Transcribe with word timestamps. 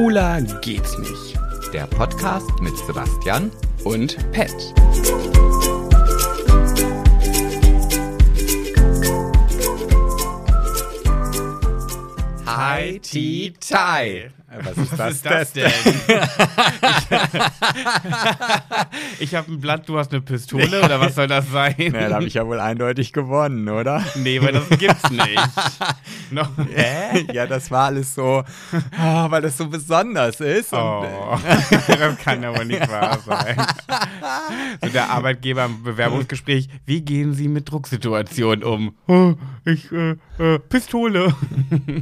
Schwuler 0.00 0.40
geht's 0.62 0.96
nicht. 0.96 1.38
Der 1.74 1.86
Podcast 1.86 2.48
mit 2.62 2.74
Sebastian 2.86 3.52
Und 3.84 4.16
Pet. 4.32 4.50
Hi 12.46 12.98
Tea 13.00 13.52
Tai. 13.60 14.30
Was 14.52 14.76
ist 14.76 14.98
Was 14.98 15.12
ist 15.12 15.26
das 15.26 15.52
denn? 15.52 15.70
ich 19.20 19.34
habe 19.36 19.52
ein 19.52 19.60
Blatt, 19.60 19.88
du 19.88 19.96
hast 19.96 20.10
eine 20.12 20.22
Pistole 20.22 20.82
oder 20.84 20.98
was 21.00 21.14
soll 21.14 21.28
das 21.28 21.48
sein? 21.52 21.76
Na, 21.92 22.08
da 22.08 22.16
habe 22.16 22.24
ich 22.24 22.34
ja 22.34 22.44
wohl 22.44 22.58
eindeutig 22.58 23.12
gewonnen, 23.12 23.68
oder? 23.68 24.04
Nee, 24.16 24.42
weil 24.42 24.52
das 24.52 24.68
gibt's 24.70 25.08
nicht. 25.08 25.38
no. 26.32 26.42
Hä? 26.74 27.26
Ja, 27.32 27.46
das 27.46 27.70
war 27.70 27.86
alles 27.86 28.12
so, 28.12 28.42
ah, 28.98 29.30
weil 29.30 29.42
das 29.42 29.56
so 29.56 29.68
besonders 29.68 30.40
ist. 30.40 30.72
Und, 30.72 30.80
Oh, 30.80 31.38
das 31.86 32.18
kann 32.18 32.44
aber 32.44 32.64
nicht 32.64 32.88
wahr 32.90 33.18
sein. 33.24 33.56
So 34.82 34.88
der 34.88 35.10
Arbeitgeber 35.10 35.66
im 35.66 35.84
Bewerbungsgespräch, 35.84 36.68
wie 36.86 37.02
gehen 37.02 37.34
Sie 37.34 37.46
mit 37.46 37.70
Drucksituationen 37.70 38.64
um? 38.64 38.96
Oh, 39.06 39.34
ich, 39.64 39.92
äh, 39.92 40.16
äh, 40.38 40.58
Pistole. 40.58 41.34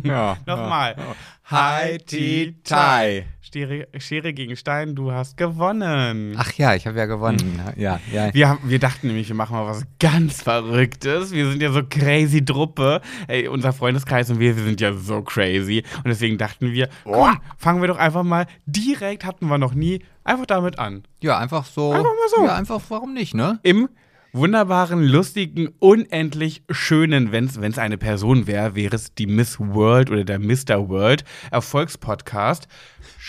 ja, 0.02 0.38
Nochmal. 0.46 0.94
Ja. 0.96 1.04
Hi 1.50 1.96
Tea 1.96 2.56
Tai. 2.62 3.24
Schere, 3.40 3.88
Schere 3.96 4.34
gegen 4.34 4.54
Stein, 4.54 4.94
du 4.94 5.12
hast 5.12 5.38
gewonnen. 5.38 6.34
Ach 6.36 6.52
ja, 6.52 6.74
ich 6.74 6.86
habe 6.86 6.98
ja 6.98 7.06
gewonnen. 7.06 7.58
Ja, 7.74 8.00
ja. 8.12 8.34
Wir, 8.34 8.50
haben, 8.50 8.58
wir 8.64 8.78
dachten 8.78 9.06
nämlich, 9.06 9.28
wir 9.28 9.34
machen 9.34 9.56
mal 9.56 9.64
was 9.66 9.84
ganz 9.98 10.42
Verrücktes. 10.42 11.32
Wir 11.32 11.50
sind 11.50 11.62
ja 11.62 11.72
so 11.72 11.80
crazy 11.88 12.44
Truppe. 12.44 13.00
Ey, 13.28 13.48
unser 13.48 13.72
Freundeskreis 13.72 14.28
und 14.28 14.40
wir, 14.40 14.58
wir 14.58 14.62
sind 14.62 14.78
ja 14.82 14.92
so 14.92 15.22
crazy. 15.22 15.84
Und 15.96 16.08
deswegen 16.08 16.36
dachten 16.36 16.72
wir, 16.72 16.90
komm, 17.04 17.38
fangen 17.56 17.80
wir 17.80 17.88
doch 17.88 17.98
einfach 17.98 18.24
mal 18.24 18.44
direkt, 18.66 19.24
hatten 19.24 19.46
wir 19.46 19.56
noch 19.56 19.72
nie, 19.72 20.04
einfach 20.24 20.44
damit 20.44 20.78
an. 20.78 21.04
Ja, 21.22 21.38
einfach 21.38 21.64
so. 21.64 21.92
Einfach 21.92 22.10
mal 22.10 22.28
so. 22.36 22.44
Ja, 22.44 22.56
einfach, 22.56 22.82
warum 22.90 23.14
nicht, 23.14 23.32
ne? 23.32 23.58
Im 23.62 23.88
wunderbaren, 24.32 25.02
lustigen, 25.02 25.68
unendlich 25.78 26.62
schönen, 26.70 27.32
wenn 27.32 27.46
es 27.46 27.78
eine 27.78 27.98
Person 27.98 28.46
wäre, 28.46 28.74
wäre 28.74 28.96
es 28.96 29.14
die 29.14 29.26
Miss 29.26 29.58
World 29.58 30.10
oder 30.10 30.24
der 30.24 30.38
Mr. 30.38 30.88
World 30.88 31.24
Erfolgspodcast. 31.50 32.68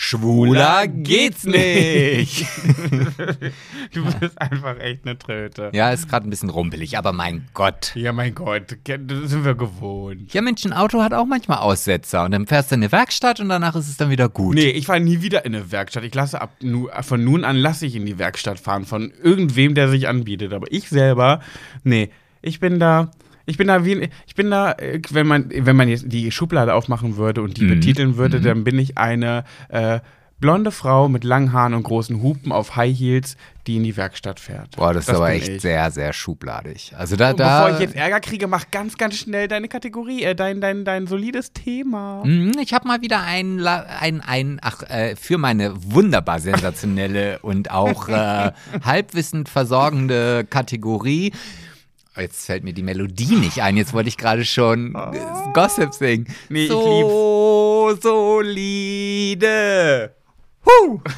Schwuler 0.02 0.88
geht's 0.88 1.44
nicht. 1.44 2.46
du 3.92 4.04
bist 4.18 4.40
einfach 4.40 4.78
echt 4.78 5.06
eine 5.06 5.18
Tröte. 5.18 5.70
Ja, 5.74 5.90
ist 5.90 6.08
gerade 6.08 6.26
ein 6.26 6.30
bisschen 6.30 6.48
rumpelig, 6.48 6.96
aber 6.96 7.12
mein 7.12 7.48
Gott. 7.52 7.92
Ja, 7.96 8.14
mein 8.14 8.34
Gott, 8.34 8.78
das 8.86 9.30
sind 9.30 9.44
wir 9.44 9.54
gewohnt. 9.54 10.32
Ja, 10.32 10.40
Mensch, 10.40 10.64
ein 10.64 10.72
Auto 10.72 11.02
hat 11.02 11.12
auch 11.12 11.26
manchmal 11.26 11.58
Aussetzer 11.58 12.24
und 12.24 12.30
dann 12.30 12.46
fährst 12.46 12.70
du 12.70 12.76
in 12.76 12.80
eine 12.80 12.90
Werkstatt 12.90 13.40
und 13.40 13.50
danach 13.50 13.76
ist 13.76 13.90
es 13.90 13.98
dann 13.98 14.08
wieder 14.08 14.30
gut. 14.30 14.54
Nee, 14.54 14.70
ich 14.70 14.86
fahre 14.86 15.00
nie 15.00 15.20
wieder 15.20 15.44
in 15.44 15.54
eine 15.54 15.70
Werkstatt. 15.70 16.02
Ich 16.04 16.14
lasse 16.14 16.40
ab 16.40 16.54
nu, 16.62 16.88
von 17.02 17.22
nun 17.22 17.44
an 17.44 17.56
lasse 17.56 17.84
ich 17.84 17.94
in 17.94 18.06
die 18.06 18.18
Werkstatt 18.18 18.58
fahren 18.58 18.86
von 18.86 19.12
irgendwem, 19.22 19.74
der 19.74 19.90
sich 19.90 20.08
anbietet. 20.08 20.54
Aber 20.54 20.72
ich 20.72 20.88
selber, 20.88 21.40
nee, 21.84 22.08
ich 22.40 22.58
bin 22.58 22.80
da. 22.80 23.10
Ich 23.46 23.56
bin 23.56 23.68
da 23.68 23.84
wie 23.84 24.08
ich 24.26 24.34
bin 24.34 24.50
da, 24.50 24.72
äh, 24.72 25.00
wenn 25.10 25.26
man, 25.26 25.50
wenn 25.54 25.76
man 25.76 25.88
jetzt 25.88 26.04
die 26.08 26.30
Schublade 26.30 26.74
aufmachen 26.74 27.16
würde 27.16 27.42
und 27.42 27.56
die 27.56 27.64
Mhm. 27.64 27.70
betiteln 27.70 28.16
würde, 28.16 28.40
dann 28.40 28.64
bin 28.64 28.78
ich 28.78 28.96
eine 28.98 29.44
äh, 29.68 30.00
blonde 30.38 30.70
Frau 30.70 31.06
mit 31.10 31.22
langen 31.22 31.52
Haaren 31.52 31.74
und 31.74 31.82
großen 31.82 32.22
Hupen 32.22 32.50
auf 32.50 32.74
High 32.74 32.98
Heels, 32.98 33.36
die 33.66 33.76
in 33.76 33.82
die 33.82 33.94
Werkstatt 33.98 34.40
fährt. 34.40 34.74
Boah, 34.76 34.94
das, 34.94 35.06
ist 35.06 35.14
aber 35.14 35.30
echt 35.32 35.48
ich. 35.48 35.60
sehr, 35.60 35.90
sehr 35.90 36.14
schubladig. 36.14 36.94
Also 36.96 37.14
da, 37.16 37.32
Und 37.32 37.40
da. 37.40 37.64
Bevor 37.66 37.74
ich 37.78 37.84
jetzt 37.86 37.94
Ärger 37.94 38.20
kriege, 38.20 38.46
mach 38.46 38.70
ganz, 38.70 38.96
ganz 38.96 39.16
schnell 39.18 39.48
deine 39.48 39.68
Kategorie, 39.68 40.22
äh, 40.24 40.34
dein, 40.34 40.62
dein, 40.62 40.86
dein 40.86 41.06
solides 41.06 41.52
Thema. 41.52 42.22
Mhm, 42.24 42.52
Ich 42.62 42.72
habe 42.72 42.88
mal 42.88 43.02
wieder 43.02 43.20
ein, 43.22 43.60
ein, 43.66 44.22
ein 44.22 44.58
ach, 44.62 44.82
äh, 44.88 45.14
für 45.14 45.36
meine 45.36 45.74
wunderbar 45.76 46.40
sensationelle 46.40 47.40
und 47.40 47.70
auch 47.70 48.08
äh, 48.08 48.52
halbwissend 48.82 49.50
versorgende 49.50 50.46
Kategorie. 50.48 51.32
Jetzt 52.16 52.46
fällt 52.46 52.64
mir 52.64 52.72
die 52.72 52.82
Melodie 52.82 53.36
nicht 53.36 53.62
ein. 53.62 53.76
Jetzt 53.76 53.92
wollte 53.92 54.08
ich 54.08 54.16
gerade 54.16 54.44
schon 54.44 54.96
äh, 54.96 55.20
Gossip 55.54 55.94
singen. 55.94 56.26
Nee, 56.48 56.64
ich 56.64 56.70
so 56.70 57.96
solide. 58.00 59.46
Huh. 60.66 61.00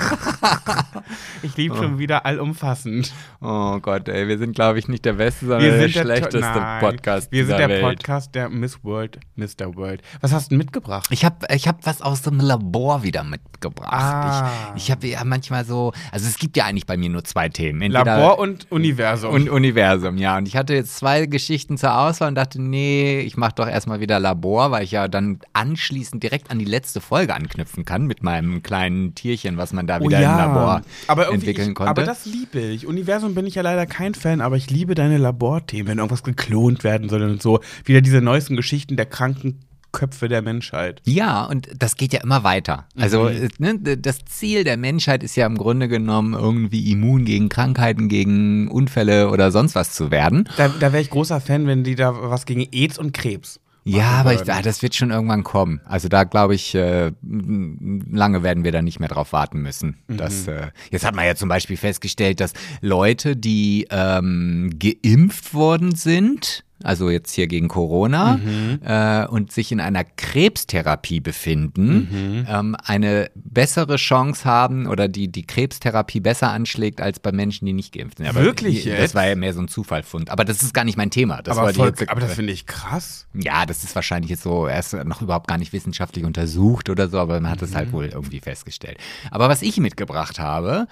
Ich 1.42 1.56
liebe 1.56 1.76
schon 1.76 1.98
wieder 1.98 2.26
allumfassend. 2.26 3.12
Oh 3.40 3.78
Gott, 3.80 4.08
ey, 4.08 4.28
wir 4.28 4.38
sind, 4.38 4.54
glaube 4.54 4.78
ich, 4.78 4.88
nicht 4.88 5.04
der 5.04 5.14
beste, 5.14 5.46
sondern 5.46 5.62
Wir 5.62 5.70
der 5.70 5.80
sind 5.80 5.94
der 5.96 6.02
schlechteste 6.02 6.40
Nein, 6.40 6.80
Podcast 6.80 7.32
Wir 7.32 7.46
sind 7.46 7.58
der 7.58 7.68
Welt. 7.68 7.82
Podcast 7.82 8.34
der 8.34 8.50
Miss 8.50 8.84
World, 8.84 9.18
Mr. 9.36 9.74
World. 9.74 10.02
Was 10.20 10.32
hast 10.32 10.52
du 10.52 10.56
mitgebracht? 10.56 11.08
Ich 11.10 11.24
habe 11.24 11.46
ich 11.54 11.66
hab 11.66 11.86
was 11.86 12.02
aus 12.02 12.22
dem 12.22 12.38
Labor 12.40 13.02
wieder 13.02 13.24
mitgebracht. 13.24 13.92
Ah. 13.92 14.50
Ich, 14.76 14.84
ich 14.84 14.90
habe 14.90 15.06
ja 15.06 15.24
manchmal 15.24 15.64
so, 15.64 15.92
also 16.12 16.26
es 16.26 16.38
gibt 16.38 16.56
ja 16.56 16.64
eigentlich 16.66 16.86
bei 16.86 16.96
mir 16.96 17.08
nur 17.08 17.24
zwei 17.24 17.48
Themen. 17.48 17.80
Entweder 17.80 18.04
Labor 18.04 18.38
und 18.38 18.70
Universum. 18.70 19.32
und 19.32 19.48
Universum, 19.48 20.18
ja. 20.18 20.36
Und 20.36 20.46
ich 20.46 20.56
hatte 20.56 20.74
jetzt 20.74 20.96
zwei 20.96 21.26
Geschichten 21.26 21.78
zur 21.78 21.96
Auswahl 21.96 22.28
und 22.28 22.34
dachte, 22.34 22.60
nee, 22.60 23.20
ich 23.20 23.36
mache 23.36 23.54
doch 23.56 23.68
erstmal 23.68 24.00
wieder 24.00 24.20
Labor, 24.20 24.70
weil 24.70 24.84
ich 24.84 24.90
ja 24.92 25.08
dann 25.08 25.38
anschließend 25.54 26.22
direkt 26.22 26.50
an 26.50 26.58
die 26.58 26.64
letzte 26.66 27.00
Folge 27.00 27.34
anknüpfen 27.34 27.84
kann 27.84 28.06
mit 28.06 28.22
meinem 28.22 28.62
kleinen 28.62 29.14
Tierchen, 29.14 29.56
was 29.56 29.72
man 29.72 29.86
da 29.90 30.00
Oh 30.00 30.06
wieder 30.08 30.18
im 30.18 30.24
Labor 30.24 30.82
aber 31.06 31.32
entwickeln 31.32 31.70
ich, 31.70 31.74
konnte. 31.74 31.90
Aber 31.90 32.04
das 32.04 32.26
liebe 32.26 32.60
ich. 32.60 32.86
Universum 32.86 33.34
bin 33.34 33.46
ich 33.46 33.54
ja 33.56 33.62
leider 33.62 33.86
kein 33.86 34.14
Fan, 34.14 34.40
aber 34.40 34.56
ich 34.56 34.70
liebe 34.70 34.94
deine 34.94 35.18
Laborthemen, 35.18 35.88
wenn 35.88 35.98
irgendwas 35.98 36.22
geklont 36.22 36.84
werden 36.84 37.08
soll 37.08 37.22
und 37.22 37.42
so. 37.42 37.60
Wieder 37.84 38.00
diese 38.00 38.20
neuesten 38.20 38.56
Geschichten 38.56 38.96
der 38.96 39.06
kranken 39.06 39.60
Köpfe 39.92 40.28
der 40.28 40.40
Menschheit. 40.40 41.02
Ja, 41.04 41.44
und 41.46 41.68
das 41.76 41.96
geht 41.96 42.12
ja 42.12 42.20
immer 42.22 42.44
weiter. 42.44 42.86
Also 42.96 43.24
Mhm. 43.24 43.28
äh, 43.28 43.48
ne, 43.58 43.96
das 43.98 44.24
Ziel 44.24 44.62
der 44.62 44.76
Menschheit 44.76 45.24
ist 45.24 45.34
ja 45.36 45.46
im 45.46 45.56
Grunde 45.58 45.88
genommen 45.88 46.34
irgendwie 46.34 46.92
immun 46.92 47.24
gegen 47.24 47.48
Krankheiten, 47.48 48.08
gegen 48.08 48.68
Unfälle 48.68 49.30
oder 49.30 49.50
sonst 49.50 49.74
was 49.74 49.92
zu 49.92 50.12
werden. 50.12 50.48
Da, 50.56 50.68
da 50.68 50.92
wäre 50.92 51.02
ich 51.02 51.10
großer 51.10 51.40
Fan, 51.40 51.66
wenn 51.66 51.82
die 51.82 51.96
da 51.96 52.14
was 52.30 52.46
gegen 52.46 52.68
AIDS 52.72 52.98
und 52.98 53.12
Krebs. 53.12 53.58
Ja, 53.96 54.10
aber 54.20 54.34
ich, 54.34 54.52
ah, 54.52 54.62
das 54.62 54.82
wird 54.82 54.94
schon 54.94 55.10
irgendwann 55.10 55.44
kommen. 55.44 55.80
Also 55.84 56.08
da 56.08 56.24
glaube 56.24 56.54
ich, 56.54 56.74
äh, 56.74 57.12
lange 57.22 58.42
werden 58.42 58.64
wir 58.64 58.72
da 58.72 58.82
nicht 58.82 59.00
mehr 59.00 59.08
drauf 59.08 59.32
warten 59.32 59.60
müssen. 59.60 59.98
Mhm. 60.08 60.16
Das, 60.16 60.46
äh, 60.46 60.68
jetzt 60.90 61.04
hat 61.04 61.14
man 61.14 61.26
ja 61.26 61.34
zum 61.34 61.48
Beispiel 61.48 61.76
festgestellt, 61.76 62.40
dass 62.40 62.52
Leute, 62.80 63.36
die 63.36 63.86
ähm, 63.90 64.70
geimpft 64.78 65.54
worden 65.54 65.94
sind, 65.94 66.64
also 66.82 67.10
jetzt 67.10 67.32
hier 67.32 67.46
gegen 67.46 67.68
Corona 67.68 68.38
Mhm. 68.38 68.78
äh, 68.84 69.26
und 69.26 69.52
sich 69.52 69.72
in 69.72 69.80
einer 69.80 70.04
Krebstherapie 70.04 71.20
befinden, 71.20 72.08
Mhm. 72.10 72.46
ähm, 72.48 72.76
eine 72.84 73.30
bessere 73.34 73.96
Chance 73.96 74.44
haben 74.44 74.86
oder 74.86 75.08
die 75.08 75.28
die 75.28 75.46
Krebstherapie 75.46 76.20
besser 76.20 76.50
anschlägt 76.50 77.00
als 77.00 77.20
bei 77.20 77.32
Menschen, 77.32 77.66
die 77.66 77.72
nicht 77.72 77.92
geimpft 77.92 78.18
sind. 78.18 78.26
Aber 78.28 78.40
Wirklich 78.42 78.84
jetzt? 78.84 79.00
Das 79.02 79.14
war 79.14 79.26
ja 79.28 79.34
mehr 79.36 79.52
so 79.52 79.60
ein 79.60 79.68
Zufallfund. 79.68 80.30
Aber 80.30 80.44
das 80.44 80.62
ist 80.62 80.72
gar 80.74 80.84
nicht 80.84 80.96
mein 80.96 81.10
Thema. 81.10 81.42
Das 81.42 81.56
aber, 81.58 81.72
voll, 81.74 81.88
jetzt, 81.88 82.08
aber 82.08 82.20
das 82.20 82.34
finde 82.34 82.52
ich 82.52 82.66
krass. 82.66 83.26
ja, 83.34 83.66
das 83.66 83.84
ist 83.84 83.94
wahrscheinlich 83.94 84.30
jetzt 84.30 84.42
so 84.42 84.66
erst 84.66 84.94
noch 85.04 85.22
überhaupt 85.22 85.48
gar 85.48 85.58
nicht 85.58 85.72
wissenschaftlich 85.72 86.24
untersucht 86.24 86.88
oder 86.88 87.08
so, 87.08 87.18
aber 87.18 87.40
man 87.40 87.50
hat 87.50 87.62
es 87.62 87.70
Mhm. 87.70 87.74
halt 87.76 87.92
wohl 87.92 88.06
irgendwie 88.06 88.40
festgestellt. 88.40 88.98
Aber 89.30 89.48
was 89.48 89.62
ich 89.62 89.78
mitgebracht 89.78 90.38
habe, 90.38 90.86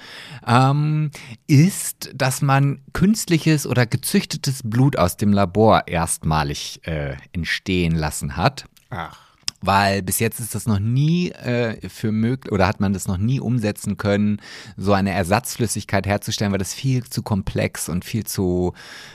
ähm, 0.47 1.11
ist, 1.47 2.11
dass 2.15 2.43
man 2.43 2.81
künstliches 2.93 3.67
oder 3.67 3.87
gezüchtetes 3.87 4.61
Blut 4.65 4.97
aus 4.99 5.17
dem 5.17 5.33
Labor 5.33 5.78
erstmalig 5.87 6.81
äh, 6.85 7.17
entstehen 7.33 7.95
lassen 7.95 8.37
hat. 8.37 8.67
Ach. 8.91 9.29
Weil 9.61 10.03
bis 10.03 10.21
jetzt 10.21 10.39
ist 10.39 10.55
das 10.55 10.67
noch 10.67 10.79
nie 10.79 11.31
äh, 11.31 11.89
für 11.89 12.13
möglich 12.13 12.53
oder 12.53 12.69
hat 12.69 12.79
man 12.79 12.93
das 12.93 13.09
noch 13.09 13.19
nie 13.19 13.41
umsetzen 13.41 13.97
können, 13.97 14.41
so 14.77 14.93
eine 14.93 15.11
Ersatzflüssigkeit 15.11 16.07
herzustellen, 16.07 16.53
weil 16.53 16.61
das 16.61 16.75
viel 16.75 17.03
zu 17.03 17.23
komplex 17.23 17.89
und 17.89 18.05
viel 18.05 18.25
zu 18.25 18.73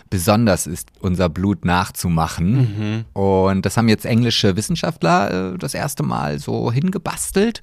besonders 0.09 0.67
ist, 0.67 0.89
unser 0.99 1.29
Blut 1.29 1.63
nachzumachen. 1.63 3.05
Und 3.13 3.65
das 3.65 3.77
haben 3.77 3.87
jetzt 3.87 4.05
englische 4.05 4.57
Wissenschaftler 4.57 5.53
äh, 5.53 5.57
das 5.57 5.73
erste 5.73 6.03
Mal 6.03 6.39
so 6.39 6.73
hingebastelt. 6.73 7.61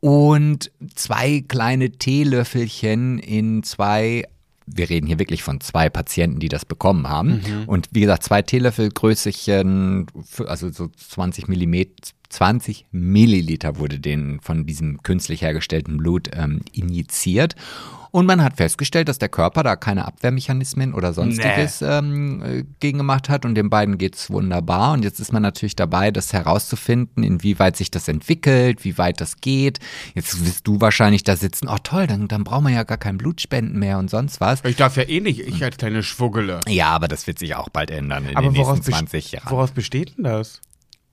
Und 0.00 0.70
zwei 0.94 1.44
kleine 1.46 1.90
Teelöffelchen 1.90 3.18
in 3.18 3.62
zwei 3.62 4.24
wir 4.66 4.90
reden 4.90 5.06
hier 5.06 5.18
wirklich 5.18 5.42
von 5.42 5.60
zwei 5.60 5.88
Patienten, 5.88 6.40
die 6.40 6.48
das 6.48 6.64
bekommen 6.64 7.08
haben. 7.08 7.40
Und 7.66 7.88
wie 7.92 8.00
gesagt, 8.00 8.24
zwei 8.24 8.42
Teelöffelgrößchen, 8.42 10.06
also 10.46 10.70
so 10.70 10.88
20 10.88 11.48
Millimeter, 11.48 12.12
20 12.28 12.86
Milliliter 12.92 13.78
wurde 13.78 13.98
denen 14.00 14.40
von 14.40 14.66
diesem 14.66 15.02
künstlich 15.02 15.42
hergestellten 15.42 15.96
Blut 15.98 16.30
ähm, 16.34 16.60
injiziert. 16.72 17.54
Und 18.12 18.24
man 18.24 18.42
hat 18.42 18.56
festgestellt, 18.56 19.10
dass 19.10 19.18
der 19.18 19.28
Körper 19.28 19.62
da 19.62 19.76
keine 19.76 20.06
Abwehrmechanismen 20.06 20.94
oder 20.94 21.12
sonstiges 21.12 21.82
ähm, 21.82 22.42
äh, 22.42 22.64
gegen 22.80 22.96
gemacht 22.96 23.28
hat 23.28 23.44
und 23.44 23.54
den 23.56 23.68
beiden 23.68 23.98
geht's 23.98 24.30
wunderbar. 24.30 24.92
Und 24.94 25.04
jetzt 25.04 25.20
ist 25.20 25.34
man 25.34 25.42
natürlich 25.42 25.76
dabei, 25.76 26.10
das 26.10 26.32
herauszufinden, 26.32 27.22
inwieweit 27.22 27.76
sich 27.76 27.90
das 27.90 28.08
entwickelt, 28.08 28.84
wie 28.84 28.96
weit 28.96 29.20
das 29.20 29.42
geht. 29.42 29.80
Jetzt 30.14 30.46
wirst 30.46 30.66
du 30.66 30.80
wahrscheinlich 30.80 31.24
da 31.24 31.36
sitzen, 31.36 31.68
oh 31.68 31.76
toll, 31.82 32.06
dann, 32.06 32.26
dann 32.26 32.44
brauchen 32.44 32.64
wir 32.68 32.72
ja 32.72 32.84
gar 32.84 32.96
kein 32.96 33.18
Blutspenden 33.18 33.78
mehr 33.78 33.98
und 33.98 34.08
sonst 34.08 34.40
was. 34.40 34.64
Ich 34.64 34.76
darf 34.76 34.96
ja 34.96 35.02
eh 35.02 35.20
nicht, 35.20 35.40
ich 35.40 35.62
als 35.62 35.76
kleine 35.76 36.02
Schwuggele. 36.02 36.60
Ja, 36.68 36.88
aber 36.88 37.08
das 37.08 37.26
wird 37.26 37.38
sich 37.38 37.54
auch 37.54 37.68
bald 37.68 37.90
ändern 37.90 38.24
in 38.26 38.36
Aber 38.36 38.48
den 38.48 38.52
nächsten 38.54 38.76
best- 38.76 38.88
20 38.88 39.32
Jahren. 39.32 39.50
woraus 39.50 39.72
besteht 39.72 40.16
denn 40.16 40.24
das? 40.24 40.62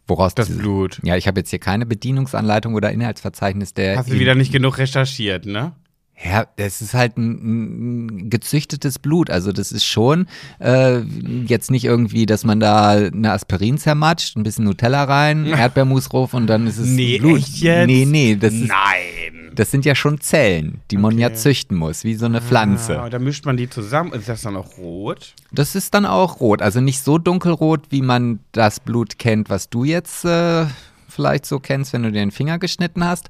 Woraus 0.08 0.36
Das 0.36 0.48
diese- 0.48 0.60
Blut. 0.60 1.00
Ja, 1.04 1.16
ich 1.16 1.28
habe 1.28 1.40
jetzt 1.40 1.50
hier 1.50 1.60
keine 1.60 1.86
Bedienungsanleitung 1.86 2.74
oder 2.76 2.92
Inhaltsverzeichnis 2.92 3.74
der. 3.74 3.98
Hast 3.98 4.10
du 4.10 4.20
wieder 4.20 4.36
nicht 4.36 4.52
genug 4.52 4.78
recherchiert, 4.78 5.46
ne? 5.46 5.74
Ja, 6.24 6.46
es 6.56 6.82
ist 6.82 6.94
halt 6.94 7.18
ein, 7.18 8.06
ein 8.06 8.30
gezüchtetes 8.30 9.00
Blut. 9.00 9.30
Also 9.30 9.52
das 9.52 9.72
ist 9.72 9.84
schon 9.84 10.28
äh, 10.60 11.00
jetzt 11.48 11.70
nicht 11.72 11.84
irgendwie, 11.86 12.26
dass 12.26 12.46
man 12.46 12.60
da 12.60 12.92
eine 12.92 13.32
Aspirin 13.32 13.78
zermatscht, 13.78 14.38
ein 14.38 14.44
bisschen 14.44 14.64
Nutella 14.66 15.04
rein, 15.04 15.46
Erdbeermus 15.46 16.10
drauf 16.10 16.34
und 16.34 16.48
dann 16.48 16.68
ist 16.68 16.78
es 16.78 16.88
Nee, 16.88 17.18
Blut. 17.18 17.40
echt 17.40 17.58
jetzt? 17.58 17.88
Nee, 17.88 18.06
nee, 18.06 18.36
das, 18.36 18.54
ist, 18.54 18.68
Nein. 18.70 19.52
das 19.54 19.72
sind 19.72 19.84
ja 19.86 19.96
schon 19.96 20.22
Zellen, 20.22 20.80
die 20.92 20.98
man 20.98 21.18
ja 21.18 21.34
züchten 21.34 21.76
muss, 21.78 22.04
wie 22.06 22.14
so 22.16 22.26
eine 22.28 22.42
Pflanze. 22.42 23.02
Ah, 23.02 23.10
da 23.10 23.20
mischt 23.20 23.46
man 23.46 23.58
die 23.58 23.70
zusammen. 23.70 24.14
Ist 24.14 24.30
das 24.30 24.44
dann 24.44 24.56
auch 24.56 24.78
rot? 24.78 25.34
Das 25.52 25.76
ist 25.76 25.94
dann 25.94 26.06
auch 26.06 26.40
rot. 26.40 26.62
Also 26.62 26.80
nicht 26.80 27.02
so 27.04 27.18
dunkelrot, 27.18 27.88
wie 27.90 28.02
man 28.02 28.40
das 28.54 28.80
Blut 28.80 29.20
kennt, 29.20 29.50
was 29.50 29.70
du 29.70 29.84
jetzt 29.84 30.24
äh, 30.24 30.68
vielleicht 31.10 31.46
so 31.46 31.60
kennst, 31.60 31.92
wenn 31.94 32.04
du 32.04 32.12
dir 32.12 32.20
den 32.22 32.32
Finger 32.32 32.58
geschnitten 32.60 33.04
hast. 33.04 33.30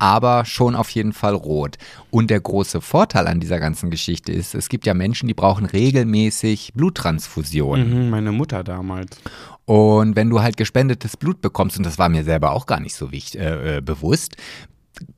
Aber 0.00 0.46
schon 0.46 0.74
auf 0.74 0.90
jeden 0.90 1.12
Fall 1.12 1.34
rot. 1.34 1.76
Und 2.10 2.30
der 2.30 2.40
große 2.40 2.80
Vorteil 2.80 3.28
an 3.28 3.38
dieser 3.38 3.60
ganzen 3.60 3.90
Geschichte 3.90 4.32
ist, 4.32 4.54
es 4.54 4.68
gibt 4.68 4.86
ja 4.86 4.94
Menschen, 4.94 5.28
die 5.28 5.34
brauchen 5.34 5.66
regelmäßig 5.66 6.72
Bluttransfusion. 6.74 8.04
Mhm, 8.04 8.10
meine 8.10 8.32
Mutter 8.32 8.64
damals. 8.64 9.20
Und 9.66 10.16
wenn 10.16 10.30
du 10.30 10.42
halt 10.42 10.56
gespendetes 10.56 11.16
Blut 11.16 11.40
bekommst, 11.40 11.76
und 11.76 11.84
das 11.84 11.96
war 11.96 12.08
mir 12.08 12.24
selber 12.24 12.50
auch 12.52 12.66
gar 12.66 12.80
nicht 12.80 12.96
so 12.96 13.12
wichtig, 13.12 13.40
äh, 13.40 13.76
äh, 13.76 13.80
bewusst, 13.80 14.36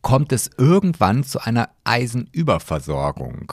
kommt 0.01 0.33
es 0.33 0.51
irgendwann 0.59 1.25
zu 1.25 1.41
einer 1.41 1.69
Eisenüberversorgung. 1.85 3.53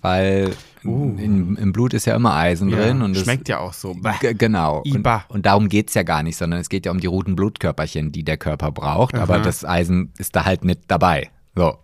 Weil 0.00 0.52
in, 0.84 1.56
im 1.56 1.72
Blut 1.72 1.94
ist 1.94 2.06
ja 2.06 2.14
immer 2.16 2.34
Eisen 2.34 2.70
drin. 2.70 3.02
Und 3.02 3.16
es- 3.16 3.22
schmeckt 3.22 3.48
ja 3.48 3.58
auch 3.58 3.72
so. 3.72 3.96
Genau. 4.20 4.82
Und, 4.86 5.06
und 5.28 5.46
darum 5.46 5.68
geht 5.68 5.88
es 5.88 5.94
ja 5.94 6.02
gar 6.02 6.22
nicht, 6.22 6.36
sondern 6.36 6.60
es 6.60 6.68
geht 6.68 6.86
ja 6.86 6.92
um 6.92 7.00
die 7.00 7.06
roten 7.06 7.36
Blutkörperchen, 7.36 8.12
die 8.12 8.24
der 8.24 8.36
Körper 8.36 8.70
braucht. 8.72 9.14
Aber 9.14 9.34
Aha. 9.36 9.42
das 9.42 9.64
Eisen 9.64 10.12
ist 10.18 10.36
da 10.36 10.44
halt 10.44 10.64
mit 10.64 10.80
dabei. 10.88 11.30
So. 11.56 11.76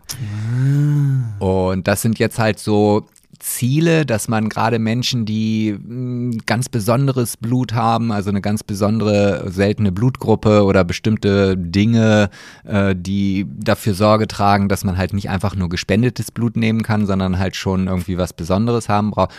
Und 1.41 1.89
das 1.89 2.03
sind 2.03 2.19
jetzt 2.19 2.39
halt 2.39 2.59
so 2.59 3.07
Ziele, 3.45 4.07
dass 4.07 4.27
man 4.27 4.49
gerade 4.49 4.79
Menschen, 4.79 5.27
die 5.27 5.77
mh, 5.79 6.39
ganz 6.47 6.71
besonderes 6.71 7.37
Blut 7.37 7.75
haben, 7.75 8.11
also 8.11 8.31
eine 8.31 8.41
ganz 8.41 8.65
besondere 8.65 9.51
seltene 9.51 9.93
Blutgruppe 9.93 10.65
oder 10.65 10.83
bestimmte 10.83 11.55
Dinge, 11.55 12.31
äh, 12.65 12.97
die 12.97 13.47
dafür 13.55 13.93
Sorge 13.93 14.29
tragen, 14.29 14.71
dass 14.71 14.83
man 14.85 14.97
halt 14.97 15.13
nicht 15.13 15.29
einfach 15.29 15.57
nur 15.57 15.69
gespendetes 15.69 16.31
Blut 16.31 16.57
nehmen 16.57 16.83
kann, 16.83 17.05
sondern 17.05 17.39
halt 17.39 17.55
schon 17.55 17.87
irgendwie 17.87 18.17
was 18.17 18.33
Besonderes 18.33 18.89
haben 18.89 19.11
braucht, 19.11 19.33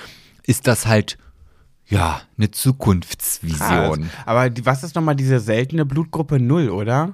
ist 0.46 0.68
das 0.68 0.86
halt 0.86 1.18
ja 1.88 2.22
eine 2.38 2.52
Zukunftsvision. 2.52 4.02
Krass. 4.02 4.28
Aber 4.28 4.52
was 4.63 4.84
ist 4.84 4.96
nochmal 4.96 5.16
diese 5.16 5.40
seltene 5.40 5.84
Blutgruppe 5.84 6.40
0, 6.40 6.69
oder? 6.69 7.13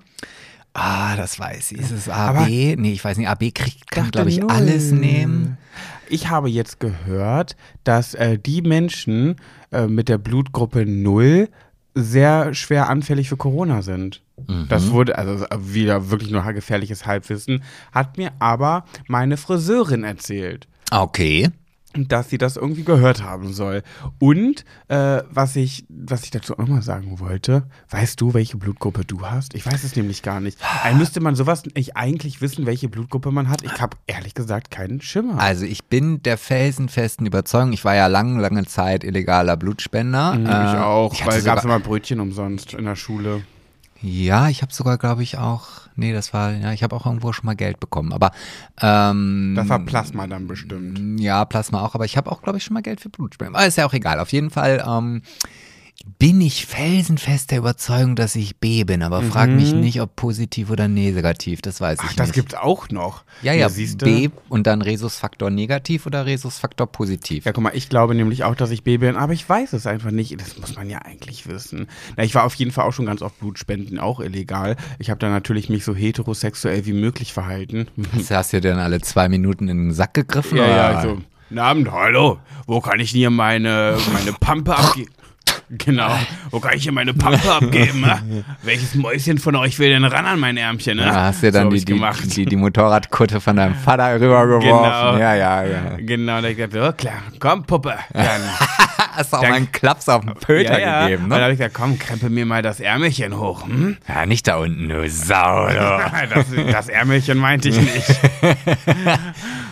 Ah, 0.74 1.16
das 1.18 1.38
weiß 1.40 1.74
ich. 1.74 1.80
Ist 1.80 1.92
es 1.92 2.08
AB? 2.10 2.30
Aber- 2.38 2.48
nee, 2.48 2.92
ich 2.94 3.04
weiß 3.04 3.18
nicht. 3.18 3.28
AB 3.28 3.52
kriegt, 3.52 3.92
kann, 3.92 4.10
glaube 4.12 4.30
ich, 4.30 4.40
null. 4.40 4.50
alles 4.52 4.92
nehmen. 4.92 5.58
Ich 6.10 6.30
habe 6.30 6.50
jetzt 6.50 6.80
gehört, 6.80 7.56
dass 7.84 8.14
äh, 8.14 8.38
die 8.38 8.62
Menschen 8.62 9.36
äh, 9.72 9.88
mit 9.88 10.10
der 10.10 10.18
Blutgruppe 10.18 10.86
0 10.86 11.50
sehr 11.94 12.54
schwer 12.54 12.88
anfällig 12.90 13.28
für 13.30 13.38
Corona 13.38 13.82
sind. 13.82 14.22
Das 14.70 14.92
wurde, 14.92 15.18
also 15.18 15.46
wieder 15.60 16.10
wirklich 16.10 16.32
nur 16.32 16.42
gefährliches 16.54 17.06
Halbwissen, 17.06 17.64
hat 17.92 18.18
mir 18.18 18.32
aber 18.40 18.86
meine 19.08 19.38
Friseurin 19.38 20.04
erzählt. 20.04 20.68
Okay. 20.90 21.50
Dass 21.96 22.30
sie 22.30 22.38
das 22.38 22.56
irgendwie 22.58 22.84
gehört 22.84 23.24
haben 23.24 23.54
soll. 23.54 23.84
Und 24.20 24.64
äh, 24.88 25.22
was 25.30 25.56
ich, 25.56 25.86
was 25.90 26.24
ich 26.24 26.32
dazu 26.32 26.54
auch 26.54 26.60
noch 26.60 26.68
mal 26.68 26.82
sagen 26.82 27.20
wollte, 27.20 27.64
weißt 27.90 28.20
du, 28.22 28.34
welche 28.34 28.58
Blutgruppe 28.58 29.04
du 29.06 29.22
hast? 29.26 29.54
Ich 29.56 29.66
weiß 29.66 29.84
es 29.84 29.96
nämlich 29.96 30.22
gar 30.24 30.40
nicht. 30.40 30.58
Äh, 30.86 30.94
müsste 30.94 31.20
man 31.20 31.36
sowas 31.36 31.64
nicht 31.76 31.98
eigentlich 31.98 32.42
wissen, 32.42 32.66
welche 32.66 32.90
Blutgruppe 32.90 33.32
man 33.32 33.50
hat? 33.50 33.64
Ich 33.64 33.82
habe 33.82 33.98
ehrlich 34.08 34.34
gesagt 34.34 34.72
keinen 34.72 35.02
Schimmer. 35.02 35.40
Also 35.40 35.66
ich 35.66 35.86
bin 35.86 36.24
der 36.24 36.38
felsenfesten 36.38 37.26
Überzeugung, 37.26 37.74
ich 37.74 37.84
war 37.84 37.96
ja 37.96 38.08
lange, 38.08 38.42
lange 38.42 38.66
Zeit 38.66 39.04
illegaler 39.04 39.58
Blutspender. 39.58 40.34
Mhm, 40.34 40.46
ich 40.46 40.50
Äh, 40.52 40.78
auch, 40.78 41.14
ich 41.14 41.26
weil 41.26 41.42
gab 41.42 41.58
es 41.58 41.64
sogar, 41.64 41.78
immer 41.78 41.80
Brötchen 41.84 42.20
umsonst 42.20 42.74
in 42.74 42.86
der 42.86 42.96
Schule. 42.96 43.42
Ja, 44.02 44.50
ich 44.50 44.62
habe 44.64 44.74
sogar, 44.74 44.98
glaube 44.98 45.22
ich, 45.22 45.38
auch, 45.38 45.68
nee, 46.02 46.12
das 46.12 46.34
war, 46.34 46.52
ja, 46.52 46.74
ich 46.74 46.84
habe 46.84 46.96
auch 46.96 47.06
irgendwo 47.06 47.32
schon 47.32 47.46
mal 47.46 47.56
Geld 47.56 47.80
bekommen. 47.80 48.12
Aber 48.12 48.32
ähm, 48.82 49.54
Das 49.56 49.70
war 49.70 49.80
Plasma 49.80 50.28
dann 50.28 50.48
bestimmt. 50.48 51.20
Ja, 51.22 51.46
Plasma 51.46 51.82
auch, 51.82 51.96
aber 51.96 52.06
ich 52.06 52.18
habe 52.18 52.32
auch, 52.32 52.42
glaube 52.42 52.58
ich, 52.58 52.64
schon 52.64 52.74
mal 52.74 52.82
Geld 52.82 53.00
für 53.00 53.10
Blutspenden. 53.10 53.56
Aber 53.56 53.66
ist 53.66 53.78
ja 53.78 53.86
auch 53.86 53.94
egal. 53.94 54.20
Auf 54.20 54.32
jeden 54.34 54.50
Fall 54.50 54.84
ähm, 54.86 55.22
bin 56.20 56.42
ich 56.42 56.66
felsenfest 56.66 57.52
der 57.52 57.60
Überzeugung, 57.60 58.16
dass 58.16 58.36
ich 58.36 58.58
B 58.58 58.84
bin, 58.84 59.02
aber 59.04 59.22
frag 59.22 59.50
mich 59.50 59.74
nicht, 59.74 60.02
ob 60.02 60.16
positiv 60.16 60.70
oder 60.70 60.88
negativ. 60.88 61.62
Das 61.62 61.82
weiß 61.82 62.00
ich 62.00 62.02
Mhm. 62.02 62.06
Ach, 62.06 62.10
nicht. 62.10 62.20
das 62.20 62.32
gibt's 62.34 62.54
auch 62.56 62.90
noch. 62.90 63.24
ja, 63.42 63.54
ja, 63.54 63.70
siehst 63.70 64.02
du. 64.02 64.06
B 64.06 64.30
und 64.50 64.68
dann 64.68 64.82
Rhesusfaktor 64.82 65.50
negativ 65.50 66.06
oder 66.06 66.26
Rhesusfaktor 66.26 66.88
positiv. 66.88 67.46
Ja, 67.46 67.52
guck 67.54 67.64
mal, 67.64 67.72
ich 67.76 67.90
glaube 67.90 68.16
nämlich 68.16 68.44
auch, 68.44 68.56
dass 68.56 68.72
ich 68.72 68.84
B 68.84 68.98
bin, 68.98 69.16
aber 69.16 69.34
ich 69.34 69.48
weiß 69.48 69.74
es 69.74 69.88
einfach 69.88 70.12
nicht. 70.12 70.40
Das 70.40 70.58
muss 70.60 70.76
man 70.76 70.90
ja 70.90 71.00
eigentlich 71.00 71.48
wissen. 71.48 71.88
Na, 72.18 72.24
ich 72.24 72.36
war 72.36 72.44
auf 72.46 72.56
jeden 72.56 72.72
Fall 72.72 72.86
auch 72.88 72.94
schon 72.94 73.06
ganz 73.06 73.22
oft 73.22 73.40
Blutspenden, 73.40 74.00
auch 74.00 74.20
illegal. 74.20 74.76
Ich 75.00 75.10
habe 75.10 75.20
da 75.20 75.30
natürlich 75.30 75.70
mich 75.70 75.84
so 75.84 75.96
heterosexuell 75.96 76.86
wie 76.86 76.94
möglich 76.94 77.34
verhalten. 77.34 77.88
Du- 77.98 78.06
Hast 78.36 78.54
du 78.54 78.62
dir 78.62 78.72
dann 78.72 78.80
alle 78.80 79.02
zwei 79.02 79.30
Minuten 79.30 79.68
in 79.68 79.78
den 79.88 79.94
Sack 79.94 80.14
gegriffen? 80.14 80.58
Ja, 80.58 80.64
oder? 80.64 80.76
ja, 80.76 81.02
so. 81.02 81.22
Guten 81.50 81.60
Abend, 81.60 81.92
hallo. 81.92 82.40
Wo 82.66 82.80
kann 82.80 83.00
ich 83.02 83.10
hier 83.12 83.30
meine, 83.30 83.98
meine 84.14 84.32
Pampe 84.34 84.74
abgeben? 84.76 85.12
Genau. 85.78 86.18
Wo 86.50 86.60
kann 86.60 86.76
ich 86.76 86.84
hier 86.84 86.92
meine 86.92 87.14
Pampe 87.14 87.52
abgeben? 87.52 88.02
ne? 88.02 88.44
Welches 88.64 88.96
Mäuschen 88.96 89.38
von 89.38 89.56
euch 89.56 89.80
will 89.80 89.90
denn 89.90 90.04
ran 90.04 90.26
an 90.26 90.40
mein 90.40 90.58
Ärmchen? 90.58 90.98
Ne? 90.98 91.06
Da 91.06 91.26
hast 91.26 91.44
du 91.44 91.48
so 91.48 91.52
dann 91.52 91.68
hab 91.68 91.74
die, 91.74 91.86
die, 91.86 92.28
die, 92.36 92.46
die 92.46 92.56
Motorradkutte 92.56 93.40
von 93.40 93.56
deinem 93.56 93.76
Vater 93.76 94.16
rübergeworfen. 94.16 94.62
Genau. 94.62 95.18
Ja, 95.18 95.34
ja, 95.34 95.64
ja. 95.64 95.82
Genau, 95.98 96.38
da 96.38 96.44
hab 96.44 96.52
ich 96.52 96.58
gesagt, 96.58 96.74
so, 96.74 96.92
klar, 96.94 97.22
komm, 97.40 97.64
Puppe. 97.64 97.96
Dann, 98.14 98.42
Hast 99.14 99.34
du 99.34 99.38
auch 99.38 99.42
mal 99.42 99.54
einen 99.54 99.72
Klaps 99.72 100.08
auf 100.08 100.24
den 100.24 100.34
Pöter 100.36 100.80
ja, 100.80 100.80
ja. 100.80 101.04
gegeben, 101.04 101.26
Und 101.26 101.30
dann 101.32 101.40
ne? 101.40 101.44
habe 101.44 101.54
ich 101.54 101.60
gesagt, 101.60 101.76
komm, 101.76 102.00
krempel 102.00 102.30
mir 102.30 102.46
mal 102.46 102.62
das 102.62 102.80
Ärmelchen 102.80 103.38
hoch. 103.38 103.68
Hm? 103.68 103.98
Ja, 104.08 104.26
nicht 104.26 104.48
da 104.48 104.58
unten, 104.58 104.88
du 104.88 105.10
Sau. 105.10 105.68
Das, 106.34 106.46
das 106.72 106.90
Ärmelchen 106.90 107.38
meinte 107.38 107.70
ich 107.70 107.80
nicht. 107.80 108.16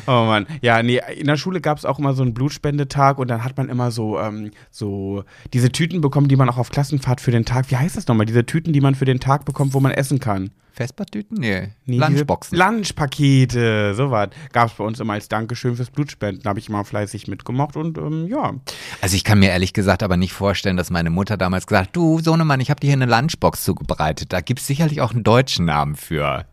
Oh 0.09 0.25
Mann. 0.25 0.47
Ja, 0.61 0.81
nee, 0.81 0.99
in 1.15 1.27
der 1.27 1.37
Schule 1.37 1.61
gab 1.61 1.77
es 1.77 1.85
auch 1.85 1.99
immer 1.99 2.13
so 2.13 2.23
einen 2.23 2.33
Blutspendetag 2.33 3.19
und 3.19 3.29
dann 3.29 3.43
hat 3.43 3.55
man 3.57 3.69
immer 3.69 3.91
so, 3.91 4.19
ähm, 4.19 4.51
so 4.71 5.23
diese 5.53 5.71
Tüten 5.71 6.01
bekommen, 6.01 6.27
die 6.27 6.35
man 6.35 6.49
auch 6.49 6.57
auf 6.57 6.71
Klassenfahrt 6.71 7.21
für 7.21 7.31
den 7.31 7.45
Tag. 7.45 7.69
Wie 7.69 7.77
heißt 7.77 7.95
das 7.95 8.07
nochmal? 8.07 8.25
Diese 8.25 8.45
Tüten, 8.45 8.73
die 8.73 8.81
man 8.81 8.95
für 8.95 9.05
den 9.05 9.19
Tag 9.19 9.45
bekommt, 9.45 9.73
wo 9.73 9.79
man 9.79 9.91
essen 9.91 10.19
kann. 10.19 10.49
Vespertüten? 10.73 11.37
Nee. 11.39 11.69
Nee, 11.85 11.97
Lunchboxen. 11.97 12.57
Lunchpakete, 12.57 13.93
sowas. 13.95 14.29
Gab 14.51 14.69
es 14.69 14.73
bei 14.75 14.83
uns 14.83 14.99
immer 14.99 15.13
als 15.13 15.27
Dankeschön 15.27 15.75
fürs 15.75 15.89
Blutspenden. 15.89 16.43
Habe 16.45 16.59
ich 16.59 16.69
immer 16.69 16.85
fleißig 16.85 17.27
mitgemacht 17.27 17.75
und 17.75 17.97
ähm, 17.97 18.27
ja. 18.27 18.53
Also 19.01 19.15
ich 19.15 19.23
kann 19.23 19.39
mir 19.39 19.49
ehrlich 19.49 19.73
gesagt 19.73 20.03
aber 20.03 20.17
nicht 20.17 20.33
vorstellen, 20.33 20.77
dass 20.77 20.89
meine 20.89 21.09
Mutter 21.09 21.37
damals 21.37 21.67
gesagt 21.67 21.87
hat, 21.87 21.95
du 21.95 22.19
Sohnemann, 22.19 22.59
ich 22.59 22.69
habe 22.69 22.79
dir 22.79 22.87
hier 22.87 23.01
eine 23.01 23.05
Lunchbox 23.05 23.63
zubereitet. 23.63 24.33
Da 24.33 24.41
gibt 24.41 24.59
es 24.59 24.67
sicherlich 24.67 25.01
auch 25.01 25.11
einen 25.11 25.23
deutschen 25.23 25.65
Namen 25.65 25.95
für. 25.95 26.45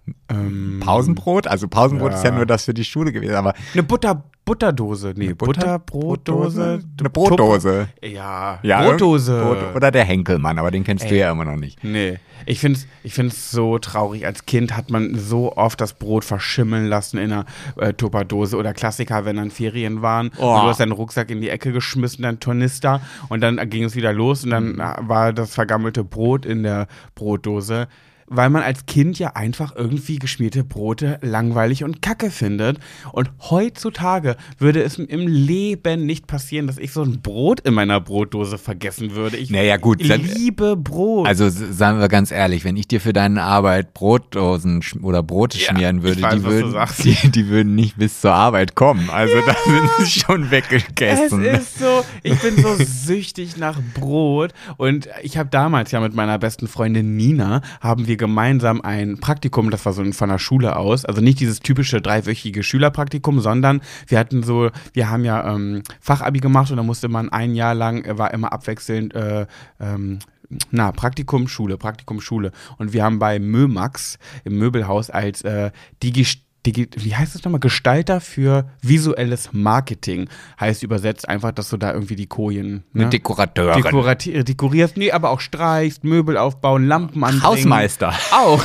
Pausenbrot? 0.80 1.46
Also 1.46 1.68
Pausenbrot 1.68 2.12
ja. 2.12 2.18
ist 2.18 2.24
ja 2.24 2.30
nur 2.30 2.46
das 2.46 2.64
für 2.64 2.74
die 2.74 2.84
Schule 2.84 3.12
gewesen, 3.12 3.34
aber 3.34 3.54
Eine 3.72 3.82
Butter, 3.82 4.24
Butterdose. 4.46 5.12
Nee, 5.16 5.34
Butter- 5.34 5.80
Butterbrotdose. 5.80 6.80
Eine 7.00 7.10
Brotdose. 7.10 7.88
Ja, 8.02 8.60
Ja, 8.62 8.82
Brotdose. 8.82 9.38
Brot- 9.42 9.74
Oder 9.76 9.90
der 9.90 10.04
Henkelmann, 10.04 10.58
aber 10.58 10.70
den 10.70 10.84
kennst 10.84 11.04
du 11.04 11.08
Ey. 11.14 11.18
ja 11.18 11.32
immer 11.32 11.44
noch 11.44 11.56
nicht. 11.56 11.82
Nee, 11.82 12.18
ich 12.46 12.60
finde 12.60 12.78
es 12.78 12.86
ich 13.02 13.12
find's 13.12 13.50
so 13.50 13.78
traurig. 13.78 14.24
Als 14.24 14.46
Kind 14.46 14.76
hat 14.76 14.88
man 14.90 15.16
so 15.16 15.56
oft 15.56 15.80
das 15.80 15.94
Brot 15.94 16.24
verschimmeln 16.24 16.86
lassen 16.86 17.18
in 17.18 17.32
einer 17.32 17.44
äh, 17.76 17.92
Tupperdose 17.92 18.56
oder 18.56 18.72
Klassiker, 18.72 19.24
wenn 19.24 19.36
dann 19.36 19.50
Ferien 19.50 20.00
waren. 20.00 20.30
Oh. 20.38 20.54
Und 20.54 20.62
du 20.62 20.68
hast 20.68 20.78
deinen 20.80 20.92
Rucksack 20.92 21.28
in 21.30 21.40
die 21.40 21.50
Ecke 21.50 21.72
geschmissen, 21.72 22.22
dein 22.22 22.38
Tornister 22.38 23.00
und 23.28 23.40
dann 23.40 23.56
ging 23.68 23.82
es 23.82 23.96
wieder 23.96 24.12
los 24.12 24.44
und 24.44 24.50
dann 24.50 24.78
äh, 24.78 24.94
war 25.00 25.32
das 25.32 25.54
vergammelte 25.54 26.04
Brot 26.04 26.46
in 26.46 26.62
der 26.62 26.86
Brotdose. 27.16 27.88
Weil 28.28 28.50
man 28.50 28.62
als 28.62 28.86
Kind 28.86 29.18
ja 29.18 29.34
einfach 29.36 29.74
irgendwie 29.76 30.18
geschmierte 30.18 30.64
Brote 30.64 31.18
langweilig 31.22 31.84
und 31.84 32.02
kacke 32.02 32.30
findet. 32.30 32.78
Und 33.12 33.30
heutzutage 33.50 34.36
würde 34.58 34.82
es 34.82 34.98
im 34.98 35.26
Leben 35.28 36.06
nicht 36.06 36.26
passieren, 36.26 36.66
dass 36.66 36.78
ich 36.78 36.92
so 36.92 37.02
ein 37.02 37.20
Brot 37.22 37.60
in 37.60 37.74
meiner 37.74 38.00
Brotdose 38.00 38.58
vergessen 38.58 39.14
würde. 39.14 39.36
Ich 39.36 39.50
Naja, 39.50 39.76
gut, 39.76 40.08
dann- 40.08 40.22
liebe 40.22 40.76
Brot. 40.76 41.26
Also 41.26 41.48
sagen 41.48 42.00
wir 42.00 42.08
ganz 42.08 42.30
ehrlich, 42.30 42.64
wenn 42.64 42.76
ich 42.76 42.88
dir 42.88 43.00
für 43.00 43.12
deine 43.12 43.42
Arbeit 43.42 43.94
Brotdosen 43.94 44.82
oder 45.02 45.22
Brote 45.22 45.58
Ja, 45.58 45.66
schmieren 45.70 46.02
würde, 46.02 46.20
weiß, 46.22 46.34
die, 46.36 46.42
würden, 46.44 46.74
die, 47.02 47.30
die 47.30 47.48
würden 47.48 47.74
nicht 47.74 47.96
bis 47.96 48.20
zur 48.20 48.32
Arbeit 48.34 48.74
kommen. 48.74 49.08
Also 49.10 49.34
da 49.46 49.54
sind 49.64 49.90
sie 50.06 50.20
schon 50.20 50.44
Es 50.44 50.50
weggegessen. 50.50 51.44
ist 51.44 51.78
so, 51.78 52.04
ich 52.22 52.34
bin 52.40 52.56
so 52.62 52.74
süchtig 52.78 53.56
nach 53.56 53.78
Brot 53.94 54.52
und 54.76 55.08
ich 55.22 55.36
habe 55.38 55.48
damals 55.50 55.90
ja 55.92 56.00
mit 56.00 56.14
meiner 56.14 56.38
besten 56.38 56.66
Freundin 56.68 57.16
Nina, 57.16 57.62
haben 57.80 58.06
wir 58.06 58.15
wir 58.16 58.26
gemeinsam 58.26 58.80
ein 58.80 59.18
Praktikum, 59.18 59.70
das 59.70 59.84
war 59.84 59.92
so 59.92 60.10
von 60.12 60.28
der 60.28 60.38
Schule 60.38 60.76
aus, 60.76 61.04
also 61.04 61.20
nicht 61.20 61.38
dieses 61.38 61.60
typische 61.60 62.00
dreiwöchige 62.00 62.62
Schülerpraktikum, 62.62 63.40
sondern 63.40 63.82
wir 64.06 64.18
hatten 64.18 64.42
so, 64.42 64.70
wir 64.94 65.10
haben 65.10 65.24
ja 65.24 65.54
ähm, 65.54 65.82
Fachabi 66.00 66.40
gemacht 66.40 66.70
und 66.70 66.78
da 66.78 66.82
musste 66.82 67.08
man 67.08 67.28
ein 67.28 67.54
Jahr 67.54 67.74
lang, 67.74 68.04
äh, 68.04 68.16
war 68.16 68.32
immer 68.32 68.52
abwechselnd 68.52 69.14
äh, 69.14 69.46
ähm, 69.80 70.18
na, 70.70 70.92
Praktikum, 70.92 71.48
Schule, 71.48 71.76
Praktikum, 71.76 72.20
Schule. 72.20 72.52
Und 72.78 72.92
wir 72.92 73.02
haben 73.02 73.18
bei 73.18 73.38
Mömax 73.38 74.18
im 74.44 74.56
Möbelhaus 74.58 75.10
als 75.10 75.42
äh, 75.42 75.72
Digi 76.02 76.24
Digi 76.66 76.88
wie 76.96 77.14
heißt 77.14 77.34
das 77.34 77.44
nochmal? 77.44 77.60
Gestalter 77.60 78.20
für 78.20 78.68
visuelles 78.82 79.50
Marketing. 79.52 80.28
Heißt 80.58 80.82
übersetzt 80.82 81.28
einfach, 81.28 81.52
dass 81.52 81.70
du 81.70 81.76
da 81.76 81.92
irgendwie 81.92 82.16
die 82.16 82.26
Kojen. 82.26 82.82
Eine 82.92 83.04
Ne? 83.04 83.10
Dekorateurin. 83.10 83.82
Dekorati 83.82 84.44
dekorierst, 84.44 84.96
nee, 84.96 85.12
aber 85.12 85.30
auch 85.30 85.40
streichst, 85.40 86.04
Möbel 86.04 86.36
aufbauen, 86.36 86.86
Lampen 86.86 87.22
anbringen. 87.22 87.42
Hausmeister. 87.42 88.12
Auch. 88.32 88.64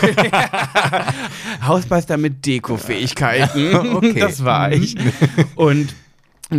Hausmeister 1.66 2.18
mit 2.18 2.46
Dekofähigkeiten. 2.46 3.92
Okay. 4.02 4.20
Das 4.20 4.44
war 4.44 4.72
ich. 4.72 4.96
Und 5.56 5.94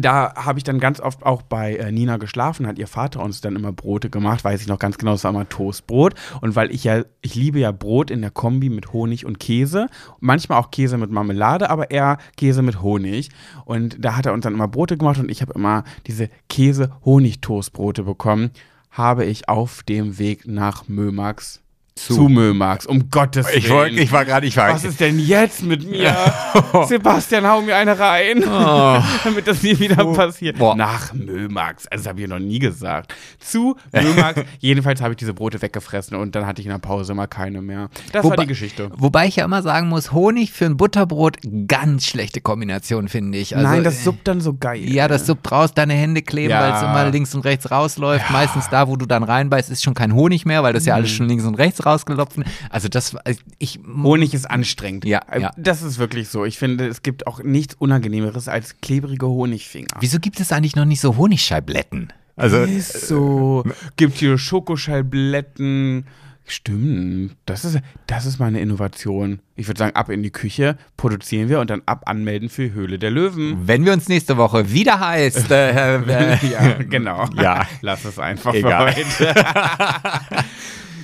da 0.01 0.35
habe 0.37 0.59
ich 0.59 0.65
dann 0.65 0.81
ganz 0.81 1.01
oft 1.01 1.23
auch 1.23 1.43
bei 1.43 1.77
äh, 1.77 1.93
Nina 1.93 2.17
geschlafen, 2.17 2.67
hat 2.67 2.79
ihr 2.79 2.87
Vater 2.87 3.23
uns 3.23 3.43
dann 3.43 3.57
immer 3.57 3.73
Brote 3.73 4.09
gemacht, 4.09 4.43
weiß 4.43 4.63
ich 4.63 4.67
noch 4.67 4.79
ganz 4.79 4.97
genau, 4.97 5.13
es 5.13 5.25
war 5.25 5.31
immer 5.31 5.49
Toastbrot. 5.49 6.15
Und 6.41 6.57
weil 6.57 6.71
ich 6.71 6.85
ja, 6.85 7.03
ich 7.21 7.35
liebe 7.35 7.59
ja 7.59 7.73
Brot 7.73 8.11
in 8.11 8.23
der 8.23 8.31
Kombi 8.31 8.71
mit 8.71 8.93
Honig 8.93 9.27
und 9.27 9.39
Käse, 9.39 9.89
manchmal 10.21 10.59
auch 10.59 10.71
Käse 10.71 10.97
mit 10.97 11.11
Marmelade, 11.11 11.69
aber 11.69 11.91
eher 11.91 12.19
Käse 12.37 12.63
mit 12.63 12.81
Honig. 12.81 13.31
Und 13.65 14.03
da 14.03 14.17
hat 14.17 14.27
er 14.27 14.33
uns 14.33 14.45
dann 14.45 14.55
immer 14.55 14.69
Brote 14.69 14.97
gemacht 14.97 15.19
und 15.19 15.31
ich 15.31 15.43
habe 15.43 15.53
immer 15.53 15.85
diese 16.07 16.31
Käse-Honig-Toastbrote 16.49 18.05
bekommen, 18.05 18.51
habe 18.91 19.25
ich 19.25 19.49
auf 19.49 19.83
dem 19.83 20.19
Weg 20.19 20.47
nach 20.47 20.89
Mömax 20.89 21.63
Zu. 21.95 22.29
Mömax, 22.29 22.87
um 22.87 23.11
Gottes 23.11 23.47
Willen. 23.47 23.59
Ich, 23.59 23.69
wollte, 23.71 24.01
ich 24.01 24.11
war 24.13 24.25
gerade, 24.25 24.47
ich 24.47 24.57
war. 24.57 24.73
Was 24.73 24.83
ist 24.83 24.99
denn 24.99 25.19
jetzt 25.19 25.63
mit 25.63 25.89
mir? 25.89 26.17
Sebastian, 26.89 27.47
hau 27.47 27.61
mir 27.61 27.77
eine 27.77 27.99
rein, 27.99 28.41
damit 29.25 29.47
das 29.47 29.63
nie 29.63 29.79
wieder 29.79 30.05
passiert. 30.15 30.59
Boah. 30.59 30.75
Nach 30.75 31.13
Mömax, 31.13 31.87
also 31.89 32.05
das 32.05 32.09
habe 32.09 32.23
ich 32.23 32.29
noch 32.29 32.39
nie 32.39 32.59
gesagt. 32.59 33.15
Zu 33.39 33.77
Mömax, 33.93 34.41
jedenfalls 34.59 35.03
habe 35.03 35.13
ich 35.13 35.19
diese 35.19 35.35
Brote 35.35 35.61
weggefressen 35.61 36.17
und 36.17 36.35
dann 36.35 36.47
hatte 36.47 36.61
ich 36.61 36.67
in 36.67 36.73
der 36.73 36.79
Pause 36.79 37.13
immer 37.13 37.27
keine 37.27 37.61
mehr. 37.61 37.89
Das 38.13 38.25
war 38.25 38.33
Wobei- 38.33 38.43
die 38.43 38.49
Geschichte. 38.49 38.91
Wobei 38.97 39.27
ich 39.27 39.37
ja 39.37 39.45
immer 39.45 39.63
sagen 39.63 39.89
muss, 39.89 40.13
Honig 40.13 40.53
für 40.53 40.65
ein 40.67 40.77
Butterbrot, 40.79 41.37
ganz 41.69 42.07
schlechte 42.07 42.41
Kombination, 42.41 43.09
finde 43.09 43.37
ich. 43.39 43.55
Also, 43.55 43.69
Nein, 43.69 43.85
das 43.85 44.03
suppt 44.03 44.27
dann 44.27 44.41
so 44.41 44.55
geil. 44.55 44.81
Ja, 44.91 45.09
das 45.09 45.27
suppt 45.27 45.53
raus, 45.53 45.75
deine 45.75 45.93
Hände 45.95 46.23
kleben, 46.23 46.51
Ja. 46.51 46.61
weil 46.63 46.73
es 46.73 46.83
immer 46.83 47.11
links 47.11 47.35
und 47.35 47.43
rechts 47.45 47.71
rausläuft. 47.71 48.31
Meistens 48.31 48.69
da, 48.71 48.89
wo 48.89 48.97
du 48.97 49.05
dann 49.07 49.23
reinbeißt, 49.23 49.71
ist 49.71 49.83
schon 49.85 49.95
kein 49.95 50.15
Honig 50.15 50.47
mehr, 50.47 50.63
weil 50.63 50.73
das 50.73 50.87
ja 50.87 50.95
alles 50.95 51.11
Mhm. 51.13 51.17
schon 51.17 51.29
links 51.29 51.45
und 51.45 51.55
rechts 51.57 51.82
rausgelopfen. 51.87 52.45
Also 52.71 52.89
das, 52.89 53.17
ich, 53.59 53.81
Honig 53.87 54.35
ist 54.35 54.51
anstrengend. 54.51 55.05
Ja, 55.05 55.21
Äh, 55.31 55.41
ja. 55.43 55.51
Das 55.57 55.83
ist 55.83 55.99
wirklich 55.99 56.29
so. 56.29 56.45
Ich 56.45 56.59
finde, 56.59 56.87
es 56.87 57.03
gibt 57.03 57.27
auch 57.27 57.43
nichts 57.43 57.75
Unangenehmeres 57.75 58.49
als 58.49 58.81
klebrige 58.81 59.27
Honigfinger. 59.27 59.89
wieso 60.01 60.19
gibt 60.19 60.41
es 60.41 60.53
eigentlich 60.53 60.77
noch 60.77 60.85
nicht 60.85 61.01
so 61.01 61.17
Honigscheibletten? 61.17 62.13
Also, 62.37 62.63
ist 62.63 63.09
so. 63.09 63.63
Gibt 63.97 64.17
hier 64.17 64.39
Schokoschallblätten. 64.39 66.07
Stimmt. 66.45 67.37
Das 67.47 67.65
ist, 67.65 67.79
das 68.09 68.27
ist 68.27 68.39
mal 68.41 68.47
eine 68.47 68.61
Innovation. 68.61 69.39
Ich 69.55 69.69
würde 69.69 69.79
sagen, 69.79 69.95
ab 69.95 70.09
in 70.11 70.23
die 70.25 70.31
Küche, 70.33 70.77
produzieren 70.97 71.49
wir 71.49 71.61
und 71.61 71.71
dann 71.71 71.83
ab 71.87 72.03
anmelden 72.07 72.49
für 72.49 72.73
Höhle 72.73 72.99
der 72.99 73.11
Löwen. 73.13 73.69
wenn 73.69 73.85
wir 73.85 73.93
uns 73.93 74.09
nächste 74.09 74.37
Woche 74.37 74.73
wieder 74.73 74.99
heißt, 74.99 75.51
äh, 75.53 75.97
äh, 75.97 76.47
Ja, 76.51 76.75
genau. 76.83 77.27
Ja. 77.41 77.67
Lass 77.81 78.05
es 78.05 78.19
einfach 78.19 78.55
Egal. 78.55 78.93
für 78.93 79.05
heute. 79.05 79.35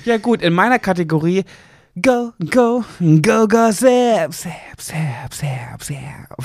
ja, 0.05 0.17
gut, 0.17 0.41
in 0.41 0.53
meiner 0.53 0.79
Kategorie 0.79 1.43
Go, 2.01 2.33
go, 2.39 2.85
go, 2.99 3.47
go, 3.47 3.71
zap, 3.71 4.31
zap, 4.31 4.79
zap, 4.79 5.33
zap, 5.33 5.83
zap. 5.83 6.37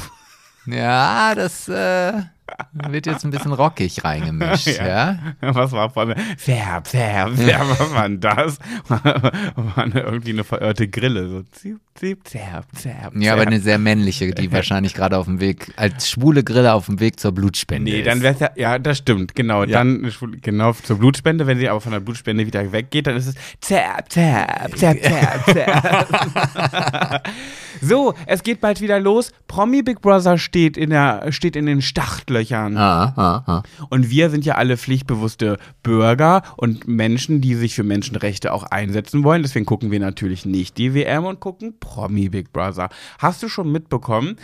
ja, 0.66 1.34
das 1.34 1.68
äh, 1.68 2.22
wird 2.72 3.06
jetzt 3.06 3.24
ein 3.24 3.30
bisschen 3.30 3.52
rockig 3.52 4.02
reingemischt, 4.02 4.66
ja. 4.78 5.18
Was 5.40 5.70
war 5.72 5.90
vorne? 5.90 6.16
Zap, 6.38 6.88
zap, 6.88 7.36
zap, 7.36 7.68
was 7.68 7.94
war 7.94 8.08
denn 8.08 8.20
das? 8.20 8.58
War 8.88 9.78
eine, 9.78 10.00
irgendwie 10.00 10.32
eine 10.32 10.44
verirrte 10.44 10.88
Grille. 10.88 11.28
So 11.28 11.42
zip, 11.52 11.80
zip, 11.96 12.26
zap, 12.26 12.66
zap, 12.76 13.12
Ja, 13.16 13.34
aber 13.34 13.42
eine 13.42 13.60
sehr 13.60 13.78
männliche, 13.78 14.32
die 14.32 14.50
wahrscheinlich 14.52 14.94
gerade 14.94 15.16
auf 15.16 15.26
dem 15.26 15.40
Weg, 15.40 15.72
als 15.76 16.10
schwule 16.10 16.42
Grille 16.42 16.72
auf 16.74 16.86
dem 16.86 16.98
Weg 16.98 17.20
zur 17.20 17.32
Blutspende 17.32 17.90
Nee, 17.90 18.00
ist. 18.00 18.06
dann 18.06 18.20
wär's 18.22 18.40
ja, 18.40 18.50
ja, 18.56 18.78
das 18.78 18.98
stimmt, 18.98 19.34
genau. 19.34 19.62
Ja. 19.62 19.78
Dann 19.78 20.12
genau 20.42 20.72
zur 20.72 20.98
Blutspende, 20.98 21.46
wenn 21.46 21.58
sie 21.58 21.68
aber 21.68 21.80
von 21.80 21.92
der 21.92 22.00
Blutspende 22.00 22.46
wieder 22.46 22.72
weggeht, 22.72 23.06
dann 23.06 23.16
ist 23.16 23.28
es 23.28 23.34
zap, 23.60 24.10
zap, 24.10 24.76
zap, 24.76 24.98
zap, 25.02 25.44
zap. 25.46 27.28
so, 27.80 28.14
es 28.26 28.42
geht 28.42 28.60
bald 28.60 28.80
wieder 28.80 28.98
los. 28.98 29.30
Promi 29.46 29.82
Big 29.82 30.00
Brother 30.00 30.36
steht 30.36 30.76
in 30.76 30.90
der, 30.90 31.30
steht 31.30 31.54
in 31.54 31.66
den 31.66 31.80
Startlöchern. 31.80 32.76
Ah, 32.76 33.12
ah, 33.16 33.42
ah. 33.46 33.62
Und 33.90 34.10
wir 34.10 34.30
sind 34.30 34.44
ja 34.44 34.56
alle 34.56 34.76
pflichtbewusste 34.76 35.58
Bürger 35.84 36.42
und 36.56 36.88
Menschen, 36.88 37.40
die 37.40 37.54
sich 37.54 37.74
für 37.76 37.84
Menschenrechte 37.84 38.52
auch 38.52 38.64
einsetzen 38.64 39.22
wollen. 39.22 39.42
Deswegen 39.42 39.64
gucken 39.64 39.92
wir 39.92 40.00
natürlich 40.00 40.44
nicht 40.44 40.76
die 40.78 40.92
WM 40.94 41.24
und 41.24 41.38
gucken 41.38 41.74
Promi 41.84 42.28
Big 42.28 42.52
Brother. 42.52 42.88
Hast 43.18 43.42
du 43.42 43.48
schon 43.48 43.70
mitbekommen, 43.70 44.36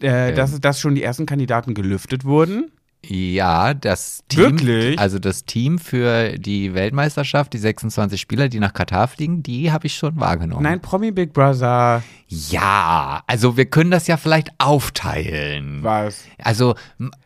äh, 0.00 0.32
dass, 0.34 0.60
dass 0.60 0.80
schon 0.80 0.94
die 0.94 1.02
ersten 1.02 1.26
Kandidaten 1.26 1.74
gelüftet 1.74 2.24
wurden? 2.24 2.70
Ja, 3.06 3.74
das 3.74 4.24
Team, 4.28 4.40
Wirklich? 4.58 4.98
also 4.98 5.20
das 5.20 5.44
Team 5.44 5.78
für 5.78 6.32
die 6.36 6.74
Weltmeisterschaft, 6.74 7.52
die 7.52 7.58
26 7.58 8.20
Spieler, 8.20 8.48
die 8.48 8.58
nach 8.58 8.72
Katar 8.72 9.06
fliegen, 9.06 9.44
die 9.44 9.70
habe 9.70 9.86
ich 9.86 9.94
schon 9.94 10.18
wahrgenommen. 10.18 10.64
Nein, 10.64 10.80
Promi 10.82 11.12
Big 11.12 11.32
Brother 11.32 12.02
Ja, 12.26 13.22
also 13.28 13.56
wir 13.56 13.66
können 13.66 13.92
das 13.92 14.08
ja 14.08 14.16
vielleicht 14.16 14.50
aufteilen. 14.58 15.84
was? 15.84 16.24
Also 16.38 16.74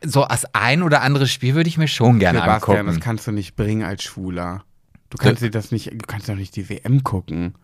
so 0.04 0.24
als 0.24 0.44
ein 0.54 0.82
oder 0.82 1.00
anderes 1.00 1.30
Spiel 1.32 1.54
würde 1.54 1.68
ich 1.68 1.78
mir 1.78 1.88
schon 1.88 2.18
gerne 2.18 2.40
Sebastian, 2.40 2.76
das 2.76 2.86
angucken. 2.86 3.00
kannst 3.00 3.26
du 3.26 3.32
nicht 3.32 3.56
bringen 3.56 3.82
als 3.82 4.02
Schwuler. 4.02 4.64
Du 5.08 5.16
kannst 5.18 5.42
dir 5.42 5.50
das 5.50 5.72
nicht, 5.72 5.90
du 5.90 6.06
kannst 6.06 6.28
doch 6.28 6.34
nicht 6.36 6.54
die 6.56 6.68
WM 6.68 7.02
gucken. 7.02 7.54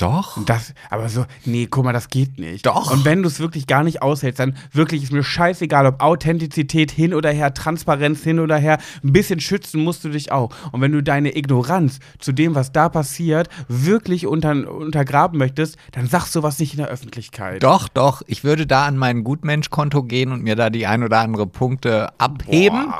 Doch. 0.00 0.44
Das, 0.44 0.74
aber 0.90 1.08
so, 1.08 1.24
nee, 1.44 1.68
guck 1.70 1.84
mal, 1.84 1.92
das 1.92 2.08
geht 2.08 2.38
nicht. 2.38 2.66
Doch. 2.66 2.90
Und 2.90 3.04
wenn 3.04 3.22
du 3.22 3.28
es 3.28 3.38
wirklich 3.38 3.66
gar 3.66 3.84
nicht 3.84 4.02
aushältst, 4.02 4.40
dann 4.40 4.56
wirklich 4.72 5.04
ist 5.04 5.12
mir 5.12 5.22
scheißegal, 5.22 5.86
ob 5.86 6.02
Authentizität 6.02 6.90
hin 6.90 7.14
oder 7.14 7.30
her, 7.30 7.54
Transparenz 7.54 8.22
hin 8.22 8.40
oder 8.40 8.56
her, 8.56 8.78
ein 9.04 9.12
bisschen 9.12 9.40
schützen 9.40 9.82
musst 9.82 10.04
du 10.04 10.08
dich 10.08 10.32
auch. 10.32 10.50
Und 10.72 10.80
wenn 10.80 10.92
du 10.92 11.02
deine 11.02 11.36
Ignoranz 11.36 12.00
zu 12.18 12.32
dem, 12.32 12.54
was 12.54 12.72
da 12.72 12.88
passiert, 12.88 13.48
wirklich 13.68 14.26
unter, 14.26 14.70
untergraben 14.70 15.38
möchtest, 15.38 15.76
dann 15.92 16.08
sagst 16.08 16.34
du 16.34 16.42
was 16.42 16.58
nicht 16.58 16.72
in 16.72 16.78
der 16.78 16.88
Öffentlichkeit. 16.88 17.62
Doch, 17.62 17.88
doch. 17.88 18.22
Ich 18.26 18.44
würde 18.44 18.66
da 18.66 18.86
an 18.86 18.96
mein 18.96 19.24
Gutmensch-Konto 19.24 20.02
gehen 20.02 20.32
und 20.32 20.42
mir 20.42 20.56
da 20.56 20.68
die 20.68 20.86
ein 20.86 21.02
oder 21.04 21.20
andere 21.20 21.46
Punkte 21.46 22.08
abheben, 22.18 22.92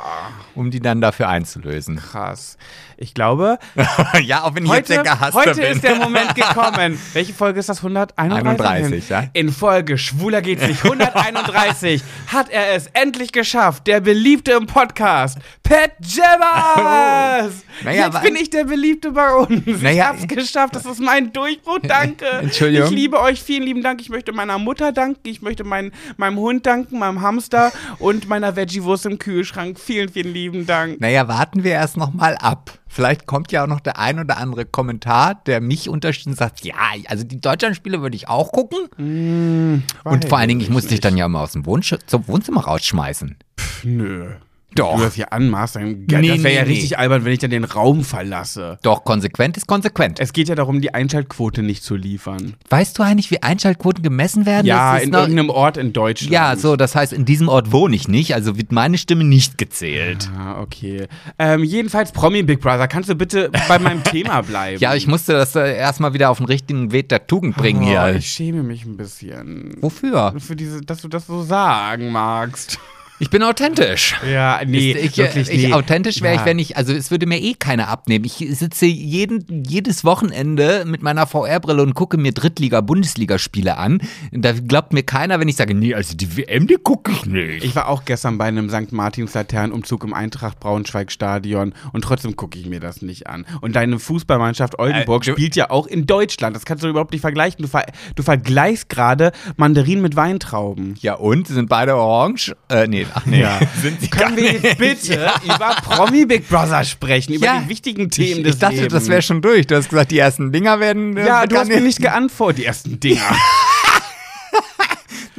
um 0.57 0.71
die 0.71 0.79
dann 0.79 1.01
dafür 1.01 1.29
einzulösen. 1.29 1.97
Krass. 1.97 2.57
Ich 2.97 3.13
glaube, 3.13 3.59
ja, 4.23 4.43
auch 4.43 4.55
wenn 4.55 4.65
ich 4.65 4.71
jetzt 4.71 4.89
heute, 4.89 5.03
der 5.03 5.13
Gehasste 5.13 5.39
heute 5.39 5.53
bin. 5.53 5.71
ist 5.71 5.83
der 5.83 5.95
Moment 5.95 6.33
gekommen. 6.33 6.99
Welche 7.13 7.33
Folge 7.33 7.59
ist 7.59 7.69
das? 7.69 7.77
131? 7.77 8.65
31, 8.65 9.09
ja. 9.09 9.23
In 9.33 9.51
Folge 9.51 9.99
Schwuler 9.99 10.41
geht's 10.41 10.65
nicht. 10.67 10.83
131 10.83 12.01
hat 12.27 12.49
er 12.49 12.73
es 12.73 12.87
endlich 12.93 13.31
geschafft. 13.31 13.85
Der 13.85 14.01
Beliebte 14.01 14.53
im 14.53 14.65
Podcast. 14.65 15.37
Pat 15.61 15.91
Jabbers! 16.01 17.53
Naja, 17.83 18.07
Jetzt 18.07 18.21
bin 18.23 18.35
ich 18.35 18.49
der 18.49 18.63
Beliebte 18.63 19.11
bei 19.11 19.31
uns. 19.33 19.61
ich 19.67 19.81
Naja, 19.81 20.07
hab's 20.07 20.27
geschafft. 20.27 20.75
Das 20.75 20.85
ist 20.85 20.99
mein 20.99 21.31
Durchbruch. 21.33 21.79
Danke. 21.83 22.25
Entschuldigung. 22.25 22.87
Ich 22.87 22.93
liebe 22.95 23.19
euch. 23.21 23.43
Vielen 23.43 23.63
lieben 23.63 23.83
Dank. 23.83 24.01
Ich 24.01 24.09
möchte 24.09 24.33
meiner 24.33 24.57
Mutter 24.57 24.91
danken. 24.91 25.27
Ich 25.29 25.41
möchte 25.43 25.63
mein, 25.63 25.91
meinem 26.15 26.37
Hund 26.37 26.65
danken, 26.65 26.97
meinem 26.97 27.21
Hamster 27.21 27.71
und 27.99 28.27
meiner 28.27 28.55
Veggie-Wurst 28.55 29.05
im 29.05 29.19
Kühlschrank. 29.19 29.79
Vielen, 29.79 30.09
vielen 30.09 30.33
lieben 30.33 30.46
Dank. 30.65 30.99
Naja, 30.99 31.27
warten 31.27 31.63
wir 31.63 31.71
erst 31.71 31.97
noch 31.97 32.13
mal 32.13 32.35
ab. 32.35 32.79
Vielleicht 32.87 33.25
kommt 33.25 33.51
ja 33.51 33.63
auch 33.63 33.67
noch 33.67 33.79
der 33.79 33.99
ein 33.99 34.19
oder 34.19 34.37
andere 34.37 34.65
Kommentar, 34.65 35.41
der 35.45 35.61
mich 35.61 35.89
unterstützt 35.89 36.27
und 36.27 36.37
sagt, 36.37 36.65
ja, 36.65 36.75
also 37.07 37.23
die 37.23 37.39
Deutschlandspiele 37.39 38.01
würde 38.01 38.15
ich 38.15 38.27
auch 38.27 38.51
gucken. 38.51 39.83
und 40.03 40.25
vor 40.25 40.37
allen 40.37 40.47
Dingen, 40.49 40.61
ich 40.61 40.69
muss 40.69 40.87
dich 40.87 40.99
dann 40.99 41.17
ja 41.17 41.25
immer 41.25 41.41
aus 41.41 41.51
dem 41.51 41.65
Wohnzimmer 41.65 42.61
rausschmeißen. 42.61 43.37
Nö. 43.83 44.31
Doch. 44.77 44.97
Du 44.97 45.03
das 45.03 45.15
hier 45.15 45.33
anmachst, 45.33 45.75
dann, 45.75 46.05
Nee, 46.05 46.05
das 46.07 46.19
wäre 46.21 46.37
nee, 46.39 46.55
ja 46.55 46.63
nee. 46.63 46.69
richtig 46.69 46.97
albern, 46.97 47.25
wenn 47.25 47.33
ich 47.33 47.39
dann 47.39 47.49
den 47.51 47.63
Raum 47.63 48.03
verlasse. 48.03 48.77
Doch, 48.81 49.03
konsequent 49.03 49.57
ist 49.57 49.67
konsequent. 49.67 50.19
Es 50.19 50.33
geht 50.33 50.49
ja 50.49 50.55
darum, 50.55 50.81
die 50.81 50.93
Einschaltquote 50.93 51.63
nicht 51.63 51.83
zu 51.83 51.95
liefern. 51.95 52.55
Weißt 52.69 52.97
du 52.97 53.03
eigentlich, 53.03 53.31
wie 53.31 53.41
Einschaltquoten 53.43 54.03
gemessen 54.03 54.45
werden? 54.45 54.65
Ja, 54.67 54.97
in 54.97 55.09
noch- 55.09 55.21
irgendeinem 55.21 55.49
Ort 55.49 55.77
in 55.77 55.93
Deutschland. 55.93 56.31
Ja, 56.31 56.55
so, 56.55 56.75
das 56.75 56.95
heißt, 56.95 57.13
in 57.13 57.25
diesem 57.25 57.49
Ort 57.49 57.71
wohne 57.71 57.95
ich 57.95 58.07
nicht, 58.07 58.33
also 58.33 58.57
wird 58.57 58.71
meine 58.71 58.97
Stimme 58.97 59.23
nicht 59.23 59.57
gezählt. 59.57 60.29
Ah, 60.37 60.61
okay. 60.61 61.07
Ähm, 61.39 61.63
jedenfalls 61.63 62.11
Promi 62.11 62.43
Big 62.43 62.61
Brother. 62.61 62.87
Kannst 62.87 63.09
du 63.09 63.15
bitte 63.15 63.49
bei 63.67 63.79
meinem 63.79 64.03
Thema 64.05 64.41
bleiben? 64.41 64.79
Ja, 64.79 64.95
ich 64.95 65.07
musste 65.07 65.33
das 65.33 65.55
äh, 65.55 65.75
erstmal 65.75 66.13
wieder 66.13 66.29
auf 66.29 66.37
den 66.37 66.45
richtigen 66.47 66.91
Weg 66.91 67.09
der 67.09 67.25
Tugend 67.27 67.55
bringen 67.57 67.81
oh, 67.83 67.87
hier. 67.87 68.15
Ich 68.15 68.27
schäme 68.29 68.63
mich 68.63 68.85
ein 68.85 68.97
bisschen. 68.97 69.75
Wofür? 69.81 70.33
Für 70.37 70.55
diese, 70.55 70.81
dass 70.81 71.01
du 71.01 71.07
das 71.07 71.27
so 71.27 71.43
sagen 71.43 72.11
magst. 72.11 72.79
Ich 73.19 73.31
bin 73.31 73.41
authentisch. 73.41 74.15
Ja, 74.31 74.59
nee, 74.65 74.91
ich, 74.91 75.17
wirklich 75.17 75.49
ich, 75.49 75.67
nee. 75.67 75.73
Authentisch 75.73 76.21
wäre 76.21 76.35
Ja. 76.35 76.41
ich, 76.41 76.45
wenn 76.45 76.59
ich, 76.59 76.77
also 76.77 76.93
es 76.93 77.09
würde 77.09 77.25
mir 77.25 77.39
eh 77.41 77.55
keiner 77.55 77.87
abnehmen. 77.87 78.25
Ich 78.25 78.33
sitze 78.51 78.85
jeden, 78.85 79.63
jedes 79.63 80.05
Wochenende 80.05 80.83
mit 80.85 81.01
meiner 81.01 81.25
VR-Brille 81.25 81.81
und 81.81 81.95
gucke 81.95 82.17
mir 82.17 82.31
Drittliga-Bundesligaspiele 82.31 83.77
an. 83.77 84.01
Da 84.31 84.51
glaubt 84.53 84.93
mir 84.93 85.01
keiner, 85.01 85.39
wenn 85.39 85.47
ich 85.47 85.55
sage, 85.55 85.73
nee, 85.73 85.95
also 85.95 86.15
die 86.15 86.37
WM, 86.37 86.67
die 86.67 86.75
gucke 86.81 87.11
ich 87.11 87.25
nicht. 87.25 87.63
Ich 87.63 87.75
war 87.75 87.87
auch 87.87 88.05
gestern 88.05 88.37
bei 88.37 88.45
einem 88.45 88.69
St. 88.69 88.91
Martins 88.91 89.33
Laternenumzug 89.33 90.03
im 90.03 90.13
Eintracht 90.13 90.59
Braunschweig 90.59 91.11
Stadion 91.11 91.73
und 91.93 92.03
trotzdem 92.03 92.35
gucke 92.35 92.59
ich 92.59 92.67
mir 92.67 92.79
das 92.79 93.01
nicht 93.01 93.25
an. 93.27 93.45
Und 93.61 93.75
deine 93.75 93.97
Fußballmannschaft 93.97 94.77
Oldenburg 94.77 95.27
Äh, 95.27 95.31
spielt 95.31 95.55
ja 95.55 95.71
auch 95.71 95.87
in 95.87 96.05
Deutschland. 96.05 96.55
Das 96.55 96.65
kannst 96.65 96.83
du 96.83 96.87
überhaupt 96.87 97.13
nicht 97.13 97.21
vergleichen. 97.21 97.63
Du, 97.63 97.67
ver 97.67 97.85
du 98.15 98.21
vergleichst 98.21 98.89
gerade 98.89 99.31
Mandarinen 99.55 100.03
mit 100.03 100.15
Weintrauben. 100.15 100.95
ja 101.01 101.15
und? 101.15 101.47
Sind 101.47 101.67
beide 101.69 101.95
orange? 101.95 102.55
Äh, 102.69 102.87
nee, 102.87 103.06
ach 103.13 103.25
nee. 103.25 103.45
Sind 103.81 104.01
sie 104.01 104.07
Können 104.09 104.35
wir 104.37 104.51
nicht. 104.53 104.63
jetzt 104.63 104.77
bitte 104.77 105.29
über 105.43 105.75
Promi 105.83 106.25
Big 106.25 106.47
Brother 106.49 106.83
sprechen, 106.83 107.33
über 107.33 107.45
Ja. 107.45 107.59
die 107.61 107.69
wichtigen 107.69 108.03
Ich, 108.03 108.09
Themen 108.09 108.43
des 108.43 108.55
ich 108.55 108.59
dachte, 108.61 108.75
Lebens. 108.75 108.93
das 108.93 109.07
wäre 109.09 109.21
schon 109.21 109.41
durch. 109.41 109.67
Du 109.67 109.75
hast 109.75 109.89
gesagt, 109.89 110.11
die 110.11 110.19
ersten 110.19 110.51
Dinger 110.51 110.79
werden. 110.79 111.15
äh, 111.17 111.25
Ja, 111.25 111.45
du 111.45 111.57
hast 111.57 111.67
mir 111.67 111.81
nicht 111.81 112.01
geantwortet, 112.01 112.59
die 112.59 112.65
ersten 112.65 112.99
Dinger. 112.99 113.21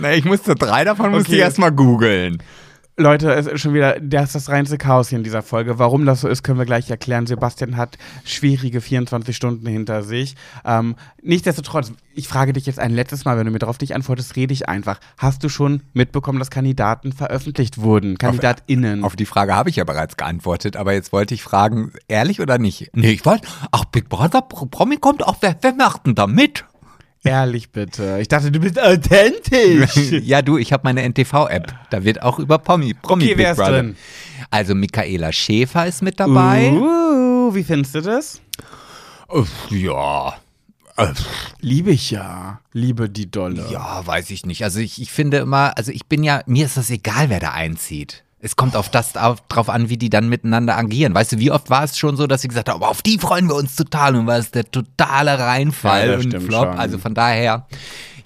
Nee, 0.00 0.14
ich 0.14 0.24
musste 0.24 0.54
drei 0.54 0.84
davon 0.84 1.10
musste 1.10 1.28
Okay. 1.30 1.36
ich 1.38 1.42
erstmal 1.42 1.72
googeln. 1.72 2.40
Leute, 3.00 3.32
es 3.32 3.46
ist 3.46 3.60
schon 3.60 3.74
wieder, 3.74 4.00
das 4.00 4.26
ist 4.26 4.34
das 4.34 4.48
reinste 4.48 4.76
Chaos 4.76 5.08
hier 5.08 5.18
in 5.18 5.24
dieser 5.24 5.42
Folge. 5.42 5.78
Warum 5.78 6.04
das 6.04 6.20
so 6.22 6.28
ist, 6.28 6.42
können 6.42 6.58
wir 6.58 6.64
gleich 6.66 6.90
erklären. 6.90 7.26
Sebastian 7.28 7.76
hat 7.76 7.96
schwierige 8.24 8.80
24 8.80 9.36
Stunden 9.36 9.66
hinter 9.68 10.02
sich. 10.02 10.34
Ähm, 10.64 10.96
nichtsdestotrotz, 11.22 11.92
ich 12.14 12.26
frage 12.26 12.52
dich 12.52 12.66
jetzt 12.66 12.80
ein 12.80 12.90
letztes 12.90 13.24
Mal, 13.24 13.38
wenn 13.38 13.46
du 13.46 13.52
mir 13.52 13.60
darauf 13.60 13.78
nicht 13.80 13.94
antwortest, 13.94 14.34
rede 14.34 14.52
ich 14.52 14.68
einfach. 14.68 14.98
Hast 15.16 15.44
du 15.44 15.48
schon 15.48 15.82
mitbekommen, 15.92 16.40
dass 16.40 16.50
Kandidaten 16.50 17.12
veröffentlicht 17.12 17.78
wurden? 17.78 18.18
KandidatInnen. 18.18 19.04
Auf 19.04 19.14
die 19.14 19.26
Frage 19.26 19.54
habe 19.54 19.70
ich 19.70 19.76
ja 19.76 19.84
bereits 19.84 20.16
geantwortet, 20.16 20.76
aber 20.76 20.92
jetzt 20.92 21.12
wollte 21.12 21.34
ich 21.34 21.42
fragen, 21.44 21.92
ehrlich 22.08 22.40
oder 22.40 22.58
nicht? 22.58 22.90
Nee, 22.94 23.10
ich 23.12 23.24
wollte, 23.24 23.46
ach, 23.70 23.84
Big 23.84 24.08
Brother 24.08 24.42
Pro- 24.42 24.66
Promi 24.66 24.96
kommt 24.96 25.24
auch, 25.24 25.36
wer, 25.40 25.56
wer 25.60 25.72
macht 25.74 26.06
denn 26.06 26.16
da 26.16 26.26
mit? 26.26 26.64
Ehrlich 27.28 27.70
bitte. 27.70 28.18
Ich 28.20 28.28
dachte, 28.28 28.50
du 28.50 28.58
bist 28.58 28.80
authentisch. 28.80 29.96
ja, 30.24 30.42
du, 30.42 30.56
ich 30.58 30.72
habe 30.72 30.82
meine 30.84 31.02
NTV-App. 31.08 31.74
Da 31.90 32.04
wird 32.04 32.22
auch 32.22 32.38
über 32.38 32.58
Promi, 32.58 32.94
Promi 32.94 33.24
Okay, 33.24 33.34
Big 33.34 33.44
wer 33.44 33.52
ist 33.52 33.58
Brother. 33.58 33.72
drin? 33.72 33.96
Also 34.50 34.74
Michaela 34.74 35.32
Schäfer 35.32 35.86
ist 35.86 36.02
mit 36.02 36.18
dabei. 36.18 36.72
Uh, 36.72 37.54
wie 37.54 37.64
findest 37.64 37.94
du 37.94 38.00
das? 38.00 38.40
Uff, 39.28 39.50
ja. 39.70 40.34
Liebe 41.60 41.90
ich 41.90 42.10
ja. 42.10 42.60
Liebe 42.72 43.08
die 43.08 43.30
Dolle. 43.30 43.66
Ja, 43.70 44.04
weiß 44.04 44.30
ich 44.30 44.46
nicht. 44.46 44.64
Also 44.64 44.80
ich, 44.80 45.00
ich 45.00 45.12
finde 45.12 45.38
immer, 45.38 45.76
also 45.76 45.92
ich 45.92 46.06
bin 46.06 46.24
ja, 46.24 46.42
mir 46.46 46.66
ist 46.66 46.76
das 46.76 46.90
egal, 46.90 47.30
wer 47.30 47.40
da 47.40 47.52
einzieht. 47.52 48.24
Es 48.40 48.54
kommt 48.54 48.76
auf 48.76 48.88
das 48.88 49.16
auf, 49.16 49.40
drauf 49.48 49.68
an, 49.68 49.88
wie 49.88 49.96
die 49.96 50.10
dann 50.10 50.28
miteinander 50.28 50.76
agieren. 50.78 51.14
Weißt 51.14 51.32
du, 51.32 51.38
wie 51.38 51.50
oft 51.50 51.70
war 51.70 51.82
es 51.82 51.98
schon 51.98 52.16
so, 52.16 52.26
dass 52.28 52.42
sie 52.42 52.48
gesagt 52.48 52.68
haben, 52.68 52.76
aber 52.76 52.88
auf 52.88 53.02
die 53.02 53.18
freuen 53.18 53.48
wir 53.48 53.56
uns 53.56 53.74
total 53.74 54.14
und 54.14 54.26
war 54.26 54.38
es 54.38 54.50
der 54.52 54.70
totale 54.70 55.38
Reinfall 55.38 56.10
Ja, 56.10 56.16
und 56.18 56.42
Flop. 56.44 56.66
schon. 56.68 56.78
Also 56.78 56.98
von 56.98 57.14
daher, 57.14 57.66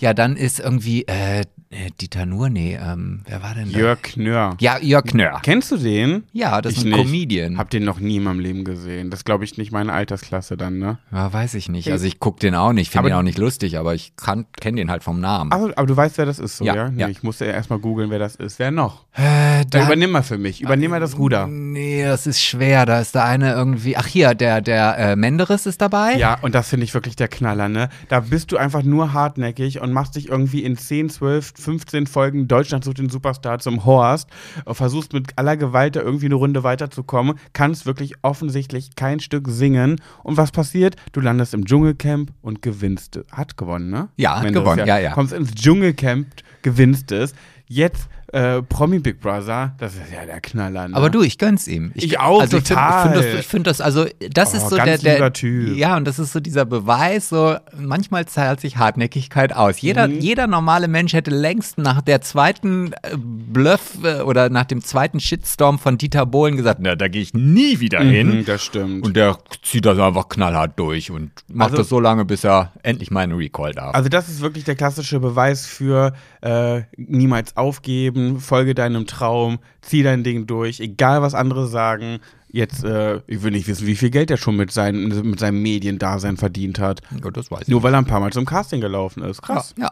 ja, 0.01 0.13
dann 0.13 0.37
ist 0.37 0.61
irgendwie 0.61 1.07
äh, 1.07 1.45
äh, 1.73 1.91
Dieter 2.01 2.27
Nuhr, 2.27 2.49
nee, 2.51 2.79
ähm, 2.81 3.23
wer 3.27 3.43
war 3.43 3.55
denn 3.55 3.73
da? 3.73 3.79
Jörg 3.79 4.03
Knör. 4.03 4.57
Ja, 4.61 4.79
Jörg 4.79 5.05
Knör. 5.07 5.41
Kennst 5.43 5.71
du 5.73 5.77
den? 5.77 6.25
Ja, 6.33 6.61
das 6.63 6.73
Ich 6.73 6.79
ist 6.79 6.85
ein 6.85 6.91
nicht. 6.91 6.99
Comedian. 7.05 7.59
Hab 7.59 7.71
den 7.71 7.85
noch 7.85 7.99
nie 7.99 8.17
in 8.17 8.23
meinem 8.25 8.41
Leben 8.41 8.65
gesehen. 8.65 9.11
Das 9.11 9.25
glaube 9.25 9.45
ich 9.45 9.57
nicht 9.59 9.73
meine 9.73 9.93
Altersklasse 9.93 10.57
dann, 10.57 10.79
ne? 10.79 10.99
Ja, 11.11 11.33
weiß 11.33 11.55
ich 11.55 11.69
nicht. 11.69 11.91
Also 11.91 12.07
ich 12.07 12.21
guck 12.21 12.39
den 12.41 12.55
auch 12.55 12.73
nicht, 12.73 12.91
finde 12.93 13.09
den 13.11 13.17
auch 13.17 13.23
nicht 13.23 13.39
lustig, 13.39 13.79
aber 13.79 13.95
ich 13.95 14.13
kenne 14.17 14.77
den 14.77 14.91
halt 14.91 15.03
vom 15.03 15.21
Namen. 15.21 15.51
Achso, 15.53 15.71
aber 15.75 15.87
du 15.87 15.97
weißt, 15.97 16.19
wer 16.19 16.27
das 16.27 16.39
ist, 16.39 16.59
so, 16.59 16.65
ja? 16.65 16.75
Ja, 16.75 16.89
Nee, 16.91 17.01
ja. 17.03 17.09
Ich 17.09 17.23
musste 17.23 17.47
ja 17.47 17.53
erstmal 17.53 17.79
googeln, 17.79 18.11
wer 18.11 18.19
das 18.19 18.37
ist. 18.37 18.59
Wer 18.59 18.71
noch? 18.71 19.05
Äh, 19.15 19.65
Dann 19.71 19.87
übernimm 19.87 20.11
mal 20.11 20.23
für 20.23 20.39
mich. 20.39 20.61
Übernimm 20.61 20.91
mal 20.91 21.01
das 21.01 21.19
Ruder. 21.19 21.47
Nee, 21.47 22.05
das 22.05 22.27
ist 22.27 22.43
schwer. 22.43 22.87
Da 22.87 23.01
ist 23.01 23.15
der 23.15 23.25
eine 23.25 23.53
irgendwie. 23.53 23.97
Ach 23.97 24.07
hier, 24.07 24.35
der, 24.35 24.61
der 24.61 24.99
äh, 24.99 25.17
Menderes 25.17 25.67
ist 25.67 25.81
dabei. 25.81 26.17
Ja, 26.17 26.39
und 26.43 26.55
das 26.55 26.69
finde 26.69 26.85
ich 26.85 26.95
wirklich 26.95 27.17
der 27.17 27.29
Knaller, 27.29 27.69
ne? 27.69 27.89
Da 28.09 28.21
bist 28.21 28.53
du 28.53 28.57
einfach 28.57 28.83
nur 28.83 29.13
hartnäckig 29.13 29.81
und 29.81 29.93
machst 29.93 30.17
dich 30.17 30.29
irgendwie 30.29 30.63
in 30.63 30.77
10, 30.77 31.11
12, 31.11 31.55
15 31.63 32.07
Folgen 32.07 32.49
Deutschland 32.49 32.85
sucht 32.85 32.99
den 32.99 33.09
Superstar 33.09 33.59
zum 33.59 33.85
Horst, 33.85 34.29
äh, 34.67 34.75
versuchst 34.75 35.13
mit 35.13 35.39
aller 35.39 35.57
Gewalt 35.57 35.97
da 35.97 36.01
irgendwie 36.01 36.27
eine 36.27 36.35
Runde 36.35 36.63
weiterzukommen, 36.65 37.39
kannst 37.53 37.87
wirklich 37.87 38.15
offensichtlich 38.23 38.97
kein 38.97 39.21
Stück 39.21 39.49
singen. 39.49 40.01
Und 40.23 40.37
was 40.37 40.51
passiert? 40.51 40.97
Du 41.13 41.21
landest 41.21 41.55
im 41.55 41.65
Dschungelcamp 41.65 42.33
und 42.43 42.63
gewinnst. 42.63 43.21
Hat 43.31 43.57
gewonnen, 43.57 43.91
ne? 43.91 44.09
Ja, 44.17 44.41
hat 44.41 44.53
gewonnen, 44.53 44.87
ja, 44.87 44.99
ja. 44.99 45.13
Kommst 45.13 45.33
ins 45.33 45.53
Dschungelcamp, 45.55 46.27
gewinnst 46.63 47.13
es. 47.13 47.35
Jetzt 47.67 48.09
äh, 48.33 48.63
Promi 48.63 48.99
Big 48.99 49.21
Brother, 49.21 49.75
das 49.79 49.95
ist 49.95 50.11
ja 50.13 50.25
der 50.27 50.41
Knaller, 50.41 50.89
ne? 50.89 50.97
Aber 50.97 51.11
du, 51.11 51.23
ich 51.23 51.39
gönn's 51.39 51.69
ihm. 51.69 51.93
Ich 51.95 52.19
auch, 52.19 52.41
also 52.41 52.57
ich 52.57 52.65
total. 52.65 53.03
Finde 53.13 53.19
find 53.23 53.35
das, 53.35 53.41
ich 53.41 53.47
finde 53.47 53.71
das, 53.71 53.81
also 53.81 54.07
das 54.31 54.55
Oh, 54.55 54.57
ist 54.57 54.69
so 54.71 54.77
der, 54.77 54.99
der 54.99 55.33
Typ. 55.33 55.77
Ja, 55.77 55.97
und 55.97 56.07
das 56.07 56.19
ist 56.19 56.33
so 56.33 56.41
dieser 56.41 56.65
Beweis, 56.65 57.29
so 57.29 57.57
manchmal 57.79 58.27
zahlt 58.27 58.61
sich 58.61 58.77
Hartnäckigkeit 58.79 59.55
aus. 59.55 59.81
Jeder, 59.81 60.09
Mhm. 60.09 60.19
jeder 60.21 60.47
normale 60.47 60.89
Mensch 60.89 61.13
hätte 61.13 61.31
längst 61.31 61.79
nach 61.79 62.01
der 62.03 62.21
zweiten 62.23 62.93
äh, 63.03 63.17
Bluff 63.17 63.99
äh, 64.03 64.23
oder 64.23 64.49
nach 64.49 64.65
dem 64.65 64.83
zweiten 64.83 65.21
Shitstorm 65.21 65.79
von 65.79 65.99
Dieter 65.99 66.25
Bohlen 66.27 66.57
gesagt, 66.57 66.81
na, 66.83 66.97
da 66.97 67.09
gehe 67.09 67.23
ich 67.23 67.35
nie 67.35 67.81
wieder 67.81 68.01
hin. 68.01 68.39
Mhm, 68.39 68.45
das 68.47 68.65
stimmt. 68.65 69.05
Und 69.05 69.15
der 69.17 69.39
zieht 69.63 69.85
das 69.85 69.99
einfach 69.99 70.29
knallhart 70.29 70.79
durch 70.79 71.11
und 71.11 71.31
macht 71.53 71.73
Also- 71.73 71.83
das 71.83 71.89
so 71.91 72.01
lange, 72.01 72.25
bis 72.25 72.45
er 72.45 72.73
endlich 72.83 73.11
mal 73.11 73.21
einen 73.21 73.35
Recall 73.35 73.73
darf. 73.73 73.95
Also 73.95 74.09
das 74.09 74.29
ist 74.29 74.41
wirklich 74.41 74.65
der 74.65 74.75
klassische 74.75 75.21
Beweis 75.21 75.67
für 75.67 76.13
äh, 76.41 76.83
niemals 76.97 77.57
aufgeben, 77.57 78.22
folge 78.41 78.75
deinem 78.75 79.07
Traum, 79.07 79.59
zieh 79.81 80.03
dein 80.03 80.25
Ding 80.25 80.47
durch, 80.47 80.81
egal 80.81 81.23
was 81.23 81.35
andere 81.35 81.67
sagen. 81.67 82.19
Jetzt, 82.49 82.85
äh, 82.85 83.21
ich 83.27 83.43
will 83.43 83.51
nicht 83.51 83.67
wissen, 83.67 83.87
wie 83.87 83.97
viel 83.97 84.11
Geld 84.11 84.31
er 84.31 84.37
schon 84.37 84.57
mit, 84.57 84.71
seinen, 84.71 85.31
mit 85.31 85.41
seinem 85.41 85.63
Mediendasein 85.63 86.37
verdient 86.37 86.79
hat. 86.79 87.01
ja, 87.23 87.31
das 87.31 87.51
weiß 87.51 87.63
ich. 87.63 87.69
Nur 87.69 87.83
weil 87.83 87.95
er 87.95 87.99
ein 87.99 88.05
paar 88.07 88.21
Mal 88.21 88.33
zum 88.33 88.45
Casting 88.45 88.83
gelaufen 88.83 89.23
ist. 89.23 89.41
Krass. 89.41 89.75
Ja. 89.79 89.91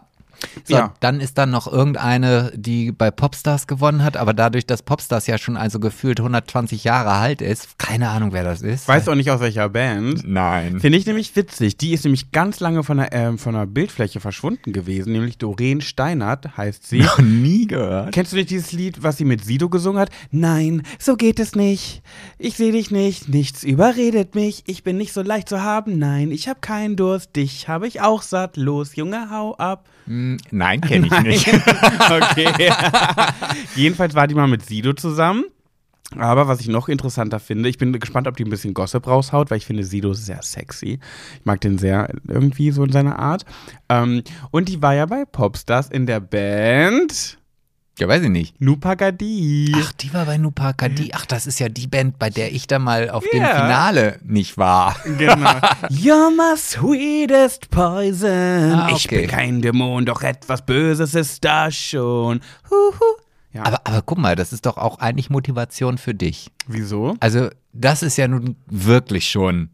So, 0.64 0.74
Ja. 0.76 0.94
dann 1.00 1.20
ist 1.20 1.38
dann 1.38 1.50
noch 1.50 1.70
irgendeine, 1.70 2.52
die 2.54 2.92
bei 2.92 3.10
Popstars 3.10 3.66
gewonnen 3.66 4.02
hat, 4.04 4.16
aber 4.16 4.34
dadurch, 4.34 4.66
dass 4.66 4.82
Popstars 4.82 5.26
ja 5.26 5.38
schon 5.38 5.56
also 5.56 5.80
gefühlt 5.80 6.18
120 6.20 6.84
Jahre 6.84 7.10
alt 7.10 7.42
ist, 7.42 7.78
keine 7.78 8.08
Ahnung, 8.08 8.32
wer 8.32 8.44
das 8.44 8.62
ist. 8.62 8.88
Weißt 8.88 9.06
du 9.06 9.12
auch 9.12 9.16
nicht 9.16 9.30
aus 9.30 9.40
welcher 9.40 9.68
Band? 9.68 10.22
Nein. 10.26 10.80
Finde 10.80 10.98
ich 10.98 11.06
nämlich 11.06 11.34
witzig. 11.36 11.76
Die 11.76 11.92
ist 11.92 12.04
nämlich 12.04 12.32
ganz 12.32 12.60
lange 12.60 12.82
von 12.84 12.98
der, 12.98 13.12
ähm, 13.12 13.38
von 13.38 13.54
der 13.54 13.66
Bildfläche 13.66 14.20
verschwunden 14.20 14.72
gewesen, 14.72 15.12
nämlich 15.12 15.38
Doreen 15.38 15.80
Steinert 15.80 16.56
heißt 16.56 16.86
sie. 16.86 17.00
Noch 17.00 17.18
nie 17.18 17.66
gehört. 17.66 18.12
Kennst 18.12 18.32
du 18.32 18.36
nicht 18.36 18.50
dieses 18.50 18.72
Lied, 18.72 19.02
was 19.02 19.16
sie 19.16 19.24
mit 19.24 19.44
Sido 19.44 19.68
gesungen 19.68 20.00
hat? 20.00 20.10
Nein, 20.30 20.82
so 20.98 21.16
geht 21.16 21.40
es 21.40 21.54
nicht. 21.54 22.02
Ich 22.38 22.56
sehe 22.56 22.72
dich 22.72 22.90
nicht, 22.90 23.28
nichts 23.28 23.62
überredet 23.64 24.34
mich. 24.34 24.62
Ich 24.66 24.82
bin 24.84 24.96
nicht 24.96 25.12
so 25.12 25.22
leicht 25.22 25.48
zu 25.48 25.62
haben. 25.62 25.98
Nein, 25.98 26.30
ich 26.30 26.48
habe 26.48 26.60
keinen 26.60 26.96
Durst. 26.96 27.36
Dich 27.36 27.68
habe 27.68 27.86
ich 27.86 28.00
auch 28.00 28.22
satt. 28.22 28.56
Los, 28.56 28.96
Junge, 28.96 29.30
hau 29.30 29.54
ab. 29.56 29.88
Hm, 30.10 30.38
Nein, 30.50 30.80
kenne 30.80 31.06
ich 31.06 31.20
nicht. 31.22 31.46
Okay. 32.10 32.72
Jedenfalls 33.76 34.14
war 34.16 34.26
die 34.26 34.34
mal 34.34 34.48
mit 34.48 34.66
Sido 34.66 34.92
zusammen. 34.92 35.44
Aber 36.18 36.48
was 36.48 36.60
ich 36.60 36.66
noch 36.66 36.88
interessanter 36.88 37.38
finde, 37.38 37.68
ich 37.68 37.78
bin 37.78 37.92
gespannt, 37.92 38.26
ob 38.26 38.36
die 38.36 38.42
ein 38.44 38.50
bisschen 38.50 38.74
Gossip 38.74 39.06
raushaut, 39.06 39.48
weil 39.50 39.58
ich 39.58 39.66
finde 39.66 39.84
Sido 39.84 40.12
sehr 40.12 40.42
sexy. 40.42 40.98
Ich 41.38 41.44
mag 41.44 41.60
den 41.60 41.78
sehr 41.78 42.12
irgendwie 42.26 42.72
so 42.72 42.82
in 42.82 42.90
seiner 42.90 43.20
Art. 43.20 43.44
Ähm, 43.88 44.24
und 44.50 44.68
die 44.68 44.82
war 44.82 44.94
ja 44.94 45.06
bei 45.06 45.24
Popstars 45.24 45.88
in 45.88 46.06
der 46.06 46.18
Band 46.18 47.38
Ja, 47.98 48.08
weiß 48.08 48.22
ich 48.22 48.30
nicht. 48.30 48.58
Nupagadi. 48.60 49.74
Ach, 49.76 49.92
die 49.92 50.12
war 50.14 50.24
bei 50.24 50.38
Nupakadi. 50.38 51.10
Ach, 51.12 51.26
das 51.26 51.46
ist 51.46 51.60
ja 51.60 51.68
die 51.68 51.86
Band, 51.86 52.18
bei 52.18 52.30
der 52.30 52.52
ich 52.52 52.66
da 52.66 52.78
mal 52.78 53.10
auf 53.10 53.24
dem 53.30 53.42
Ja. 53.42 53.48
Finale 53.48 54.18
nicht 54.24 54.56
war. 54.56 54.96
Genau. 55.18 55.34
You're 55.90 56.30
my 56.34 56.56
sweetest 56.56 57.70
poison. 57.70 58.72
Ah, 58.72 58.88
Ich 58.96 59.04
okay. 59.06 59.20
bin 59.22 59.28
kein 59.30 59.60
Dämon, 59.62 60.06
doch 60.06 60.22
etwas 60.22 60.64
Böses 60.64 61.14
ist 61.14 61.44
da 61.44 61.70
schon. 61.70 62.40
Huhu. 62.70 63.04
Ja. 63.52 63.64
Aber, 63.64 63.80
aber 63.84 64.02
guck 64.02 64.18
mal, 64.18 64.36
das 64.36 64.52
ist 64.52 64.64
doch 64.64 64.76
auch 64.76 64.98
eigentlich 65.00 65.28
Motivation 65.28 65.98
für 65.98 66.14
dich. 66.14 66.50
Wieso? 66.68 67.16
Also, 67.20 67.50
das 67.72 68.02
ist 68.02 68.16
ja 68.16 68.28
nun 68.28 68.56
wirklich 68.66 69.28
schon 69.28 69.70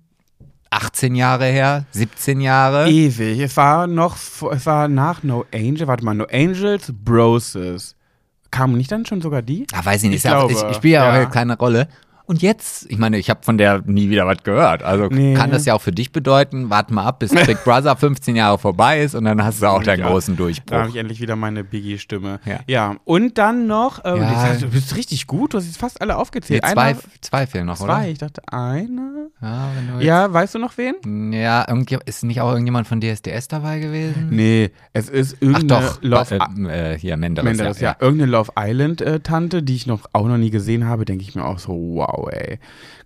18 0.71 1.15
Jahre 1.15 1.45
her, 1.47 1.85
17 1.93 2.41
Jahre. 2.41 2.89
Ewig. 2.91 3.39
Es 3.41 3.57
war 3.57 3.87
noch, 3.87 4.17
es 4.51 4.67
war 4.67 4.89
nach 4.89 5.23
No 5.23 5.45
Angel, 5.55 5.87
warte 5.87 6.05
mal, 6.05 6.15
No 6.15 6.25
Angels, 6.33 6.91
Broses. 7.05 7.95
Kamen 8.57 8.77
nicht 8.77 8.91
dann 8.91 9.05
schon 9.05 9.21
sogar 9.21 9.43
die? 9.43 9.67
Ah, 9.75 9.85
weiß 9.85 10.03
ich 10.05 10.09
nicht, 10.09 10.25
Ich 10.25 10.31
glaube, 10.31 10.51
ich, 10.51 10.63
ich 10.63 10.77
spiele 10.77 10.95
ja, 10.95 11.21
ja. 11.21 11.27
auch 11.27 11.31
keine 11.31 11.59
Rolle. 11.59 11.89
Und 12.27 12.43
jetzt, 12.43 12.91
ich 12.91 12.99
meine, 12.99 13.19
ich 13.19 13.31
habe 13.31 13.41
von 13.45 13.57
der 13.57 13.83
nie 13.87 14.11
wieder 14.11 14.27
was 14.27 14.43
gehört. 14.43 14.83
Also 14.83 15.07
Nee. 15.07 15.35
kann 15.35 15.51
das 15.51 15.65
ja 15.65 15.75
auch 15.75 15.81
für 15.81 15.93
dich 15.93 16.11
bedeuten, 16.13 16.71
warte 16.71 16.93
mal 16.93 17.05
ab, 17.05 17.21
bis 17.21 17.31
Big 17.31 17.63
Brother 17.65 17.97
15 17.97 18.35
Jahre 18.37 18.59
vorbei 18.59 19.01
ist 19.01 19.15
und 19.15 19.25
dann 19.25 19.43
hast 19.45 19.63
du 19.63 19.67
auch 19.67 19.83
deinen 19.83 20.01
Ja. 20.01 20.09
großen 20.09 20.35
Da 20.37 20.43
habe 20.43 20.53
Durchbruch. 20.53 20.89
ich 20.89 20.97
endlich 20.97 21.21
wieder 21.21 21.37
meine 21.37 21.63
Biggie-Stimme. 21.65 22.41
Ja. 22.67 22.97
Und 23.05 23.39
dann 23.39 23.67
noch, 23.67 24.05
äh, 24.05 24.19
Ja. 24.19 24.31
hast 24.43 24.63
du 24.63 24.69
bist 24.69 24.97
richtig 24.97 25.27
gut, 25.27 25.55
du 25.55 25.59
hast 25.59 25.67
jetzt 25.67 25.79
fast 25.79 26.01
alle 26.01 26.15
Nee, 26.15 26.19
aufgezählt. 26.21 26.65
zwei, 26.67 26.83
Einer, 26.83 26.99
zwei 27.21 27.47
fehlen 27.47 27.67
noch, 27.67 27.77
zwei, 27.79 27.85
oder? 27.85 28.09
ich 28.09 28.19
dachte 28.19 28.43
eine. 28.53 29.29
Ja, 29.41 29.71
Ja, 30.01 30.33
weißt 30.33 30.55
du 30.55 30.59
noch 30.59 30.77
wen? 30.79 31.33
Ja, 31.33 31.63
ist 32.07 32.25
nicht 32.25 32.41
auch 32.41 32.51
irgendjemand 32.51 32.87
von 32.89 33.01
DSDS 33.01 33.49
dabei 33.49 33.79
gewesen? 33.79 34.29
Nee, 34.31 34.71
es 34.93 35.09
ist 35.09 35.37
Ach 35.39 35.43
irgendeine 35.43 35.85
doch, 35.87 36.03
Love 36.03 36.39
äh, 36.71 36.95
äh, 36.95 36.99
hier 36.99 37.17
Menderes. 37.17 37.45
Menderes, 37.49 37.81
ja, 37.81 37.97
Irgendeine 38.01 38.31
Love 38.33 38.53
Island-Tante, 38.59 39.63
die 39.63 39.77
ich 39.77 39.87
noch 39.87 40.07
auch 40.13 40.27
noch 40.27 40.39
nie 40.39 40.51
gesehen 40.51 40.87
habe, 40.87 41.05
denke 41.05 41.23
ich 41.23 41.35
mir 41.35 41.45
auch 41.45 41.59
so, 41.59 41.73
wow, 41.73 42.16
ey. 42.25 42.59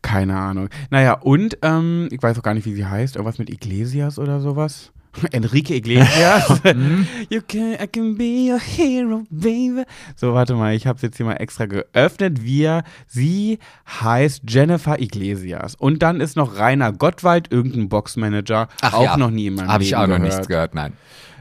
Keine 0.02 0.36
Ahnung. 0.36 0.68
Naja, 0.90 1.14
und 1.14 1.58
ähm, 1.62 2.08
ich 2.10 2.22
weiß 2.22 2.38
auch 2.38 2.42
gar 2.42 2.54
nicht, 2.54 2.66
wie 2.66 2.74
sie 2.74 2.86
heißt. 2.86 3.16
Irgendwas 3.16 3.38
mit 3.38 3.50
Iglesias 3.50 4.18
oder 4.18 4.40
sowas. 4.40 4.92
Enrique 5.32 5.70
Iglesias. 5.74 6.60
you 7.30 7.40
can, 7.46 7.74
I 7.82 7.86
can 7.88 8.16
be 8.16 8.48
your 8.48 8.60
hero, 8.60 9.24
baby. 9.30 9.82
So, 10.14 10.34
warte 10.34 10.54
mal, 10.54 10.74
ich 10.74 10.86
habe 10.86 10.96
es 10.96 11.02
jetzt 11.02 11.16
hier 11.16 11.26
mal 11.26 11.34
extra 11.34 11.66
geöffnet. 11.66 12.44
Wir, 12.44 12.84
sie 13.08 13.58
heißt 14.00 14.42
Jennifer 14.48 15.00
Iglesias. 15.00 15.74
Und 15.74 16.02
dann 16.02 16.20
ist 16.20 16.36
noch 16.36 16.56
Rainer 16.56 16.92
Gottwald, 16.92 17.50
irgendein 17.50 17.88
Boxmanager. 17.88 18.68
Ach 18.82 18.92
auch 18.94 19.02
ja. 19.04 19.16
noch 19.16 19.30
nie 19.30 19.48
in 19.48 19.54
meinem 19.54 19.68
Habe 19.68 19.82
ich 19.82 19.96
auch 19.96 20.02
noch 20.02 20.16
gehört. 20.16 20.22
nichts 20.22 20.46
gehört, 20.48 20.74
nein. 20.74 20.92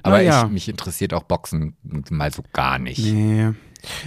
Aber 0.02 0.18
Naja. 0.18 0.46
ich, 0.46 0.52
mich 0.52 0.70
interessiert 0.70 1.14
auch 1.14 1.24
Boxen 1.24 1.76
mal 2.10 2.32
so 2.34 2.42
gar 2.54 2.80
nicht. 2.80 3.00
Nee. 3.00 3.50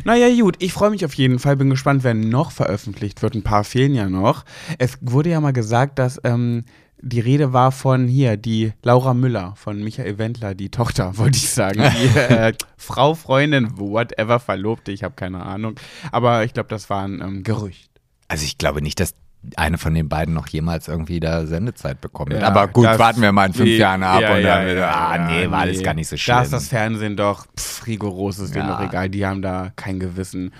Naja, 0.05 0.29
gut, 0.41 0.57
ich 0.59 0.73
freue 0.73 0.91
mich 0.91 1.05
auf 1.05 1.15
jeden 1.15 1.39
Fall. 1.39 1.57
Bin 1.57 1.71
gespannt, 1.71 2.05
wer 2.05 2.15
noch 2.15 2.51
veröffentlicht 2.51 3.23
wird. 3.23 3.35
Ein 3.35 3.43
paar 3.43 3.65
fehlen 3.65 3.95
ja 3.95 4.09
noch. 4.09 4.45
Es 4.79 4.99
wurde 5.01 5.31
ja 5.31 5.41
mal 5.41 5.53
gesagt, 5.53 5.99
dass 5.99 6.21
ähm, 6.25 6.65
die 7.03 7.21
Rede 7.21 7.53
war 7.53 7.73
von 7.73 8.07
hier, 8.07 8.37
die 8.37 8.73
Laura 8.83 9.13
Müller, 9.13 9.55
von 9.57 9.83
Michael 9.83 10.19
Wendler, 10.19 10.55
die 10.55 10.71
Tochter, 10.71 11.17
wollte 11.19 11.37
ich 11.37 11.51
sagen. 11.51 11.83
Die 11.83 12.19
äh, 12.19 12.53
Frau, 12.77 13.15
Freundin, 13.15 13.79
whatever, 13.79 14.41
Verlobte, 14.41 14.93
ich 14.93 15.03
habe 15.03 15.15
keine 15.15 15.45
Ahnung. 15.45 15.75
Aber 16.13 16.45
ich 16.45 16.55
glaube, 16.55 16.69
das 16.69 16.89
war 16.89 17.05
ein 17.05 17.21
ähm, 17.21 17.43
Gerücht. 17.43 17.91
Also 18.29 18.45
ich 18.45 18.57
glaube 18.57 18.81
nicht, 18.81 18.99
dass 18.99 19.15
eine 19.57 19.77
von 19.79 19.93
den 19.95 20.09
beiden 20.09 20.35
noch 20.35 20.47
jemals 20.49 20.89
irgendwie 20.89 21.19
da 21.21 21.47
Sendezeit 21.47 22.01
bekommen 22.01 22.31
wird. 22.33 22.43
Ja, 22.43 22.49
Aber 22.49 22.69
gut, 22.69 22.85
warten 22.85 23.23
wir 23.23 23.33
mal 23.33 23.47
in 23.47 23.53
fünf 23.53 23.67
Nee, 23.67 23.77
Jahren 23.77 24.03
ab 24.03 24.21
ja, 24.21 24.35
und 24.37 24.43
dann 24.43 24.65
wieder, 24.67 24.77
ja, 24.77 24.91
ah 24.95 25.19
nee, 25.19 25.51
war 25.51 25.61
alles 25.61 25.79
nee. 25.79 25.83
gar 25.83 25.95
nicht 25.95 26.09
so 26.09 26.17
schlimm. 26.17 26.37
Da 26.37 26.43
ist 26.43 26.53
das 26.53 26.69
Fernsehen 26.69 27.17
doch 27.17 27.47
pff, 27.59 27.87
rigoros, 27.87 28.39
ist 28.39 28.55
denen 28.55 28.69
Ja. 28.69 28.77
doch 28.77 28.85
egal. 28.89 29.09
Die 29.11 29.27
haben 29.27 29.43
da 29.43 29.73
kein 29.75 29.99
Gewissen. 29.99 30.53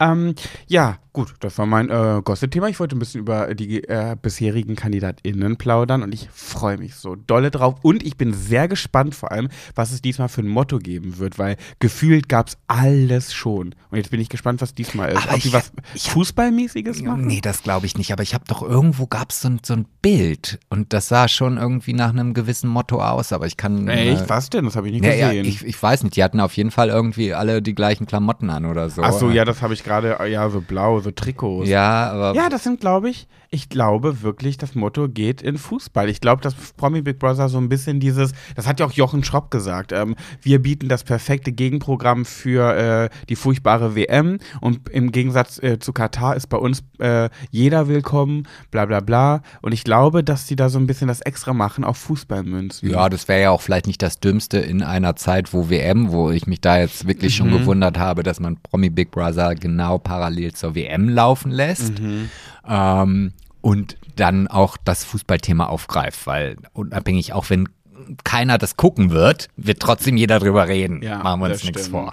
Ähm, 0.00 0.34
ja, 0.66 0.96
gut, 1.14 1.32
das 1.40 1.56
war 1.56 1.64
mein 1.64 1.88
äh, 1.88 2.20
Gossip-Thema. 2.22 2.68
Ich 2.68 2.78
wollte 2.80 2.94
ein 2.94 2.98
bisschen 2.98 3.20
über 3.22 3.54
die 3.54 3.82
äh, 3.84 4.16
bisherigen 4.20 4.74
KandidatInnen 4.76 5.56
plaudern 5.56 6.02
und 6.02 6.12
ich 6.12 6.28
freue 6.30 6.76
mich 6.76 6.96
so 6.96 7.14
dolle 7.14 7.50
drauf. 7.50 7.76
Und 7.82 8.02
ich 8.02 8.16
bin 8.18 8.34
sehr 8.34 8.68
gespannt 8.68 9.14
vor 9.14 9.32
allem, 9.32 9.48
was 9.74 9.92
es 9.92 10.02
diesmal 10.02 10.28
für 10.28 10.42
ein 10.42 10.48
Motto 10.48 10.78
geben 10.78 11.18
wird, 11.18 11.38
weil 11.38 11.56
gefühlt 11.78 12.28
gab 12.28 12.48
es 12.48 12.58
alles 12.66 13.32
schon. 13.32 13.74
Und 13.90 13.96
jetzt 13.96 14.10
bin 14.10 14.20
ich 14.20 14.28
gespannt, 14.28 14.60
was 14.60 14.74
diesmal 14.74 15.12
ist. 15.12 15.22
Aber 15.26 15.36
Ob 15.36 15.40
die 15.40 15.52
was 15.52 15.72
ich- 15.94 16.10
Fußballmäßiges 16.10 17.00
machen? 17.02 17.26
Nee, 17.26 17.40
das 17.40 17.62
glaube 17.62 17.86
ich 17.86 17.96
nicht. 17.96 18.12
Aber 18.12 18.22
ich 18.24 18.34
habe 18.34 18.44
doch 18.48 18.62
irgendwo 18.62 19.06
gab 19.06 19.30
es 19.30 19.40
so, 19.40 19.48
ein- 19.48 19.60
so 19.64 19.74
ein 19.74 19.86
Bild 20.02 20.58
und 20.68 20.92
das 20.92 21.08
sah 21.08 21.28
schon 21.28 21.56
irgendwie 21.58 21.92
nach 21.94 22.10
einem 22.10 22.34
gewissen 22.34 22.68
Motto 22.68 23.00
aus. 23.00 23.32
Aber 23.32 23.46
ich 23.46 23.56
kann. 23.56 23.86
Echt? 23.88 24.22
äh, 24.22 24.28
Was 24.28 24.50
denn? 24.50 24.64
Das 24.64 24.74
habe 24.74 24.88
ich 24.88 24.94
nicht 24.94 25.04
Ja, 25.04 25.14
ja, 25.14 25.28
gesehen. 25.28 25.44
ich, 25.46 25.64
ich 25.64 25.80
weiß 25.80 26.02
nicht. 26.02 26.16
Die 26.16 26.24
hatten 26.24 26.40
auf 26.40 26.56
jeden 26.56 26.72
Fall 26.72 26.88
irgendwie 26.88 27.32
alle 27.34 27.62
die 27.62 27.74
gleichen 27.74 28.06
Klamotten 28.06 28.50
an 28.50 28.64
oder 28.66 28.90
so. 28.90 29.02
Ach 29.02 29.12
so, 29.12 29.30
ja, 29.30 29.44
das 29.44 29.62
habe 29.62 29.74
ich 29.74 29.84
gerade, 29.84 30.18
äh, 30.18 30.30
ja, 30.32 30.50
so 30.50 30.60
blau, 30.60 31.00
so 31.04 31.10
Trikots. 31.12 31.68
Ja, 31.68 32.10
aber. 32.10 32.34
Ja, 32.34 32.48
das 32.48 32.64
sind, 32.64 32.80
glaube 32.80 33.08
ich, 33.10 33.28
ich 33.54 33.68
glaube 33.68 34.22
wirklich, 34.22 34.58
das 34.58 34.74
Motto 34.74 35.08
geht 35.08 35.40
in 35.40 35.56
Fußball. 35.58 36.08
Ich 36.08 36.20
glaube, 36.20 36.42
dass 36.42 36.54
Promi 36.54 37.00
Big 37.02 37.18
Brother 37.18 37.48
so 37.48 37.58
ein 37.58 37.68
bisschen 37.68 38.00
dieses, 38.00 38.32
das 38.56 38.66
hat 38.66 38.80
ja 38.80 38.86
auch 38.86 38.92
Jochen 38.92 39.22
Schropp 39.24 39.50
gesagt, 39.50 39.92
ähm, 39.92 40.16
wir 40.42 40.60
bieten 40.60 40.88
das 40.88 41.04
perfekte 41.04 41.52
Gegenprogramm 41.52 42.24
für 42.24 42.74
äh, 42.76 43.08
die 43.28 43.36
furchtbare 43.36 43.94
WM 43.94 44.38
und 44.60 44.88
im 44.88 45.12
Gegensatz 45.12 45.62
äh, 45.62 45.78
zu 45.78 45.92
Katar 45.92 46.36
ist 46.36 46.48
bei 46.48 46.56
uns 46.58 46.82
äh, 46.98 47.30
jeder 47.50 47.88
willkommen, 47.88 48.48
bla 48.70 48.84
bla 48.86 49.00
bla. 49.00 49.42
Und 49.62 49.72
ich 49.72 49.84
glaube, 49.84 50.24
dass 50.24 50.48
sie 50.48 50.56
da 50.56 50.68
so 50.68 50.78
ein 50.78 50.86
bisschen 50.86 51.08
das 51.08 51.20
extra 51.20 51.52
machen 51.54 51.84
auf 51.84 51.96
Fußballmünzen. 51.98 52.90
Ja, 52.90 53.08
das 53.08 53.28
wäre 53.28 53.40
ja 53.42 53.50
auch 53.50 53.60
vielleicht 53.62 53.86
nicht 53.86 54.02
das 54.02 54.18
Dümmste 54.18 54.58
in 54.58 54.82
einer 54.82 55.16
Zeit, 55.16 55.52
wo 55.52 55.70
WM, 55.70 56.10
wo 56.10 56.30
ich 56.30 56.46
mich 56.46 56.60
da 56.60 56.78
jetzt 56.78 57.06
wirklich 57.06 57.32
Mhm. 57.34 57.50
schon 57.50 57.50
gewundert 57.58 57.98
habe, 57.98 58.22
dass 58.24 58.40
man 58.40 58.56
Promi 58.56 58.90
Big 58.90 59.12
Brother 59.12 59.54
genau 59.54 59.98
parallel 59.98 60.52
zur 60.54 60.74
WM 60.74 61.08
laufen 61.08 61.52
lässt. 61.52 62.00
Mhm. 62.00 62.30
Ähm, 62.66 63.32
und 63.64 63.96
dann 64.16 64.46
auch 64.46 64.76
das 64.76 65.04
Fußballthema 65.04 65.64
aufgreift, 65.64 66.26
weil 66.26 66.58
unabhängig, 66.74 67.32
auch 67.32 67.48
wenn 67.48 67.66
keiner 68.22 68.58
das 68.58 68.76
gucken 68.76 69.10
wird, 69.10 69.48
wird 69.56 69.80
trotzdem 69.80 70.18
jeder 70.18 70.38
drüber 70.38 70.68
reden. 70.68 71.02
Ja, 71.02 71.22
Machen 71.22 71.40
wir 71.40 71.46
uns 71.50 71.64
nichts 71.64 71.88
vor. 71.88 72.12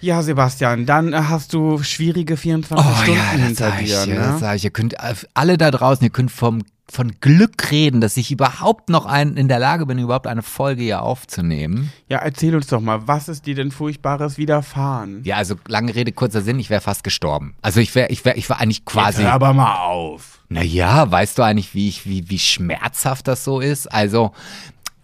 Ja, 0.00 0.22
Sebastian, 0.22 0.86
dann 0.86 1.12
äh, 1.12 1.22
hast 1.28 1.54
du 1.54 1.82
schwierige 1.82 2.36
24 2.36 2.86
Stunden 3.02 3.20
hinter 3.42 3.70
sag 3.70 3.82
ich, 3.82 3.88
dir. 3.88 4.04
dir, 4.04 4.14
ne? 4.14 4.20
das 4.20 4.40
sag 4.40 4.56
ich. 4.56 4.64
Ihr 4.64 4.70
könnt 4.70 4.94
äh, 4.94 5.14
alle 5.34 5.58
da 5.58 5.72
draußen, 5.72 6.04
ihr 6.04 6.10
könnt 6.10 6.30
vom 6.30 6.62
von 6.90 7.12
Glück 7.20 7.70
reden, 7.70 8.00
dass 8.00 8.16
ich 8.16 8.30
überhaupt 8.30 8.90
noch 8.90 9.06
ein, 9.06 9.36
in 9.36 9.48
der 9.48 9.58
Lage 9.58 9.86
bin, 9.86 9.98
überhaupt 9.98 10.26
eine 10.26 10.42
Folge 10.42 10.82
hier 10.82 11.02
aufzunehmen. 11.02 11.92
Ja, 12.08 12.18
erzähl 12.18 12.54
uns 12.54 12.66
doch 12.66 12.80
mal, 12.80 13.06
was 13.08 13.28
ist 13.28 13.46
dir 13.46 13.54
denn 13.54 13.70
Furchtbares 13.70 14.38
widerfahren? 14.38 15.22
Ja, 15.24 15.36
also 15.36 15.56
lange 15.66 15.94
Rede, 15.94 16.12
kurzer 16.12 16.42
Sinn, 16.42 16.58
ich 16.58 16.70
wäre 16.70 16.80
fast 16.80 17.02
gestorben. 17.02 17.54
Also 17.62 17.80
ich 17.80 17.94
wäre, 17.94 18.08
ich 18.10 18.24
wäre, 18.24 18.36
ich 18.36 18.48
war 18.50 18.60
eigentlich 18.60 18.84
quasi. 18.84 19.22
Jetzt 19.22 19.28
hör 19.28 19.32
aber 19.32 19.52
mal 19.54 19.76
auf. 19.76 20.40
Naja, 20.48 21.10
weißt 21.10 21.38
du 21.38 21.42
eigentlich, 21.42 21.74
wie 21.74 21.88
ich, 21.88 22.06
wie, 22.06 22.28
wie 22.28 22.38
schmerzhaft 22.38 23.26
das 23.28 23.44
so 23.44 23.60
ist? 23.60 23.86
Also, 23.86 24.32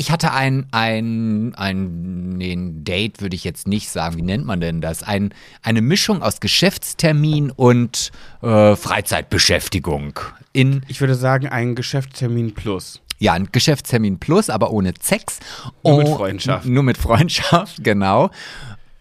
ich 0.00 0.10
hatte 0.10 0.32
ein, 0.32 0.66
ein, 0.72 1.54
ein, 1.56 2.30
nee, 2.38 2.52
ein 2.52 2.84
Date 2.84 3.20
würde 3.20 3.36
ich 3.36 3.44
jetzt 3.44 3.68
nicht 3.68 3.90
sagen. 3.90 4.16
Wie 4.16 4.22
nennt 4.22 4.46
man 4.46 4.58
denn 4.60 4.80
das? 4.80 5.02
Ein, 5.02 5.34
eine 5.62 5.82
Mischung 5.82 6.22
aus 6.22 6.40
Geschäftstermin 6.40 7.50
und 7.50 8.10
äh, 8.42 8.76
Freizeitbeschäftigung. 8.76 10.18
In, 10.52 10.82
Ich 10.88 11.00
würde 11.00 11.14
sagen, 11.14 11.48
ein 11.48 11.74
Geschäftstermin 11.74 12.54
plus. 12.54 13.00
ja, 13.18 13.34
ein 13.34 13.50
Geschäftstermin 13.52 14.18
plus, 14.18 14.48
aber 14.48 14.70
ohne 14.70 14.94
Sex. 15.00 15.38
Nur 15.84 15.98
mit 15.98 16.08
Oh, 16.08 16.16
Freundschaft. 16.16 16.64
Nur 16.66 16.82
mit 16.82 16.96
Freundschaft, 16.96 17.84
genau. 17.84 18.30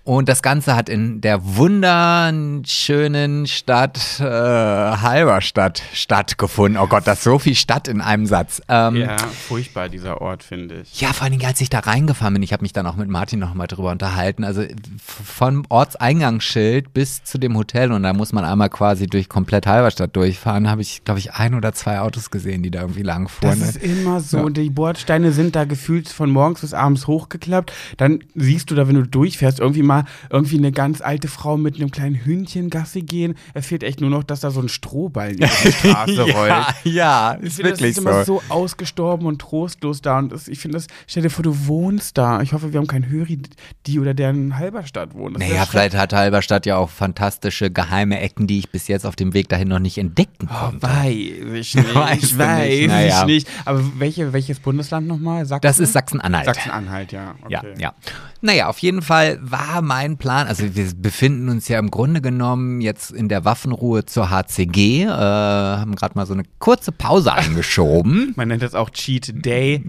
Und 0.09 0.27
das 0.27 0.41
Ganze 0.41 0.75
hat 0.75 0.89
in 0.89 1.21
der 1.21 1.55
wunderschönen 1.55 3.45
Stadt 3.45 4.19
äh, 4.19 4.23
Halberstadt 4.23 5.83
stattgefunden. 5.93 6.81
Oh 6.81 6.87
Gott, 6.87 7.05
das 7.05 7.19
ist 7.19 7.25
so 7.25 7.37
viel 7.37 7.53
Stadt 7.53 7.87
in 7.87 8.01
einem 8.01 8.25
Satz. 8.25 8.59
Ähm, 8.69 8.95
Ja, 8.95 9.17
furchtbar, 9.19 9.87
dieser 9.87 10.19
Ort, 10.19 10.41
finde 10.41 10.81
ich. 10.81 10.99
ja, 10.99 11.13
vor 11.13 11.25
allen 11.25 11.33
Dingen, 11.33 11.45
als 11.45 11.61
ich 11.61 11.69
da 11.69 11.77
reingefahren 11.77 12.33
bin, 12.33 12.41
ich 12.41 12.53
habe 12.53 12.63
mich 12.63 12.73
dann 12.73 12.87
auch 12.87 12.95
mit 12.95 13.07
Martin 13.07 13.37
noch 13.37 13.53
mal 13.53 13.67
drüber 13.67 13.91
unterhalten. 13.91 14.43
Also 14.43 14.63
vom 14.99 15.63
Ortseingangsschild 15.69 16.91
bis 16.91 17.23
zu 17.23 17.37
dem 17.37 17.55
Hotel 17.55 17.91
und 17.91 18.01
da 18.01 18.11
muss 18.13 18.33
man 18.33 18.45
einmal 18.45 18.71
quasi 18.71 19.05
durch 19.05 19.29
komplett 19.29 19.67
Halberstadt 19.67 20.15
durchfahren, 20.15 20.71
habe 20.71 20.81
ich, 20.81 21.03
glaube 21.03 21.19
ich, 21.19 21.33
ein 21.33 21.53
oder 21.53 21.71
zwei 21.73 21.99
Autos 21.99 22.31
gesehen, 22.31 22.63
die 22.63 22.71
da 22.71 22.81
irgendwie 22.81 23.03
lang 23.03 23.27
fuhren. 23.27 23.59
Das 23.59 23.75
ist 23.75 23.83
immer 23.83 24.21
so. 24.21 24.39
Und 24.39 24.57
die 24.57 24.71
Bordsteine 24.71 25.31
sind 25.33 25.55
da 25.55 25.65
gefühlt 25.65 26.09
von 26.09 26.31
morgens 26.31 26.61
bis 26.61 26.73
abends 26.73 27.05
hochgeklappt. 27.05 27.71
Dann 27.97 28.23
siehst 28.33 28.71
du 28.71 28.75
da, 28.75 28.87
wenn 28.87 28.95
du 28.95 29.03
durchfährst, 29.03 29.59
irgendwie 29.59 29.83
mal 29.83 29.98
irgendwie 30.29 30.57
eine 30.57 30.71
ganz 30.71 31.01
alte 31.01 31.27
Frau 31.27 31.57
mit 31.57 31.75
einem 31.75 31.91
kleinen 31.91 32.23
Hündchen 32.25 32.69
Gassi 32.69 33.01
gehen. 33.01 33.35
Es 33.53 33.67
fehlt 33.67 33.83
echt 33.83 34.01
nur 34.01 34.09
noch, 34.09 34.23
dass 34.23 34.39
da 34.41 34.51
so 34.51 34.59
ein 34.61 34.69
Strohballen 34.69 35.37
über 35.37 35.47
die 35.47 35.71
Straße 35.71 36.21
rollt. 36.21 36.49
ja, 36.49 36.67
ja, 36.83 37.31
ist 37.33 37.55
finde, 37.55 37.71
wirklich 37.71 37.95
das 37.95 38.03
ist 38.03 38.09
immer 38.09 38.23
so. 38.25 38.41
so 38.47 38.53
ausgestorben 38.53 39.25
und 39.27 39.39
trostlos 39.39 40.01
da. 40.01 40.19
Und 40.19 40.31
das, 40.31 40.47
ich 40.47 40.59
finde 40.59 40.77
das, 40.77 40.87
stell 41.07 41.23
dir 41.23 41.29
vor, 41.29 41.43
du 41.43 41.67
wohnst 41.67 42.17
da. 42.17 42.41
Ich 42.41 42.53
hoffe, 42.53 42.73
wir 42.73 42.79
haben 42.79 42.87
keinen 42.87 43.09
Höri, 43.09 43.39
die 43.85 43.99
oder 43.99 44.13
der 44.13 44.29
in 44.31 44.57
Halberstadt 44.57 45.13
wohnt. 45.13 45.35
Das 45.35 45.47
Naja, 45.47 45.65
vielleicht 45.65 45.95
hat 45.95 46.13
Halberstadt 46.13 46.65
ja 46.65 46.77
auch 46.77 46.89
fantastische 46.89 47.71
geheime 47.71 48.19
Ecken, 48.19 48.47
die 48.47 48.59
ich 48.59 48.69
bis 48.69 48.87
jetzt 48.87 49.05
auf 49.05 49.15
dem 49.15 49.33
Weg 49.33 49.49
dahin 49.49 49.67
noch 49.67 49.79
nicht 49.79 49.97
entdecken 49.97 50.47
Oh, 50.51 50.69
konnte. 50.69 50.81
weiß 50.87 51.13
ich 51.15 51.75
nicht. 51.75 51.95
Weißt 51.95 52.23
ich 52.23 52.37
weiß 52.37 52.87
naja. 52.87 53.25
nicht. 53.25 53.47
Aber 53.65 53.81
welche, 53.97 54.33
welches 54.33 54.59
Bundesland 54.59 55.07
nochmal? 55.07 55.45
Das 55.61 55.79
ist 55.79 55.93
Sachsen-Anhalt. 55.93 56.45
Sachsen-Anhalt, 56.45 57.11
ja. 57.11 57.35
Okay. 57.43 57.51
Ja, 57.53 57.63
ja. 57.77 57.93
Naja, 58.41 58.67
auf 58.67 58.79
jeden 58.79 59.01
Fall 59.01 59.37
war 59.41 59.81
mein 59.81 60.17
Plan, 60.17 60.47
also 60.47 60.63
wir 60.75 60.85
befinden 60.95 61.49
uns 61.49 61.67
ja 61.67 61.77
im 61.77 61.91
Grunde 61.91 62.21
genommen 62.21 62.79
jetzt 62.81 63.11
in 63.11 63.27
der 63.27 63.43
Waffenruhe 63.43 64.05
zur 64.05 64.29
HCG, 64.29 65.03
äh, 65.03 65.07
haben 65.07 65.95
gerade 65.95 66.15
mal 66.15 66.25
so 66.25 66.33
eine 66.33 66.43
kurze 66.59 66.91
Pause 66.91 67.33
eingeschoben. 67.33 68.33
Man 68.37 68.47
nennt 68.47 68.63
das 68.63 68.75
auch 68.75 68.89
Cheat 68.91 69.45
Day. 69.45 69.83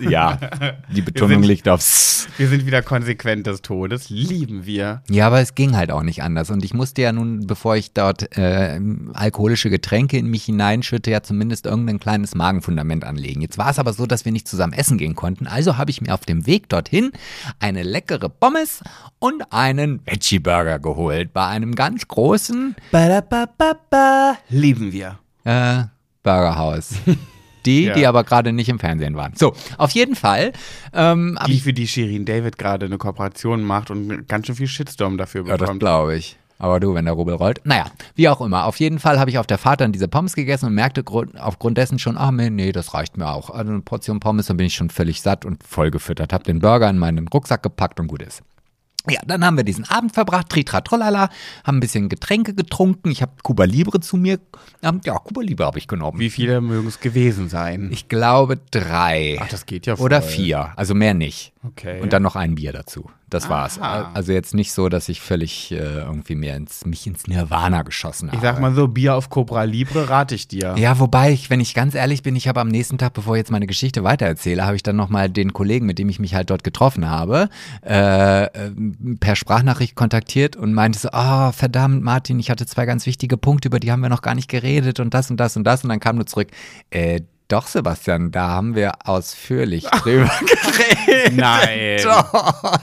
ja, 0.00 0.38
die 0.94 1.02
Betonung 1.02 1.42
sind- 1.42 1.48
liegt 1.48 1.68
aufs. 1.68 2.28
Wir 2.38 2.48
sind 2.48 2.66
wieder 2.66 2.82
konsequent 2.82 3.46
des 3.46 3.62
Todes. 3.62 4.10
Lieben 4.10 4.66
wir. 4.66 5.02
Ja, 5.10 5.26
aber 5.28 5.40
es 5.40 5.54
ging 5.54 5.76
halt 5.76 5.90
auch 5.90 6.02
nicht 6.02 6.22
anders. 6.22 6.50
Und 6.50 6.64
ich 6.64 6.74
musste 6.74 7.02
ja 7.02 7.12
nun, 7.12 7.46
bevor 7.46 7.76
ich 7.76 7.92
dort 7.92 8.36
äh, 8.36 8.80
alkoholische 9.12 9.70
Getränke 9.70 10.18
in 10.18 10.26
mich 10.26 10.44
hineinschütte, 10.44 11.10
ja 11.10 11.22
zumindest 11.22 11.66
irgendein 11.66 12.00
kleines 12.00 12.34
Magenfundament 12.34 13.04
anlegen. 13.04 13.42
Jetzt 13.42 13.58
war 13.58 13.70
es 13.70 13.78
aber 13.78 13.92
so, 13.92 14.06
dass 14.06 14.24
wir 14.24 14.32
nicht 14.32 14.48
zusammen 14.48 14.72
essen 14.72 14.98
gehen 14.98 15.14
konnten. 15.14 15.46
Also 15.46 15.76
habe 15.76 15.90
ich 15.90 16.00
mir 16.00 16.12
auf 16.14 16.24
dem 16.24 16.46
Weg 16.46 16.68
dorthin 16.68 17.12
eine 17.66 17.82
leckere 17.82 18.28
Pommes 18.28 18.80
und 19.18 19.42
einen 19.52 20.00
Veggie-Burger 20.06 20.78
geholt 20.78 21.32
bei 21.32 21.46
einem 21.46 21.74
ganz 21.74 22.06
großen 22.06 22.76
Ba-da-ba-ba-ba. 22.92 24.36
Lieben 24.48 24.92
wir. 24.92 25.18
äh, 25.44 25.84
Burgerhaus. 26.22 26.94
Die, 27.66 27.82
Ja. 27.86 27.94
die 27.94 28.06
aber 28.06 28.22
gerade 28.22 28.52
nicht 28.52 28.68
im 28.68 28.78
Fernsehen 28.78 29.16
waren. 29.16 29.32
So, 29.34 29.52
auf 29.76 29.90
jeden 29.90 30.14
Fall 30.14 30.52
ähm, 30.92 31.36
Die, 31.48 31.54
ich 31.54 31.64
für 31.64 31.72
die 31.72 31.88
Shirin 31.88 32.24
David 32.24 32.58
gerade 32.58 32.86
eine 32.86 32.96
Kooperation 32.96 33.64
macht 33.64 33.90
und 33.90 34.28
ganz 34.28 34.46
schön 34.46 34.54
viel 34.54 34.68
Shitstorm 34.68 35.18
dafür 35.18 35.42
Ja, 35.44 35.56
das 35.56 35.58
bekommt. 35.62 35.80
glaube 35.80 36.16
ich. 36.16 36.38
Aber 36.58 36.80
du, 36.80 36.94
wenn 36.94 37.04
der 37.04 37.14
Rubel 37.14 37.34
rollt. 37.34 37.60
Naja, 37.64 37.86
wie 38.14 38.28
auch 38.28 38.40
immer. 38.40 38.64
Auf 38.64 38.80
jeden 38.80 38.98
Fall 38.98 39.18
habe 39.18 39.30
ich 39.30 39.38
auf 39.38 39.46
der 39.46 39.58
Fahrt 39.58 39.80
dann 39.80 39.92
diese 39.92 40.08
Pommes 40.08 40.34
gegessen 40.34 40.66
und 40.66 40.74
merkte 40.74 41.04
grund, 41.04 41.38
aufgrund 41.38 41.76
dessen 41.76 41.98
schon, 41.98 42.16
ah, 42.16 42.32
nee, 42.32 42.50
nee, 42.50 42.72
das 42.72 42.94
reicht 42.94 43.16
mir 43.16 43.28
auch. 43.28 43.50
Also 43.50 43.72
eine 43.72 43.82
Portion 43.82 44.20
Pommes, 44.20 44.46
dann 44.46 44.56
bin 44.56 44.66
ich 44.66 44.74
schon 44.74 44.90
völlig 44.90 45.20
satt 45.20 45.44
und 45.44 45.62
vollgefüttert. 45.62 46.32
Habe 46.32 46.44
den 46.44 46.60
Burger 46.60 46.88
in 46.88 46.98
meinen 46.98 47.28
Rucksack 47.28 47.62
gepackt 47.62 48.00
und 48.00 48.06
gut 48.06 48.22
ist. 48.22 48.42
Ja, 49.08 49.20
dann 49.24 49.44
haben 49.44 49.56
wir 49.56 49.62
diesen 49.62 49.84
Abend 49.84 50.14
verbracht, 50.14 50.48
Tritra 50.48 50.80
Trollala, 50.80 51.28
haben 51.64 51.76
ein 51.76 51.80
bisschen 51.80 52.08
Getränke 52.08 52.54
getrunken. 52.54 53.10
Ich 53.10 53.22
habe 53.22 53.32
Cuba 53.42 53.64
Libre 53.64 54.00
zu 54.00 54.16
mir, 54.16 54.40
ähm, 54.82 55.00
ja, 55.04 55.16
Cuba 55.18 55.42
Libre 55.42 55.66
habe 55.66 55.78
ich 55.78 55.86
genommen. 55.86 56.18
Wie 56.18 56.30
viele 56.30 56.60
mögen 56.60 56.88
es 56.88 56.98
gewesen 56.98 57.48
sein? 57.48 57.88
Ich 57.92 58.08
glaube 58.08 58.58
drei. 58.72 59.38
Ach, 59.40 59.48
das 59.48 59.66
geht 59.66 59.86
ja 59.86 59.94
voll. 59.94 60.06
Oder 60.06 60.22
vier, 60.22 60.72
also 60.76 60.94
mehr 60.94 61.14
nicht. 61.14 61.52
Okay. 61.64 62.00
Und 62.00 62.12
dann 62.12 62.22
noch 62.22 62.34
ein 62.34 62.56
Bier 62.56 62.72
dazu. 62.72 63.08
Das 63.28 63.48
war's. 63.48 63.80
Aha. 63.80 64.12
Also 64.14 64.32
jetzt 64.32 64.54
nicht 64.54 64.72
so, 64.72 64.88
dass 64.88 65.08
ich 65.08 65.20
völlig 65.20 65.72
äh, 65.72 65.76
irgendwie 65.76 66.36
mehr 66.36 66.56
ins, 66.56 66.86
mich 66.86 67.06
ins 67.08 67.26
Nirvana 67.26 67.82
geschossen 67.82 68.28
habe. 68.28 68.36
Ich 68.36 68.42
sag 68.42 68.60
mal 68.60 68.72
so, 68.72 68.86
Bier 68.86 69.16
auf 69.16 69.30
Cobra 69.30 69.64
Libre 69.64 70.08
rate 70.08 70.36
ich 70.36 70.46
dir. 70.46 70.76
ja, 70.78 70.98
wobei 71.00 71.32
ich, 71.32 71.50
wenn 71.50 71.58
ich 71.58 71.74
ganz 71.74 71.96
ehrlich 71.96 72.22
bin, 72.22 72.36
ich 72.36 72.46
habe 72.46 72.60
am 72.60 72.68
nächsten 72.68 72.98
Tag, 72.98 73.14
bevor 73.14 73.34
ich 73.34 73.38
jetzt 73.38 73.50
meine 73.50 73.66
Geschichte 73.66 74.04
weitererzähle, 74.04 74.64
habe 74.64 74.76
ich 74.76 74.84
dann 74.84 74.94
nochmal 74.94 75.28
den 75.28 75.52
Kollegen, 75.52 75.86
mit 75.86 75.98
dem 75.98 76.08
ich 76.08 76.20
mich 76.20 76.34
halt 76.36 76.50
dort 76.50 76.62
getroffen 76.62 77.08
habe, 77.10 77.48
äh, 77.84 78.44
äh, 78.44 78.70
per 79.18 79.34
Sprachnachricht 79.34 79.96
kontaktiert 79.96 80.54
und 80.54 80.72
meinte 80.72 80.98
so, 80.98 81.08
ah, 81.10 81.50
verdammt, 81.50 82.04
Martin, 82.04 82.38
ich 82.38 82.50
hatte 82.50 82.64
zwei 82.64 82.86
ganz 82.86 83.06
wichtige 83.06 83.36
Punkte, 83.36 83.68
über 83.68 83.80
die 83.80 83.90
haben 83.90 84.00
wir 84.02 84.08
noch 84.08 84.22
gar 84.22 84.36
nicht 84.36 84.48
geredet 84.48 85.00
und 85.00 85.14
das 85.14 85.32
und 85.32 85.38
das 85.38 85.56
und 85.56 85.64
das. 85.64 85.82
Und 85.82 85.90
dann 85.90 85.98
kam 85.98 86.14
nur 86.14 86.26
zurück, 86.26 86.48
äh, 86.90 87.22
doch, 87.48 87.68
Sebastian, 87.68 88.32
da 88.32 88.48
haben 88.48 88.74
wir 88.74 89.06
ausführlich 89.08 89.84
drüber 90.02 90.30
geredet. 90.40 91.36
Nein. 91.36 92.00
Doch. 92.02 92.80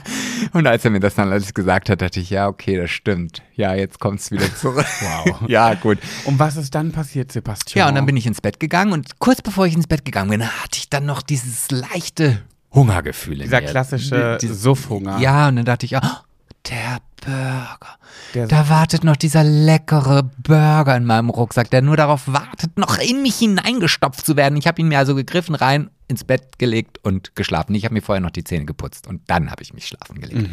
Und 0.52 0.66
als 0.66 0.84
er 0.84 0.90
mir 0.90 1.00
das 1.00 1.14
dann 1.14 1.30
alles 1.30 1.52
gesagt 1.52 1.90
hat, 1.90 2.00
dachte 2.00 2.20
ich, 2.20 2.30
ja, 2.30 2.48
okay, 2.48 2.76
das 2.76 2.90
stimmt. 2.90 3.42
Ja, 3.54 3.74
jetzt 3.74 4.00
kommt 4.00 4.20
es 4.20 4.30
wieder 4.30 4.54
zurück. 4.54 4.86
Wow. 5.04 5.42
ja, 5.48 5.74
gut. 5.74 5.98
Und 6.24 6.38
was 6.38 6.56
ist 6.56 6.74
dann 6.74 6.92
passiert, 6.92 7.30
Sebastian? 7.32 7.78
Ja, 7.78 7.88
und 7.88 7.94
dann 7.94 8.06
bin 8.06 8.16
ich 8.16 8.26
ins 8.26 8.40
Bett 8.40 8.58
gegangen 8.58 8.92
und 8.92 9.18
kurz 9.18 9.42
bevor 9.42 9.66
ich 9.66 9.74
ins 9.74 9.86
Bett 9.86 10.04
gegangen 10.04 10.30
bin, 10.30 10.42
hatte 10.42 10.78
ich 10.78 10.88
dann 10.88 11.04
noch 11.04 11.20
dieses 11.22 11.70
leichte 11.70 12.42
Hungergefühl 12.72 13.38
Dieser 13.38 13.60
mir. 13.60 13.66
klassische 13.68 14.38
Suffhunger. 14.42 15.18
Ja, 15.18 15.48
und 15.48 15.56
dann 15.56 15.64
dachte 15.64 15.86
ich, 15.86 15.96
ah, 15.96 16.23
der 16.70 16.98
Burger. 17.24 17.78
Der- 18.34 18.46
da 18.48 18.68
wartet 18.68 19.04
noch 19.04 19.16
dieser 19.16 19.44
leckere 19.44 20.22
Burger 20.38 20.96
in 20.96 21.04
meinem 21.04 21.30
Rucksack, 21.30 21.70
der 21.70 21.82
nur 21.82 21.96
darauf 21.96 22.22
wartet, 22.26 22.78
noch 22.78 22.98
in 22.98 23.22
mich 23.22 23.36
hineingestopft 23.36 24.24
zu 24.26 24.36
werden. 24.36 24.56
Ich 24.56 24.66
habe 24.66 24.80
ihn 24.80 24.88
mir 24.88 24.98
also 24.98 25.14
gegriffen, 25.14 25.54
rein 25.54 25.90
ins 26.08 26.24
Bett 26.24 26.58
gelegt 26.58 26.98
und 27.02 27.34
geschlafen. 27.34 27.74
Ich 27.74 27.84
habe 27.84 27.94
mir 27.94 28.02
vorher 28.02 28.20
noch 28.20 28.30
die 28.30 28.44
Zähne 28.44 28.66
geputzt 28.66 29.06
und 29.06 29.22
dann 29.26 29.50
habe 29.50 29.62
ich 29.62 29.72
mich 29.72 29.86
schlafen 29.86 30.20
gelegt. 30.20 30.50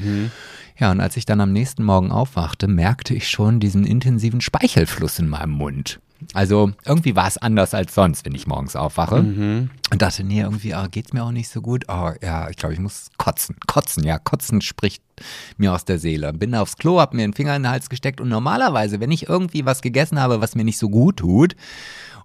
Ja, 0.77 0.91
und 0.91 1.01
als 1.01 1.17
ich 1.17 1.25
dann 1.25 1.41
am 1.41 1.51
nächsten 1.51 1.83
Morgen 1.83 2.11
aufwachte, 2.11 2.67
merkte 2.67 3.13
ich 3.13 3.29
schon 3.29 3.59
diesen 3.59 3.85
intensiven 3.85 4.39
Speichelfluss 4.41 5.19
in 5.19 5.27
meinem 5.27 5.51
Mund. 5.51 5.99
Also 6.33 6.71
irgendwie 6.85 7.15
war 7.15 7.27
es 7.27 7.37
anders 7.37 7.73
als 7.73 7.93
sonst, 7.93 8.25
wenn 8.25 8.35
ich 8.35 8.47
morgens 8.47 8.75
aufwache. 8.75 9.15
Und 9.91 10.01
dachte, 10.01 10.23
nee, 10.23 10.41
irgendwie 10.41 10.73
ah, 10.73 10.87
geht's 10.87 11.13
mir 11.13 11.23
auch 11.23 11.31
nicht 11.31 11.49
so 11.49 11.61
gut. 11.61 11.85
Oh, 11.87 12.11
ja, 12.21 12.49
ich 12.49 12.57
glaube, 12.57 12.73
ich 12.73 12.79
muss 12.79 13.09
kotzen. 13.17 13.55
Kotzen, 13.67 14.03
ja, 14.03 14.17
kotzen 14.19 14.61
spricht 14.61 15.03
mir 15.57 15.73
aus 15.73 15.85
der 15.85 15.99
Seele. 15.99 16.33
Bin 16.33 16.55
aufs 16.55 16.77
Klo, 16.77 16.99
hab 16.99 17.13
mir 17.13 17.21
den 17.21 17.33
Finger 17.33 17.55
in 17.55 17.63
den 17.63 17.71
Hals 17.71 17.89
gesteckt 17.89 18.21
und 18.21 18.29
normalerweise, 18.29 18.99
wenn 18.99 19.11
ich 19.11 19.27
irgendwie 19.29 19.65
was 19.65 19.81
gegessen 19.81 20.19
habe, 20.19 20.41
was 20.41 20.55
mir 20.55 20.63
nicht 20.63 20.77
so 20.77 20.89
gut 20.89 21.17
tut 21.17 21.55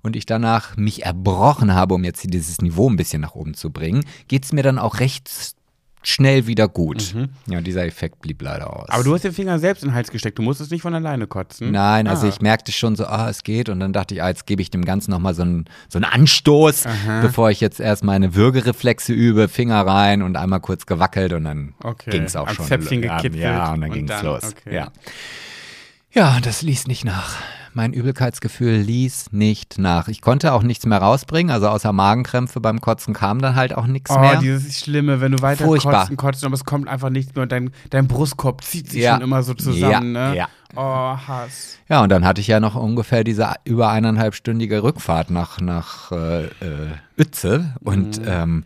und 0.02 0.16
ich 0.16 0.26
danach 0.26 0.76
mich 0.76 1.04
erbrochen 1.04 1.74
habe, 1.74 1.94
um 1.94 2.04
jetzt 2.04 2.22
dieses 2.32 2.60
Niveau 2.60 2.88
ein 2.88 2.96
bisschen 2.96 3.22
nach 3.22 3.34
oben 3.34 3.54
zu 3.54 3.70
bringen, 3.70 4.04
geht's 4.28 4.52
mir 4.52 4.62
dann 4.62 4.78
auch 4.78 5.00
recht 5.00 5.56
schnell 6.08 6.46
wieder 6.46 6.68
gut. 6.68 7.14
Ja, 7.48 7.60
dieser 7.60 7.84
Effekt 7.84 8.20
blieb 8.20 8.40
leider 8.40 8.74
aus. 8.74 8.88
Aber 8.90 9.02
du 9.02 9.12
hast 9.12 9.22
den 9.24 9.32
Finger 9.32 9.58
selbst 9.58 9.82
in 9.82 9.88
den 9.88 9.94
Hals 9.96 10.10
gesteckt. 10.12 10.38
Du 10.38 10.42
musstest 10.42 10.70
nicht 10.70 10.82
von 10.82 10.94
alleine 10.94 11.26
kotzen. 11.26 11.72
Nein, 11.72 12.06
also 12.06 12.26
Ah. 12.26 12.28
ich 12.28 12.40
merkte 12.40 12.70
schon 12.70 12.94
so, 12.94 13.06
ah, 13.06 13.28
es 13.28 13.42
geht. 13.42 13.68
Und 13.68 13.80
dann 13.80 13.92
dachte 13.92 14.14
ich, 14.14 14.22
ah, 14.22 14.28
jetzt 14.28 14.46
gebe 14.46 14.62
ich 14.62 14.70
dem 14.70 14.84
Ganzen 14.84 15.10
nochmal 15.10 15.34
so 15.34 15.42
einen, 15.42 15.64
so 15.88 15.98
einen 15.98 16.04
Anstoß, 16.04 16.84
bevor 17.22 17.50
ich 17.50 17.60
jetzt 17.60 17.80
erst 17.80 18.04
meine 18.04 18.36
Würgereflexe 18.36 19.12
übe, 19.12 19.48
Finger 19.48 19.84
rein 19.84 20.22
und 20.22 20.36
einmal 20.36 20.60
kurz 20.60 20.86
gewackelt 20.86 21.32
und 21.32 21.42
dann 21.42 21.74
Okay. 21.82 22.10
ging 22.10 22.22
es 22.22 22.36
auch 22.36 22.46
Am 22.46 22.54
schon. 22.54 22.66
Zäpfchen 22.66 23.02
ja, 23.02 23.16
gekitzelt 23.16 23.42
Ja, 23.42 23.72
und 23.72 23.80
dann 23.80 23.90
ging 23.90 24.08
es 24.08 24.22
los. 24.22 24.42
okay. 24.44 24.74
Ja. 24.76 24.88
ja, 26.12 26.38
das 26.40 26.62
ließ 26.62 26.86
nicht 26.86 27.04
nach. 27.04 27.34
Mein 27.76 27.92
Übelkeitsgefühl 27.92 28.78
ließ 28.78 29.32
nicht 29.32 29.76
nach. 29.78 30.08
Ich 30.08 30.22
konnte 30.22 30.54
auch 30.54 30.62
nichts 30.62 30.86
mehr 30.86 30.96
rausbringen, 30.96 31.52
also 31.52 31.68
außer 31.68 31.92
Magenkrämpfe 31.92 32.58
beim 32.58 32.80
Kotzen 32.80 33.12
kam 33.12 33.42
dann 33.42 33.54
halt 33.54 33.74
auch 33.76 33.86
nichts 33.86 34.10
Oh, 34.10 34.18
mehr. 34.18 34.36
dieses 34.40 34.78
Schlimme, 34.78 35.20
wenn 35.20 35.32
du 35.32 35.42
weiter 35.42 35.66
Furchtbar. 35.66 36.00
kotzen, 36.04 36.16
kotzen, 36.16 36.46
aber 36.46 36.54
es 36.54 36.64
kommt 36.64 36.88
einfach 36.88 37.10
nichts 37.10 37.34
mehr 37.34 37.42
und 37.42 37.52
dein, 37.52 37.70
dein 37.90 38.08
Brustkorb 38.08 38.64
zieht 38.64 38.88
sich 38.90 39.02
Ja. 39.02 39.12
schon 39.12 39.22
immer 39.24 39.42
so 39.42 39.52
zusammen, 39.52 40.14
Ja, 40.14 40.30
ne? 40.30 40.36
ja. 40.36 40.48
Oh, 40.74 41.18
Hass. 41.28 41.76
Ja, 41.86 42.02
und 42.02 42.08
dann 42.08 42.24
hatte 42.24 42.40
ich 42.40 42.46
ja 42.46 42.60
noch 42.60 42.76
ungefähr 42.76 43.24
diese 43.24 43.52
über 43.64 43.90
eineinhalbstündige 43.90 44.82
Rückfahrt 44.82 45.28
nach, 45.28 45.60
nach 45.60 46.10
äh, 46.12 46.44
äh, 46.46 46.50
Uetze. 47.18 47.74
Und 47.80 48.22
ähm, 48.26 48.64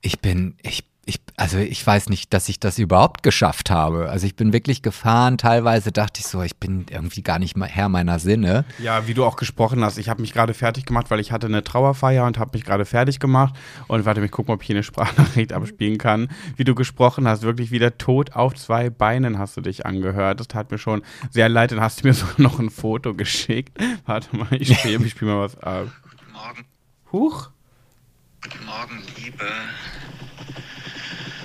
ich 0.00 0.20
bin, 0.20 0.54
ich, 0.62 0.87
ich, 1.08 1.20
also 1.36 1.56
ich 1.56 1.84
weiß 1.84 2.10
nicht, 2.10 2.34
dass 2.34 2.50
ich 2.50 2.60
das 2.60 2.78
überhaupt 2.78 3.22
geschafft 3.22 3.70
habe. 3.70 4.10
Also 4.10 4.26
ich 4.26 4.36
bin 4.36 4.52
wirklich 4.52 4.82
gefahren. 4.82 5.38
Teilweise 5.38 5.90
dachte 5.90 6.20
ich 6.20 6.26
so, 6.26 6.42
ich 6.42 6.56
bin 6.56 6.84
irgendwie 6.90 7.22
gar 7.22 7.38
nicht 7.38 7.56
mal 7.56 7.66
Herr 7.66 7.88
meiner 7.88 8.18
Sinne. 8.18 8.66
Ja, 8.78 9.06
wie 9.06 9.14
du 9.14 9.24
auch 9.24 9.36
gesprochen 9.36 9.82
hast, 9.82 9.96
ich 9.96 10.10
habe 10.10 10.20
mich 10.20 10.34
gerade 10.34 10.52
fertig 10.52 10.84
gemacht, 10.84 11.10
weil 11.10 11.18
ich 11.18 11.32
hatte 11.32 11.46
eine 11.46 11.64
Trauerfeier 11.64 12.26
und 12.26 12.38
habe 12.38 12.50
mich 12.52 12.64
gerade 12.64 12.84
fertig 12.84 13.20
gemacht. 13.20 13.54
Und 13.86 14.04
warte, 14.04 14.22
ich 14.22 14.30
gucke 14.30 14.48
mal, 14.48 14.54
ob 14.54 14.60
ich 14.60 14.66
hier 14.66 14.76
eine 14.76 14.82
Sprachnachricht 14.82 15.54
abspielen 15.54 15.96
kann. 15.96 16.28
Wie 16.56 16.64
du 16.64 16.74
gesprochen 16.74 17.26
hast, 17.26 17.42
wirklich 17.42 17.70
wieder 17.70 17.96
tot 17.96 18.34
auf 18.34 18.54
zwei 18.54 18.90
Beinen 18.90 19.38
hast 19.38 19.56
du 19.56 19.62
dich 19.62 19.86
angehört. 19.86 20.40
Das 20.40 20.48
tat 20.48 20.70
mir 20.70 20.78
schon 20.78 21.02
sehr 21.30 21.48
leid. 21.48 21.72
Dann 21.72 21.80
hast 21.80 22.04
du 22.04 22.08
mir 22.08 22.12
sogar 22.14 22.34
noch 22.36 22.58
ein 22.58 22.68
Foto 22.68 23.14
geschickt. 23.14 23.78
Warte 24.04 24.36
mal, 24.36 24.48
ich 24.50 24.76
spiele 24.78 25.02
ich 25.02 25.12
spiel 25.12 25.28
mal 25.28 25.40
was 25.40 25.56
ab. 25.58 25.86
Guten 26.02 26.32
Morgen, 26.32 26.66
Huch. 27.12 27.50
guten 28.42 28.66
Morgen, 28.66 29.02
Liebe. 29.16 29.46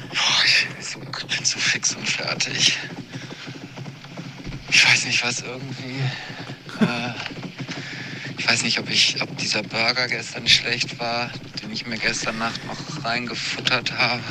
Boah, 0.10 0.46
ich 0.46 0.68
bin 0.68 0.84
so, 0.84 1.00
bin 1.00 1.46
so 1.46 1.60
fix 1.60 1.96
und 1.96 2.08
fertig. 2.10 2.78
Ich 4.70 4.86
weiß 4.86 5.06
nicht, 5.06 5.24
was 5.24 5.42
irgendwie. 5.42 6.00
Äh, 6.82 7.14
ich 8.38 8.48
weiß 8.50 8.64
nicht, 8.64 8.78
ob 8.80 8.90
ich, 8.90 9.22
ob 9.22 9.38
dieser 9.38 9.64
Burger 9.64 10.08
gestern 10.08 10.48
schlecht 10.48 11.00
war, 11.00 11.32
den 11.62 11.72
ich 11.72 11.86
mir 11.86 11.98
gestern 11.98 12.38
Nacht 12.40 12.66
noch 12.66 13.06
reingefuttert 13.06 13.98
habe. 13.98 14.22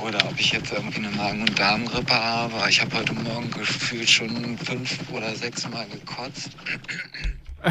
Oder 0.00 0.24
ob 0.26 0.38
ich 0.38 0.52
jetzt 0.52 0.70
irgendwie 0.70 0.98
eine 0.98 1.10
Magen- 1.10 1.42
und 1.42 1.58
Darmgrippe 1.58 2.14
habe. 2.14 2.68
Ich 2.68 2.80
habe 2.80 2.96
heute 2.96 3.14
Morgen 3.14 3.50
gefühlt 3.50 4.08
schon 4.08 4.58
fünf 4.58 4.98
oder 5.10 5.34
sechs 5.34 5.66
Mal 5.68 5.86
gekotzt. 5.88 6.50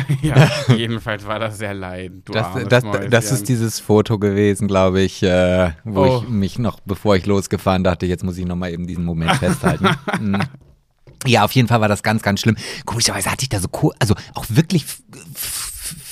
Ja, 0.22 0.50
jedenfalls 0.76 1.26
war 1.28 1.40
das 1.40 1.58
sehr 1.58 1.74
leid. 1.74 2.12
Du 2.26 2.34
Das, 2.34 2.48
das, 2.68 2.84
das 3.10 3.32
ist 3.32 3.48
dieses 3.50 3.80
Foto 3.80 4.18
gewesen, 4.20 4.68
glaube 4.68 5.02
ich, 5.02 5.22
äh, 5.24 5.72
wo 5.84 6.02
Oh. 6.06 6.22
ich 6.24 6.30
mich 6.30 6.60
noch, 6.60 6.80
bevor 6.82 7.16
ich 7.16 7.26
losgefahren 7.26 7.84
dachte, 7.84 8.06
jetzt 8.06 8.24
muss 8.24 8.38
ich 8.38 8.46
nochmal 8.46 8.72
eben 8.72 8.88
diesen 8.88 9.06
Moment 9.06 9.32
festhalten. 9.36 9.90
Mhm. 10.20 10.42
Ja, 11.26 11.46
auf 11.46 11.54
jeden 11.54 11.70
Fall 11.70 11.80
war 11.80 11.88
das 11.88 12.04
ganz, 12.04 12.22
ganz 12.22 12.42
schlimm. 12.42 12.58
Komischerweise 12.84 13.32
hatte 13.32 13.44
ich 13.44 13.48
da 13.50 13.58
so, 13.62 13.70
also 13.98 14.14
auch 14.34 14.44
wirklich 14.50 14.84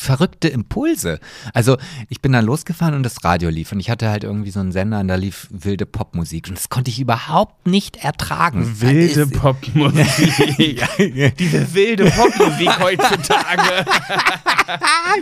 verrückte 0.02 0.48
Impulse. 0.48 1.20
Also 1.54 1.78
ich 2.10 2.22
bin 2.22 2.32
dann 2.32 2.46
losgefahren 2.46 2.96
und 2.96 3.04
das 3.04 3.24
Radio 3.24 3.50
lief 3.50 3.72
und 3.72 3.80
ich 3.80 3.90
hatte 3.90 4.10
halt 4.10 4.24
irgendwie 4.24 4.52
so 4.52 4.60
einen 4.60 4.72
Sender 4.72 5.00
und 5.00 5.08
da 5.08 5.16
lief 5.16 5.48
wilde 5.52 5.86
Popmusik 5.86 6.48
und 6.50 6.58
das 6.58 6.70
konnte 6.70 6.90
ich 6.90 7.00
überhaupt 7.00 7.68
nicht 7.68 7.98
ertragen. 7.98 8.82
Wilde 8.82 9.22
Es- 9.22 9.32
Popmusik. 9.32 10.82
Diese 11.38 11.74
wilde 11.74 12.06
Popmusik 12.12 12.80
heutzutage. 12.80 13.86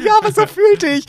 Ja, 0.06 0.12
aber 0.22 0.32
so 0.32 0.46
fühlte 0.46 0.86
ich. 0.88 1.06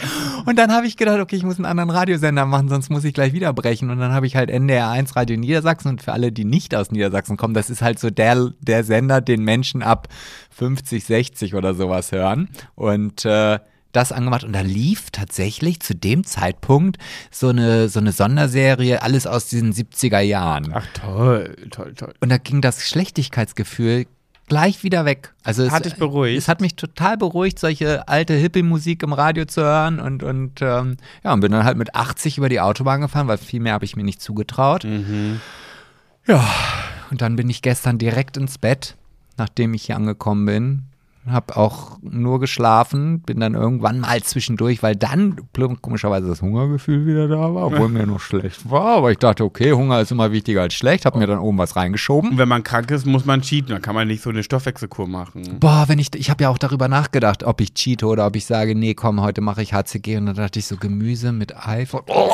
Und 0.47 0.59
dann 0.59 0.73
habe 0.73 0.87
ich 0.87 0.97
gedacht, 0.97 1.21
okay, 1.21 1.37
ich 1.37 1.43
muss 1.43 1.57
einen 1.57 1.67
anderen 1.67 1.91
Radiosender 1.91 2.47
machen, 2.47 2.71
sonst 2.71 2.89
muss 2.89 3.05
ich 3.05 3.13
gleich 3.13 3.35
wieder 3.35 3.53
brechen. 3.53 3.91
Und 3.91 3.99
dann 3.99 4.13
habe 4.13 4.27
ich 4.27 4.35
halt 4.35 4.51
NDR 4.51 4.89
1 4.89 5.15
Radio 5.15 5.37
Niedersachsen. 5.37 5.89
Und 5.91 6.03
für 6.03 6.13
alle, 6.15 6.33
die 6.33 6.47
nicht 6.47 6.75
aus 6.75 6.91
Niedersachsen 6.91 7.37
kommen, 7.37 7.53
das 7.53 7.69
ist 7.69 7.83
halt 7.83 7.99
so 7.99 8.09
der, 8.09 8.51
der 8.61 8.83
Sender, 8.85 9.21
den 9.21 9.45
Menschen 9.45 9.83
ab 9.83 10.09
50, 10.61 11.05
60 11.05 11.55
oder 11.55 11.73
sowas 11.75 12.13
hören. 12.13 12.51
Und 12.75 13.25
äh, 13.25 13.59
das 13.93 14.13
angemacht 14.13 14.45
und 14.45 14.53
da 14.53 14.61
lief 14.61 15.11
tatsächlich 15.11 15.81
zu 15.81 15.95
dem 15.95 16.23
Zeitpunkt 16.25 16.99
so 17.31 17.49
eine, 17.49 17.89
so 17.89 17.99
eine 17.99 18.13
Sonderserie, 18.13 19.03
alles 19.03 19.27
aus 19.27 19.49
diesen 19.49 19.73
70er 19.73 20.21
Jahren. 20.21 20.71
Ach 20.75 20.87
toll, 20.93 21.57
toll, 21.71 21.95
toll. 21.95 22.13
Und 22.21 22.29
da 22.29 22.37
ging 22.37 22.61
das 22.61 22.87
Schlechtigkeitsgefühl 22.87 24.07
gleich 24.49 24.85
wieder 24.85 25.07
weg. 25.07 25.33
Also 25.45 25.63
es 25.63 25.71
Hat 25.73 25.87
dich 25.87 25.97
beruhigt? 25.97 26.37
Es 26.37 26.47
hat 26.47 26.61
mich 26.61 26.77
total 26.77 27.17
beruhigt, 27.17 27.59
solche 27.59 28.07
alte 28.07 28.35
Hippie-Musik 28.35 29.03
im 29.03 29.15
Radio 29.15 29.47
zu 29.47 29.63
hören 29.63 29.99
und, 29.99 30.23
und 30.23 30.61
ähm, 30.61 30.99
ja, 31.25 31.33
und 31.33 31.41
bin 31.41 31.53
dann 31.53 31.65
halt 31.65 31.79
mit 31.79 31.95
80 31.95 32.37
über 32.37 32.51
die 32.51 32.61
Autobahn 32.61 33.01
gefahren, 33.01 33.29
weil 33.29 33.39
viel 33.39 33.61
mehr 33.61 33.73
habe 33.73 33.87
ich 33.87 33.97
mir 33.97 34.05
nicht 34.05 34.21
zugetraut. 34.21 34.85
Mhm. 34.85 35.41
Ja, 36.27 36.47
und 37.11 37.23
dann 37.23 37.37
bin 37.37 37.49
ich 37.49 37.63
gestern 37.63 37.97
direkt 37.97 38.37
ins 38.37 38.59
Bett, 38.59 38.97
nachdem 39.41 39.73
ich 39.73 39.85
hier 39.85 39.97
angekommen 39.97 40.45
bin. 40.45 40.83
Hab 41.27 41.57
auch 41.57 41.99
nur 42.01 42.41
geschlafen, 42.41 43.21
bin 43.21 43.41
dann 43.41 43.55
irgendwann 43.55 44.01
mal 44.01 44.23
zwischendurch, 44.23 44.83
weil 44.83 44.97
dann 44.97 45.37
komischerweise 45.83 46.29
das 46.29 46.41
Hungergefühl 46.41 47.07
wieder 47.07 47.29
da 47.29 47.55
war, 47.55 47.67
obwohl 47.67 47.89
mir 47.91 48.07
noch 48.07 48.21
schlecht 48.21 48.71
war. 48.71 48.97
Aber 48.97 49.11
ich 49.11 49.19
dachte, 49.19 49.45
okay, 49.45 49.73
Hunger 49.73 50.01
ist 50.01 50.13
immer 50.13 50.33
wichtiger 50.33 50.63
als 50.63 50.75
schlecht, 50.75 51.05
hab 51.05 51.17
mir 51.17 51.27
dann 51.27 51.39
oben 51.39 51.59
was 51.59 51.77
reingeschoben. 51.77 52.31
Und 52.31 52.39
wenn 52.39 52.49
man 52.49 52.65
krank 52.65 52.91
ist, 52.91 53.07
muss 53.07 53.27
man 53.27 53.43
cheaten. 53.43 53.69
Dann 53.71 53.83
kann 53.83 53.95
man 53.95 54.09
nicht 54.09 54.23
so 54.23 54.31
eine 54.31 54.43
Stoffwechselkur 54.43 55.07
machen. 55.07 55.59
Boah, 55.61 55.85
wenn 55.89 55.99
ich, 55.99 56.09
ich 56.15 56.31
habe 56.31 56.45
ja 56.45 56.49
auch 56.49 56.59
darüber 56.59 56.89
nachgedacht, 56.89 57.45
ob 57.45 57.61
ich 57.61 57.75
cheate 57.75 58.07
oder 58.07 58.27
ob 58.27 58.35
ich 58.35 58.47
sage, 58.47 58.75
nee, 58.75 58.95
komm, 58.95 59.21
heute 59.21 59.43
mache 59.43 59.63
ich 59.63 59.75
HCG. 59.75 60.17
Und 60.17 60.27
dann 60.27 60.37
dachte 60.37 60.59
ich 60.59 60.67
so, 60.67 60.77
Gemüse 60.79 61.33
mit 61.33 61.55
Ei. 61.55 61.87
Oh, 62.07 62.31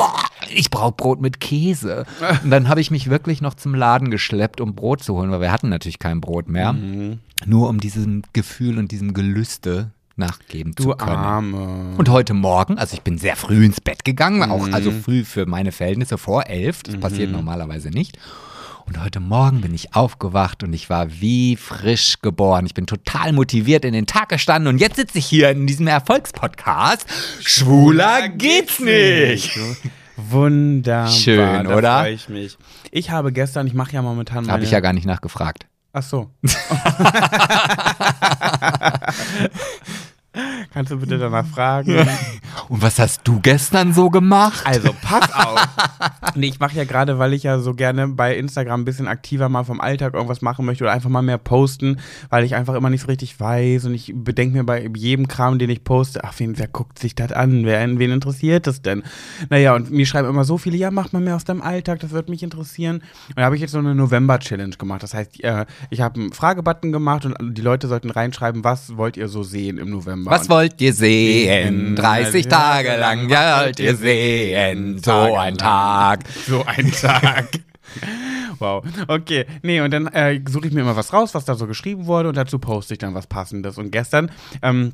ich 0.53 0.69
brauche 0.69 0.93
Brot 0.93 1.21
mit 1.21 1.39
Käse. 1.41 2.05
Und 2.43 2.51
dann 2.51 2.69
habe 2.69 2.81
ich 2.81 2.91
mich 2.91 3.09
wirklich 3.09 3.41
noch 3.41 3.55
zum 3.55 3.75
Laden 3.75 4.11
geschleppt, 4.11 4.61
um 4.61 4.75
Brot 4.75 5.03
zu 5.03 5.15
holen, 5.15 5.31
weil 5.31 5.41
wir 5.41 5.51
hatten 5.51 5.69
natürlich 5.69 5.99
kein 5.99 6.21
Brot 6.21 6.47
mehr. 6.47 6.73
Mhm. 6.73 7.19
Nur 7.45 7.69
um 7.69 7.79
diesem 7.79 8.23
Gefühl 8.33 8.76
und 8.77 8.91
diesem 8.91 9.13
Gelüste 9.13 9.91
nachgeben 10.15 10.73
Du 10.75 10.83
zu 10.83 10.89
können. 10.89 11.15
Arme. 11.15 11.95
Und 11.97 12.09
heute 12.09 12.33
Morgen, 12.33 12.77
also 12.77 12.95
ich 12.95 13.01
bin 13.01 13.17
sehr 13.17 13.35
früh 13.35 13.65
ins 13.65 13.81
Bett 13.81 14.03
gegangen, 14.03 14.49
auch 14.49 14.67
also 14.71 14.91
früh 14.91 15.23
für 15.23 15.45
meine 15.45 15.71
Verhältnisse, 15.71 16.17
vor 16.17 16.47
elf, 16.47 16.83
das 16.83 16.99
passiert 16.99 17.31
normalerweise 17.31 17.89
nicht. 17.89 18.17
Und 18.87 19.03
heute 19.03 19.19
Morgen 19.19 19.59
bin 19.59 19.73
ich 19.73 19.95
aufgewacht 19.95 20.63
und 20.63 20.71
ich 20.71 20.89
war 20.89 21.19
wie 21.19 21.57
frisch 21.57 22.21
geboren. 22.21 22.65
Ich 22.65 22.73
bin 22.73 22.87
total 22.87 23.33
motiviert 23.33 23.83
in 23.83 23.91
den 23.91 24.05
Tag 24.05 24.29
gestanden 24.29 24.73
und 24.73 24.79
jetzt 24.79 24.95
sitze 24.95 25.17
ich 25.17 25.25
hier 25.25 25.49
in 25.49 25.67
diesem 25.67 25.87
Erfolgspodcast. 25.87 27.05
Schwuler 27.41 28.29
geht's 28.29 28.79
nicht. 28.79 29.59
Wunderbar. 30.15 31.11
Schön, 31.11 31.65
da 31.65 31.75
oder? 31.75 31.99
freue 31.99 32.13
ich 32.13 32.29
mich. 32.29 32.57
Ich 32.91 33.11
habe 33.11 33.33
gestern, 33.33 33.67
ich 33.67 33.73
mache 33.73 33.91
ja 33.91 34.01
momentan. 34.01 34.49
Habe 34.49 34.63
ich 34.63 34.71
ja 34.71 34.79
gar 34.79 34.93
nicht 34.93 35.05
nachgefragt. 35.05 35.67
Ach 35.97 36.03
so. 36.03 36.29
Kannst 40.73 40.91
du 40.91 40.97
bitte 40.97 41.17
danach 41.17 41.45
fragen? 41.45 41.97
Und 42.69 42.81
was 42.81 42.99
hast 42.99 43.21
du 43.23 43.39
gestern 43.39 43.93
so 43.93 44.09
gemacht? 44.09 44.61
Also, 44.65 44.93
pass 45.01 45.31
auf. 45.33 45.67
nee, 46.35 46.47
ich 46.47 46.59
mache 46.59 46.75
ja 46.75 46.83
gerade, 46.83 47.19
weil 47.19 47.33
ich 47.33 47.43
ja 47.43 47.59
so 47.59 47.73
gerne 47.73 48.07
bei 48.07 48.35
Instagram 48.35 48.81
ein 48.81 48.85
bisschen 48.85 49.07
aktiver 49.07 49.49
mal 49.49 49.63
vom 49.63 49.79
Alltag 49.79 50.13
irgendwas 50.13 50.41
machen 50.41 50.65
möchte 50.65 50.83
oder 50.83 50.93
einfach 50.93 51.09
mal 51.09 51.21
mehr 51.21 51.37
posten, 51.37 51.99
weil 52.29 52.43
ich 52.43 52.55
einfach 52.55 52.73
immer 52.75 52.89
nicht 52.89 53.01
so 53.01 53.07
richtig 53.07 53.39
weiß 53.39 53.85
und 53.85 53.93
ich 53.93 54.13
bedenke 54.15 54.57
mir 54.57 54.63
bei 54.63 54.89
jedem 54.95 55.27
Kram, 55.27 55.59
den 55.59 55.69
ich 55.69 55.83
poste, 55.83 56.23
ach, 56.23 56.33
wen, 56.37 56.57
wer 56.57 56.67
guckt 56.67 56.99
sich 56.99 57.15
das 57.15 57.31
an? 57.31 57.65
Wer, 57.65 57.87
wen 57.99 58.11
interessiert 58.11 58.67
das 58.67 58.81
denn? 58.81 59.03
Naja, 59.49 59.75
und 59.75 59.91
mir 59.91 60.05
schreiben 60.05 60.27
immer 60.27 60.43
so 60.43 60.57
viele, 60.57 60.77
ja, 60.77 60.91
mach 60.91 61.11
mal 61.11 61.21
mehr 61.21 61.35
aus 61.35 61.45
deinem 61.45 61.61
Alltag, 61.61 61.99
das 61.99 62.11
wird 62.11 62.29
mich 62.29 62.43
interessieren. 62.43 62.97
Und 63.29 63.37
da 63.37 63.43
habe 63.43 63.55
ich 63.55 63.61
jetzt 63.61 63.71
so 63.71 63.79
eine 63.79 63.95
November-Challenge 63.95 64.75
gemacht. 64.77 65.03
Das 65.03 65.13
heißt, 65.13 65.43
äh, 65.43 65.65
ich 65.89 66.01
habe 66.01 66.19
einen 66.19 66.33
Fragebutton 66.33 66.91
gemacht 66.91 67.25
und 67.25 67.35
die 67.55 67.61
Leute 67.61 67.87
sollten 67.87 68.09
reinschreiben, 68.09 68.63
was 68.63 68.97
wollt 68.97 69.17
ihr 69.17 69.27
so 69.27 69.43
sehen 69.43 69.77
im 69.77 69.89
November? 69.89 70.26
Was 70.29 70.43
Und- 70.43 70.49
wollt 70.49 70.81
ihr 70.81 70.93
sehen? 70.93 71.95
30 71.95 72.47
Tage 72.47 72.95
lang 72.97 73.29
ja, 73.29 73.61
wollt 73.63 73.79
ihr 73.79 73.95
sehen. 73.95 75.01
So 75.03 75.35
ein 75.35 75.57
Tag. 75.57 76.19
So 76.47 76.63
ein 76.65 76.91
Tag. 76.91 77.47
Wow. 78.59 78.83
Okay. 79.07 79.45
Nee, 79.63 79.81
und 79.81 79.91
dann 79.91 80.07
äh, 80.07 80.39
suche 80.47 80.67
ich 80.67 80.73
mir 80.73 80.81
immer 80.81 80.95
was 80.95 81.13
raus, 81.13 81.33
was 81.35 81.45
da 81.45 81.55
so 81.55 81.67
geschrieben 81.67 82.05
wurde 82.05 82.29
und 82.29 82.37
dazu 82.37 82.59
poste 82.59 82.93
ich 82.93 82.99
dann 82.99 83.13
was 83.13 83.27
Passendes. 83.27 83.77
Und 83.77 83.91
gestern 83.91 84.31
ähm, 84.61 84.93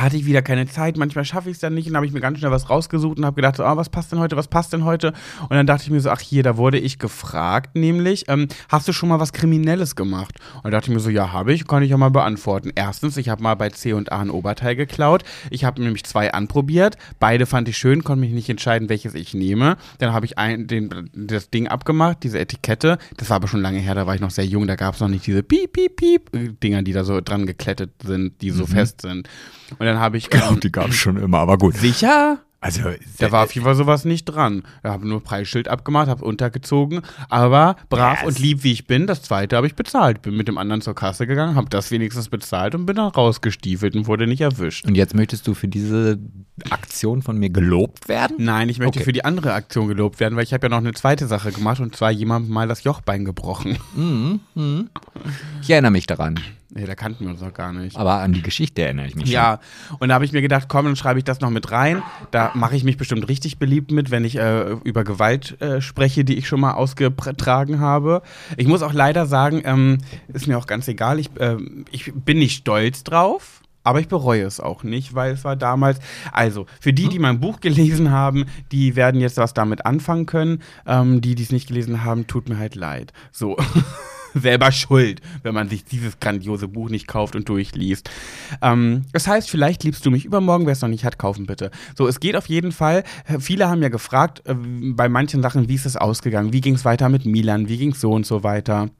hatte 0.00 0.16
ich 0.16 0.26
wieder 0.26 0.42
keine 0.42 0.66
Zeit. 0.66 0.96
Manchmal 0.96 1.24
schaffe 1.24 1.50
ich 1.50 1.56
es 1.56 1.60
dann 1.60 1.74
nicht 1.74 1.88
und 1.88 1.96
habe 1.96 2.06
ich 2.06 2.12
mir 2.12 2.20
ganz 2.20 2.38
schnell 2.38 2.50
was 2.50 2.70
rausgesucht 2.70 3.18
und 3.18 3.24
habe 3.24 3.36
gedacht, 3.36 3.56
so, 3.56 3.64
ah, 3.64 3.76
was 3.76 3.88
passt 3.88 4.12
denn 4.12 4.18
heute, 4.18 4.36
was 4.36 4.48
passt 4.48 4.72
denn 4.72 4.84
heute? 4.84 5.12
Und 5.42 5.50
dann 5.50 5.66
dachte 5.66 5.84
ich 5.84 5.90
mir 5.90 6.00
so, 6.00 6.10
ach 6.10 6.20
hier, 6.20 6.42
da 6.42 6.56
wurde 6.56 6.78
ich 6.78 6.98
gefragt, 6.98 7.76
nämlich, 7.76 8.24
ähm, 8.28 8.48
hast 8.68 8.88
du 8.88 8.92
schon 8.92 9.08
mal 9.08 9.20
was 9.20 9.32
Kriminelles 9.32 9.96
gemacht? 9.96 10.36
Und 10.56 10.64
dann 10.64 10.72
dachte 10.72 10.90
ich 10.90 10.94
mir 10.94 11.00
so, 11.00 11.10
ja, 11.10 11.32
habe 11.32 11.52
ich, 11.52 11.66
kann 11.66 11.82
ich 11.82 11.90
ja 11.90 11.96
mal 11.96 12.10
beantworten. 12.10 12.72
Erstens, 12.74 13.16
ich 13.16 13.28
habe 13.28 13.42
mal 13.42 13.54
bei 13.54 13.70
C 13.70 13.92
und 13.92 14.12
A 14.12 14.20
ein 14.20 14.30
Oberteil 14.30 14.76
geklaut. 14.76 15.24
Ich 15.50 15.64
habe 15.64 15.82
nämlich 15.82 16.04
zwei 16.04 16.32
anprobiert. 16.32 16.96
Beide 17.18 17.46
fand 17.46 17.68
ich 17.68 17.76
schön, 17.76 18.04
konnte 18.04 18.20
mich 18.20 18.32
nicht 18.32 18.48
entscheiden, 18.48 18.88
welches 18.88 19.14
ich 19.14 19.34
nehme. 19.34 19.76
Dann 19.98 20.12
habe 20.12 20.26
ich 20.26 20.38
ein, 20.38 20.66
den, 20.66 21.10
das 21.14 21.50
Ding 21.50 21.68
abgemacht, 21.68 22.18
diese 22.22 22.38
Etikette. 22.38 22.98
Das 23.16 23.30
war 23.30 23.36
aber 23.36 23.48
schon 23.48 23.60
lange 23.60 23.78
her, 23.78 23.94
da 23.94 24.06
war 24.06 24.14
ich 24.14 24.20
noch 24.20 24.30
sehr 24.30 24.46
jung, 24.46 24.66
da 24.66 24.76
gab 24.76 24.94
es 24.94 25.00
noch 25.00 25.08
nicht 25.08 25.26
diese 25.26 25.42
Piep, 25.42 25.72
Piep, 25.72 25.96
Piep 25.96 26.34
äh, 26.34 26.48
Dinger, 26.62 26.82
die 26.82 26.92
da 26.92 27.04
so 27.04 27.20
dran 27.20 27.46
geklettet 27.46 27.90
sind, 28.04 28.40
die 28.42 28.50
so 28.50 28.66
fest 28.66 29.02
sind. 29.02 29.28
Und 29.78 29.87
dann 29.88 29.98
habe 29.98 30.16
ich. 30.18 30.28
Ähm, 30.34 30.60
Die 30.60 30.70
gab 30.72 30.88
es 30.90 30.96
schon 30.96 31.16
immer, 31.16 31.38
aber 31.38 31.58
gut. 31.58 31.74
sicher? 31.76 32.38
Also, 32.60 32.80
Da 33.20 33.30
war 33.30 33.44
auf 33.44 33.52
jeden 33.52 33.64
Fall 33.64 33.76
sowas 33.76 34.04
nicht 34.04 34.24
dran. 34.24 34.64
Ich 34.82 34.90
habe 34.90 35.06
nur 35.06 35.22
Preisschild 35.22 35.68
abgemacht, 35.68 36.08
habe 36.08 36.24
untergezogen, 36.24 37.02
aber 37.28 37.76
brav 37.88 38.18
Yes. 38.22 38.26
und 38.26 38.38
lieb 38.40 38.64
wie 38.64 38.72
ich 38.72 38.88
bin, 38.88 39.06
das 39.06 39.22
zweite 39.22 39.54
habe 39.56 39.68
ich 39.68 39.76
bezahlt. 39.76 40.22
Bin 40.22 40.36
mit 40.36 40.48
dem 40.48 40.58
anderen 40.58 40.80
zur 40.80 40.96
Kasse 40.96 41.28
gegangen, 41.28 41.54
habe 41.54 41.68
das 41.70 41.92
wenigstens 41.92 42.28
bezahlt 42.28 42.74
und 42.74 42.84
bin 42.84 42.96
dann 42.96 43.12
rausgestiefelt 43.12 43.94
und 43.94 44.08
wurde 44.08 44.26
nicht 44.26 44.40
erwischt. 44.40 44.86
und 44.86 44.96
jetzt 44.96 45.14
möchtest 45.14 45.46
du 45.46 45.54
für 45.54 45.68
diese 45.68 46.18
Aktion 46.70 47.22
von 47.22 47.38
mir 47.38 47.50
gelobt 47.50 48.08
werden? 48.08 48.38
Nein, 48.40 48.68
ich 48.70 48.80
möchte 48.80 48.98
Okay. 48.98 49.04
für 49.04 49.12
die 49.12 49.24
andere 49.24 49.52
Aktion 49.52 49.86
gelobt 49.86 50.18
werden, 50.18 50.34
weil 50.34 50.42
ich 50.42 50.52
habe 50.52 50.66
ja 50.66 50.70
noch 50.70 50.78
eine 50.78 50.94
zweite 50.94 51.28
Sache 51.28 51.52
gemacht 51.52 51.78
und 51.78 51.94
zwar 51.94 52.10
jemandem 52.10 52.52
mal 52.52 52.66
das 52.66 52.82
Jochbein 52.82 53.24
gebrochen. 53.24 53.78
Ich 55.62 55.70
erinnere 55.70 55.92
mich 55.92 56.08
daran. 56.08 56.40
Nee, 56.70 56.84
da 56.84 56.94
kannten 56.94 57.24
wir 57.24 57.30
uns 57.30 57.40
noch 57.40 57.54
gar 57.54 57.72
nicht. 57.72 57.96
Aber 57.96 58.18
an 58.18 58.34
die 58.34 58.42
Geschichte 58.42 58.82
erinnere 58.82 59.06
ich 59.06 59.14
mich 59.14 59.26
schon. 59.26 59.32
Ja, 59.32 59.58
und 60.00 60.10
da 60.10 60.14
habe 60.14 60.26
ich 60.26 60.32
mir 60.32 60.42
gedacht, 60.42 60.66
komm, 60.68 60.84
dann 60.84 60.96
schreibe 60.96 61.18
ich 61.18 61.24
das 61.24 61.40
noch 61.40 61.48
mit 61.48 61.70
rein. 61.70 62.02
Da 62.30 62.52
mache 62.54 62.76
ich 62.76 62.84
mich 62.84 62.98
bestimmt 62.98 63.26
richtig 63.26 63.58
beliebt 63.58 63.90
mit, 63.90 64.10
wenn 64.10 64.22
ich 64.24 64.36
äh, 64.36 64.72
über 64.84 65.02
Gewalt 65.02 65.60
äh, 65.62 65.80
spreche, 65.80 66.24
die 66.24 66.36
ich 66.36 66.46
schon 66.46 66.60
mal 66.60 66.74
ausgetragen 66.74 67.80
habe. 67.80 68.20
Ich 68.58 68.66
muss 68.66 68.82
auch 68.82 68.92
leider 68.92 69.24
sagen, 69.24 69.62
ähm, 69.64 69.98
ist 70.28 70.46
mir 70.46 70.58
auch 70.58 70.66
ganz 70.66 70.86
egal, 70.88 71.18
ich, 71.18 71.30
ähm, 71.40 71.86
ich 71.90 72.12
bin 72.14 72.38
nicht 72.38 72.58
stolz 72.58 73.02
drauf. 73.02 73.62
Aber 73.84 74.00
ich 74.00 74.08
bereue 74.08 74.42
es 74.42 74.60
auch 74.60 74.82
nicht, 74.82 75.14
weil 75.14 75.32
es 75.32 75.44
war 75.44 75.56
damals. 75.56 75.98
Also, 76.32 76.66
für 76.78 76.92
die, 76.92 77.08
die 77.08 77.18
mein 77.18 77.40
Buch 77.40 77.60
gelesen 77.60 78.10
haben, 78.10 78.44
die 78.70 78.96
werden 78.96 79.18
jetzt 79.18 79.38
was 79.38 79.54
damit 79.54 79.86
anfangen 79.86 80.26
können. 80.26 80.62
Ähm, 80.86 81.22
die, 81.22 81.34
die 81.34 81.44
es 81.44 81.52
nicht 81.52 81.68
gelesen 81.68 82.04
haben, 82.04 82.26
tut 82.26 82.50
mir 82.50 82.58
halt 82.58 82.74
leid. 82.74 83.14
So. 83.32 83.56
Selber 84.40 84.72
schuld, 84.72 85.20
wenn 85.42 85.54
man 85.54 85.68
sich 85.68 85.84
dieses 85.84 86.20
grandiose 86.20 86.68
Buch 86.68 86.90
nicht 86.90 87.06
kauft 87.06 87.36
und 87.36 87.48
durchliest. 87.48 88.10
Ähm, 88.62 89.04
das 89.12 89.26
heißt, 89.26 89.50
vielleicht 89.50 89.84
liebst 89.84 90.04
du 90.04 90.10
mich 90.10 90.24
übermorgen, 90.24 90.66
wer 90.66 90.72
es 90.72 90.82
noch 90.82 90.88
nicht 90.88 91.04
hat, 91.04 91.18
kaufen 91.18 91.46
bitte. 91.46 91.70
So, 91.96 92.06
es 92.06 92.20
geht 92.20 92.36
auf 92.36 92.46
jeden 92.46 92.72
Fall. 92.72 93.04
Viele 93.38 93.68
haben 93.68 93.82
ja 93.82 93.88
gefragt, 93.88 94.42
äh, 94.46 94.54
bei 94.54 95.08
manchen 95.08 95.42
Sachen, 95.42 95.68
wie 95.68 95.74
ist 95.74 95.86
es 95.86 95.96
ausgegangen? 95.96 96.52
Wie 96.52 96.60
ging 96.60 96.74
es 96.74 96.84
weiter 96.84 97.08
mit 97.08 97.26
Milan? 97.26 97.68
Wie 97.68 97.78
ging 97.78 97.92
es 97.92 98.00
so 98.00 98.12
und 98.12 98.26
so 98.26 98.42
weiter? 98.42 98.90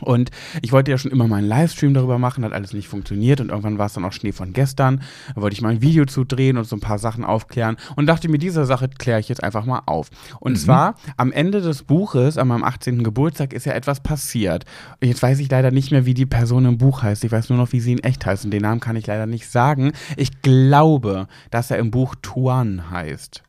Und 0.00 0.30
ich 0.62 0.72
wollte 0.72 0.90
ja 0.90 0.98
schon 0.98 1.10
immer 1.10 1.28
mal 1.28 1.36
einen 1.36 1.48
Livestream 1.48 1.94
darüber 1.94 2.18
machen, 2.18 2.44
hat 2.44 2.52
alles 2.52 2.72
nicht 2.72 2.88
funktioniert 2.88 3.40
und 3.40 3.50
irgendwann 3.50 3.78
war 3.78 3.86
es 3.86 3.94
dann 3.94 4.04
auch 4.04 4.12
Schnee 4.12 4.32
von 4.32 4.52
gestern. 4.52 5.02
Da 5.34 5.40
wollte 5.40 5.54
ich 5.54 5.62
mal 5.62 5.70
ein 5.70 5.82
Video 5.82 6.04
zu 6.04 6.24
drehen 6.24 6.56
und 6.58 6.64
so 6.64 6.76
ein 6.76 6.80
paar 6.80 6.98
Sachen 6.98 7.24
aufklären 7.24 7.76
und 7.96 8.06
dachte 8.06 8.28
mir, 8.28 8.38
diese 8.38 8.64
Sache 8.64 8.88
kläre 8.88 9.20
ich 9.20 9.28
jetzt 9.28 9.42
einfach 9.42 9.64
mal 9.64 9.82
auf. 9.86 10.10
Und 10.40 10.56
zwar 10.56 10.96
am 11.16 11.32
Ende 11.32 11.60
des 11.60 11.84
Buches, 11.84 12.38
an 12.38 12.48
meinem 12.48 12.64
18. 12.64 13.04
Geburtstag, 13.04 13.52
ist 13.52 13.66
ja 13.66 13.72
etwas 13.72 14.00
passiert. 14.00 14.64
Jetzt 15.00 15.22
weiß 15.22 15.38
ich 15.38 15.50
leider 15.50 15.70
nicht 15.70 15.90
mehr, 15.90 16.06
wie 16.06 16.14
die 16.14 16.26
Person 16.26 16.64
im 16.64 16.78
Buch 16.78 17.02
heißt. 17.02 17.24
Ich 17.24 17.32
weiß 17.32 17.48
nur 17.50 17.58
noch, 17.58 17.72
wie 17.72 17.80
sie 17.80 17.92
in 17.92 18.02
echt 18.02 18.26
heißt 18.26 18.44
und 18.44 18.50
den 18.50 18.62
Namen 18.62 18.80
kann 18.80 18.96
ich 18.96 19.06
leider 19.06 19.26
nicht 19.26 19.48
sagen. 19.48 19.92
Ich 20.16 20.42
glaube, 20.42 21.28
dass 21.50 21.70
er 21.70 21.78
im 21.78 21.90
Buch 21.90 22.16
Tuan 22.20 22.90
heißt. 22.90 23.43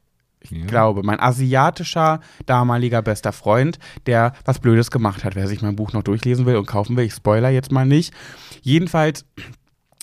Ich 0.52 0.68
glaube, 0.68 1.04
mein 1.04 1.20
asiatischer 1.20 2.20
damaliger 2.46 3.02
bester 3.02 3.32
Freund, 3.32 3.80
der 4.06 4.34
was 4.46 4.60
Blödes 4.60 4.92
gemacht 4.92 5.24
hat. 5.24 5.36
Wer 5.36 5.48
sich 5.48 5.62
mein 5.62 5.76
Buch 5.76 5.94
noch 5.94 6.04
durchlesen 6.04 6.46
will 6.46 6.58
und 6.58 6.66
kaufen 6.66 6.98
will, 6.98 7.06
ich 7.06 7.14
spoiler 7.14 7.50
jetzt 7.50 7.72
mal 7.72 7.86
nicht. 7.86 8.14
Jedenfalls 8.62 9.26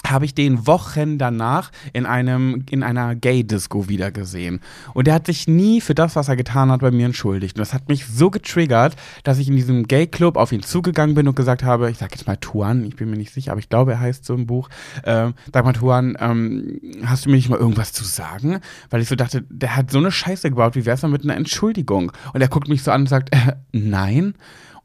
habe 0.06 0.24
ich 0.24 0.34
den 0.34 0.66
Wochen 0.66 1.18
danach 1.18 1.70
in 1.92 2.06
einem 2.06 2.64
in 2.70 2.82
einer 2.82 3.14
Gay 3.14 3.44
Disco 3.44 3.88
wieder 3.88 4.10
gesehen 4.10 4.60
und 4.94 5.08
er 5.08 5.14
hat 5.14 5.26
sich 5.26 5.48
nie 5.48 5.80
für 5.80 5.94
das 5.94 6.16
was 6.16 6.28
er 6.28 6.36
getan 6.36 6.70
hat 6.70 6.80
bei 6.80 6.90
mir 6.90 7.06
entschuldigt. 7.06 7.56
Und 7.56 7.60
das 7.60 7.72
hat 7.72 7.88
mich 7.88 8.06
so 8.06 8.30
getriggert 8.30 8.96
dass 9.24 9.38
ich 9.38 9.48
in 9.48 9.56
diesem 9.56 9.86
Gay 9.86 10.06
Club 10.06 10.36
auf 10.36 10.52
ihn 10.52 10.62
zugegangen 10.62 11.14
bin 11.14 11.28
und 11.28 11.34
gesagt 11.34 11.62
habe 11.62 11.90
ich 11.90 11.98
sag 11.98 12.12
jetzt 12.12 12.26
mal 12.26 12.36
Tuan 12.36 12.84
ich 12.84 12.96
bin 12.96 13.10
mir 13.10 13.16
nicht 13.16 13.32
sicher 13.32 13.52
aber 13.52 13.60
ich 13.60 13.68
glaube 13.68 13.92
er 13.92 14.00
heißt 14.00 14.24
so 14.24 14.34
im 14.34 14.46
Buch 14.46 14.68
ähm, 15.04 15.34
sag 15.52 15.64
mal 15.64 15.72
Tuan 15.72 16.16
ähm, 16.20 16.80
hast 17.04 17.24
du 17.24 17.30
mir 17.30 17.36
nicht 17.36 17.48
mal 17.48 17.58
irgendwas 17.58 17.92
zu 17.92 18.04
sagen? 18.04 18.60
Weil 18.90 19.02
ich 19.02 19.08
so 19.08 19.16
dachte 19.16 19.44
der 19.48 19.76
hat 19.76 19.90
so 19.90 19.98
eine 19.98 20.10
Scheiße 20.10 20.50
gebaut 20.50 20.74
wie 20.74 20.86
wär's 20.86 21.02
mal 21.02 21.08
mit 21.08 21.24
einer 21.24 21.36
Entschuldigung? 21.36 22.12
Und 22.32 22.40
er 22.40 22.48
guckt 22.48 22.68
mich 22.68 22.82
so 22.82 22.90
an 22.90 23.02
und 23.02 23.08
sagt 23.08 23.34
äh, 23.34 23.54
nein 23.72 24.34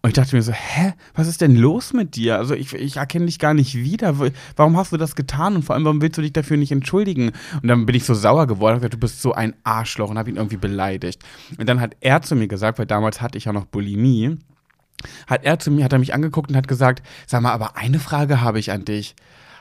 und 0.08 0.12
ich 0.12 0.24
dachte 0.24 0.38
mir 0.38 0.42
so, 0.42 0.54
hä, 0.54 0.94
was 1.16 1.28
ist 1.28 1.42
denn 1.42 1.58
los 1.58 1.92
mit 1.92 2.16
dir? 2.16 2.38
Also 2.38 2.54
ich, 2.54 2.74
ich 2.74 2.96
erkenne 2.96 3.26
dich 3.26 3.40
gar 3.40 3.54
nicht 3.54 3.76
wieder. 3.76 4.18
Warum 4.56 4.78
hast 4.78 4.94
du 4.94 4.98
das 4.98 5.18
getan? 5.18 5.58
Und 5.58 5.64
vor 5.64 5.76
allem, 5.76 5.84
warum 5.84 6.02
willst 6.02 6.18
du 6.18 6.22
dich 6.22 6.32
dafür 6.32 6.56
nicht 6.56 6.72
entschuldigen? 6.72 7.34
Und 7.62 7.68
dann 7.68 7.86
bin 7.86 7.94
ich 7.94 8.06
so 8.06 8.14
sauer 8.14 8.48
geworden 8.48 8.76
und 8.76 8.80
gesagt, 8.80 8.94
du 8.94 9.00
bist 9.00 9.22
so 9.22 9.34
ein 9.34 9.54
Arschloch 9.66 10.10
und 10.10 10.18
habe 10.18 10.30
ihn 10.30 10.38
irgendwie 10.38 10.56
beleidigt. 10.56 11.22
Und 11.58 11.68
dann 11.68 11.82
hat 11.82 11.98
er 12.00 12.22
zu 12.22 12.38
mir 12.38 12.48
gesagt, 12.48 12.80
weil 12.80 12.86
damals 12.86 13.20
hatte 13.20 13.38
ich 13.38 13.44
ja 13.44 13.52
noch 13.52 13.66
Bulimie, 13.66 14.38
hat 15.28 15.44
er 15.44 15.60
zu 15.60 15.72
mir, 15.72 15.84
hat 15.84 15.92
er 15.92 16.00
mich 16.00 16.14
angeguckt 16.14 16.52
und 16.52 16.56
hat 16.56 16.70
gesagt, 16.70 17.04
sag 17.26 17.42
mal, 17.42 17.52
aber 17.52 17.76
eine 17.76 18.00
Frage 18.00 18.40
habe 18.40 18.60
ich 18.60 18.72
an 18.72 18.86
dich. 18.86 19.14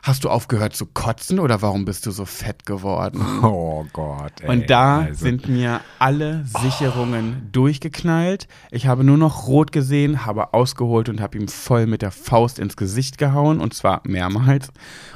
Hast 0.07 0.25
du 0.25 0.31
aufgehört 0.31 0.75
zu 0.77 0.87
kotzen 0.87 1.39
oder 1.41 1.63
warum 1.63 1.85
bist 1.85 2.07
du 2.07 2.11
so 2.11 2.25
fett 2.25 2.65
geworden? 2.67 3.21
Oh 3.43 3.85
Gott. 3.93 4.33
Ey. 4.41 4.49
Und 4.49 4.71
da 4.71 5.01
Also, 5.01 5.25
sind 5.25 5.49
mir 5.49 5.81
alle 5.99 6.45
Sicherungen 6.63 7.49
durchgeknallt. 7.53 8.49
Ich 8.71 8.87
habe 8.87 9.05
nur 9.05 9.19
noch 9.19 9.47
rot 9.47 9.71
gesehen, 9.73 10.25
habe 10.25 10.55
ausgeholt 10.55 11.09
und 11.09 11.21
habe 11.21 11.37
ihm 11.39 11.49
voll 11.49 11.87
mit 11.87 12.03
der 12.03 12.11
Faust 12.11 12.59
ins 12.59 12.77
Gesicht 12.77 13.19
gehauen 13.19 13.61
und 13.61 13.75
zwar 13.75 14.01
mehrmals. 14.05 14.69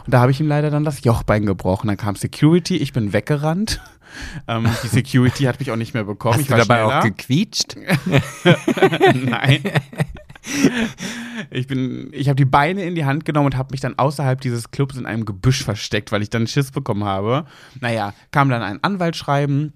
Und 0.05 0.13
da 0.15 0.21
habe 0.21 0.31
ich 0.33 0.41
ihm 0.41 0.49
leider 0.49 0.71
dann 0.71 0.85
das 0.85 1.03
Jochbein 1.05 1.47
gebrochen. 1.47 1.89
Dann 1.89 1.97
kam 1.97 2.17
Security, 2.17 2.77
ich 2.77 2.93
bin 2.93 3.13
weggerannt. 3.13 3.81
Ähm, 4.49 4.67
die 4.83 4.89
Security 4.89 5.45
hat 5.45 5.61
mich 5.61 5.71
auch 5.71 5.77
nicht 5.77 5.95
mehr 5.95 6.03
bekommen. 6.03 6.35
Hast 6.35 6.41
ich 6.41 6.47
du 6.49 6.55
war 6.55 6.59
dabei 6.59 6.81
schneller. 6.83 6.99
auch 6.99 7.05
gequietscht? 7.05 7.77
Nein. 9.15 9.63
Ich 11.51 11.67
bin, 11.67 12.11
ich 12.13 12.29
habe 12.29 12.37
die 12.37 12.45
Beine 12.45 12.85
in 12.85 12.95
die 12.95 13.07
Hand 13.07 13.25
genommen 13.25 13.47
und 13.47 13.57
habe 13.57 13.71
mich 13.73 13.81
dann 13.81 13.99
außerhalb 13.99 14.41
dieses 14.41 14.71
Clubs 14.71 14.97
in 14.97 15.07
einem 15.07 15.25
Gebüsch 15.25 15.65
versteckt, 15.65 16.13
weil 16.13 16.23
ich 16.23 16.29
dann 16.29 16.47
Schiss 16.47 16.71
bekommen 16.71 17.05
habe. 17.05 17.47
Naja, 17.81 18.13
kam 18.31 18.51
dann 18.51 18.63
ein 18.63 18.83
Anwaltsschreiben. 18.85 19.73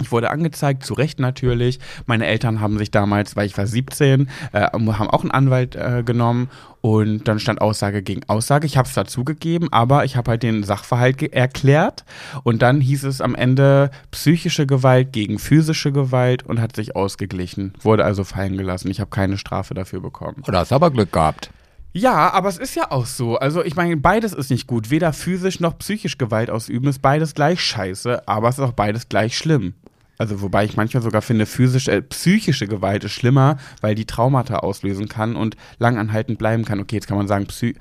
Ich 0.00 0.12
wurde 0.12 0.30
angezeigt, 0.30 0.84
zu 0.84 0.94
Recht 0.94 1.20
natürlich. 1.20 1.78
Meine 2.06 2.26
Eltern 2.26 2.60
haben 2.60 2.78
sich 2.78 2.90
damals, 2.90 3.36
weil 3.36 3.46
ich 3.46 3.56
war 3.58 3.66
17, 3.66 4.28
äh, 4.52 4.60
haben 4.60 4.88
auch 4.90 5.22
einen 5.22 5.30
Anwalt 5.30 5.76
äh, 5.76 6.02
genommen 6.04 6.48
und 6.80 7.26
dann 7.26 7.40
stand 7.40 7.60
Aussage 7.60 8.02
gegen 8.02 8.22
Aussage. 8.28 8.66
Ich 8.66 8.76
habe 8.76 8.88
es 8.88 8.94
dazugegeben, 8.94 9.72
aber 9.72 10.04
ich 10.04 10.16
habe 10.16 10.30
halt 10.32 10.42
den 10.42 10.62
Sachverhalt 10.62 11.22
erklärt 11.22 12.04
und 12.44 12.62
dann 12.62 12.80
hieß 12.80 13.04
es 13.04 13.20
am 13.20 13.34
Ende 13.34 13.90
psychische 14.10 14.66
Gewalt 14.66 15.12
gegen 15.12 15.38
physische 15.38 15.92
Gewalt 15.92 16.44
und 16.44 16.60
hat 16.60 16.76
sich 16.76 16.94
ausgeglichen. 16.94 17.74
Wurde 17.80 18.04
also 18.04 18.24
fallen 18.24 18.56
gelassen. 18.56 18.90
Ich 18.90 19.00
habe 19.00 19.10
keine 19.10 19.38
Strafe 19.38 19.74
dafür 19.74 20.00
bekommen. 20.00 20.42
Oder 20.46 20.60
hast 20.60 20.70
du 20.70 20.76
aber 20.76 20.90
Glück 20.90 21.12
gehabt? 21.12 21.50
Ja, 21.92 22.30
aber 22.32 22.48
es 22.48 22.58
ist 22.58 22.74
ja 22.76 22.90
auch 22.90 23.06
so. 23.06 23.38
Also 23.38 23.64
ich 23.64 23.74
meine, 23.74 23.96
beides 23.96 24.32
ist 24.32 24.50
nicht 24.50 24.66
gut. 24.66 24.90
Weder 24.90 25.12
physisch 25.12 25.58
noch 25.58 25.78
psychisch 25.78 26.18
Gewalt 26.18 26.50
ausüben 26.50 26.88
ist 26.88 27.00
beides 27.00 27.34
gleich 27.34 27.60
scheiße, 27.60 28.28
aber 28.28 28.48
es 28.48 28.58
ist 28.58 28.64
auch 28.64 28.72
beides 28.72 29.08
gleich 29.08 29.36
schlimm. 29.36 29.74
Also 30.18 30.40
wobei 30.42 30.64
ich 30.64 30.76
manchmal 30.76 31.02
sogar 31.02 31.22
finde, 31.22 31.46
physisch, 31.46 31.86
äh, 31.88 32.02
psychische 32.02 32.66
Gewalt 32.66 33.04
ist 33.04 33.12
schlimmer, 33.12 33.56
weil 33.80 33.94
die 33.94 34.04
Traumata 34.04 34.56
auslösen 34.56 35.08
kann 35.08 35.36
und 35.36 35.56
langanhaltend 35.78 36.38
bleiben 36.38 36.64
kann. 36.64 36.80
Okay, 36.80 36.96
jetzt 36.96 37.06
kann 37.06 37.16
man 37.16 37.28
sagen, 37.28 37.46
Psy 37.46 37.76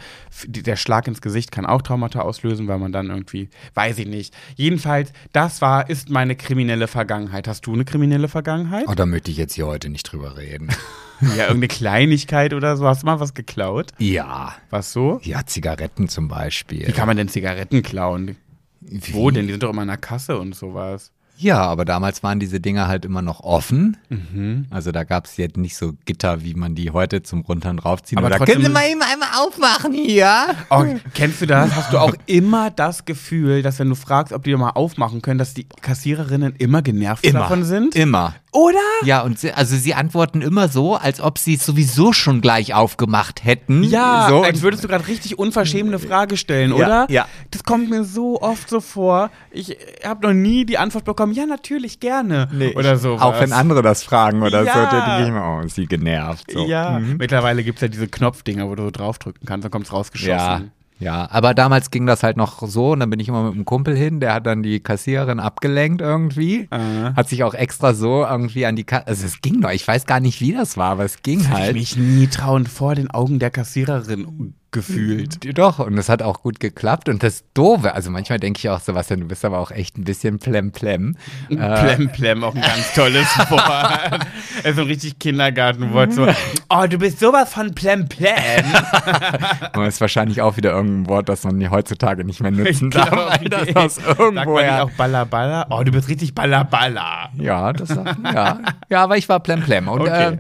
der 0.46 0.76
Schlag 0.76 1.08
ins 1.08 1.22
Gesicht 1.22 1.52
kann 1.52 1.66
auch 1.66 1.82
Traumata 1.82 2.20
auslösen, 2.22 2.68
weil 2.68 2.78
man 2.78 2.92
dann 2.92 3.10
irgendwie, 3.10 3.50
weiß 3.74 3.98
ich 3.98 4.08
nicht. 4.08 4.36
Jedenfalls, 4.56 5.12
das 5.34 5.62
war, 5.62 5.90
ist 5.90 6.10
meine 6.10 6.36
kriminelle 6.36 6.88
Vergangenheit. 6.88 7.48
Hast 7.48 7.66
du 7.66 7.74
eine 7.74 7.86
kriminelle 7.86 8.28
Vergangenheit? 8.28 8.86
Oh, 8.88 8.94
da 8.94 9.06
möchte 9.08 9.32
ich 9.32 9.38
jetzt 9.38 9.54
hier 9.56 9.66
heute 9.66 9.90
nicht 9.90 10.04
drüber 10.04 10.38
reden. 10.38 10.70
Ja, 11.20 11.46
irgendeine 11.48 11.70
Kleinigkeit 11.70 12.54
oder 12.54 12.78
so. 12.78 12.86
Hast 12.86 13.02
du 13.02 13.08
mal 13.08 13.20
was 13.20 13.34
geklaut? 13.34 13.88
ja. 13.98 14.54
Was 14.70 14.94
so? 14.94 15.20
Ja, 15.24 15.44
Zigaretten 15.48 16.10
zum 16.10 16.28
Beispiel. 16.28 16.86
Wie 16.88 16.92
kann 16.92 17.08
man 17.08 17.18
denn 17.18 17.28
Zigaretten 17.28 17.82
klauen? 17.82 18.36
Wie? 18.82 19.14
Wo 19.16 19.32
denn? 19.32 19.48
Die 19.48 19.54
sind 19.54 19.64
doch 19.64 19.72
immer 19.72 19.82
in 19.82 19.88
der 19.88 19.98
Kasse 19.98 20.38
und 20.38 20.54
sowas. 20.54 21.12
Ja, 21.40 21.62
aber 21.62 21.86
damals 21.86 22.24
waren 22.24 22.40
diese 22.40 22.60
Dinger 22.60 22.88
halt 22.88 23.06
immer 23.06 23.22
noch 23.22 23.42
offen. 23.42 23.98
Mhm. 24.10 24.66
Also 24.72 24.92
da 24.92 25.04
gab 25.04 25.26
es 25.26 25.38
jetzt 25.38 25.58
nicht 25.58 25.76
so 25.78 25.94
Gitter, 26.06 26.44
wie 26.44 26.54
man 26.56 26.74
die 26.76 26.92
heute 26.92 27.22
zum 27.24 27.42
Runter 27.42 27.70
und 27.70 27.80
raufziehen. 27.80 28.18
Aber 28.18 28.30
trotzdem- 28.32 28.56
können 28.56 28.66
Sie 28.66 28.72
mal 28.72 28.90
eben 28.90 29.02
einmal 29.02 29.30
aufmachen 29.38 29.94
hier? 29.94 30.48
Oh, 30.70 30.84
kennst 31.14 31.42
du 31.42 31.46
das? 31.46 31.76
Hast 31.76 31.94
du 31.94 32.00
auch 32.00 32.14
immer 32.26 32.72
das 32.72 33.06
Gefühl, 33.06 33.62
dass 33.62 33.78
wenn 33.80 33.90
du 33.90 33.96
fragst, 33.96 34.34
ob 34.34 34.44
die 34.44 34.56
mal 34.56 34.72
aufmachen 34.72 35.22
können, 35.22 35.38
dass 35.38 35.54
die 35.54 35.66
Kassiererinnen 35.82 36.56
immer 36.58 36.82
genervt 36.82 37.32
davon 37.34 37.64
sind? 37.64 37.96
Immer. 37.96 38.36
Oder? 38.58 38.80
Ja, 39.04 39.22
und 39.22 39.38
sie, 39.38 39.52
also 39.54 39.76
sie 39.78 39.94
antworten 39.94 40.42
immer 40.42 40.68
so, 40.68 40.96
als 40.96 41.22
ob 41.22 41.38
sie 41.38 41.54
es 41.54 41.66
sowieso 41.66 42.12
schon 42.12 42.42
gleich 42.42 42.74
aufgemacht 42.74 43.46
hätten. 43.46 43.84
Ja, 43.84 44.26
so. 44.30 44.42
als 44.42 44.64
würdest 44.64 44.84
du 44.84 44.88
gerade 44.88 45.08
richtig 45.08 45.38
unverschämt 45.38 45.90
eine 45.90 46.00
Frage 46.00 46.38
stellen, 46.38 46.72
Ja, 46.72 46.76
oder? 46.76 47.06
ja. 47.10 47.28
Das 47.52 47.64
kommt 47.64 47.90
mir 47.92 48.04
so 48.04 48.42
oft 48.42 48.68
so 48.68 48.82
vor. 48.82 49.30
Ich 49.52 49.78
habe 50.04 50.26
noch 50.28 50.34
nie 50.34 50.66
die 50.66 50.80
Antwort 50.80 51.06
bekommen, 51.06 51.34
ja, 51.34 51.46
natürlich, 51.46 52.00
gerne. 52.00 52.50
oder 52.76 52.98
so. 52.98 53.14
Auch 53.18 53.40
wenn 53.40 53.54
andere 53.54 53.82
das 53.84 54.02
fragen 54.02 54.42
oder 54.42 54.64
Ja. 54.64 54.74
so, 54.74 54.80
dann 54.80 55.06
denke 55.06 55.24
ich 55.28 55.32
mir, 55.34 55.44
oh, 55.62 55.66
ist 55.66 55.76
sie 55.76 55.86
genervt. 55.86 56.52
So. 56.52 56.66
Ja, 56.66 57.00
Mhm. 57.00 57.18
mittlerweile 57.18 57.64
gibt 57.64 57.78
es 57.78 57.82
ja 57.84 57.88
diese 57.90 58.08
Knopfdinger, 58.08 58.68
wo 58.68 58.74
du 58.76 58.84
so 58.86 58.92
draufdrücken 58.92 59.46
kannst, 59.46 59.66
dann 59.66 59.72
kommt 59.72 59.86
es 59.86 59.94
rausgeschossen. 59.94 60.32
Ja, 60.32 60.62
ja, 61.00 61.28
aber 61.32 61.54
damals 61.54 61.92
ging 61.92 62.06
das 62.06 62.24
halt 62.24 62.38
noch 62.38 62.68
so 62.68 62.92
und 62.92 63.00
dann 63.02 63.10
bin 63.10 63.20
ich 63.20 63.28
immer 63.28 63.44
mit 63.44 63.54
einem 63.54 63.66
Kumpel 63.66 63.96
hin, 63.96 64.20
der 64.20 64.34
hat 64.34 64.46
dann 64.46 64.64
die 64.64 64.80
Kassiererin 64.80 65.40
abgelenkt 65.40 66.02
irgendwie, 66.02 66.68
Äh. 66.72 67.14
hat 67.16 67.30
sich 67.30 67.44
auch 67.44 67.54
extra 67.54 67.94
so 67.94 68.24
irgendwie 68.26 68.66
an 68.66 68.76
die 68.76 68.84
Kasse, 68.84 69.08
also 69.08 69.26
es 69.26 69.42
ging 69.42 69.60
noch, 69.60 69.72
ich 69.72 69.88
weiß 69.88 70.06
gar 70.06 70.20
nicht, 70.20 70.42
wie 70.42 70.54
das 70.54 70.76
war, 70.78 70.92
aber 70.92 71.06
es 71.06 71.22
ging 71.22 71.42
ich 71.42 71.50
halt. 71.50 71.74
mich 71.74 71.96
nie 71.98 72.28
trauen 72.28 72.66
vor 72.66 72.96
den 72.96 73.10
Augen 73.12 73.40
der 73.40 73.52
Kassiererin 73.52 74.56
gefühlt. 74.72 75.58
Doch, 75.58 75.80
und 75.80 75.98
es 75.98 76.10
hat 76.10 76.22
auch 76.22 76.42
gut 76.42 76.60
geklappt 76.60 77.10
und 77.10 77.24
das 77.24 77.44
Doofe, 77.54 77.94
also 77.94 78.12
manchmal 78.12 78.40
denke 78.40 78.60
ich 78.60 78.70
auch, 78.70 78.80
Sebastian, 78.80 79.22
du 79.22 79.28
bist 79.28 79.44
aber 79.46 79.60
auch 79.60 79.72
echt 79.72 79.98
ein 79.98 80.04
bisschen 80.04 80.40
plemplem. 80.40 81.16
Äh, 81.50 81.56
Plem, 81.56 82.10
plem, 82.10 82.44
auch 82.44 82.54
ein 82.56 82.62
ganz 82.62 82.94
tolles 82.94 83.28
Wort. 83.50 84.22
Das 84.58 84.66
ist 84.66 84.76
so 84.76 84.82
ein 84.82 84.88
richtig 84.88 85.20
Kindergartenwort. 85.20 86.14
So, 86.14 86.28
oh, 86.70 86.86
du 86.90 86.98
bist 86.98 87.20
sowas 87.20 87.54
von 87.54 87.74
plem, 87.74 88.08
plem. 88.08 88.28
Und 89.76 89.84
das 89.86 89.96
ist 89.96 90.02
wahrscheinlich 90.02 90.42
auch 90.42 90.58
wieder 90.58 90.72
irgendein 90.72 91.08
Wort, 91.08 91.30
das 91.30 91.44
man 91.44 91.70
heutzutage 91.72 92.24
nicht 92.24 92.42
mehr 92.42 92.52
nutzen 92.52 92.90
Ich 92.90 92.96
darf, 92.96 93.12
weil 93.40 93.50
das 93.50 93.76
aus 93.76 93.98
irgendwoher 93.98 94.84
auch 94.84 94.92
Balla 94.92 95.24
Balla? 95.24 95.66
Oh, 95.70 95.84
du 95.84 95.92
bist 95.92 96.10
richtig 96.10 96.36
Balla 96.36 96.64
Balla. 96.64 97.30
Ja, 97.38 97.74
das 97.74 97.90
sagt, 97.90 98.18
ja. 98.24 98.60
Ja, 98.90 99.04
aber 99.04 99.18
ich 99.18 99.28
war 99.30 99.40
plemplem. 99.40 99.88
Und, 99.88 100.02
Okay. 100.02 100.34
äh, 100.34 100.38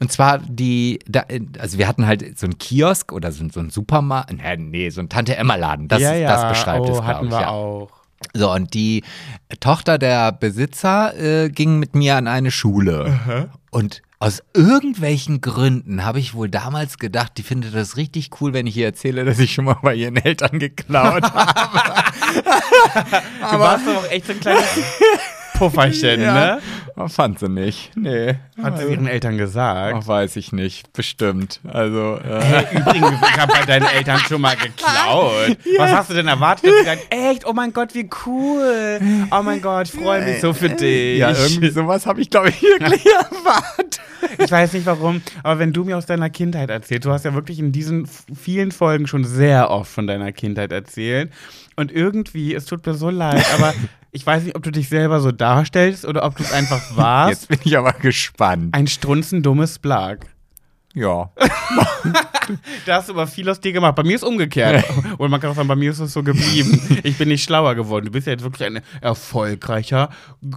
und 0.00 0.10
zwar 0.10 0.38
die, 0.38 0.98
da, 1.06 1.24
also 1.58 1.76
wir 1.78 1.86
hatten 1.86 2.06
halt 2.06 2.38
so 2.38 2.46
einen 2.46 2.56
Kiosk 2.58 3.12
oder 3.12 3.30
so, 3.32 3.46
so 3.52 3.60
einen 3.60 3.70
Supermarkt, 3.70 4.32
nee, 4.32 4.56
nee, 4.56 4.90
so 4.90 5.00
einen 5.00 5.10
Tante-Emma-Laden. 5.10 5.88
Das, 5.88 6.00
ja, 6.00 6.14
ja. 6.14 6.28
das 6.28 6.48
beschreibt 6.48 6.86
oh, 6.88 6.92
es, 6.92 7.04
glaube 7.04 7.26
ich. 7.26 7.30
wir 7.32 7.40
Ja. 7.40 7.48
auch. 7.48 7.90
So, 8.34 8.52
und 8.52 8.74
die 8.74 9.02
Tochter 9.60 9.98
der 9.98 10.32
Besitzer 10.32 11.16
äh, 11.18 11.48
ging 11.48 11.78
mit 11.78 11.94
mir 11.94 12.16
an 12.16 12.28
eine 12.28 12.50
Schule. 12.50 13.50
Und 13.70 14.02
aus 14.18 14.42
irgendwelchen 14.54 15.40
Gründen 15.40 16.04
habe 16.04 16.18
ich 16.18 16.34
wohl 16.34 16.50
damals 16.50 16.98
gedacht, 16.98 17.32
die 17.38 17.42
findet 17.42 17.74
das 17.74 17.96
richtig 17.96 18.30
cool, 18.40 18.52
wenn 18.52 18.66
ich 18.66 18.76
ihr 18.76 18.84
erzähle, 18.86 19.24
dass 19.24 19.38
ich 19.38 19.54
schon 19.54 19.64
mal 19.64 19.78
bei 19.80 19.94
ihren 19.94 20.16
Eltern 20.16 20.58
geklaut 20.58 21.22
habe. 21.32 22.04
Du 23.50 23.58
warst 23.58 23.86
doch 23.86 23.96
auch 23.96 24.10
echt 24.10 24.26
so 24.26 24.32
ein 24.32 24.40
kleines 24.40 24.64
Pufferchen, 25.60 26.20
ne? 26.20 26.58
Fand 27.08 27.38
sie 27.38 27.48
nicht. 27.48 27.92
Nee. 27.96 28.34
Hat 28.62 28.78
sie 28.78 28.86
ihren 28.86 29.06
Eltern 29.06 29.36
gesagt. 29.38 29.96
Ach, 30.02 30.06
weiß 30.06 30.36
ich 30.36 30.52
nicht. 30.52 30.92
Bestimmt. 30.92 31.60
Also, 31.68 32.18
äh, 32.24 32.40
Hey, 32.40 32.78
übrigens, 32.78 33.20
ich 33.22 33.38
habe 33.40 33.52
bei 33.52 33.64
deinen 33.66 33.86
Eltern 33.86 34.18
schon 34.18 34.40
mal 34.40 34.56
geklaut. 34.56 35.56
Was 35.78 35.92
hast 35.92 36.10
du 36.10 36.14
denn 36.14 36.28
erwartet? 36.28 36.70
Sie 36.78 36.84
sagen, 36.84 37.00
echt, 37.10 37.46
oh 37.46 37.52
mein 37.52 37.72
Gott, 37.72 37.94
wie 37.94 38.08
cool. 38.26 39.00
Oh 39.30 39.42
mein 39.42 39.60
Gott, 39.62 39.88
ich 39.88 40.00
freue 40.00 40.24
mich 40.24 40.40
so 40.40 40.52
für 40.52 40.70
dich. 40.70 41.18
ja, 41.18 41.30
irgendwie 41.30 41.70
sowas 41.70 42.06
habe 42.06 42.20
ich, 42.20 42.30
glaube 42.30 42.48
ich, 42.50 42.62
wirklich 42.62 43.04
erwartet. 43.30 44.00
Ich 44.38 44.50
weiß 44.50 44.72
nicht 44.74 44.86
warum, 44.86 45.22
aber 45.42 45.58
wenn 45.58 45.72
du 45.72 45.84
mir 45.84 45.96
aus 45.96 46.06
deiner 46.06 46.30
Kindheit 46.30 46.70
erzählst, 46.70 47.04
du 47.04 47.12
hast 47.12 47.24
ja 47.24 47.34
wirklich 47.34 47.58
in 47.58 47.72
diesen 47.72 48.06
vielen 48.06 48.70
Folgen 48.72 49.06
schon 49.06 49.24
sehr 49.24 49.70
oft 49.70 49.90
von 49.90 50.06
deiner 50.06 50.32
Kindheit 50.32 50.72
erzählt. 50.72 51.32
Und 51.76 51.90
irgendwie, 51.92 52.54
es 52.54 52.66
tut 52.66 52.84
mir 52.86 52.94
so 52.94 53.08
leid, 53.10 53.44
aber 53.54 53.72
ich 54.12 54.26
weiß 54.26 54.44
nicht, 54.44 54.56
ob 54.56 54.62
du 54.62 54.70
dich 54.70 54.88
selber 54.88 55.20
so 55.20 55.32
darstellst 55.32 56.04
oder 56.04 56.24
ob 56.24 56.36
du 56.36 56.42
es 56.42 56.52
einfach 56.52 56.80
warst. 56.96 57.30
Jetzt 57.42 57.48
bin 57.48 57.58
ich 57.64 57.78
aber 57.78 57.92
gespannt. 57.92 58.74
Ein 58.74 58.86
strunzendummes 58.86 59.78
Blag. 59.78 60.26
Ja. 60.94 61.30
Da 62.84 62.96
hast 62.96 63.08
du 63.08 63.12
aber 63.12 63.28
viel 63.28 63.48
aus 63.48 63.60
dir 63.60 63.72
gemacht. 63.72 63.94
Bei 63.94 64.02
mir 64.02 64.16
ist 64.16 64.24
umgekehrt. 64.24 64.84
Und 65.18 65.30
man 65.30 65.40
kann 65.40 65.50
auch 65.50 65.54
sagen, 65.54 65.68
bei 65.68 65.76
mir 65.76 65.92
ist 65.92 66.00
es 66.00 66.12
so 66.12 66.24
geblieben. 66.24 66.98
Ich 67.04 67.16
bin 67.16 67.28
nicht 67.28 67.44
schlauer 67.44 67.76
geworden. 67.76 68.06
Du 68.06 68.10
bist 68.10 68.26
ja 68.26 68.32
jetzt 68.32 68.42
wirklich 68.42 68.66
ein 68.66 68.80
erfolgreicher 69.00 70.08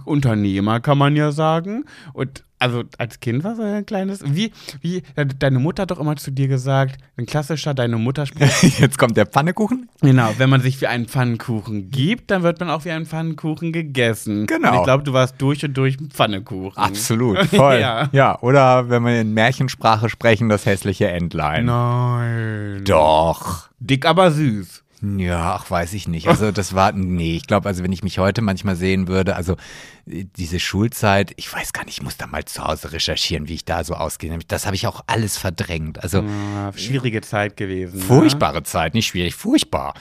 Unternehmer, 0.04 0.80
kann 0.80 0.98
man 0.98 1.14
ja 1.14 1.30
sagen. 1.30 1.84
Und 2.12 2.42
also 2.64 2.82
als 2.96 3.20
Kind 3.20 3.44
war 3.44 3.56
so 3.56 3.62
ein 3.62 3.84
kleines. 3.84 4.22
Wie, 4.24 4.50
wie, 4.80 5.02
deine 5.38 5.58
Mutter 5.58 5.82
hat 5.82 5.90
doch 5.90 6.00
immer 6.00 6.16
zu 6.16 6.30
dir 6.30 6.48
gesagt, 6.48 6.96
ein 7.18 7.26
klassischer 7.26 7.74
deine 7.74 7.98
Mutter-Spruch. 7.98 8.62
Jetzt 8.78 8.98
kommt 8.98 9.18
der 9.18 9.26
Pfannekuchen. 9.26 9.90
genau, 10.00 10.32
wenn 10.38 10.48
man 10.48 10.62
sich 10.62 10.80
wie 10.80 10.86
einen 10.86 11.06
Pfannkuchen 11.06 11.90
gibt, 11.90 12.30
dann 12.30 12.42
wird 12.42 12.60
man 12.60 12.70
auch 12.70 12.86
wie 12.86 12.90
einen 12.90 13.04
Pfannkuchen 13.04 13.72
gegessen. 13.72 14.46
Genau. 14.46 14.70
Und 14.70 14.78
ich 14.78 14.84
glaube, 14.84 15.04
du 15.04 15.12
warst 15.12 15.34
durch 15.42 15.62
und 15.62 15.74
durch 15.74 16.00
ein 16.00 16.10
Pfannekuchen. 16.10 16.78
Absolut, 16.82 17.38
voll. 17.48 17.80
Ja. 17.80 18.08
ja. 18.12 18.38
oder 18.40 18.88
wenn 18.88 19.02
wir 19.02 19.20
in 19.20 19.34
Märchensprache 19.34 20.08
sprechen, 20.08 20.48
das 20.48 20.64
hässliche 20.64 21.08
Entlein. 21.08 21.66
Nein. 21.66 22.82
Doch. 22.84 23.68
Dick, 23.78 24.06
aber 24.06 24.30
süß. 24.30 24.83
Ja, 25.18 25.54
ach, 25.54 25.70
weiß 25.70 25.92
ich 25.94 26.08
nicht. 26.08 26.28
Also 26.28 26.50
das 26.52 26.74
war, 26.74 26.92
nee, 26.92 27.36
ich 27.36 27.46
glaube, 27.46 27.68
also 27.68 27.82
wenn 27.82 27.92
ich 27.92 28.02
mich 28.02 28.18
heute 28.18 28.42
manchmal 28.42 28.76
sehen 28.76 29.08
würde, 29.08 29.36
also 29.36 29.56
äh, 30.06 30.24
diese 30.36 30.58
Schulzeit, 30.60 31.32
ich 31.36 31.52
weiß 31.52 31.72
gar 31.72 31.84
nicht, 31.84 31.98
ich 31.98 32.02
muss 32.02 32.16
da 32.16 32.26
mal 32.26 32.44
zu 32.44 32.64
Hause 32.64 32.92
recherchieren, 32.92 33.48
wie 33.48 33.54
ich 33.54 33.64
da 33.64 33.84
so 33.84 33.94
ausgehe. 33.94 34.36
Das 34.48 34.66
habe 34.66 34.76
ich 34.76 34.86
auch 34.86 35.02
alles 35.06 35.36
verdrängt. 35.36 36.02
Also 36.02 36.22
Ah, 36.22 36.72
schwierige 36.76 37.20
Zeit 37.20 37.56
gewesen. 37.56 37.98
ne? 37.98 38.04
furchtbare 38.04 38.62
Zeit, 38.62 38.94
nicht 38.94 39.06
schwierig, 39.06 39.34
furchtbar. 39.34 39.94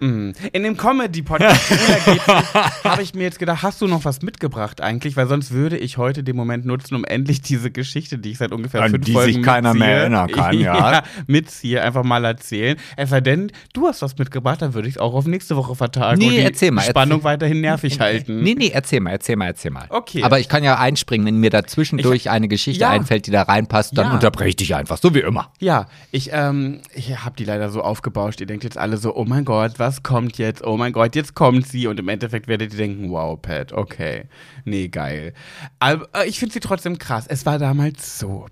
Mm. 0.00 0.32
In 0.52 0.62
dem 0.62 0.76
Comedy-Podcast 0.76 1.70
habe 2.84 3.02
ich 3.02 3.14
mir 3.14 3.22
jetzt 3.24 3.38
gedacht, 3.38 3.62
hast 3.62 3.80
du 3.80 3.86
noch 3.86 4.04
was 4.04 4.20
mitgebracht 4.22 4.80
eigentlich? 4.80 5.16
Weil 5.16 5.26
sonst 5.26 5.52
würde 5.52 5.78
ich 5.78 5.96
heute 5.96 6.22
den 6.22 6.36
Moment 6.36 6.66
nutzen, 6.66 6.94
um 6.96 7.04
endlich 7.04 7.40
diese 7.40 7.70
Geschichte, 7.70 8.18
die 8.18 8.32
ich 8.32 8.38
seit 8.38 8.52
ungefähr 8.52 8.82
An 8.82 8.90
fünf 8.90 9.04
die 9.06 9.12
Folgen 9.12 9.32
sich 9.34 9.42
keiner 9.42 9.72
mitziehe, 9.72 9.88
mehr 9.88 9.98
erinnern 10.00 10.28
kann, 10.30 10.58
ja. 10.60 11.02
mitziehe, 11.26 11.82
einfach 11.82 12.04
mal 12.04 12.24
erzählen. 12.24 12.76
Es 12.96 13.10
sei 13.10 13.20
denn, 13.20 13.50
du 13.72 13.86
hast 13.86 14.02
was 14.02 14.18
mitgebracht, 14.18 14.60
dann 14.62 14.74
würde 14.74 14.88
ich 14.88 14.96
es 14.96 15.00
auch 15.00 15.14
auf 15.14 15.26
nächste 15.26 15.56
Woche 15.56 15.74
vertagen 15.74 16.18
Nee, 16.18 16.26
und 16.26 16.32
die 16.34 16.38
erzähl 16.40 16.70
mal, 16.72 16.82
Spannung 16.82 17.18
erzähl. 17.20 17.24
weiterhin 17.24 17.60
nervig 17.62 17.98
halten. 18.00 18.42
Nee, 18.42 18.54
nee, 18.58 18.70
erzähl 18.74 19.00
mal, 19.00 19.10
erzähl 19.12 19.36
mal, 19.36 19.46
erzähl 19.46 19.70
mal. 19.70 19.86
Okay. 19.88 20.22
Aber 20.22 20.38
ich 20.40 20.48
kann 20.48 20.62
ja 20.62 20.78
einspringen, 20.78 21.26
wenn 21.26 21.38
mir 21.38 21.50
dazwischendurch 21.50 22.16
Ich- 22.26 22.30
eine 22.30 22.48
Geschichte 22.48 22.82
Ja. 22.82 22.90
einfällt, 22.90 23.26
die 23.26 23.30
da 23.30 23.42
reinpasst, 23.42 23.96
dann 23.96 24.08
Ja. 24.08 24.12
unterbreche 24.14 24.48
ich 24.50 24.56
dich 24.56 24.74
einfach, 24.74 24.98
so 24.98 25.14
wie 25.14 25.20
immer. 25.20 25.50
Ja, 25.58 25.86
ich, 26.10 26.30
ähm, 26.32 26.80
ich 26.94 27.24
habe 27.24 27.36
die 27.36 27.44
leider 27.44 27.70
so 27.70 27.80
aufgebauscht. 27.82 28.40
Ihr 28.40 28.46
denkt 28.46 28.64
jetzt 28.64 28.76
alle 28.76 28.96
so, 28.98 29.14
oh 29.16 29.24
mein 29.24 29.44
Gott, 29.44 29.72
was 29.78 29.85
kommt 30.02 30.38
jetzt? 30.38 30.64
Oh 30.64 30.76
mein 30.76 30.92
Gott, 30.92 31.14
jetzt 31.14 31.34
kommt 31.34 31.66
sie. 31.66 31.86
Und 31.86 31.98
im 32.00 32.08
Endeffekt 32.08 32.48
werdet 32.48 32.72
ihr 32.72 32.78
denken, 32.78 33.10
wow, 33.10 33.40
Pat, 33.40 33.72
okay. 33.72 34.24
Nee, 34.64 34.88
geil. 34.88 35.32
Aber 35.78 36.08
äh, 36.12 36.28
ich 36.28 36.38
finde 36.38 36.52
sie 36.54 36.60
trotzdem 36.60 36.98
krass. 36.98 37.26
Es 37.28 37.46
war 37.46 37.58
damals 37.58 38.18
so. 38.18 38.46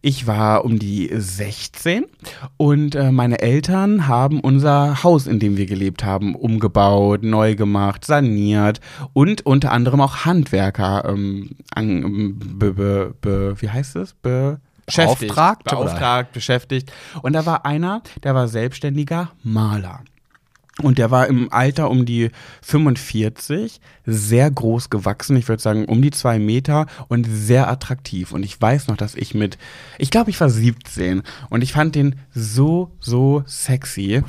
Ich 0.00 0.26
war 0.26 0.64
um 0.64 0.78
die 0.78 1.10
16 1.12 2.06
und 2.56 2.94
äh, 2.94 3.10
meine 3.10 3.40
Eltern 3.40 4.06
haben 4.06 4.40
unser 4.40 5.02
Haus, 5.02 5.26
in 5.26 5.40
dem 5.40 5.56
wir 5.56 5.66
gelebt 5.66 6.04
haben, 6.04 6.34
umgebaut, 6.34 7.22
neu 7.22 7.56
gemacht, 7.56 8.04
saniert 8.04 8.80
und 9.12 9.44
unter 9.44 9.72
anderem 9.72 10.00
auch 10.00 10.24
Handwerker, 10.24 11.04
ähm, 11.08 11.50
an, 11.74 12.38
be, 12.38 12.72
be, 12.72 13.14
be, 13.20 13.60
wie 13.60 13.70
heißt 13.70 13.96
es? 13.96 14.14
Be, 14.14 14.60
beschäftigt. 14.86 15.34
Beauftragt, 15.34 15.72
oder? 15.72 15.84
Beauftragt, 15.84 16.32
beschäftigt. 16.32 16.92
Und 17.22 17.32
da 17.34 17.44
war 17.44 17.66
einer, 17.66 18.02
der 18.22 18.34
war 18.34 18.48
selbstständiger 18.48 19.32
Maler. 19.42 20.00
Und 20.82 20.98
der 20.98 21.10
war 21.10 21.26
im 21.26 21.50
Alter 21.52 21.90
um 21.90 22.04
die 22.04 22.30
45, 22.60 23.80
sehr 24.04 24.50
groß 24.50 24.90
gewachsen, 24.90 25.36
ich 25.36 25.48
würde 25.48 25.62
sagen 25.62 25.86
um 25.86 26.02
die 26.02 26.10
zwei 26.10 26.38
Meter 26.38 26.86
und 27.08 27.26
sehr 27.30 27.70
attraktiv. 27.70 28.32
Und 28.32 28.42
ich 28.42 28.60
weiß 28.60 28.88
noch, 28.88 28.96
dass 28.96 29.14
ich 29.14 29.34
mit, 29.34 29.56
ich 29.98 30.10
glaube, 30.10 30.28
ich 30.28 30.38
war 30.38 30.50
17 30.50 31.22
und 31.48 31.62
ich 31.62 31.72
fand 31.72 31.94
den 31.94 32.16
so, 32.30 32.90
so 33.00 33.42
sexy. 33.46 34.22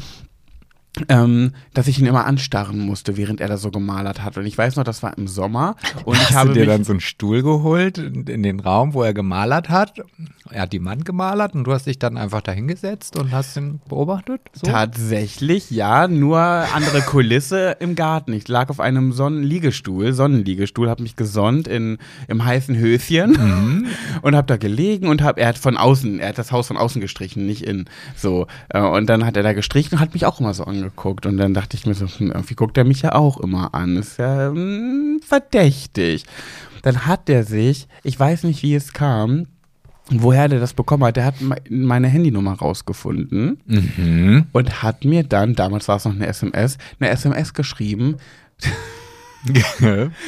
Ähm, 1.10 1.54
dass 1.74 1.88
ich 1.88 2.00
ihn 2.00 2.06
immer 2.06 2.26
anstarren 2.26 2.80
musste, 2.80 3.18
während 3.18 3.41
er 3.41 3.48
da 3.48 3.58
so 3.58 3.72
gemalert 3.72 4.24
hat. 4.24 4.38
Und 4.38 4.45
ich 4.45 4.58
weiß 4.58 4.76
noch, 4.76 4.84
das 4.84 5.04
war 5.04 5.18
im 5.18 5.28
Sommer. 5.28 5.76
Und 6.06 6.16
ich 6.16 6.30
Hast 6.30 6.36
habe 6.36 6.50
du 6.50 6.56
dir 6.56 6.66
dann 6.66 6.84
so 6.84 6.91
einen 6.93 7.00
Stuhl 7.02 7.43
geholt 7.43 7.98
in 7.98 8.43
den 8.43 8.60
Raum, 8.60 8.93
wo 8.93 9.04
er 9.04 9.14
gemalert 9.14 9.70
hat? 9.70 10.02
Er 10.50 10.62
hat 10.64 10.74
die 10.74 10.84
Wand 10.84 11.06
gemalert 11.06 11.56
und 11.56 11.66
du 11.66 11.74
hast 11.74 11.88
dich 11.88 12.00
dann 12.00 12.18
einfach 12.18 12.41
da 12.41 12.52
hingesetzt 12.52 13.18
und 13.18 13.32
hast 13.32 13.58
ihn 13.58 13.82
beobachtet? 13.89 14.41
So? 14.54 14.66
Tatsächlich, 14.66 15.70
ja, 15.72 16.08
nur 16.08 16.39
andere 16.39 17.02
Kulisse 17.02 17.76
im 17.80 17.95
Garten. 17.95 18.34
Ich 18.34 18.48
lag 18.48 18.70
auf 18.70 18.80
einem 18.80 19.12
Sonnenliegestuhl, 19.12 20.14
Sonnenliegestuhl, 20.14 20.89
habe 20.89 21.04
mich 21.04 21.16
gesonnt 21.16 21.68
in, 21.68 21.98
im 22.28 22.43
heißen 22.43 22.78
Höschen 22.78 23.32
Mhm. 23.38 23.86
und 24.22 24.36
habe 24.36 24.48
da 24.48 24.58
gelegen 24.58 25.08
und 25.08 25.22
hab, 25.22 25.38
er 25.38 25.48
hat 25.50 25.58
von 25.58 25.78
außen, 25.78 26.20
er 26.20 26.30
hat 26.30 26.38
das 26.38 26.52
Haus 26.52 26.68
von 26.68 26.78
außen 26.78 27.02
gestrichen, 27.02 27.45
nicht 27.45 27.64
in 27.64 27.86
so. 28.16 28.48
Äh, 28.70 28.80
Und 28.82 29.08
dann 29.08 29.26
hat 29.26 29.38
er 29.38 29.43
da 29.43 29.54
gestrichen 29.54 29.95
und 29.95 30.00
hat 30.00 30.14
mich 30.14 30.26
auch 30.26 30.39
immer 30.39 30.54
so 30.54 30.64
angeguckt. 30.64 30.86
Und 31.25 31.38
dann 31.38 31.53
dachte 31.53 31.75
ich 31.77 31.85
mir 31.85 31.93
so, 31.93 32.05
hm, 32.07 32.31
irgendwie 32.31 32.55
guckt 32.55 32.77
er 32.77 32.83
mich 32.85 33.01
ja 33.01 33.13
auch 33.15 33.39
immer 33.39 33.73
an. 33.73 33.97
Ist 33.97 34.17
ja 34.17 34.49
hm, 34.49 35.19
verdächtig. 35.25 36.25
Dann 36.83 37.05
hat 37.05 37.29
er 37.29 37.43
sich, 37.43 37.88
ich 38.03 38.19
weiß 38.19 38.43
nicht, 38.43 38.63
wie 38.63 38.75
es 38.75 38.93
kam, 38.93 39.47
woher 40.09 40.47
der 40.47 40.59
das 40.59 40.73
bekommen 40.73 41.03
hat. 41.03 41.17
Der 41.17 41.25
hat 41.25 41.41
me- 41.41 41.57
meine 41.69 42.07
Handynummer 42.07 42.53
rausgefunden 42.53 43.59
Mhm. 43.65 44.45
und 44.53 44.81
hat 44.83 45.03
mir 45.03 45.23
dann, 45.23 45.55
damals 45.55 45.88
war 45.88 45.97
es 45.97 46.05
noch 46.05 46.13
eine 46.15 46.27
SMS, 46.27 46.77
eine 46.99 47.09
SMS 47.09 47.53
geschrieben. 47.53 48.15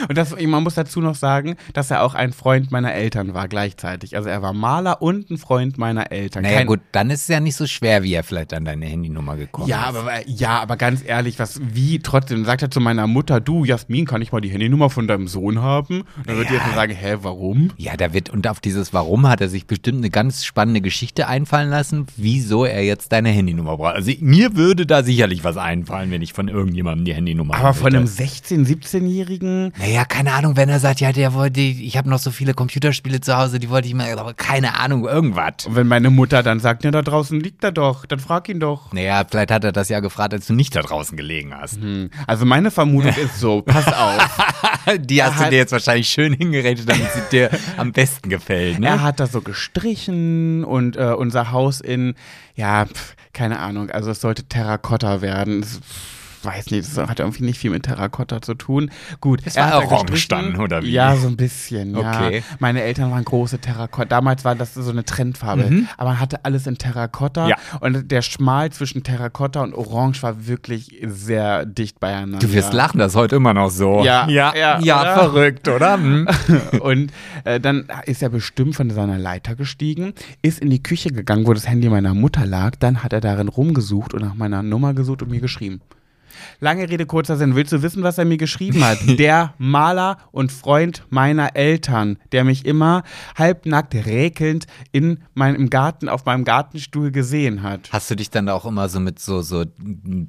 Und 0.08 0.18
das, 0.18 0.36
man 0.40 0.64
muss 0.64 0.76
dazu 0.76 1.02
noch 1.02 1.16
sagen, 1.16 1.56
dass 1.74 1.92
er 1.92 2.04
auch 2.04 2.14
ein 2.14 2.32
Freund 2.34 2.72
meiner 2.72 2.94
Eltern 2.94 3.34
war 3.34 3.48
gleichzeitig. 3.48 4.16
Also 4.16 4.30
er 4.30 4.42
war 4.42 4.54
Maler 4.54 5.02
und 5.02 5.30
ein 5.30 5.38
Freund 5.38 5.78
meiner 5.78 6.12
Eltern. 6.12 6.44
naja 6.44 6.58
Kein- 6.60 6.68
gut, 6.68 6.80
dann 6.92 7.10
ist 7.10 7.22
es 7.24 7.28
ja 7.28 7.40
nicht 7.40 7.56
so 7.56 7.68
schwer, 7.68 8.04
wie 8.04 8.14
er 8.14 8.24
vielleicht 8.24 8.54
an 8.54 8.66
deine 8.66 8.86
Handynummer 8.86 9.36
gekommen 9.36 9.68
Ja, 9.68 9.90
ist. 9.90 9.96
aber 9.96 10.12
ja, 10.28 10.60
aber 10.62 10.78
ganz 10.78 11.04
ehrlich, 11.06 11.40
was 11.40 11.60
wie 11.64 12.00
trotzdem 12.00 12.46
sagt 12.46 12.62
er 12.62 12.72
zu 12.72 12.80
meiner 12.80 13.08
Mutter, 13.08 13.40
du 13.42 13.66
Jasmin, 13.66 14.06
kann 14.06 14.22
ich 14.22 14.32
mal 14.32 14.42
die 14.42 14.50
Handynummer 14.50 14.90
von 14.90 15.08
deinem 15.08 15.28
Sohn 15.28 15.62
haben? 15.62 16.04
Dann 16.26 16.38
wird 16.38 16.50
die 16.50 16.54
Ja. 16.56 16.62
jetzt 16.66 16.76
sagen, 16.76 16.94
hä, 16.94 17.18
warum? 17.22 17.72
Ja, 17.78 17.98
da 17.98 18.14
wird, 18.14 18.30
und 18.30 18.48
auf 18.48 18.60
dieses 18.60 18.94
Warum 18.94 19.28
hat 19.28 19.42
er 19.42 19.50
sich 19.50 19.66
bestimmt 19.68 20.00
eine 20.00 20.10
ganz 20.10 20.44
spannende 20.46 20.82
Geschichte 20.82 21.28
einfallen 21.28 21.70
lassen, 21.70 22.08
wieso 22.18 22.66
er 22.66 22.84
jetzt 22.84 23.12
deine 23.12 23.30
Handynummer 23.30 23.78
braucht. 23.78 23.96
Also 23.96 24.12
mir 24.20 24.56
würde 24.56 24.86
da 24.86 25.04
sicherlich 25.04 25.44
was 25.44 25.58
einfallen, 25.58 26.12
wenn 26.12 26.22
ich 26.22 26.34
von 26.34 26.48
irgendjemandem 26.48 27.06
die 27.06 27.14
Handynummer 27.14 27.56
Aber 27.56 27.70
haben 27.70 27.78
von 27.78 27.88
einem 27.88 28.04
möchte. 28.04 28.18
16, 28.18 28.66
17-Jährigen 29.00 29.74
Naja, 29.78 30.06
keine 30.06 30.34
Ahnung, 30.34 30.58
wenn 30.58 30.70
er 30.70 30.80
sagt, 30.80 31.00
ja, 31.00 31.12
der 31.12 31.34
wollte, 31.34 31.62
ich 31.62 31.98
habe 31.98 32.10
noch 32.10 32.20
so 32.20 32.32
viele 32.32 32.54
Computerspiele 32.54 33.22
zu 33.22 33.38
Hause, 33.38 33.60
die 33.60 33.70
wollte 33.70 33.88
ich 33.88 33.94
mal, 33.94 34.18
aber 34.18 34.34
keine 34.34 34.80
Ahnung, 34.80 35.08
irgendwas. 35.08 35.66
und 35.66 35.76
wenn 35.76 35.88
meine 35.88 36.10
Mutter 36.10 36.44
dann 36.44 36.60
sagt, 36.60 36.84
ja, 36.84 36.92
da 36.92 37.02
draußen 37.02 37.40
liegt 37.40 37.64
er 37.64 37.72
doch, 37.72 38.06
dann 38.06 38.20
frag 38.20 38.50
ihn 38.50 38.60
doch. 38.60 38.94
Naja, 38.94 39.24
vielleicht 39.30 39.52
hat 39.52 39.64
er 39.64 39.72
das 39.72 39.90
ja 39.90 40.00
gefragt, 40.00 40.34
als 40.34 40.48
du 40.48 40.54
nicht 40.54 40.76
da 40.76 40.82
draußen 40.82 41.18
gelegen 41.18 41.54
hast. 41.56 41.78
Hm. 41.78 42.10
Also 42.28 42.46
meine 42.46 42.72
Vermutung 42.72 43.16
ist 43.24 43.40
so, 43.40 43.62
pass 43.62 43.88
auf. 43.88 44.40
Die 45.00 45.24
hast 45.24 45.40
du 45.40 45.50
dir 45.50 45.58
jetzt 45.58 45.72
wahrscheinlich 45.72 46.10
schön 46.10 46.34
hingeredet, 46.34 46.90
damit 46.90 47.12
sie 47.14 47.22
dir 47.32 47.50
am 47.78 47.92
besten 47.92 48.30
gefällt, 48.30 48.80
ne? 48.80 48.88
Er 48.88 49.02
hat 49.02 49.20
da 49.20 49.28
so 49.28 49.42
gestrichen 49.42 50.64
und 50.64 50.96
äh, 50.96 51.14
unser 51.14 51.52
Haus 51.52 51.82
in, 51.82 52.16
ja, 52.56 52.86
pf, 52.86 53.16
keine 53.34 53.60
Ahnung, 53.60 53.90
also 53.92 54.12
es 54.12 54.22
sollte 54.22 54.44
Terrakotta 54.44 55.22
werden. 55.22 55.62
Es, 55.62 55.80
pf, 55.80 56.19
weiß 56.44 56.72
nicht, 56.72 56.88
das 56.98 57.08
hat 57.10 57.20
irgendwie 57.20 57.44
nicht 57.44 57.60
viel 57.60 57.72
mit 57.72 57.84
Terrakotta 57.84 58.42
zu 58.42 58.54
tun. 58.54 58.92
Gut, 59.22 59.42
Es 59.46 59.56
er 59.56 59.72
war 59.72 60.06
dann, 60.30 60.56
oder 60.58 60.84
wie? 60.84 60.92
Ja, 60.92 61.16
so 61.16 61.28
ein 61.28 61.38
bisschen, 61.38 61.96
ja. 61.98 62.00
Okay. 62.26 62.44
Meine 62.60 62.82
Eltern 62.82 63.12
waren 63.12 63.24
große 63.24 63.60
Terrakotta. 63.60 64.06
Damals 64.06 64.46
war 64.46 64.56
das 64.56 64.74
so 64.74 64.90
eine 64.92 65.04
Trendfarbe, 65.06 65.86
aber 65.98 66.10
man 66.12 66.20
hatte 66.20 66.46
alles 66.46 66.68
in 66.68 66.78
Terrakotta 66.78 67.44
Mhm. 67.44 67.50
Ja. 67.50 67.56
und 67.82 68.12
der 68.12 68.22
Schmal 68.22 68.72
zwischen 68.72 69.04
Terrakotta 69.04 69.62
und 69.62 69.74
Orange 69.74 70.22
war 70.24 70.48
wirklich 70.48 70.98
sehr 71.06 71.66
dicht 71.66 72.00
beieinander. 72.00 72.40
Du 72.40 72.52
wirst 72.54 72.74
lachen, 72.74 73.00
das 73.00 73.14
ist 73.14 73.16
heute 73.16 73.36
immer 73.38 73.54
noch 73.54 73.70
so. 73.70 74.04
Ja, 74.04 74.28
ja, 74.30 74.54
ja, 74.56 74.80
ja, 74.82 75.02
oder? 75.02 75.14
verrückt, 75.16 75.68
oder? 75.68 75.94
Hm? 75.96 76.28
Und 76.82 77.12
äh, 77.44 77.60
dann 77.60 77.88
ist 78.06 78.22
er 78.24 78.30
bestimmt 78.30 78.76
von 78.76 78.90
seiner 78.90 79.18
Leiter 79.18 79.56
gestiegen, 79.56 80.14
ist 80.42 80.60
in 80.60 80.70
die 80.70 80.82
Küche 80.84 81.10
gegangen, 81.12 81.46
wo 81.48 81.54
das 81.54 81.68
Handy 81.68 81.90
meiner 81.90 82.14
Mutter 82.14 82.46
lag. 82.46 82.76
Dann 82.80 83.04
hat 83.04 83.14
er 83.14 83.22
darin 83.22 83.48
rumgesucht 83.48 84.14
und 84.14 84.22
nach 84.22 84.36
meiner 84.36 84.64
Nummer 84.64 84.94
gesucht 84.94 85.22
und 85.22 85.32
mir 85.32 85.40
geschrieben. 85.42 85.82
Lange 86.60 86.90
Rede, 86.90 87.06
kurzer 87.06 87.38
Sinn. 87.38 87.56
Willst 87.56 87.72
du 87.72 87.82
wissen, 87.82 88.04
was 88.04 88.18
er 88.18 88.26
mir 88.26 88.38
geschrieben 88.38 88.84
hat? 88.84 89.00
Der 89.20 89.54
Maler 89.58 90.18
und 90.32 90.52
Freund 90.52 91.04
meiner 91.10 91.56
Eltern, 91.56 92.18
der 92.32 92.44
mich 92.44 92.66
immer 92.66 93.04
halbnackt 93.38 93.96
räkelnd 93.96 94.68
in 94.92 95.20
meinem 95.34 95.70
Garten, 95.70 96.10
auf 96.10 96.26
meinem 96.26 96.44
Gartenstuhl 96.44 97.12
gesehen 97.12 97.64
hat. 97.64 97.90
Hast 97.92 98.10
du 98.12 98.16
dich 98.16 98.30
dann 98.30 98.50
auch 98.50 98.66
immer 98.66 98.90
so 98.90 99.00
mit 99.00 99.20
so, 99.20 99.42
so 99.42 99.66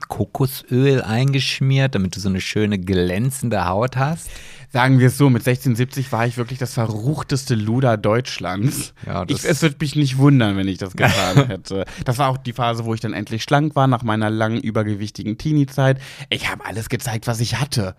Kokosöl 0.08 1.02
eingeschmiert, 1.02 1.94
damit 1.94 2.16
du 2.16 2.20
so 2.20 2.28
eine 2.28 2.40
schöne 2.40 2.78
glänzende 2.78 3.66
Haut 3.66 3.96
hast? 3.96 4.30
Sagen 4.72 5.00
wir 5.00 5.08
es 5.08 5.18
so, 5.18 5.28
mit 5.30 5.40
1670 5.46 6.12
war 6.12 6.26
ich 6.28 6.36
wirklich 6.36 6.60
das 6.60 6.74
verruchteste 6.74 7.56
Luder 7.56 7.96
Deutschlands. 7.96 8.94
Ja, 9.04 9.24
das- 9.24 9.42
ich, 9.44 9.50
es 9.50 9.62
würde 9.62 9.76
mich 9.80 9.96
nicht 9.96 10.16
wundern, 10.18 10.56
wenn 10.56 10.68
ich 10.68 10.78
das 10.78 10.92
getan 10.94 11.46
hätte. 11.48 11.84
Das 12.04 12.18
war 12.18 12.28
auch 12.28 12.36
die 12.38 12.52
Phase, 12.52 12.84
wo 12.84 12.94
ich 12.94 13.00
dann 13.00 13.12
endlich 13.12 13.42
schlank 13.42 13.74
war, 13.74 13.88
nach 13.88 14.04
meiner 14.04 14.30
langen, 14.30 14.60
übergewichtigen 14.60 15.38
Teenie-Zeit. 15.38 16.00
Ich 16.28 16.48
habe 16.50 16.64
alles 16.64 16.88
gezeigt, 16.88 17.26
was 17.26 17.40
ich 17.40 17.60
hatte. 17.60 17.96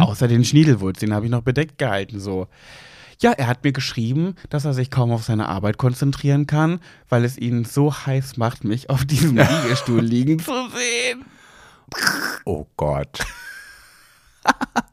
Außer 0.00 0.26
den 0.26 0.44
Schniedelwurz, 0.46 0.98
den 1.00 1.12
habe 1.12 1.26
ich 1.26 1.30
noch 1.30 1.42
bedeckt 1.42 1.76
gehalten, 1.76 2.18
so. 2.20 2.48
Ja, 3.20 3.30
er 3.32 3.46
hat 3.46 3.62
mir 3.62 3.72
geschrieben, 3.72 4.34
dass 4.50 4.64
er 4.64 4.74
sich 4.74 4.90
kaum 4.90 5.12
auf 5.12 5.22
seine 5.24 5.48
Arbeit 5.48 5.76
konzentrieren 5.78 6.46
kann, 6.46 6.80
weil 7.08 7.24
es 7.24 7.38
ihn 7.38 7.64
so 7.64 7.92
heiß 7.94 8.38
macht, 8.38 8.64
mich 8.64 8.88
auf 8.90 9.04
diesem 9.04 9.36
Liegestuhl 9.62 10.00
liegen 10.00 10.38
zu 10.40 10.52
sehen. 10.52 11.24
Oh 12.44 12.66
Gott. 12.76 13.20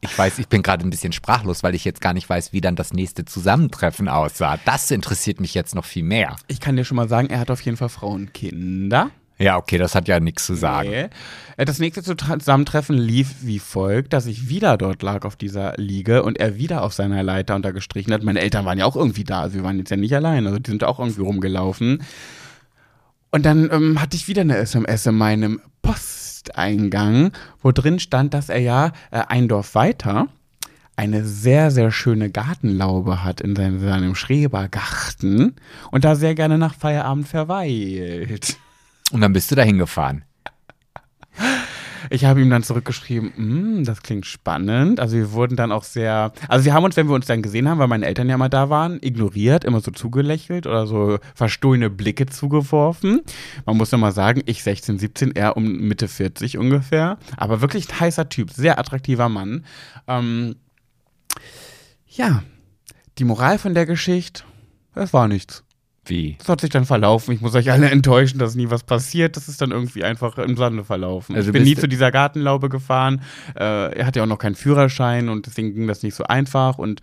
Ich 0.01 0.17
weiß, 0.17 0.39
ich 0.39 0.47
bin 0.47 0.63
gerade 0.63 0.85
ein 0.85 0.89
bisschen 0.89 1.13
sprachlos, 1.13 1.63
weil 1.63 1.75
ich 1.75 1.85
jetzt 1.85 2.01
gar 2.01 2.13
nicht 2.13 2.27
weiß, 2.27 2.53
wie 2.53 2.61
dann 2.61 2.75
das 2.75 2.91
nächste 2.93 3.23
Zusammentreffen 3.25 4.09
aussah. 4.09 4.57
Das 4.65 4.91
interessiert 4.91 5.39
mich 5.39 5.53
jetzt 5.53 5.75
noch 5.75 5.85
viel 5.85 6.03
mehr. 6.03 6.35
Ich 6.47 6.59
kann 6.59 6.75
dir 6.75 6.83
schon 6.83 6.97
mal 6.97 7.07
sagen, 7.07 7.29
er 7.29 7.39
hat 7.39 7.51
auf 7.51 7.61
jeden 7.61 7.77
Fall 7.77 7.89
Frauen 7.89 8.21
und 8.23 8.33
Kinder. 8.33 9.11
Ja, 9.37 9.57
okay, 9.57 9.79
das 9.79 9.95
hat 9.95 10.07
ja 10.07 10.19
nichts 10.19 10.45
zu 10.45 10.53
sagen. 10.53 10.89
Nee. 10.89 11.09
Äh, 11.57 11.65
Das 11.65 11.79
nächste 11.79 12.03
Zusammentreffen 12.03 12.95
lief 12.95 13.35
wie 13.41 13.57
folgt, 13.59 14.13
dass 14.13 14.27
ich 14.27 14.49
wieder 14.49 14.77
dort 14.77 15.01
lag 15.01 15.25
auf 15.25 15.35
dieser 15.35 15.73
Liege 15.77 16.21
und 16.23 16.39
er 16.39 16.57
wieder 16.57 16.83
auf 16.83 16.93
seiner 16.93 17.23
Leiter 17.23 17.55
unter 17.55 17.73
gestrichen 17.73 18.13
hat. 18.13 18.21
Meine 18.23 18.39
Eltern 18.41 18.65
waren 18.65 18.77
ja 18.77 18.85
auch 18.85 18.95
irgendwie 18.95 19.23
da, 19.23 19.41
also 19.41 19.55
wir 19.55 19.63
waren 19.63 19.79
jetzt 19.79 19.89
ja 19.89 19.97
nicht 19.97 20.15
allein, 20.15 20.45
also 20.45 20.59
die 20.59 20.69
sind 20.69 20.83
auch 20.83 20.99
irgendwie 20.99 21.21
rumgelaufen. 21.21 22.03
Und 23.31 23.45
dann 23.45 23.69
ähm, 23.71 23.99
hatte 23.99 24.15
ich 24.15 24.27
wieder 24.27 24.41
eine 24.41 24.57
SMS 24.57 25.05
in 25.07 25.15
meinem 25.15 25.61
Posteingang, 26.41 27.31
wo 27.61 27.71
drin 27.71 27.99
stand, 27.99 28.33
dass 28.33 28.49
er 28.49 28.59
ja 28.59 28.87
äh, 29.11 29.21
ein 29.27 29.47
Dorf 29.47 29.75
weiter 29.75 30.27
eine 30.97 31.23
sehr, 31.23 31.71
sehr 31.71 31.89
schöne 31.89 32.29
Gartenlaube 32.29 33.23
hat 33.23 33.41
in 33.41 33.55
seinem, 33.55 33.79
seinem 33.79 34.13
Schrebergarten 34.13 35.55
und 35.89 36.03
da 36.03 36.15
sehr 36.15 36.35
gerne 36.35 36.57
nach 36.57 36.75
Feierabend 36.75 37.27
verweilt. 37.27 38.57
Und 39.11 39.21
dann 39.21 39.33
bist 39.33 39.49
du 39.49 39.55
da 39.55 39.63
hingefahren. 39.63 40.23
Ich 42.11 42.25
habe 42.25 42.41
ihm 42.41 42.49
dann 42.49 42.61
zurückgeschrieben, 42.61 43.31
"Mm, 43.37 43.83
das 43.85 44.03
klingt 44.03 44.25
spannend. 44.25 44.99
Also 44.99 45.15
wir 45.15 45.31
wurden 45.31 45.55
dann 45.55 45.71
auch 45.71 45.85
sehr, 45.85 46.33
also 46.49 46.65
wir 46.65 46.73
haben 46.73 46.83
uns, 46.83 46.97
wenn 46.97 47.07
wir 47.07 47.15
uns 47.15 47.25
dann 47.25 47.41
gesehen 47.41 47.69
haben, 47.69 47.79
weil 47.79 47.87
meine 47.87 48.05
Eltern 48.05 48.27
ja 48.27 48.37
mal 48.37 48.49
da 48.49 48.69
waren, 48.69 48.99
ignoriert, 49.01 49.63
immer 49.63 49.79
so 49.79 49.91
zugelächelt 49.91 50.67
oder 50.67 50.87
so 50.87 51.19
verstohlene 51.35 51.89
Blicke 51.89 52.25
zugeworfen. 52.25 53.21
Man 53.65 53.77
muss 53.77 53.93
nochmal 53.93 54.11
sagen, 54.11 54.41
ich 54.45 54.61
16, 54.61 54.99
17, 54.99 55.31
er 55.37 55.55
um 55.55 55.63
Mitte 55.63 56.09
40 56.09 56.57
ungefähr. 56.57 57.17
Aber 57.37 57.61
wirklich 57.61 57.89
ein 57.89 57.99
heißer 58.01 58.27
Typ, 58.27 58.51
sehr 58.51 58.77
attraktiver 58.77 59.29
Mann. 59.29 59.63
Ähm, 60.05 60.57
ja, 62.07 62.43
die 63.19 63.23
Moral 63.23 63.57
von 63.57 63.73
der 63.73 63.85
Geschichte, 63.85 64.43
es 64.95 65.13
war 65.13 65.29
nichts. 65.29 65.63
Wie? 66.05 66.35
Das 66.39 66.49
hat 66.49 66.61
sich 66.61 66.71
dann 66.71 66.85
verlaufen. 66.85 67.33
Ich 67.33 67.41
muss 67.41 67.53
euch 67.53 67.71
alle 67.71 67.89
enttäuschen, 67.91 68.39
dass 68.39 68.55
nie 68.55 68.71
was 68.71 68.83
passiert. 68.83 69.37
Das 69.37 69.47
ist 69.47 69.61
dann 69.61 69.69
irgendwie 69.69 70.03
einfach 70.03 70.37
im 70.39 70.57
Sande 70.57 70.83
verlaufen. 70.83 71.35
Also 71.35 71.49
ich 71.49 71.53
bin 71.53 71.63
nie 71.63 71.75
zu 71.75 71.87
dieser 71.87 72.11
Gartenlaube 72.11 72.69
gefahren. 72.69 73.21
Äh, 73.55 73.97
er 73.97 74.05
hatte 74.07 74.19
ja 74.19 74.23
auch 74.23 74.29
noch 74.29 74.39
keinen 74.39 74.55
Führerschein 74.55 75.29
und 75.29 75.45
deswegen 75.45 75.75
ging 75.75 75.87
das 75.87 76.01
nicht 76.01 76.15
so 76.15 76.23
einfach. 76.23 76.79
Und 76.79 77.01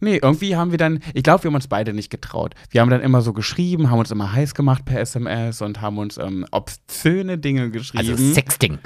nee, 0.00 0.18
irgendwie 0.22 0.56
haben 0.56 0.70
wir 0.70 0.78
dann, 0.78 1.00
ich 1.14 1.22
glaube, 1.22 1.44
wir 1.44 1.48
haben 1.48 1.54
uns 1.54 1.68
beide 1.68 1.92
nicht 1.92 2.10
getraut. 2.10 2.54
Wir 2.70 2.80
haben 2.80 2.90
dann 2.90 3.00
immer 3.00 3.22
so 3.22 3.32
geschrieben, 3.32 3.90
haben 3.90 3.98
uns 3.98 4.10
immer 4.10 4.32
heiß 4.32 4.54
gemacht 4.54 4.84
per 4.84 5.00
SMS 5.00 5.62
und 5.62 5.80
haben 5.80 5.98
uns 5.98 6.18
ähm, 6.18 6.46
obszöne 6.50 7.38
Dinge 7.38 7.70
geschrieben. 7.70 8.10
Also 8.10 8.32
Sexting. 8.32 8.78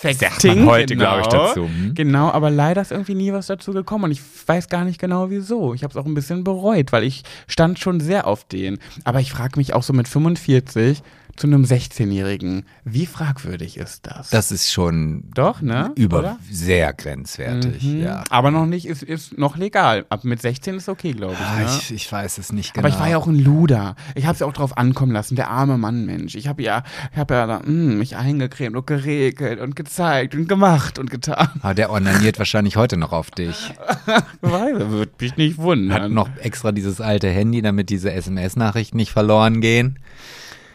Sexting, 0.00 0.54
sagt 0.54 0.66
heute, 0.66 0.96
glaub 0.96 1.20
ich, 1.20 1.28
genau. 1.28 1.46
dazu. 1.46 1.64
Hm? 1.64 1.94
Genau, 1.94 2.30
aber 2.30 2.50
leider 2.50 2.82
ist 2.82 2.92
irgendwie 2.92 3.14
nie 3.14 3.32
was 3.32 3.46
dazu 3.46 3.72
gekommen 3.72 4.04
und 4.04 4.10
ich 4.12 4.20
weiß 4.46 4.68
gar 4.68 4.84
nicht 4.84 5.00
genau 5.00 5.30
wieso. 5.30 5.74
Ich 5.74 5.82
habe 5.82 5.90
es 5.90 5.96
auch 5.96 6.06
ein 6.06 6.14
bisschen 6.14 6.44
bereut, 6.44 6.92
weil 6.92 7.04
ich 7.04 7.24
stand 7.46 7.78
schon 7.78 8.00
sehr 8.00 8.26
auf 8.26 8.44
den. 8.44 8.78
Aber 9.04 9.20
ich 9.20 9.32
frage 9.32 9.58
mich 9.58 9.74
auch 9.74 9.82
so 9.82 9.92
mit 9.92 10.08
45 10.08 11.02
zu 11.36 11.46
einem 11.46 11.64
16-Jährigen, 11.64 12.64
wie 12.84 13.06
fragwürdig 13.06 13.76
ist 13.76 14.06
das? 14.06 14.30
Das 14.30 14.50
ist 14.50 14.70
schon 14.72 15.24
Doch, 15.34 15.62
ne? 15.62 15.92
über 15.96 16.18
Oder? 16.20 16.38
sehr 16.50 16.92
grenzwertig, 16.92 17.82
Mhm. 17.82 18.02
ja. 18.02 18.24
Aber 18.30 18.50
noch 18.50 18.66
nicht, 18.66 18.86
ist, 18.86 19.02
ist 19.02 19.38
noch 19.38 19.56
legal. 19.56 20.04
Ab 20.10 20.24
mit 20.24 20.42
16 20.42 20.76
ist 20.76 20.88
okay, 20.88 21.12
glaube 21.12 21.34
ich. 21.34 21.40
Ah, 21.40 21.60
ne? 21.60 21.66
ich, 21.66 21.92
ich 21.92 22.10
weiß 22.10 22.38
es 22.38 22.52
nicht 22.52 22.74
genau. 22.74 22.86
Aber 22.86 22.94
ich 22.94 23.00
war 23.00 23.08
ja 23.08 23.16
auch 23.16 23.26
ein 23.26 23.38
Luder. 23.38 23.96
Ich 24.14 24.24
habe 24.26 24.34
es 24.34 24.40
ja 24.40 24.46
auch 24.46 24.52
drauf 24.52 24.76
ankommen 24.76 25.12
lassen, 25.12 25.36
der 25.36 25.48
arme 25.50 25.78
Mann, 25.78 26.04
Mensch. 26.06 26.34
Ich 26.34 26.48
habe 26.48 26.62
ja, 26.62 26.82
ich 27.12 27.18
hab 27.18 27.30
ja 27.30 27.46
da, 27.46 27.60
mh, 27.64 27.94
mich 27.96 28.16
eingecremt 28.16 28.76
und 28.76 28.86
geregelt 28.86 29.60
und 29.60 29.76
gezeigt 29.76 30.34
und 30.34 30.48
gemacht 30.48 30.98
und 30.98 31.10
getan. 31.10 31.48
Aber 31.62 31.74
der 31.74 31.90
onaniert 31.90 32.38
wahrscheinlich 32.38 32.76
heute 32.76 32.96
noch 32.96 33.12
auf 33.12 33.30
dich. 33.30 33.72
Weiß, 34.40 34.78
würde 34.90 35.12
mich 35.20 35.36
nicht 35.36 35.58
wundern. 35.58 36.02
Hat 36.02 36.10
noch 36.10 36.28
extra 36.40 36.72
dieses 36.72 37.00
alte 37.00 37.28
Handy, 37.28 37.62
damit 37.62 37.90
diese 37.90 38.12
SMS-Nachrichten 38.12 38.96
nicht 38.96 39.12
verloren 39.12 39.60
gehen. 39.60 39.98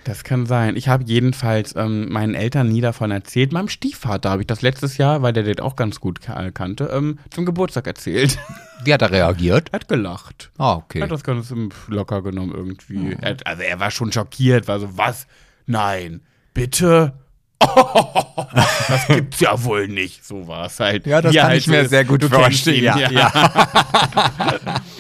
Das 0.06 0.24
kann 0.24 0.46
sein. 0.46 0.76
Ich 0.78 0.88
habe 0.88 1.04
jedenfalls 1.06 1.76
ähm, 1.76 2.10
meinen 2.12 2.36
Eltern 2.36 2.70
nie 2.70 2.80
davon 2.80 3.10
erzählt. 3.10 3.52
Meinem 3.52 3.70
Stiefvater 3.70 4.30
habe 4.30 4.44
ich 4.44 4.48
das 4.48 4.62
letztes 4.62 4.98
Jahr, 4.98 5.24
weil 5.24 5.34
der 5.34 5.42
den 5.44 5.60
auch 5.60 5.76
ganz 5.76 6.00
gut 6.00 6.22
ka- 6.22 6.52
kannte, 6.52 6.86
ähm, 6.94 7.18
zum 7.32 7.44
Geburtstag 7.46 7.88
erzählt. 7.88 8.38
Wie 8.84 8.94
hat 8.94 9.02
er 9.02 9.10
reagiert? 9.12 9.70
er 9.72 9.80
hat 9.80 9.88
gelacht. 9.88 10.52
Ah, 10.60 10.74
Er 10.74 10.78
okay. 10.78 11.02
hat 11.02 11.10
das 11.12 11.24
ganz 11.24 11.50
ähm, 11.50 11.70
locker 11.88 12.22
genommen 12.22 12.54
irgendwie. 12.56 13.18
Er, 13.20 13.32
hat- 13.32 13.48
also 13.48 13.64
er 13.64 13.80
war 13.80 13.90
schon 13.90 14.12
schockiert, 14.12 14.68
war 14.68 14.80
so, 14.80 14.96
was? 14.96 15.26
Nein, 15.66 16.22
bitte? 16.54 17.14
das 17.60 19.08
gibt's 19.08 19.40
ja 19.40 19.64
wohl 19.64 19.88
nicht. 19.88 20.24
So 20.24 20.48
war 20.48 20.68
es 20.68 20.80
halt. 20.80 21.08
Ja, 21.08 21.20
das 21.22 21.34
er 21.34 21.42
kann 21.42 21.50
halt 21.52 21.62
ich 21.62 21.68
mir 21.68 21.88
sehr 21.90 22.06
gut 22.06 22.24
vorstellen. 22.26 22.78
ihn, 22.78 22.84
Ja, 22.84 23.12
ja. 23.12 23.32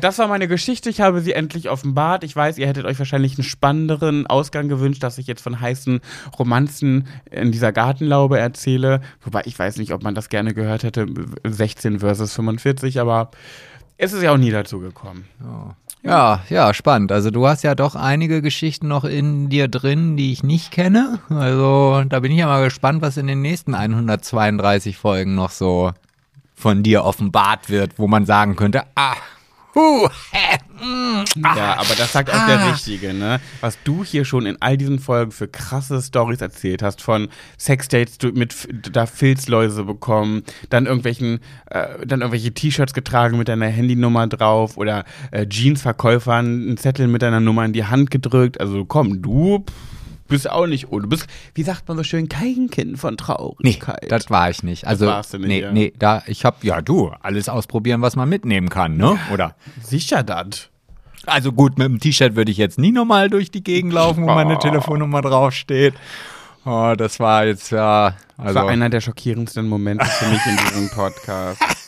Das 0.00 0.18
war 0.18 0.28
meine 0.28 0.48
Geschichte. 0.48 0.90
Ich 0.90 1.00
habe 1.00 1.20
sie 1.20 1.32
endlich 1.32 1.70
offenbart. 1.70 2.24
Ich 2.24 2.34
weiß, 2.34 2.58
ihr 2.58 2.66
hättet 2.66 2.84
euch 2.84 2.98
wahrscheinlich 2.98 3.38
einen 3.38 3.44
spannenderen 3.44 4.26
Ausgang 4.26 4.68
gewünscht, 4.68 5.02
dass 5.02 5.18
ich 5.18 5.26
jetzt 5.26 5.42
von 5.42 5.60
heißen 5.60 6.00
Romanzen 6.38 7.06
in 7.30 7.52
dieser 7.52 7.72
Gartenlaube 7.72 8.38
erzähle. 8.38 9.00
Wobei 9.22 9.42
ich 9.44 9.58
weiß 9.58 9.76
nicht, 9.76 9.92
ob 9.92 10.02
man 10.02 10.14
das 10.14 10.28
gerne 10.28 10.54
gehört 10.54 10.82
hätte, 10.82 11.06
16 11.44 12.00
versus 12.00 12.32
45, 12.34 13.00
aber 13.00 13.30
es 13.96 14.12
ist 14.12 14.22
ja 14.22 14.32
auch 14.32 14.38
nie 14.38 14.50
dazu 14.50 14.80
gekommen. 14.80 15.26
Ja, 16.02 16.42
ja, 16.50 16.74
spannend. 16.74 17.12
Also 17.12 17.30
du 17.30 17.46
hast 17.46 17.62
ja 17.62 17.74
doch 17.74 17.94
einige 17.94 18.42
Geschichten 18.42 18.88
noch 18.88 19.04
in 19.04 19.48
dir 19.48 19.68
drin, 19.68 20.16
die 20.16 20.32
ich 20.32 20.42
nicht 20.42 20.70
kenne. 20.70 21.20
Also 21.30 22.04
da 22.08 22.20
bin 22.20 22.32
ich 22.32 22.38
ja 22.38 22.46
mal 22.46 22.64
gespannt, 22.64 23.00
was 23.00 23.16
in 23.16 23.26
den 23.26 23.40
nächsten 23.40 23.74
132 23.74 24.98
Folgen 24.98 25.34
noch 25.34 25.50
so 25.50 25.92
von 26.54 26.82
dir 26.82 27.04
offenbart 27.04 27.70
wird, 27.70 27.98
wo 27.98 28.06
man 28.06 28.26
sagen 28.26 28.56
könnte, 28.56 28.82
ah, 28.94 29.16
huh, 29.74 30.08
hä, 30.32 30.58
mm, 30.84 31.24
ah. 31.44 31.56
Ja, 31.56 31.72
aber 31.78 31.94
das 31.96 32.12
sagt 32.12 32.30
auch 32.32 32.46
der 32.46 32.72
Richtige, 32.72 33.12
ne? 33.14 33.40
Was 33.60 33.78
du 33.84 34.04
hier 34.04 34.24
schon 34.24 34.46
in 34.46 34.56
all 34.60 34.76
diesen 34.76 34.98
Folgen 34.98 35.32
für 35.32 35.48
krasse 35.48 36.00
Stories 36.02 36.40
erzählt 36.40 36.82
hast, 36.82 37.00
von 37.02 37.28
Sexdates 37.58 38.18
du- 38.18 38.32
mit 38.32 38.54
da 38.92 39.06
Filzläuse 39.06 39.84
bekommen, 39.84 40.42
dann 40.70 40.86
irgendwelchen, 40.86 41.40
äh, 41.70 42.06
dann 42.06 42.20
irgendwelche 42.20 42.52
T-Shirts 42.52 42.94
getragen 42.94 43.38
mit 43.38 43.48
deiner 43.48 43.66
Handynummer 43.68 44.26
drauf 44.26 44.76
oder 44.76 45.04
äh, 45.30 45.46
Jeansverkäufern 45.48 46.46
einen 46.46 46.76
Zettel 46.76 47.06
mit 47.08 47.22
deiner 47.22 47.40
Nummer 47.40 47.64
in 47.64 47.72
die 47.72 47.84
Hand 47.84 48.10
gedrückt. 48.10 48.60
Also 48.60 48.84
komm, 48.84 49.22
du 49.22 49.58
pff, 49.68 49.74
bist 50.28 50.48
auch 50.50 50.66
nicht 50.66 50.90
ohne. 50.90 51.02
Du 51.02 51.08
bist, 51.08 51.26
wie 51.54 51.62
sagt 51.62 51.86
man 51.88 51.96
so 51.96 52.02
schön, 52.02 52.28
kein 52.28 52.68
Kind 52.70 52.98
von 52.98 53.12
Nee, 53.12 53.16
Traurigkeit. 53.16 54.10
das 54.10 54.30
war 54.30 54.50
ich 54.50 54.62
nicht. 54.62 54.86
Also, 54.86 55.06
warst 55.06 55.34
du 55.34 55.38
nicht, 55.38 55.48
nee, 55.48 55.60
ja. 55.60 55.72
nee, 55.72 55.92
da, 55.98 56.22
ich 56.26 56.44
hab, 56.44 56.64
ja 56.64 56.80
du, 56.82 57.12
alles 57.20 57.48
ausprobieren, 57.48 58.00
was 58.02 58.16
man 58.16 58.28
mitnehmen 58.28 58.68
kann, 58.68 58.96
ne? 58.96 59.18
Oder? 59.32 59.54
Sicher 59.82 60.22
das. 60.22 60.68
Also 61.26 61.52
gut, 61.52 61.78
mit 61.78 61.86
dem 61.88 62.00
T-Shirt 62.00 62.36
würde 62.36 62.50
ich 62.50 62.58
jetzt 62.58 62.78
nie 62.78 62.92
nochmal 62.92 63.30
durch 63.30 63.50
die 63.50 63.64
Gegend 63.64 63.92
laufen, 63.94 64.24
wo 64.24 64.34
meine 64.34 64.56
Oh. 64.56 64.58
Telefonnummer 64.58 65.22
draufsteht. 65.22 65.94
Oh, 66.66 66.94
das 66.96 67.18
war 67.20 67.46
jetzt 67.46 67.70
ja. 67.70 68.10
Das 68.36 68.46
Also, 68.46 68.54
war 68.60 68.68
einer 68.68 68.88
der 68.90 69.00
schockierendsten 69.00 69.66
Momente 69.68 70.04
für 70.04 70.26
mich 70.28 70.40
in 70.46 70.56
diesem 70.56 70.90
Podcast. 70.90 71.60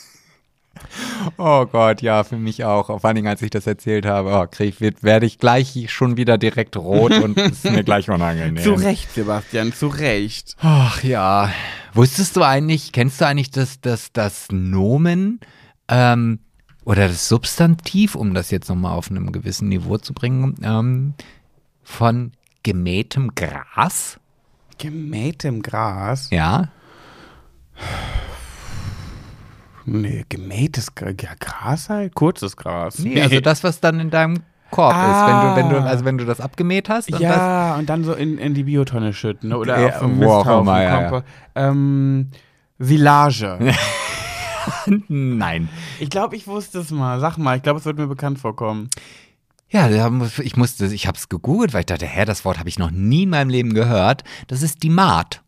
oh 1.39 1.67
Gott, 1.67 2.03
ja, 2.03 2.25
für 2.25 2.37
mich 2.37 2.65
auch. 2.65 2.87
Vor 2.87 3.05
allen 3.05 3.17
Dingen, 3.17 3.29
als 3.29 3.43
ich 3.43 3.51
das 3.51 3.67
erzählt 3.67 4.07
habe, 4.07 4.33
oh, 4.33 4.47
krieg, 4.51 4.81
wird, 4.81 5.03
werde 5.03 5.27
ich 5.27 5.39
gleich 5.39 5.87
schon 5.93 6.17
wieder 6.17 6.39
direkt 6.39 6.77
rot 6.77 7.13
und 7.13 7.37
ist 7.39 7.65
mir 7.65 7.85
gleich 7.85 8.09
unangenehm. 8.11 8.63
zu 8.63 8.75
Recht, 8.75 9.13
Sebastian, 9.13 9.73
zu 9.73 9.89
Recht. 9.89 10.57
Ach 10.61 11.03
ja. 11.03 11.51
Wusstest 11.93 12.37
du 12.37 12.43
eigentlich, 12.43 12.93
kennst 12.93 13.21
du 13.21 13.27
eigentlich 13.27 13.51
das, 13.51 13.81
das, 13.81 14.13
das 14.13 14.49
Nomen 14.51 15.41
ähm, 15.89 16.41
oder 16.85 17.09
das 17.09 17.29
Substantiv, 17.29 18.15
um 18.15 18.35
das 18.35 18.51
jetzt 18.51 18.69
nochmal 18.69 18.93
auf 18.93 19.11
einem 19.11 19.33
gewissen 19.33 19.69
Niveau 19.69 19.99
zu 19.99 20.13
bringen, 20.15 20.55
ähm, 20.63 21.15
von 21.83 22.33
gemähtem 22.63 23.35
Gras? 23.35 24.19
Gemähtem 24.79 25.63
Gras? 25.63 26.29
Ja. 26.31 26.69
Nee, 29.87 30.25
gemähtes 30.29 30.93
ja, 31.01 31.13
Gras 31.39 31.89
halt? 31.89 32.15
Kurzes 32.15 32.57
Gras. 32.57 32.99
Nee, 32.99 33.23
also 33.23 33.41
das, 33.41 33.63
was 33.65 33.81
dann 33.81 34.01
in 34.01 34.11
deinem 34.11 34.41
Korb 34.71 34.93
ist, 34.93 34.99
wenn 34.99 35.41
du, 35.41 35.57
wenn 35.57 35.69
du, 35.71 35.87
Ah. 35.87 35.89
also 35.89 36.05
wenn 36.05 36.19
du 36.19 36.25
das 36.25 36.41
abgemäht 36.41 36.89
hast. 36.89 37.13
Und 37.13 37.21
ja, 37.21 37.77
und 37.77 37.89
dann 37.89 38.03
so 38.03 38.13
in, 38.13 38.37
in 38.39 38.53
die 38.55 38.65
Biotonne 38.65 39.13
schütten 39.13 39.51
ne? 39.51 39.59
oder 39.59 39.79
Ja, 39.81 39.97
auf 39.97 40.03
auch 40.03 40.09
Misthaufen. 40.09 40.61
immer, 40.63 40.83
ja, 40.83 41.11
ja. 41.13 41.23
Ähm, 41.55 42.31
Silage. 42.79 43.59
das, 43.61 43.77
nein. 45.09 45.69
ich 46.01 46.11
glaube, 46.11 46.37
ich 46.37 46.47
wusste 46.47 46.81
es 46.81 46.91
mal. 46.91 47.21
Sag 47.21 47.39
mal, 47.39 47.57
ich 47.57 47.63
glaube, 47.63 47.79
es 47.79 47.85
wird 47.87 47.97
mir 47.99 48.09
bekannt 48.09 48.39
vorkommen. 48.39 48.89
Ja, 49.69 49.89
ich 50.43 50.57
musste, 50.57 50.87
ich 50.87 51.07
habe 51.07 51.17
es 51.19 51.29
gegoogelt, 51.29 51.75
weil 51.75 51.81
ich 51.81 51.87
dachte, 51.87 52.07
hä, 52.07 52.25
das 52.25 52.45
Wort 52.45 52.59
habe 52.59 52.69
ich 52.69 52.79
noch 52.79 52.91
nie 52.91 53.25
in 53.25 53.31
meinem 53.31 53.51
Leben 53.51 53.75
gehört. 53.75 54.23
Das 54.49 54.63
ist 54.63 54.83
die 54.83 54.91
Maat. 54.91 55.43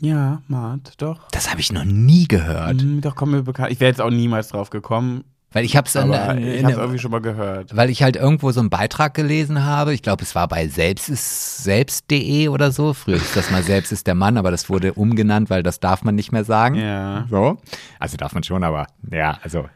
Ja, 0.00 0.42
Mart, 0.48 0.94
doch. 0.98 1.28
Das 1.30 1.50
habe 1.50 1.60
ich 1.60 1.72
noch 1.72 1.84
nie 1.84 2.28
gehört. 2.28 2.80
Hm, 2.82 3.00
doch, 3.00 3.14
kommt 3.16 3.32
mir 3.32 3.42
bekannt. 3.42 3.72
Ich 3.72 3.80
wäre 3.80 3.88
jetzt 3.90 4.00
auch 4.00 4.10
niemals 4.10 4.48
drauf 4.48 4.68
gekommen, 4.70 5.24
Weil 5.52 5.64
ich 5.64 5.76
habe 5.76 5.86
es 5.88 5.94
irgendwie 5.94 6.98
schon 6.98 7.10
mal 7.10 7.20
gehört. 7.22 7.74
weil 7.74 7.88
ich 7.88 8.02
halt 8.02 8.16
irgendwo 8.16 8.50
so 8.52 8.60
einen 8.60 8.68
Beitrag 8.68 9.14
gelesen 9.14 9.64
habe. 9.64 9.94
Ich 9.94 10.02
glaube, 10.02 10.22
es 10.22 10.34
war 10.34 10.48
bei 10.48 10.68
selbst 10.68 11.08
ist 11.08 11.64
selbst.de 11.64 12.48
oder 12.48 12.72
so. 12.72 12.92
Früher 12.92 13.16
ist 13.16 13.34
das 13.36 13.50
mal 13.50 13.62
selbst 13.62 13.90
ist 13.92 14.06
der 14.06 14.14
Mann, 14.14 14.36
aber 14.36 14.50
das 14.50 14.68
wurde 14.68 14.92
umgenannt, 14.92 15.48
weil 15.48 15.62
das 15.62 15.80
darf 15.80 16.04
man 16.04 16.14
nicht 16.14 16.30
mehr 16.32 16.44
sagen. 16.44 16.74
Ja. 16.74 17.26
So. 17.30 17.58
Also 17.98 18.16
darf 18.18 18.34
man 18.34 18.42
schon, 18.42 18.64
aber 18.64 18.86
ja, 19.10 19.38
also 19.42 19.66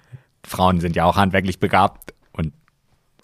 Frauen 0.45 0.81
sind 0.81 0.97
ja 0.97 1.05
auch 1.05 1.17
handwerklich 1.17 1.61
begabt 1.61 2.13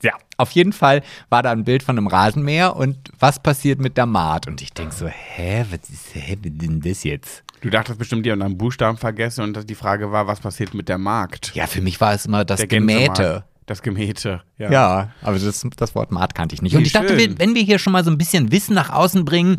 ja, 0.02 0.12
auf 0.36 0.50
jeden 0.50 0.72
Fall 0.72 1.02
war 1.28 1.42
da 1.42 1.50
ein 1.52 1.64
Bild 1.64 1.82
von 1.82 1.96
einem 1.96 2.06
Rasenmäher 2.06 2.76
und 2.76 2.96
was 3.18 3.40
passiert 3.40 3.80
mit 3.80 3.96
der 3.96 4.06
Maat? 4.06 4.46
Und 4.46 4.62
ich 4.62 4.72
denke 4.72 4.94
so, 4.94 5.06
hä, 5.06 5.64
was 5.70 5.90
ist, 5.90 6.14
hä, 6.14 6.36
denn 6.36 6.80
das 6.80 7.04
jetzt? 7.04 7.42
Du 7.62 7.70
dachtest 7.70 7.98
bestimmt, 7.98 8.26
die 8.26 8.32
haben 8.32 8.42
einen 8.42 8.58
Buchstaben 8.58 8.98
vergessen 8.98 9.42
und 9.42 9.54
dass 9.54 9.66
die 9.66 9.74
Frage 9.74 10.12
war, 10.12 10.26
was 10.26 10.40
passiert 10.40 10.74
mit 10.74 10.88
der 10.88 10.98
Markt? 10.98 11.52
Ja, 11.54 11.66
für 11.66 11.80
mich 11.80 12.00
war 12.00 12.12
es 12.12 12.26
immer 12.26 12.44
das 12.44 12.58
Der 12.58 12.68
Gemähte. 12.68 13.44
Das 13.66 13.82
Gemähte. 13.82 14.42
Ja, 14.58 15.10
aber 15.22 15.38
das, 15.38 15.66
das 15.76 15.94
Wort 15.94 16.12
Mart 16.12 16.34
kannte 16.34 16.54
ich 16.54 16.62
nicht. 16.62 16.74
Und 16.76 16.80
Wie 16.82 16.86
ich 16.86 16.92
dachte, 16.92 17.08
schön. 17.08 17.18
wir, 17.18 17.38
wenn 17.38 17.54
wir 17.54 17.62
hier 17.62 17.78
schon 17.78 17.92
mal 17.92 18.04
so 18.04 18.10
ein 18.10 18.16
bisschen 18.16 18.50
Wissen 18.52 18.74
nach 18.74 18.90
außen 18.90 19.24
bringen, 19.24 19.56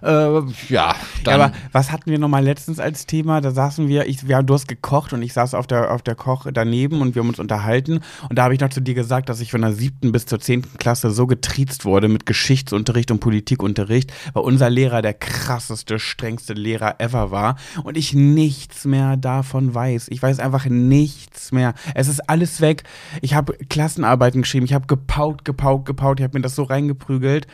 äh, 0.00 0.06
ja, 0.06 0.44
Ja, 0.68 0.96
dann. 1.24 1.34
aber 1.40 1.52
was 1.72 1.90
hatten 1.92 2.10
wir 2.10 2.18
nochmal 2.18 2.44
letztens 2.44 2.78
als 2.78 3.04
Thema? 3.04 3.40
Da 3.40 3.50
saßen 3.50 3.88
wir, 3.88 4.06
ich, 4.06 4.26
wir 4.28 4.36
haben, 4.36 4.46
du 4.46 4.54
hast 4.54 4.68
gekocht 4.68 5.12
und 5.12 5.22
ich 5.22 5.32
saß 5.34 5.52
auf 5.54 5.66
der, 5.66 5.92
auf 5.92 6.02
der 6.02 6.14
Koch 6.14 6.46
daneben 6.50 7.02
und 7.02 7.14
wir 7.14 7.20
haben 7.20 7.28
uns 7.28 7.40
unterhalten. 7.40 8.00
Und 8.30 8.38
da 8.38 8.44
habe 8.44 8.54
ich 8.54 8.60
noch 8.60 8.70
zu 8.70 8.80
dir 8.80 8.94
gesagt, 8.94 9.28
dass 9.28 9.40
ich 9.40 9.50
von 9.50 9.60
der 9.60 9.72
siebten 9.72 10.12
bis 10.12 10.24
zur 10.24 10.38
zehnten 10.40 10.78
Klasse 10.78 11.10
so 11.10 11.26
getriezt 11.26 11.84
wurde 11.84 12.08
mit 12.08 12.24
Geschichtsunterricht 12.24 13.10
und 13.10 13.18
Politikunterricht, 13.20 14.12
weil 14.32 14.44
unser 14.44 14.70
Lehrer 14.70 15.02
der 15.02 15.14
krasseste, 15.14 15.98
strengste 15.98 16.54
Lehrer 16.54 17.00
ever 17.00 17.30
war 17.32 17.56
und 17.82 17.96
ich 17.98 18.14
nichts 18.14 18.84
mehr 18.86 19.16
davon 19.18 19.74
weiß. 19.74 20.06
Ich 20.10 20.22
weiß 20.22 20.38
einfach 20.38 20.64
nichts 20.66 21.52
mehr. 21.52 21.74
Es 21.94 22.08
ist 22.08 22.30
alles 22.30 22.60
weg. 22.62 22.84
Ich 23.20 23.34
habe 23.34 23.47
Klassenarbeiten 23.68 24.42
geschrieben, 24.42 24.66
ich 24.66 24.74
habe 24.74 24.86
gepaukt, 24.86 25.44
gepaukt, 25.44 25.86
gepaukt, 25.86 26.20
ich 26.20 26.24
habe 26.24 26.38
mir 26.38 26.42
das 26.42 26.54
so 26.54 26.64
reingeprügelt. 26.64 27.46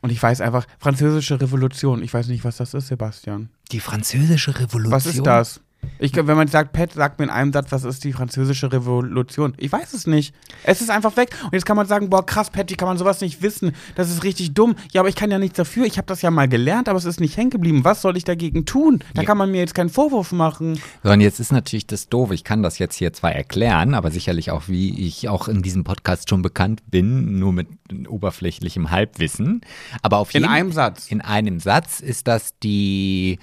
Und 0.00 0.10
ich 0.10 0.20
weiß 0.20 0.40
einfach, 0.40 0.66
französische 0.78 1.40
Revolution, 1.40 2.02
ich 2.02 2.12
weiß 2.12 2.26
nicht, 2.26 2.44
was 2.44 2.56
das 2.56 2.74
ist, 2.74 2.88
Sebastian. 2.88 3.50
die 3.70 3.78
französische 3.78 4.58
Revolution. 4.58 4.92
Was 4.92 5.06
ist 5.06 5.24
das? 5.24 5.60
Ich, 5.98 6.14
wenn 6.16 6.36
man 6.36 6.48
sagt, 6.48 6.72
Pat, 6.72 6.92
sagt 6.92 7.20
mir 7.20 7.26
in 7.26 7.30
einem 7.30 7.52
Satz, 7.52 7.70
was 7.70 7.84
ist 7.84 8.02
die 8.02 8.12
französische 8.12 8.72
Revolution? 8.72 9.54
Ich 9.58 9.70
weiß 9.70 9.92
es 9.94 10.06
nicht. 10.08 10.34
Es 10.64 10.80
ist 10.80 10.90
einfach 10.90 11.16
weg. 11.16 11.30
Und 11.44 11.52
jetzt 11.52 11.64
kann 11.64 11.76
man 11.76 11.86
sagen, 11.86 12.10
boah, 12.10 12.26
krass, 12.26 12.50
Pat, 12.50 12.70
wie 12.70 12.74
kann 12.74 12.88
man 12.88 12.98
sowas 12.98 13.20
nicht 13.20 13.40
wissen? 13.40 13.72
Das 13.94 14.10
ist 14.10 14.24
richtig 14.24 14.52
dumm. 14.52 14.74
Ja, 14.92 15.00
aber 15.02 15.08
ich 15.08 15.14
kann 15.14 15.30
ja 15.30 15.38
nichts 15.38 15.56
dafür. 15.56 15.84
Ich 15.86 15.98
habe 15.98 16.06
das 16.06 16.20
ja 16.20 16.30
mal 16.32 16.48
gelernt, 16.48 16.88
aber 16.88 16.98
es 16.98 17.04
ist 17.04 17.20
nicht 17.20 17.36
hängen 17.36 17.50
geblieben. 17.50 17.84
Was 17.84 18.02
soll 18.02 18.16
ich 18.16 18.24
dagegen 18.24 18.64
tun? 18.64 19.04
Da 19.14 19.22
Ja. 19.22 19.26
kann 19.28 19.38
man 19.38 19.52
mir 19.52 19.58
jetzt 19.58 19.74
keinen 19.74 19.90
Vorwurf 19.90 20.32
machen. 20.32 20.80
So, 21.04 21.10
und 21.10 21.20
jetzt 21.20 21.38
ist 21.38 21.52
natürlich 21.52 21.86
das 21.86 22.08
doof. 22.08 22.32
Ich 22.32 22.42
kann 22.42 22.64
das 22.64 22.78
jetzt 22.80 22.96
hier 22.96 23.12
zwar 23.12 23.32
erklären, 23.32 23.94
aber 23.94 24.10
sicherlich 24.10 24.50
auch, 24.50 24.64
wie 24.66 25.06
ich 25.06 25.28
auch 25.28 25.46
in 25.46 25.62
diesem 25.62 25.84
Podcast 25.84 26.28
schon 26.28 26.42
bekannt 26.42 26.82
bin, 26.90 27.38
nur 27.38 27.52
mit 27.52 27.68
oberflächlichem 28.08 28.90
Halbwissen. 28.90 29.60
Aber 30.02 30.18
auf 30.18 30.34
In 30.34 30.40
jeden 30.42 30.52
einem 30.52 30.72
Satz. 30.72 31.06
In 31.10 31.20
einem 31.20 31.60
Satz 31.60 32.00
ist 32.00 32.26
das 32.26 32.58
die 32.60 33.38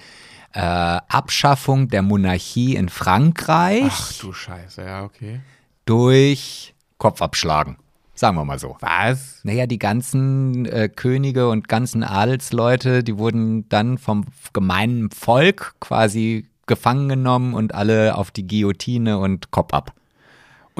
äh, 0.52 0.60
Abschaffung 0.60 1.88
der 1.88 2.02
Monarchie 2.02 2.76
in 2.76 2.88
Frankreich 2.88 3.84
Ach 3.90 4.12
du 4.20 4.32
Scheiße, 4.32 4.82
ja, 4.82 5.04
okay. 5.04 5.40
durch 5.84 6.74
Kopfabschlagen. 6.98 7.76
Sagen 8.14 8.36
wir 8.36 8.44
mal 8.44 8.58
so. 8.58 8.76
Was? 8.80 9.40
Naja, 9.44 9.66
die 9.66 9.78
ganzen 9.78 10.66
äh, 10.66 10.90
Könige 10.94 11.48
und 11.48 11.68
ganzen 11.68 12.04
Adelsleute, 12.04 13.02
die 13.02 13.16
wurden 13.16 13.66
dann 13.70 13.96
vom 13.96 14.26
gemeinen 14.52 15.10
Volk 15.10 15.74
quasi 15.80 16.46
gefangen 16.66 17.08
genommen 17.08 17.54
und 17.54 17.74
alle 17.74 18.16
auf 18.16 18.30
die 18.30 18.46
Guillotine 18.46 19.18
und 19.18 19.50
Kopf 19.50 19.72
ab. 19.72 19.94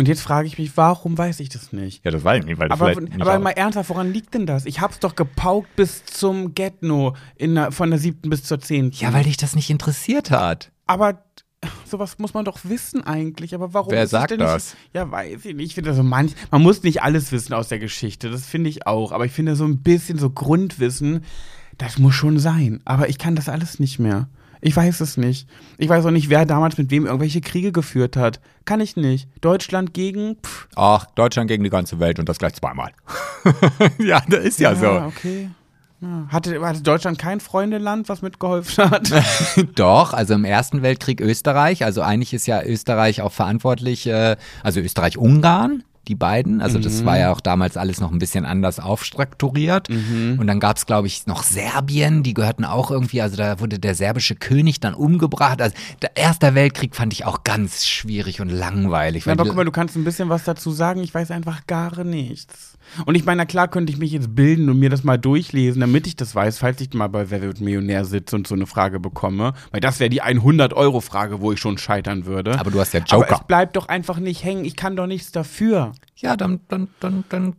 Und 0.01 0.09
jetzt 0.09 0.23
frage 0.23 0.47
ich 0.47 0.57
mich, 0.57 0.79
warum 0.79 1.19
weiß 1.19 1.41
ich 1.41 1.51
das 1.51 1.75
nicht? 1.75 2.03
Ja, 2.07 2.11
das 2.11 2.25
weiß 2.25 2.41
ich 2.41 2.47
nicht, 2.47 2.59
weil 2.59 2.71
du 2.71 2.73
Aber, 2.73 2.87
vielleicht 2.87 3.13
nicht 3.13 3.21
aber 3.21 3.39
mal 3.39 3.51
ernsthaft, 3.51 3.91
woran 3.91 4.11
liegt 4.11 4.33
denn 4.33 4.47
das? 4.47 4.65
Ich 4.65 4.81
hab's 4.81 4.99
doch 4.99 5.15
gepaukt 5.15 5.77
bis 5.77 6.07
zum 6.07 6.55
Get-No 6.55 7.15
in 7.37 7.55
der, 7.55 7.71
von 7.71 7.91
der 7.91 7.99
siebten 7.99 8.31
bis 8.31 8.43
zur 8.43 8.61
zehnten. 8.61 8.97
Ja, 8.97 9.13
weil 9.13 9.25
dich 9.25 9.37
das 9.37 9.55
nicht 9.55 9.69
interessiert 9.69 10.31
hat. 10.31 10.73
Aber 10.87 11.23
sowas 11.85 12.19
muss 12.19 12.33
man 12.33 12.47
doch 12.47 12.61
wissen 12.65 13.05
eigentlich. 13.05 13.55
Aber 13.55 13.75
warum 13.75 13.93
Wer 13.93 14.05
ist 14.05 14.07
es 14.07 14.11
sagt 14.13 14.31
denn 14.31 14.39
das? 14.39 14.73
Nicht, 14.73 14.95
ja, 14.95 15.11
weiß 15.11 15.45
ich 15.45 15.55
nicht. 15.55 15.67
Ich 15.67 15.75
finde 15.75 15.93
so 15.93 16.03
manch, 16.03 16.33
man 16.51 16.63
muss 16.63 16.83
nicht 16.83 17.03
alles 17.03 17.31
wissen 17.31 17.53
aus 17.53 17.69
der 17.69 17.79
Geschichte. 17.79 18.31
Das 18.31 18.47
finde 18.47 18.71
ich 18.71 18.87
auch. 18.87 19.13
Aber 19.13 19.27
ich 19.27 19.33
finde 19.33 19.55
so 19.55 19.67
ein 19.67 19.83
bisschen 19.83 20.17
so 20.17 20.31
Grundwissen, 20.31 21.27
das 21.77 21.99
muss 21.99 22.15
schon 22.15 22.39
sein. 22.39 22.81
Aber 22.87 23.11
ich 23.11 23.19
kann 23.19 23.37
das 23.37 23.51
alles 23.51 23.79
nicht 23.79 23.99
mehr. 23.99 24.31
Ich 24.61 24.77
weiß 24.77 25.01
es 25.01 25.17
nicht. 25.17 25.49
Ich 25.79 25.89
weiß 25.89 26.05
auch 26.05 26.11
nicht, 26.11 26.29
wer 26.29 26.45
damals 26.45 26.77
mit 26.77 26.91
wem 26.91 27.07
irgendwelche 27.07 27.41
Kriege 27.41 27.73
geführt 27.73 28.17
hat. 28.17 28.41
Kann 28.65 28.81
ich 28.81 28.97
nicht. 28.97 29.29
Deutschland 29.41 29.95
gegen. 29.95 30.37
Pff, 30.37 30.69
Ach, 30.77 31.07
Deutschland 31.15 31.49
gegen 31.49 31.65
die 31.65 31.71
ganze 31.71 31.99
Welt 31.99 32.19
und 32.19 32.29
das 32.29 32.39
gleich 32.39 32.55
zweimal. 32.55 32.93
ja, 33.99 34.23
das 34.29 34.45
ist 34.45 34.61
ja, 34.61 34.73
okay. 35.07 35.51
Ja. 36.03 36.27
Hatte, 36.29 36.61
hatte 36.63 36.81
Deutschland 36.81 37.19
kein 37.19 37.41
Freundeland, 37.41 38.09
was 38.09 38.23
mitgeholfen 38.23 38.91
hat? 38.91 39.07
so. 39.07 39.63
Doch, 39.75 40.15
also 40.15 40.35
im 40.35 40.45
Ersten 40.45 40.83
Weltkrieg 40.83 41.21
Österreich, 41.21 41.85
also 41.85 42.01
eigentlich 42.01 42.33
ist 42.33 42.47
ja 42.47 42.63
Österreich 42.63 43.21
auch 43.21 43.33
verantwortlich, 43.33 44.07
äh, 44.07 44.37
also 44.63 44.81
Österreich-Ungarn. 44.81 45.85
Die 46.09 46.15
beiden, 46.15 46.61
also 46.61 46.79
das 46.79 47.05
war 47.05 47.19
ja 47.19 47.31
auch 47.31 47.41
damals 47.41 47.77
alles 47.77 48.01
noch 48.01 48.11
ein 48.11 48.19
bisschen 48.19 48.45
anders 48.45 48.81
aufstrukturiert. 48.81 49.89
Und 49.91 50.47
dann 50.47 50.59
gab 50.59 50.77
es, 50.77 50.87
glaube 50.87 51.07
ich, 51.07 51.27
noch 51.27 51.43
Serbien, 51.43 52.23
die 52.23 52.35
gehörten 52.35 52.65
auch 52.65 52.91
irgendwie, 52.91 53.23
also 53.23 53.37
da 53.37 53.61
wurde 53.61 53.79
der 53.79 53.95
serbische 53.95 54.35
König 54.35 54.81
dann 54.81 54.95
umgebracht. 54.95 55.63
Also 55.63 55.77
der 56.03 56.17
Erste 56.17 56.55
Weltkrieg 56.55 56.97
fand 56.97 57.13
ich 57.13 57.27
auch 57.27 57.45
ganz 57.45 57.87
schwierig 57.87 58.41
und 58.41 58.49
langweilig. 58.49 59.27
Ja, 59.27 59.33
aber 59.33 59.45
guck 59.45 59.55
mal, 59.55 59.65
du 59.65 59.71
kannst 59.71 59.95
ein 59.97 60.05
bisschen 60.05 60.29
was 60.29 60.45
dazu 60.45 60.71
sagen. 60.73 61.03
Ich 61.03 61.15
weiß 61.15 61.31
einfach 61.31 61.67
gar 61.67 62.03
nichts. 62.03 62.70
Und 63.07 63.15
ich 63.15 63.25
meine, 63.25 63.39
na 63.39 63.45
klar 63.47 63.69
könnte 63.69 63.93
ich 63.93 63.99
mich 63.99 64.13
jetzt 64.13 64.35
bilden 64.35 64.69
und 64.69 64.79
mir 64.79 64.91
das 64.91 65.05
mal 65.05 65.19
durchlesen, 65.19 65.81
damit 65.81 66.07
ich 66.07 66.17
das 66.17 66.35
weiß, 66.35 66.59
falls 66.59 66.81
ich 66.81 66.93
mal 66.95 67.09
bei 67.09 67.31
Wer 67.31 67.43
wird 67.43 67.61
Millionär 67.61 68.05
sitze 68.05 68.37
und 68.37 68.47
so 68.47 68.55
eine 68.55 68.67
Frage 68.67 69.01
bekomme. 69.01 69.53
Weil 69.71 69.81
das 69.81 70.01
wäre 70.01 70.11
die 70.11 70.23
100-Euro-Frage, 70.23 71.41
wo 71.41 71.53
ich 71.53 71.61
schon 71.61 71.79
scheitern 71.79 72.27
würde. 72.27 72.59
aber 72.59 72.71
du 72.71 72.81
hast 72.81 72.93
ja 72.95 73.01
Aber 73.11 73.23
Joker. 73.23 73.35
es 73.41 73.47
bleibt 73.47 73.77
doch 73.77 73.89
einfach 73.89 74.19
nicht 74.19 74.45
hängen. 74.45 74.65
Ich 74.65 74.77
kann 74.77 74.97
doch 74.97 75.07
nichts 75.07 75.33
dafür. 75.33 75.93
ja, 76.17 76.37
dann, 76.37 76.61
dann, 76.69 76.89
dann, 77.01 77.25
dann 77.29 77.55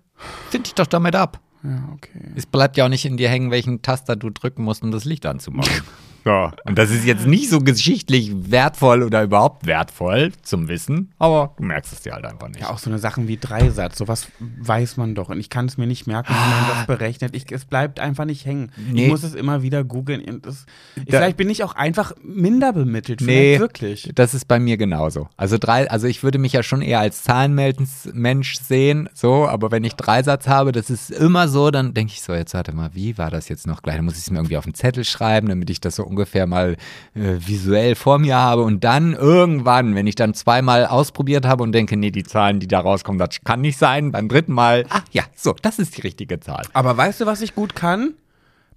find 0.50 0.68
dich 0.68 0.76
doch 0.76 0.88
damit 0.88 1.16
ab. 1.16 1.40
Ja, 1.64 1.90
okay. 1.94 2.32
Es 2.36 2.46
bleibt 2.46 2.76
ja 2.78 2.86
auch 2.86 2.90
nicht 2.90 3.06
in 3.06 3.18
dir 3.18 3.30
hängen, 3.30 3.52
welchen 3.52 3.82
Taster 3.82 4.16
du 4.16 4.30
drücken 4.32 4.64
musst, 4.64 4.82
um 4.84 4.92
das 4.92 5.06
Licht 5.06 5.26
anzumachen. 5.26 5.72
Ja. 6.26 6.54
Und 6.66 6.78
das 6.78 6.92
ist 6.92 7.06
jetzt 7.06 7.26
nicht 7.26 7.50
so 7.50 7.60
geschichtlich 7.60 8.32
wertvoll 8.52 9.04
oder 9.04 9.24
überhaupt 9.24 9.66
wertvoll 9.66 10.32
zum 10.44 10.68
Wissen, 10.68 11.12
aber 11.18 11.54
du 11.58 11.64
merkst 11.64 11.92
es 11.94 12.02
dir 12.02 12.14
halt 12.14 12.26
einfach 12.26 12.48
nicht. 12.48 12.62
Ja, 12.62 12.70
auch 12.70 12.78
so 12.78 12.90
eine 12.90 13.00
Sachen 13.00 13.28
wie 13.28 13.38
Dreisatz, 13.38 13.98
sowas 13.98 14.28
weiß 14.40 14.98
man 14.98 15.16
doch. 15.16 15.30
Und 15.30 15.40
ich 15.40 15.50
kann 15.50 15.66
es 15.66 15.78
mir 15.78 15.88
nicht 15.88 16.08
merken, 16.08 16.34
wie 16.34 16.50
man 16.50 16.76
das 16.78 16.86
berechnet. 16.88 17.36
Ich, 17.36 17.52
es 17.52 17.66
bleibt 17.66 18.00
einfach 18.00 18.26
nicht 18.26 18.46
hängen. 18.46 18.72
Nee. 18.78 19.06
Ich 19.06 19.10
muss 19.10 19.24
es 19.24 19.34
immer 19.34 19.62
wieder 19.64 19.84
googeln. 19.84 20.24
Und 20.24 20.46
das- 20.46 20.66
Vielleicht 21.08 21.38
bin 21.38 21.50
ich 21.50 21.64
auch 21.64 21.76
einfach 21.76 22.14
minder 22.24 22.72
bemittelt. 22.74 23.22
Nee, 23.22 23.60
wirklich. 23.60 24.12
das 24.16 24.34
ist 24.34 24.48
bei 24.48 24.60
mir 24.60 24.78
genauso. 24.78 25.28
Also 25.38 25.58
drei, 25.60 25.90
also 25.90 26.08
ich 26.08 26.24
würde 26.24 26.38
mich 26.38 26.54
ja 26.54 26.62
schon 26.64 26.82
eher 26.82 27.00
als 27.00 27.24
Zahlenmensch 27.24 28.56
sehen, 28.60 29.10
so, 29.14 29.48
aber 29.48 29.72
wenn 29.72 29.84
ich 29.84 29.94
Dreisatz 29.96 30.48
habe, 30.48 30.72
das 30.72 30.90
ist 30.90 31.12
immer 31.12 31.48
so, 31.48 31.72
dann 31.72 31.94
denke 31.94 32.14
ich 32.14 32.22
so, 32.22 32.34
jetzt 32.34 32.54
warte 32.54 32.74
mal, 32.74 32.92
wie 32.94 33.18
war 33.18 33.30
das 33.30 33.50
jetzt 33.50 33.68
noch 33.68 33.82
gleich? 33.82 33.96
Dann 33.96 34.06
muss 34.06 34.16
ich 34.16 34.22
es 34.22 34.32
mir 34.32 34.38
irgendwie 34.40 34.58
auf 34.58 34.66
den 34.66 34.74
Zettel 34.74 35.04
schreiben, 35.04 35.48
damit 35.50 35.70
ich 35.70 35.82
das 35.82 35.96
so 35.96 36.04
ungefähr 36.12 36.46
mal 36.46 36.76
äh, 37.16 37.38
visuell 37.40 37.96
vor 37.96 38.20
mir 38.20 38.36
habe 38.36 38.62
und 38.62 38.84
dann 38.84 39.14
irgendwann, 39.14 39.96
wenn 39.96 40.06
ich 40.06 40.16
dann 40.16 40.34
zweimal 40.34 40.86
ausprobiert 40.86 41.46
habe 41.46 41.64
und 41.64 41.72
denke, 41.72 41.98
nee, 41.98 42.12
die 42.12 42.24
Zahlen, 42.24 42.60
die 42.60 42.68
da 42.68 42.80
rauskommen, 42.80 43.18
das 43.18 43.42
kann 43.44 43.62
nicht 43.62 43.78
sein, 43.78 44.12
beim 44.12 44.30
dritten 44.30 44.54
Mal, 44.54 44.86
ach 44.90 45.04
ja, 45.12 45.24
so, 45.36 45.56
das 45.62 45.80
ist 45.80 45.98
die 45.98 46.02
richtige 46.02 46.40
Zahl. 46.40 46.64
Aber 46.74 46.96
weißt 46.96 47.22
du, 47.22 47.26
was 47.26 47.42
ich 47.42 47.56
gut 47.56 47.76
kann? 47.76 48.14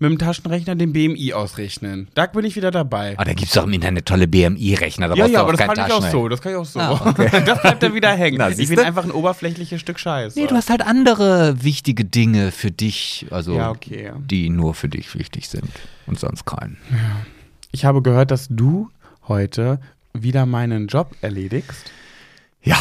Mit 0.01 0.11
dem 0.11 0.18
Taschenrechner 0.18 0.74
den 0.74 0.92
BMI 0.92 1.34
ausrechnen. 1.34 2.09
Da 2.14 2.26
bin 2.26 2.45
ich 2.45 2.57
wieder 2.57 2.72
dabei. 2.72 3.14
Ah, 3.16 3.24
da 3.24 3.32
gibt 3.32 3.49
es 3.49 3.55
doch 3.55 3.62
im 3.62 3.72
Internet 3.72 4.07
tolle 4.07 4.26
BMI-Rechner, 4.26 5.07
da 5.09 5.14
ja, 5.14 5.26
ja, 5.26 5.40
aber 5.40 5.53
das 5.53 5.61
kann 5.68 5.86
ich 5.86 5.92
auch 5.92 6.11
so. 6.11 6.28
Das 6.28 6.40
kann 6.42 6.51
ich 6.53 6.59
auch 6.59 6.64
so. 6.64 6.80
Ah, 6.80 7.01
okay. 7.07 7.30
Das 7.47 7.62
bleibt 7.62 7.80
dann 7.80 7.95
wieder 7.95 8.11
hängen. 8.12 8.36
Na, 8.38 8.51
ich 8.51 8.68
bin 8.68 8.80
einfach 8.80 9.05
ein 9.05 9.12
oberflächliches 9.12 9.80
Stück 9.80 10.01
Scheiße. 10.01 10.36
Nee, 10.38 10.49
du 10.49 10.57
hast 10.57 10.68
halt 10.68 10.82
andere 10.82 11.62
wichtige 11.62 12.05
Dinge 12.05 12.51
für 12.51 12.72
dich, 12.72 13.26
also 13.30 13.55
Ja, 13.55 13.70
okay. 13.70 14.11
die 14.18 14.51
nur 14.51 14.74
für 14.74 14.88
dich 14.88 15.16
wichtig 15.16 15.49
sind 15.49 15.70
und 16.07 16.18
sonst 16.18 16.45
keinen. 16.45 16.76
Ich 17.70 17.84
habe 17.84 18.03
gehört, 18.03 18.32
dass 18.32 18.49
du 18.51 18.90
heute 19.28 19.78
wieder 20.12 20.45
meinen 20.45 20.88
Job 20.88 21.14
erledigst. 21.20 21.92
Ja, 22.62 22.78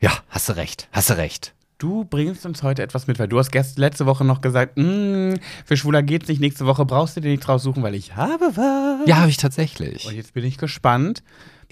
ja, 0.00 0.12
hast 0.28 0.48
du 0.48 0.52
recht, 0.56 0.88
hast 0.92 1.10
du 1.10 1.16
recht. 1.16 1.52
Du 1.78 2.04
bringst 2.04 2.46
uns 2.46 2.62
heute 2.62 2.82
etwas 2.82 3.06
mit, 3.08 3.18
weil 3.18 3.26
du 3.28 3.38
hast 3.38 3.50
gest 3.50 3.78
letzte 3.78 4.06
Woche 4.06 4.24
noch 4.24 4.40
gesagt, 4.40 4.76
"Mm, 4.78 5.34
für 5.64 5.76
Schwuler 5.76 6.02
geht's 6.02 6.28
nicht, 6.28 6.40
nächste 6.40 6.66
Woche 6.66 6.84
brauchst 6.84 7.16
du 7.16 7.20
dir 7.20 7.30
nichts 7.30 7.48
raussuchen, 7.48 7.82
weil 7.82 7.94
ich 7.96 8.14
habe 8.16 8.44
was. 8.54 9.08
Ja, 9.08 9.16
habe 9.16 9.30
ich 9.30 9.36
tatsächlich. 9.38 10.06
Und 10.06 10.14
jetzt 10.14 10.34
bin 10.34 10.44
ich 10.44 10.56
gespannt, 10.56 11.22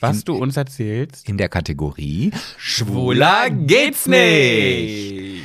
was 0.01 0.19
In- 0.19 0.25
du 0.25 0.35
uns 0.35 0.57
erzählst. 0.57 1.29
In 1.29 1.39
der 1.39 1.49
Kategorie 1.49 2.33
Schwuler 2.59 3.49
geht's 3.51 4.07
nicht. 4.09 5.41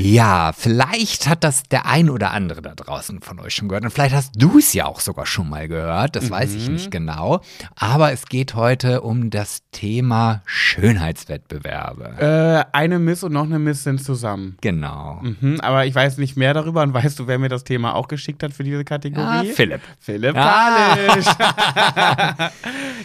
Ja, 0.00 0.52
vielleicht 0.56 1.28
hat 1.28 1.42
das 1.42 1.64
der 1.64 1.86
ein 1.86 2.08
oder 2.08 2.30
andere 2.30 2.62
da 2.62 2.74
draußen 2.74 3.20
von 3.20 3.40
euch 3.40 3.54
schon 3.54 3.68
gehört. 3.68 3.84
Und 3.84 3.90
vielleicht 3.90 4.14
hast 4.14 4.30
du 4.36 4.58
es 4.58 4.72
ja 4.72 4.86
auch 4.86 5.00
sogar 5.00 5.26
schon 5.26 5.48
mal 5.48 5.66
gehört. 5.66 6.14
Das 6.14 6.30
weiß 6.30 6.54
ich 6.54 6.68
nicht 6.68 6.90
genau. 6.92 7.40
Aber 7.74 8.12
es 8.12 8.26
geht 8.26 8.54
heute 8.54 9.00
um 9.00 9.30
das 9.30 9.62
Thema 9.72 10.42
Schönheitswettbewerbe. 10.46 12.64
Äh, 12.72 12.76
eine 12.76 13.00
Miss 13.00 13.24
und 13.24 13.32
noch 13.32 13.44
eine 13.44 13.58
Miss 13.58 13.82
sind 13.82 14.00
zusammen. 14.02 14.56
Genau. 14.60 15.20
Mhm, 15.22 15.58
aber 15.60 15.84
ich 15.86 15.94
weiß 15.94 16.18
nicht 16.18 16.36
mehr 16.36 16.54
darüber 16.54 16.82
und 16.82 16.94
weißt 16.94 17.18
du, 17.18 17.26
wer 17.26 17.38
mir 17.40 17.48
das 17.48 17.64
Thema 17.64 17.96
auch 17.96 18.06
geschickt 18.06 18.42
hat 18.44 18.52
für 18.52 18.62
diese 18.62 18.84
Kategorie? 18.84 19.50
Ah, 19.50 19.52
Philipp. 19.52 19.80
Philipp 19.98 20.36
Ah. 20.36 20.94
Palisch. 20.96 21.26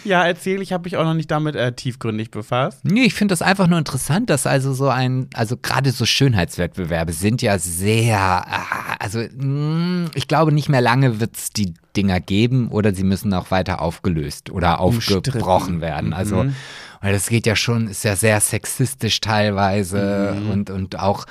ja, 0.04 0.24
erzähl, 0.24 0.62
ich 0.62 0.72
habe 0.72 0.84
mich 0.84 0.96
auch 0.96 1.04
noch 1.04 1.14
nicht 1.14 1.30
damit 1.30 1.56
äh, 1.56 1.72
tiefgründig 1.72 2.30
befasst. 2.30 2.80
Nee, 2.84 3.02
ich 3.04 3.14
finde 3.14 3.32
das 3.32 3.42
einfach 3.42 3.66
nur 3.66 3.78
interessant, 3.80 4.30
dass 4.30 4.46
also 4.46 4.72
so 4.72 4.88
ein, 4.88 5.28
also 5.34 5.56
gerade 5.56 5.90
so 5.90 6.06
Schönheitswettbewerbe 6.06 6.83
sind 7.12 7.42
ja 7.42 7.58
sehr, 7.58 8.18
ah, 8.18 8.96
also 8.98 9.18
mh, 9.20 10.10
ich 10.14 10.28
glaube 10.28 10.52
nicht 10.52 10.68
mehr 10.68 10.80
lange 10.80 11.20
wird 11.20 11.36
es 11.36 11.50
die 11.50 11.74
Dinger 11.96 12.20
geben 12.20 12.68
oder 12.68 12.94
sie 12.94 13.04
müssen 13.04 13.32
auch 13.34 13.50
weiter 13.50 13.80
aufgelöst 13.80 14.50
oder 14.50 14.80
aufgebrochen 14.80 15.80
werden. 15.80 16.12
Also 16.12 16.44
Mhm. 16.44 16.54
Weil 17.00 17.12
das 17.12 17.28
geht 17.28 17.44
ja 17.44 17.54
schon, 17.54 17.86
ist 17.88 18.02
ja 18.04 18.16
sehr 18.16 18.40
sexistisch 18.40 19.20
teilweise 19.20 20.38
Mhm. 20.40 20.50
und, 20.50 20.70
und 20.70 20.98
auch, 20.98 21.26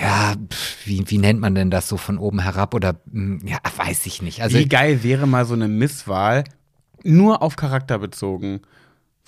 ja, 0.00 0.34
wie, 0.86 1.04
wie 1.10 1.18
nennt 1.18 1.38
man 1.38 1.54
denn 1.54 1.70
das 1.70 1.86
so 1.86 1.98
von 1.98 2.16
oben 2.16 2.38
herab 2.40 2.72
oder, 2.74 2.94
mm, 3.12 3.46
ja, 3.46 3.58
weiß 3.76 4.06
ich 4.06 4.22
nicht. 4.22 4.40
Also, 4.42 4.56
Wie 4.56 4.66
geil 4.66 5.02
wäre 5.02 5.26
mal 5.26 5.44
so 5.44 5.52
eine 5.52 5.68
Misswahl 5.68 6.44
nur 7.04 7.42
auf 7.42 7.56
Charakter 7.56 7.98
bezogen. 7.98 8.60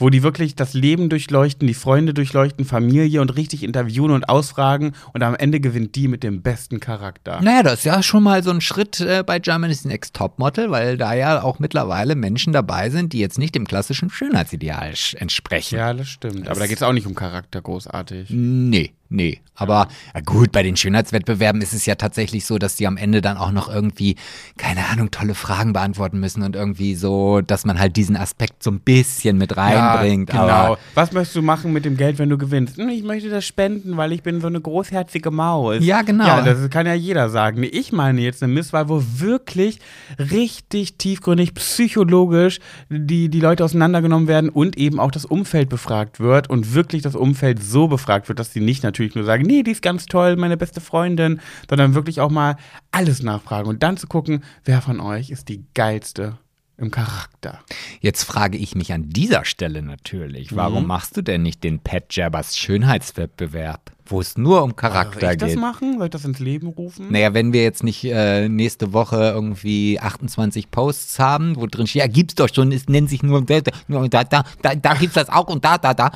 Wo 0.00 0.10
die 0.10 0.22
wirklich 0.24 0.56
das 0.56 0.74
Leben 0.74 1.08
durchleuchten, 1.08 1.68
die 1.68 1.74
Freunde 1.74 2.12
durchleuchten, 2.14 2.64
Familie 2.64 3.20
und 3.20 3.36
richtig 3.36 3.62
interviewen 3.62 4.10
und 4.10 4.28
ausfragen 4.28 4.92
und 5.12 5.22
am 5.22 5.34
Ende 5.36 5.60
gewinnt 5.60 5.94
die 5.94 6.08
mit 6.08 6.22
dem 6.24 6.42
besten 6.42 6.80
Charakter. 6.80 7.40
Naja, 7.42 7.62
das 7.62 7.74
ist 7.80 7.84
ja 7.84 8.02
schon 8.02 8.22
mal 8.22 8.42
so 8.42 8.50
ein 8.50 8.60
Schritt 8.60 8.98
äh, 9.00 9.22
bei 9.24 9.38
Germany's 9.38 9.84
Next 9.84 10.14
Topmodel, 10.16 10.70
weil 10.70 10.96
da 10.96 11.12
ja 11.14 11.42
auch 11.42 11.58
mittlerweile 11.60 12.16
Menschen 12.16 12.52
dabei 12.52 12.90
sind, 12.90 13.12
die 13.12 13.18
jetzt 13.20 13.38
nicht 13.38 13.54
dem 13.54 13.66
klassischen 13.66 14.10
Schönheitsideal 14.10 14.92
sch- 14.92 15.16
entsprechen. 15.16 15.76
Ja, 15.76 15.92
das 15.94 16.08
stimmt. 16.08 16.48
Aber 16.48 16.58
da 16.60 16.66
geht 16.66 16.78
es 16.78 16.82
auch 16.82 16.92
nicht 16.94 17.06
um 17.06 17.14
Charakter 17.14 17.60
großartig. 17.62 18.30
Nee, 18.30 18.92
nee. 19.10 19.40
Aber 19.60 19.88
ja, 20.14 20.20
gut, 20.22 20.52
bei 20.52 20.62
den 20.62 20.74
Schönheitswettbewerben 20.74 21.60
ist 21.60 21.74
es 21.74 21.84
ja 21.84 21.94
tatsächlich 21.94 22.46
so, 22.46 22.56
dass 22.56 22.76
die 22.76 22.86
am 22.86 22.96
Ende 22.96 23.20
dann 23.20 23.36
auch 23.36 23.52
noch 23.52 23.68
irgendwie, 23.68 24.16
keine 24.56 24.86
Ahnung, 24.86 25.10
tolle 25.10 25.34
Fragen 25.34 25.74
beantworten 25.74 26.18
müssen 26.18 26.42
und 26.42 26.56
irgendwie 26.56 26.94
so, 26.94 27.42
dass 27.42 27.66
man 27.66 27.78
halt 27.78 27.96
diesen 27.96 28.16
Aspekt 28.16 28.62
so 28.62 28.70
ein 28.70 28.80
bisschen 28.80 29.36
mit 29.36 29.58
reinbringt. 29.58 30.32
Ja, 30.32 30.64
genau. 30.64 30.78
Was 30.94 31.12
möchtest 31.12 31.36
du 31.36 31.42
machen 31.42 31.74
mit 31.74 31.84
dem 31.84 31.98
Geld, 31.98 32.18
wenn 32.18 32.30
du 32.30 32.38
gewinnst? 32.38 32.78
Hm, 32.78 32.88
ich 32.88 33.02
möchte 33.02 33.28
das 33.28 33.44
spenden, 33.44 33.98
weil 33.98 34.12
ich 34.12 34.22
bin 34.22 34.40
so 34.40 34.46
eine 34.46 34.62
großherzige 34.62 35.30
Maus. 35.30 35.84
Ja, 35.84 36.00
genau. 36.00 36.26
Ja, 36.26 36.40
das 36.40 36.70
kann 36.70 36.86
ja 36.86 36.94
jeder 36.94 37.28
sagen. 37.28 37.62
Ich 37.70 37.92
meine 37.92 38.22
jetzt 38.22 38.42
eine 38.42 38.54
Misswahl, 38.54 38.88
wo 38.88 39.02
wirklich 39.16 39.78
richtig 40.18 40.94
tiefgründig, 40.94 41.52
psychologisch 41.54 42.60
die, 42.88 43.28
die 43.28 43.40
Leute 43.40 43.64
auseinandergenommen 43.64 44.26
werden 44.26 44.48
und 44.48 44.78
eben 44.78 44.98
auch 44.98 45.10
das 45.10 45.26
Umfeld 45.26 45.68
befragt 45.68 46.18
wird 46.18 46.48
und 46.48 46.72
wirklich 46.72 47.02
das 47.02 47.14
Umfeld 47.14 47.62
so 47.62 47.88
befragt 47.88 48.28
wird, 48.28 48.38
dass 48.38 48.50
die 48.52 48.60
nicht 48.60 48.82
natürlich 48.82 48.99
nur 49.14 49.24
sagen, 49.24 49.44
nee, 49.44 49.62
die 49.62 49.70
ist 49.72 49.82
ganz 49.82 50.06
toll, 50.06 50.36
meine 50.36 50.56
beste 50.56 50.80
Freundin, 50.80 51.40
sondern 51.68 51.94
wirklich 51.94 52.20
auch 52.20 52.30
mal 52.30 52.56
alles 52.92 53.22
nachfragen 53.22 53.68
und 53.68 53.82
dann 53.82 53.96
zu 53.96 54.06
gucken, 54.06 54.42
wer 54.64 54.80
von 54.82 55.00
euch 55.00 55.30
ist 55.30 55.48
die 55.48 55.64
geilste 55.74 56.38
im 56.76 56.90
Charakter. 56.90 57.58
Jetzt 58.00 58.24
frage 58.24 58.56
ich 58.56 58.74
mich 58.74 58.92
an 58.94 59.10
dieser 59.10 59.44
Stelle 59.44 59.82
natürlich, 59.82 60.50
Mhm. 60.52 60.56
warum 60.56 60.86
machst 60.86 61.14
du 61.16 61.20
denn 61.22 61.42
nicht 61.42 61.62
den 61.62 61.78
Pat 61.80 62.04
Jabbers 62.14 62.56
Schönheitswettbewerb, 62.56 63.90
wo 64.06 64.20
es 64.20 64.36
nur 64.38 64.62
um 64.62 64.76
Charakter 64.76 65.20
Soll 65.20 65.30
ich 65.32 65.38
das 65.38 65.48
geht? 65.50 65.58
machen? 65.60 65.98
Soll 65.98 66.06
ich 66.06 66.10
das 66.10 66.24
ins 66.24 66.38
Leben 66.38 66.68
rufen? 66.68 67.10
Naja, 67.12 67.34
wenn 67.34 67.52
wir 67.52 67.62
jetzt 67.62 67.82
nicht 67.84 68.04
äh, 68.04 68.48
nächste 68.48 68.92
Woche 68.92 69.16
irgendwie 69.34 70.00
28 70.00 70.70
Posts 70.70 71.18
haben, 71.18 71.56
wo 71.56 71.66
drin 71.66 71.86
steht, 71.86 72.00
ja, 72.00 72.06
gibt's 72.08 72.34
doch 72.34 72.48
schon, 72.52 72.72
es 72.72 72.88
nennt 72.88 73.10
sich 73.10 73.22
nur, 73.22 73.42
da, 73.44 73.60
da, 73.60 74.44
da, 74.62 74.74
da 74.74 74.94
gibt's 74.94 75.14
das 75.14 75.28
auch 75.28 75.48
und 75.48 75.64
da, 75.64 75.76
da, 75.78 75.92
da. 75.94 76.12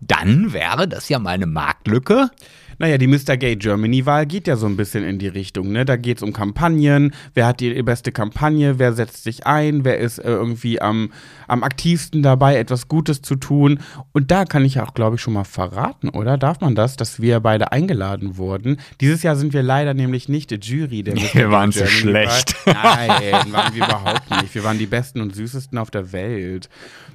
Dann 0.00 0.52
wäre 0.52 0.88
das 0.88 1.08
ja 1.08 1.18
mal 1.18 1.30
eine 1.30 1.46
Marktlücke. 1.46 2.30
Naja, 2.78 2.98
die 2.98 3.06
Mr. 3.06 3.36
Gay 3.36 3.56
Germany-Wahl 3.56 4.26
geht 4.26 4.46
ja 4.46 4.56
so 4.56 4.66
ein 4.66 4.76
bisschen 4.76 5.04
in 5.04 5.18
die 5.18 5.28
Richtung, 5.28 5.72
ne? 5.72 5.84
Da 5.84 5.96
geht 5.96 6.18
es 6.18 6.22
um 6.22 6.32
Kampagnen, 6.32 7.12
wer 7.34 7.46
hat 7.46 7.60
die 7.60 7.82
beste 7.82 8.12
Kampagne, 8.12 8.78
wer 8.78 8.92
setzt 8.92 9.24
sich 9.24 9.46
ein, 9.46 9.84
wer 9.84 9.98
ist 9.98 10.18
äh, 10.18 10.30
irgendwie 10.30 10.80
am, 10.80 11.10
am 11.48 11.62
aktivsten 11.62 12.22
dabei, 12.22 12.56
etwas 12.56 12.88
Gutes 12.88 13.22
zu 13.22 13.36
tun. 13.36 13.80
Und 14.12 14.30
da 14.30 14.44
kann 14.44 14.64
ich 14.64 14.74
ja 14.74 14.86
auch, 14.86 14.94
glaube 14.94 15.16
ich, 15.16 15.22
schon 15.22 15.34
mal 15.34 15.44
verraten, 15.44 16.08
oder? 16.10 16.36
Darf 16.38 16.60
man 16.60 16.74
das, 16.74 16.96
dass 16.96 17.20
wir 17.20 17.40
beide 17.40 17.72
eingeladen 17.72 18.36
wurden? 18.36 18.78
Dieses 19.00 19.22
Jahr 19.22 19.36
sind 19.36 19.52
wir 19.52 19.62
leider 19.62 19.94
nämlich 19.94 20.28
nicht 20.28 20.50
die 20.50 20.56
Jury 20.56 21.02
der 21.02 21.14
Mr. 21.16 21.34
Wir 21.34 21.50
waren 21.50 21.70
Germany-Wahl. 21.70 21.88
schlecht. 21.88 22.56
Nein, 22.66 23.52
waren 23.52 23.74
wir 23.74 23.86
überhaupt 23.86 24.30
nicht. 24.42 24.54
Wir 24.54 24.64
waren 24.64 24.78
die 24.78 24.86
besten 24.86 25.20
und 25.20 25.34
süßesten 25.34 25.78
auf 25.78 25.90
der 25.90 26.12
Welt. 26.12 26.68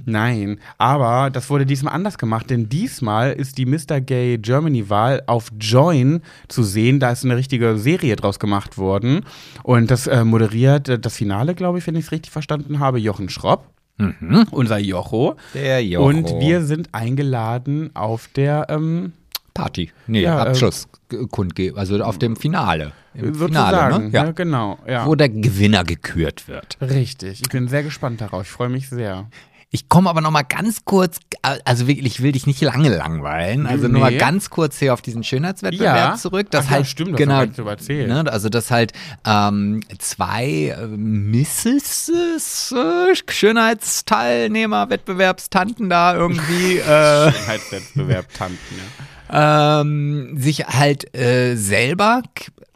Nein, 0.05 0.59
aber 0.78 1.30
das 1.30 1.49
wurde 1.49 1.66
diesmal 1.66 1.93
anders 1.93 2.18
gemacht, 2.18 2.49
denn 2.49 2.70
diesmal 2.70 3.34
ist 3.34 3.57
die 3.57 3.66
Mr. 3.66 4.01
Gay 4.01 4.38
Germany-Wahl 4.39 5.24
auf 5.28 5.51
Join 5.60 6.22
zu 6.47 6.64
sehen. 6.64 6.99
Da 6.99 7.12
ist 7.12 7.26
eine 7.26 7.36
richtige 7.36 7.78
Serie 7.78 8.16
draus 8.16 8.39
gemacht 8.39 8.78
worden. 8.78 9.22
Und 9.64 9.91
das 9.91 10.08
äh, 10.08 10.24
moderiert 10.24 10.89
äh, 10.89 10.99
das 10.99 11.16
Finale, 11.16 11.56
glaube 11.56 11.78
ich, 11.78 11.88
wenn 11.88 11.95
ich 11.95 12.06
es 12.06 12.12
richtig 12.12 12.32
verstanden 12.32 12.80
habe, 12.80 12.99
Jochen 12.99 13.30
Schropp. 13.30 13.68
Unser 14.52 14.80
Jocho. 14.80 15.36
Der 15.54 15.84
Jocho. 15.84 16.08
Und 16.08 16.39
wir 16.39 16.64
sind 16.64 16.89
eingeladen 16.91 17.91
auf 17.93 18.28
der 18.30 18.66
ähm, 18.70 19.14
Party. 19.54 19.91
Nee, 20.08 20.24
Ja, 20.24 20.45
äh, 20.45 20.49
Abschlusskundgebung, 20.49 21.78
also 21.78 22.02
auf 22.04 22.18
dem 22.18 22.36
Finale. 22.36 22.93
Im. 23.14 23.36
Finale, 23.36 23.99
ne? 23.99 24.10
ja. 24.12 24.26
Ja. 24.26 24.32
genau. 24.32 24.80
Ja. 24.88 25.06
Wo 25.06 25.16
der 25.16 25.30
Gewinner 25.30 25.84
gekürt 25.84 26.47
wird. 26.47 26.78
Richtig. 26.82 27.41
Ich 27.41 27.49
bin 27.49 27.68
sehr 27.68 27.84
gespannt 27.84 28.22
darauf. 28.22 28.43
Ich 28.43 28.49
freue 28.49 28.70
mich 28.70 28.89
sehr. 28.89 29.30
Ich 29.74 29.88
komme 29.88 30.10
aber 30.10 30.20
noch 30.20 30.32
mal 30.32 30.42
ganz 30.42 30.84
kurz, 30.84 31.20
also 31.64 31.88
wirklich, 31.88 32.06
ich 32.06 32.22
will 32.22 32.34
dich 32.34 32.46
nicht 32.46 32.60
lange 32.60 32.90
langweilen, 32.94 33.66
also 33.68 33.88
nur 33.88 34.02
mal 34.02 34.12
Nee. 34.12 34.18
ganz 34.18 34.50
kurz 34.50 34.78
hier 34.80 34.94
auf 34.94 35.02
diesen 35.02 35.24
Schönheitswettbewerb 35.24 35.96
Ja. 36.12 36.16
zurück. 36.18 36.48
Das 36.52 36.66
Ach 36.66 36.72
ja, 36.72 36.76
halt, 36.78 36.88
stimmt, 36.88 37.12
das 37.14 37.18
genau, 37.20 37.42
nicht 37.42 37.58
drüber 37.58 37.72
erzählt. 37.72 38.10
Ne, 38.10 38.26
also 38.30 38.50
dass 38.50 38.70
halt 38.70 38.92
ähm, 39.26 39.80
zwei 39.98 40.76
äh, 40.78 40.88
Misses 40.88 42.12
äh, 42.74 43.16
Schönheitsteilnehmer, 43.32 44.90
Wettbewerbstanten 44.90 45.90
da 45.90 46.16
irgendwie 46.16 46.78
äh, 46.80 47.32
Schönheitswettbewerb 47.32 48.26
Tanten. 48.34 48.76
Ja. 48.76 49.06
Ähm, 49.32 50.38
sich 50.38 50.66
halt 50.68 51.16
äh, 51.16 51.56
selber 51.56 52.22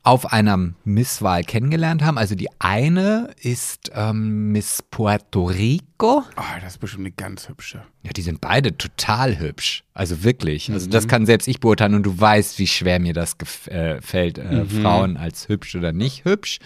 auf 0.03 0.31
einer 0.31 0.57
Misswahl 0.83 1.43
kennengelernt 1.43 2.03
haben. 2.03 2.19
Also 2.19 2.35
die 2.35 2.47
eine 2.59 3.31
ist 3.41 3.91
ähm, 3.95 4.51
Miss 4.51 4.83
Puerto 4.91 5.45
Rico. 5.45 6.23
Oh, 6.37 6.41
das 6.61 6.73
ist 6.73 6.77
bestimmt 6.77 7.05
eine 7.05 7.11
ganz 7.11 7.49
hübsche. 7.49 7.81
Ja, 8.03 8.11
die 8.11 8.21
sind 8.21 8.39
beide 8.39 8.77
total 8.77 9.39
hübsch. 9.39 9.83
Also 9.95 10.23
wirklich. 10.23 10.71
Also 10.71 10.87
das 10.87 11.07
kann 11.07 11.25
selbst 11.25 11.47
ich 11.47 11.59
beurteilen 11.59 11.95
und 11.95 12.03
du 12.03 12.19
weißt, 12.19 12.59
wie 12.59 12.67
schwer 12.67 12.99
mir 12.99 13.13
das 13.13 13.39
gef- 13.39 13.67
äh, 13.69 13.97
äh, 13.97 14.65
Frauen 14.65 15.17
als 15.17 15.49
hübsch 15.49 15.75
oder 15.75 15.91
nicht 15.91 16.23
hübsch. 16.23 16.59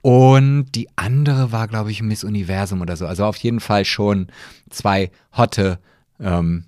Und 0.00 0.66
die 0.76 0.88
andere 0.94 1.50
war, 1.50 1.66
glaube 1.66 1.90
ich, 1.90 2.00
Miss 2.00 2.22
Universum 2.22 2.80
oder 2.80 2.96
so. 2.96 3.06
Also 3.08 3.24
auf 3.24 3.36
jeden 3.38 3.58
Fall 3.58 3.84
schon 3.84 4.28
zwei 4.70 5.10
hotte, 5.36 5.80
ähm, 6.20 6.64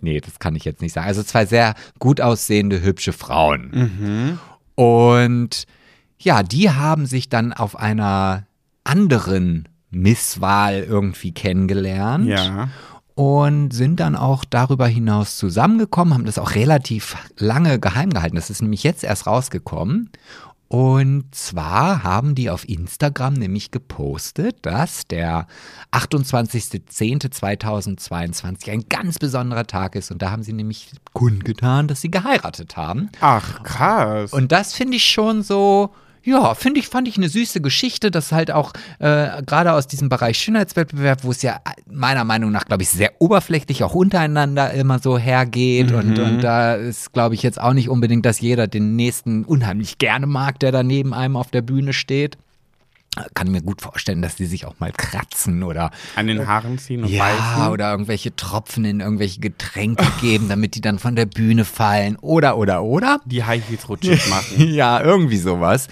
nee, 0.00 0.20
das 0.20 0.38
kann 0.38 0.56
ich 0.56 0.64
jetzt 0.64 0.82
nicht 0.82 0.92
sagen. 0.92 1.06
Also 1.06 1.22
zwei 1.22 1.46
sehr 1.46 1.74
gut 1.98 2.20
aussehende, 2.20 2.82
hübsche 2.82 3.12
Frauen. 3.12 4.38
Und 4.74 5.64
ja, 6.18 6.42
die 6.42 6.70
haben 6.70 7.06
sich 7.06 7.28
dann 7.28 7.52
auf 7.52 7.76
einer 7.76 8.44
anderen 8.84 9.68
Misswahl 9.90 10.80
irgendwie 10.80 11.32
kennengelernt 11.32 12.26
Ja. 12.26 12.68
und 13.14 13.70
sind 13.70 14.00
dann 14.00 14.16
auch 14.16 14.44
darüber 14.44 14.86
hinaus 14.86 15.36
zusammengekommen, 15.36 16.14
haben 16.14 16.24
das 16.26 16.38
auch 16.38 16.54
relativ 16.54 17.16
lange 17.38 17.78
geheim 17.78 18.10
gehalten. 18.10 18.36
Das 18.36 18.50
ist 18.50 18.62
nämlich 18.62 18.82
jetzt 18.82 19.04
erst 19.04 19.26
rausgekommen. 19.26 20.10
Und 20.68 21.34
zwar 21.34 22.02
haben 22.02 22.34
die 22.34 22.50
auf 22.50 22.68
Instagram 22.68 23.32
nämlich 23.32 23.70
gepostet, 23.70 24.58
dass 24.62 25.06
der 25.06 25.46
28.10.2022 25.92 28.70
ein 28.70 28.84
ganz 28.90 29.18
besonderer 29.18 29.66
Tag 29.66 29.96
ist. 29.96 30.10
Und 30.10 30.20
da 30.20 30.30
haben 30.30 30.42
sie 30.42 30.52
nämlich 30.52 30.90
kundgetan, 31.14 31.88
dass 31.88 32.02
sie 32.02 32.10
geheiratet 32.10 32.76
haben. 32.76 33.08
Ach, 33.20 33.62
krass. 33.62 34.34
Und 34.34 34.52
das 34.52 34.74
finde 34.74 34.98
ich 34.98 35.06
schon 35.06 35.42
so, 35.42 35.94
ja, 36.24 36.54
finde 36.54 36.80
ich, 36.80 36.88
fand 36.88 37.08
ich 37.08 37.16
eine 37.16 37.28
süße 37.28 37.60
Geschichte, 37.60 38.10
dass 38.10 38.32
halt 38.32 38.50
auch 38.50 38.72
äh, 38.98 39.42
gerade 39.42 39.72
aus 39.72 39.86
diesem 39.86 40.08
Bereich 40.08 40.38
Schönheitswettbewerb, 40.38 41.24
wo 41.24 41.30
es 41.30 41.42
ja 41.42 41.60
meiner 41.90 42.24
Meinung 42.24 42.50
nach, 42.52 42.64
glaube 42.64 42.82
ich, 42.82 42.90
sehr 42.90 43.12
oberflächlich 43.18 43.84
auch 43.84 43.94
untereinander 43.94 44.72
immer 44.72 44.98
so 44.98 45.18
hergeht. 45.18 45.92
Und, 45.92 46.18
und 46.18 46.40
da 46.40 46.74
ist, 46.74 47.12
glaube 47.12 47.34
ich, 47.34 47.42
jetzt 47.42 47.60
auch 47.60 47.72
nicht 47.72 47.88
unbedingt, 47.88 48.26
dass 48.26 48.40
jeder 48.40 48.66
den 48.66 48.96
nächsten 48.96 49.44
unheimlich 49.44 49.98
gerne 49.98 50.26
mag, 50.26 50.58
der 50.60 50.72
da 50.72 50.82
neben 50.82 51.14
einem 51.14 51.36
auf 51.36 51.50
der 51.50 51.62
Bühne 51.62 51.92
steht. 51.92 52.38
Kann 53.34 53.50
mir 53.50 53.62
gut 53.62 53.80
vorstellen, 53.80 54.22
dass 54.22 54.36
die 54.36 54.46
sich 54.46 54.66
auch 54.66 54.78
mal 54.78 54.92
kratzen 54.92 55.62
oder 55.62 55.90
An 56.16 56.26
den 56.26 56.46
Haaren 56.46 56.78
ziehen 56.78 57.04
und 57.04 57.10
ja, 57.10 57.24
beißen. 57.24 57.72
oder 57.72 57.90
irgendwelche 57.90 58.34
Tropfen 58.34 58.84
in 58.84 59.00
irgendwelche 59.00 59.40
Getränke 59.40 60.06
geben, 60.20 60.48
damit 60.48 60.74
die 60.74 60.80
dann 60.80 60.98
von 60.98 61.16
der 61.16 61.26
Bühne 61.26 61.64
fallen. 61.64 62.16
Oder, 62.16 62.56
oder, 62.56 62.82
oder. 62.82 63.20
Die 63.24 63.44
High 63.44 63.68
Heels 63.68 63.88
rutschig 63.88 64.26
machen. 64.30 64.72
Ja, 64.72 65.00
irgendwie 65.00 65.38
sowas. 65.38 65.88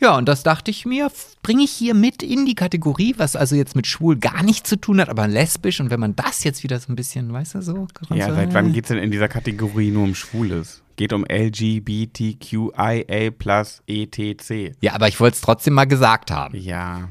Ja, 0.00 0.16
und 0.16 0.26
das 0.28 0.42
dachte 0.42 0.70
ich 0.70 0.86
mir, 0.86 1.12
bringe 1.42 1.62
ich 1.62 1.70
hier 1.70 1.92
mit 1.92 2.22
in 2.22 2.46
die 2.46 2.54
Kategorie, 2.54 3.14
was 3.18 3.36
also 3.36 3.54
jetzt 3.54 3.76
mit 3.76 3.86
schwul 3.86 4.16
gar 4.16 4.42
nichts 4.42 4.68
zu 4.68 4.76
tun 4.76 4.98
hat, 4.98 5.10
aber 5.10 5.28
lesbisch. 5.28 5.78
Und 5.78 5.90
wenn 5.90 6.00
man 6.00 6.16
das 6.16 6.42
jetzt 6.42 6.62
wieder 6.62 6.80
so 6.80 6.90
ein 6.90 6.96
bisschen, 6.96 7.30
weißt 7.30 7.56
du, 7.56 7.62
so. 7.62 7.86
ja, 8.14 8.32
seit 8.32 8.54
wann 8.54 8.72
geht 8.72 8.84
es 8.84 8.88
denn 8.88 8.98
in 8.98 9.10
dieser 9.10 9.28
Kategorie 9.28 9.90
nur 9.90 10.04
um 10.04 10.14
Schwules? 10.14 10.82
Geht 11.00 11.14
um 11.14 11.24
LGBTQIA 11.24 13.30
plus 13.30 13.82
ETC. 13.86 14.74
Ja, 14.82 14.92
aber 14.92 15.08
ich 15.08 15.18
wollte 15.18 15.36
es 15.36 15.40
trotzdem 15.40 15.72
mal 15.72 15.86
gesagt 15.86 16.30
haben. 16.30 16.54
Ja. 16.54 17.08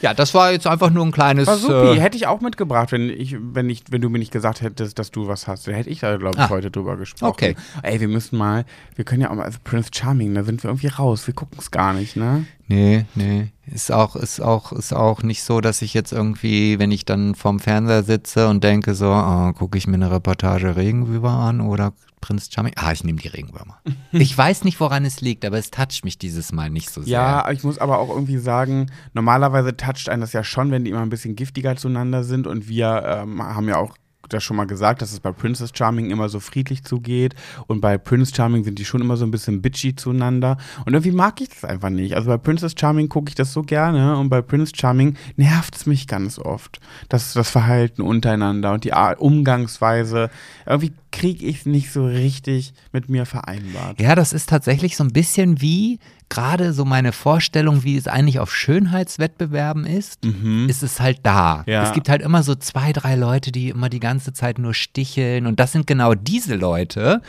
Ja, 0.00 0.14
das 0.14 0.32
war 0.32 0.52
jetzt 0.52 0.68
einfach 0.68 0.90
nur 0.90 1.04
ein 1.04 1.10
kleines. 1.10 1.48
War 1.48 1.56
supi, 1.56 1.96
Äh, 1.96 2.00
hätte 2.00 2.16
ich 2.16 2.28
auch 2.28 2.40
mitgebracht, 2.40 2.92
wenn 2.92 3.10
ich, 3.10 3.34
wenn 3.40 3.68
ich, 3.68 3.82
wenn 3.90 4.00
du 4.00 4.10
mir 4.10 4.20
nicht 4.20 4.30
gesagt 4.30 4.60
hättest, 4.60 5.00
dass 5.00 5.10
du 5.10 5.26
was 5.26 5.48
hast. 5.48 5.66
Dann 5.66 5.74
hätte 5.74 5.90
ich 5.90 5.98
da, 5.98 6.16
glaube 6.18 6.36
ich, 6.38 6.44
Ah. 6.44 6.50
heute 6.50 6.70
drüber 6.70 6.96
gesprochen. 6.96 7.30
Okay. 7.30 7.56
Ey, 7.82 7.98
wir 7.98 8.06
müssen 8.06 8.38
mal, 8.38 8.64
wir 8.94 9.04
können 9.04 9.22
ja 9.22 9.30
auch 9.30 9.34
mal, 9.34 9.42
also 9.46 9.58
Prince 9.64 9.90
Charming, 9.92 10.32
da 10.34 10.44
sind 10.44 10.62
wir 10.62 10.70
irgendwie 10.70 10.86
raus. 10.86 11.26
Wir 11.26 11.34
gucken 11.34 11.56
es 11.58 11.72
gar 11.72 11.94
nicht, 11.94 12.14
ne? 12.14 12.46
nee, 12.68 13.06
nee. 13.16 13.48
Ist 13.66 13.90
auch, 13.90 14.14
ist 14.14 14.38
auch, 14.40 14.70
ist 14.70 14.92
auch 14.92 15.24
nicht 15.24 15.42
so, 15.42 15.60
dass 15.60 15.82
ich 15.82 15.94
jetzt 15.94 16.12
irgendwie, 16.12 16.78
wenn 16.78 16.92
ich 16.92 17.04
dann 17.06 17.34
vorm 17.34 17.58
Fernseher 17.58 18.04
sitze 18.04 18.46
und 18.48 18.62
denke 18.62 18.94
so, 18.94 19.10
oh, 19.10 19.52
gucke 19.54 19.78
ich 19.78 19.88
mir 19.88 19.94
eine 19.94 20.12
Reportage 20.12 20.76
Regenwürmer 20.76 21.40
an 21.40 21.60
oder 21.60 21.92
Prinz 22.26 22.48
Charming. 22.52 22.72
Ah, 22.74 22.90
ich 22.90 23.04
nehme 23.04 23.20
die 23.20 23.28
Regenwürmer. 23.28 23.80
ich 24.12 24.36
weiß 24.36 24.64
nicht, 24.64 24.80
woran 24.80 25.04
es 25.04 25.20
liegt, 25.20 25.44
aber 25.44 25.58
es 25.58 25.70
toucht 25.70 26.04
mich 26.04 26.18
dieses 26.18 26.50
Mal 26.50 26.70
nicht 26.70 26.90
so 26.90 27.02
sehr. 27.02 27.12
Ja, 27.12 27.50
ich 27.52 27.62
muss 27.62 27.78
aber 27.78 28.00
auch 28.00 28.08
irgendwie 28.08 28.38
sagen, 28.38 28.90
normalerweise 29.14 29.76
toucht 29.76 30.08
einen 30.08 30.22
das 30.22 30.32
ja 30.32 30.42
schon, 30.42 30.72
wenn 30.72 30.84
die 30.84 30.90
immer 30.90 31.02
ein 31.02 31.08
bisschen 31.08 31.36
giftiger 31.36 31.76
zueinander 31.76 32.24
sind 32.24 32.48
und 32.48 32.68
wir 32.68 33.04
ähm, 33.06 33.40
haben 33.40 33.68
ja 33.68 33.76
auch 33.76 33.96
das 34.28 34.44
schon 34.44 34.56
mal 34.56 34.66
gesagt, 34.66 35.02
dass 35.02 35.12
es 35.12 35.20
bei 35.20 35.32
Princess 35.32 35.70
Charming 35.74 36.10
immer 36.10 36.28
so 36.28 36.40
friedlich 36.40 36.84
zugeht 36.84 37.34
und 37.66 37.80
bei 37.80 37.98
Prince 37.98 38.34
Charming 38.34 38.64
sind 38.64 38.78
die 38.78 38.84
schon 38.84 39.00
immer 39.00 39.16
so 39.16 39.24
ein 39.24 39.30
bisschen 39.30 39.62
bitchy 39.62 39.96
zueinander 39.96 40.56
und 40.84 40.94
irgendwie 40.94 41.12
mag 41.12 41.40
ich 41.40 41.48
das 41.48 41.64
einfach 41.64 41.90
nicht. 41.90 42.14
Also 42.14 42.28
bei 42.28 42.36
Princess 42.36 42.74
Charming 42.78 43.08
gucke 43.08 43.30
ich 43.30 43.34
das 43.34 43.52
so 43.52 43.62
gerne 43.62 44.16
und 44.18 44.28
bei 44.28 44.42
Prince 44.42 44.72
Charming 44.74 45.16
nervt 45.36 45.76
es 45.76 45.86
mich 45.86 46.06
ganz 46.06 46.38
oft, 46.38 46.80
das, 47.08 47.32
das 47.34 47.50
Verhalten 47.50 48.02
untereinander 48.02 48.72
und 48.72 48.84
die 48.84 48.92
Art, 48.92 49.20
Umgangsweise. 49.20 50.30
Irgendwie 50.66 50.92
kriege 51.12 51.46
ich 51.46 51.60
es 51.60 51.66
nicht 51.66 51.92
so 51.92 52.04
richtig 52.04 52.74
mit 52.92 53.08
mir 53.08 53.24
vereinbart. 53.24 54.00
Ja, 54.00 54.14
das 54.14 54.32
ist 54.32 54.50
tatsächlich 54.50 54.96
so 54.96 55.04
ein 55.04 55.12
bisschen 55.12 55.60
wie 55.60 55.98
gerade 56.28 56.72
so 56.72 56.84
meine 56.84 57.12
Vorstellung, 57.12 57.84
wie 57.84 57.96
es 57.96 58.08
eigentlich 58.08 58.38
auf 58.40 58.54
Schönheitswettbewerben 58.54 59.84
ist, 59.86 60.24
ist 60.66 60.82
es 60.82 61.00
halt 61.00 61.20
da. 61.22 61.62
Ja. 61.66 61.84
Es 61.84 61.92
gibt 61.92 62.08
halt 62.08 62.22
immer 62.22 62.42
so 62.42 62.54
zwei, 62.54 62.92
drei 62.92 63.14
Leute, 63.14 63.52
die 63.52 63.68
immer 63.68 63.88
die 63.88 64.00
ganze 64.00 64.32
Zeit 64.32 64.58
nur 64.58 64.74
sticheln 64.74 65.46
und 65.46 65.60
das 65.60 65.72
sind 65.72 65.86
genau 65.86 66.14
diese 66.14 66.56
Leute, 66.56 67.22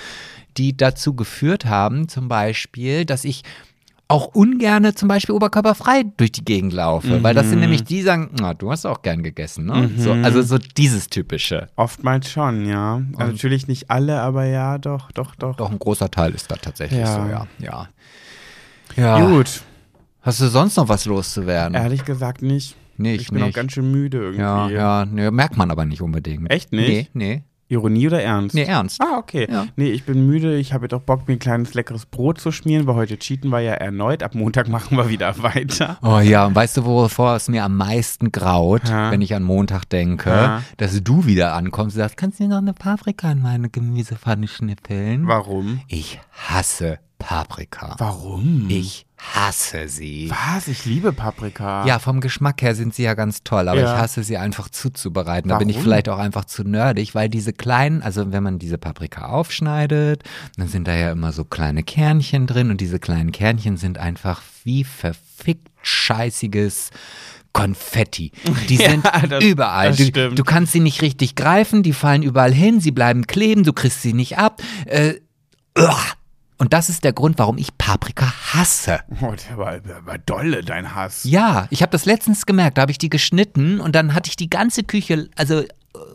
die 0.58 0.76
dazu 0.76 1.14
geführt 1.14 1.66
haben, 1.66 2.10
zum 2.10 2.28
Beispiel, 2.28 3.06
dass 3.06 3.24
ich 3.24 3.44
auch 4.10 4.28
ungerne 4.28 4.96
zum 4.96 5.10
Beispiel 5.10 5.36
oberkörperfrei 5.36 6.04
durch 6.16 6.32
die 6.32 6.46
Gegend 6.46 6.72
laufe, 6.72 7.22
weil 7.24 7.36
das 7.36 7.50
sind 7.50 7.60
nämlich 7.60 7.84
die, 7.84 7.96
die 7.98 8.02
sagen, 8.04 8.30
na, 8.40 8.54
du 8.54 8.72
hast 8.72 8.86
auch 8.86 9.02
gern 9.02 9.22
gegessen, 9.22 9.66
ne? 9.66 9.92
So, 9.98 10.14
also 10.14 10.42
so 10.42 10.58
dieses 10.58 11.10
typische. 11.10 11.68
Oftmals 11.76 12.32
schon, 12.32 12.66
ja. 12.66 13.02
Also 13.18 13.34
natürlich 13.34 13.68
nicht 13.68 13.92
alle, 13.92 14.22
aber 14.22 14.46
ja, 14.46 14.78
doch, 14.78 15.12
doch, 15.12 15.36
doch. 15.36 15.58
Doch 15.58 15.70
ein 15.70 15.78
großer 15.80 16.10
Teil 16.10 16.34
ist 16.34 16.50
da 16.50 16.56
tatsächlich 16.56 17.02
Ja. 17.02 17.14
so, 17.16 17.30
ja. 17.30 17.48
Ja. 17.60 17.90
Ja. 18.98 19.26
Gut, 19.26 19.62
Hast 20.22 20.42
du 20.42 20.48
sonst 20.48 20.76
noch 20.76 20.90
was 20.90 21.06
loszuwerden? 21.06 21.76
ehrlich 21.76 22.04
gesagt 22.04 22.42
nicht. 22.42 22.76
nee, 22.98 23.16
Ich 23.16 23.22
ich, 23.22 23.30
bin 23.30 23.42
auch 23.42 23.46
nicht. 23.48 23.56
ganz 23.56 23.72
schön 23.72 23.90
müde 23.92 24.18
irgendwie. 24.18 24.42
ja, 24.42 24.70
ja, 24.70 25.06
nee, 25.06 25.32
merkt 25.32 25.56
man 25.56 25.72
aber 25.72 25.86
nicht 25.86 26.02
unbedingt. 26.02 26.52
Echt 26.52 26.72
nicht? 26.74 27.16
Nee, 27.16 27.26
nee. 27.36 27.44
Ironie 27.70 28.08
oder 28.08 28.22
Ernst? 28.22 28.56
Nee, 28.56 28.64
ernst. 28.64 29.02
Ah, 29.02 29.18
okay. 29.18 29.48
Ja. 29.52 29.66
Nee, 29.76 29.90
ich 29.90 30.06
bin 30.06 30.26
müde. 30.26 30.56
Ich 30.58 30.74
habe 30.74 30.88
auch 30.96 31.02
Bock, 31.02 31.28
mir 31.28 31.34
ein 31.34 31.40
kleines 31.40 31.74
leckeres 31.74 32.06
Brot 32.06 32.40
zu 32.40 32.52
schmieren, 32.52 32.88
weil 32.88 32.96
heute 32.96 33.18
cheaten 33.18 33.50
wir 33.50 33.60
ja 33.60 33.74
erneut. 33.74 34.24
Ab 34.24 34.36
Montag 34.36 34.68
machen 34.70 34.96
wir 34.98 35.10
wieder 35.10 35.38
weiter. 35.44 35.98
Oh 36.02 36.20
ja, 36.20 36.46
und 36.46 36.56
weißt 36.56 36.78
du, 36.78 36.86
wovor 36.86 37.36
es 37.36 37.50
mir 37.50 37.64
am 37.64 37.76
meisten 37.76 38.32
graut, 38.32 38.88
Ja. 38.88 39.12
wenn 39.12 39.22
ich 39.22 39.34
an 39.36 39.44
Montag 39.44 39.86
denke, 39.90 40.30
Ja. 40.30 40.64
dass 40.78 41.02
du 41.04 41.26
wieder 41.26 41.54
ankommst 41.56 41.96
und 41.96 42.02
sagst, 42.04 42.18
kannst 42.18 42.40
du 42.40 42.44
mir 42.44 42.50
noch 42.50 42.58
eine 42.58 42.74
Paprika 42.74 43.32
in 43.32 43.42
meine 43.42 43.70
Gemüsepfanne 43.70 44.48
schnippeln? 44.48 45.28
Warum? 45.28 45.82
Ich 45.88 46.20
hasse 46.32 47.00
Paprika. 47.20 47.96
Warum? 47.98 48.68
Ich 48.70 49.07
hasse 49.18 49.88
sie. 49.90 50.30
Was? 50.30 50.68
Ich 50.68 50.86
liebe 50.86 51.12
Paprika. 51.12 51.86
Ja, 51.86 52.00
vom 52.00 52.22
Geschmack 52.22 52.62
her 52.62 52.76
sind 52.76 52.94
sie 52.94 53.04
ja 53.04 53.14
ganz 53.16 53.44
toll, 53.44 53.68
aber 53.68 53.80
Ja. 53.80 53.96
ich 53.96 54.02
hasse 54.02 54.24
sie 54.24 54.38
einfach 54.38 54.70
zuzubereiten. 54.70 55.50
Da 55.50 55.58
bin 55.58 55.70
ich 55.70 55.76
Warum? 55.78 55.86
vielleicht 55.86 56.10
auch 56.10 56.20
einfach 56.20 56.46
zu 56.46 56.64
nerdig, 56.64 57.16
weil 57.16 57.28
diese 57.28 57.52
kleinen, 57.54 58.02
also 58.04 58.32
wenn 58.32 58.44
man 58.44 58.60
diese 58.60 58.78
Paprika 58.78 59.26
aufschneidet, 59.30 60.24
dann 60.58 60.68
sind 60.68 60.88
da 60.88 60.96
ja 60.96 61.12
immer 61.12 61.32
so 61.32 61.44
kleine 61.46 61.84
Kernchen 61.84 62.46
drin 62.48 62.70
und 62.70 62.80
diese 62.80 63.00
kleinen 63.00 63.32
Kernchen 63.32 63.78
sind 63.78 63.98
einfach 63.98 64.42
wie 64.64 64.84
verfickt 64.84 65.68
scheißiges 65.82 66.92
Konfetti. 67.54 68.32
Die 68.70 68.76
Ja, 68.82 68.90
sind 68.92 69.06
das- 69.30 69.44
überall. 69.44 69.90
das 69.90 70.12
Du, 70.12 70.30
du 70.30 70.44
kannst 70.44 70.74
sie 70.74 70.80
nicht 70.80 71.02
richtig 71.02 71.36
greifen, 71.36 71.82
die 71.82 71.94
fallen 71.94 72.22
überall 72.22 72.54
hin, 72.54 72.80
sie 72.82 72.92
bleiben 72.92 73.26
kleben, 73.26 73.64
du 73.64 73.74
kriegst 73.74 74.02
sie 74.04 74.14
nicht 74.14 74.38
ab. 74.38 74.62
Äh, 74.86 75.16
uah. 75.78 75.98
Und 76.58 76.74
das 76.74 76.90
ist 76.90 77.04
der 77.04 77.14
Grund, 77.14 77.38
warum 77.40 77.58
ich 77.58 77.78
Paprika 77.78 78.26
hasse. 78.54 79.00
Oh, 79.22 79.34
der 79.50 79.58
war, 79.58 79.80
der 79.80 80.06
war 80.06 80.18
dolle, 80.18 80.64
dein 80.64 80.96
Hass. 80.96 81.24
Ja, 81.24 81.68
ich 81.70 81.82
habe 81.82 81.92
das 81.92 82.06
letztens 82.06 82.46
gemerkt, 82.46 82.78
da 82.78 82.82
habe 82.84 82.92
ich 82.92 82.98
die 82.98 83.10
geschnitten 83.10 83.80
und 83.80 83.96
dann 83.96 84.14
hatte 84.14 84.30
ich 84.30 84.36
die 84.36 84.50
ganze 84.50 84.84
Küche, 84.84 85.30
also 85.36 85.60
äh, 85.62 85.68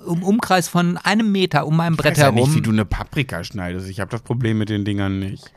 im 0.08 0.22
Umkreis 0.22 0.68
von 0.68 0.96
einem 0.98 1.30
Meter 1.32 1.66
um 1.66 1.76
mein 1.76 1.92
Ich 1.94 1.98
Brett 1.98 2.12
weiß 2.12 2.18
ja 2.18 2.30
nicht, 2.32 2.40
herum. 2.40 2.54
wie 2.56 2.60
du 2.62 2.70
eine 2.70 2.84
Paprika 2.84 3.44
schneidest. 3.44 3.88
Ich 3.88 4.00
habe 4.00 4.10
das 4.10 4.22
Problem 4.22 4.58
mit 4.58 4.68
den 4.68 4.84
Dingern 4.84 5.18
nicht. 5.20 5.50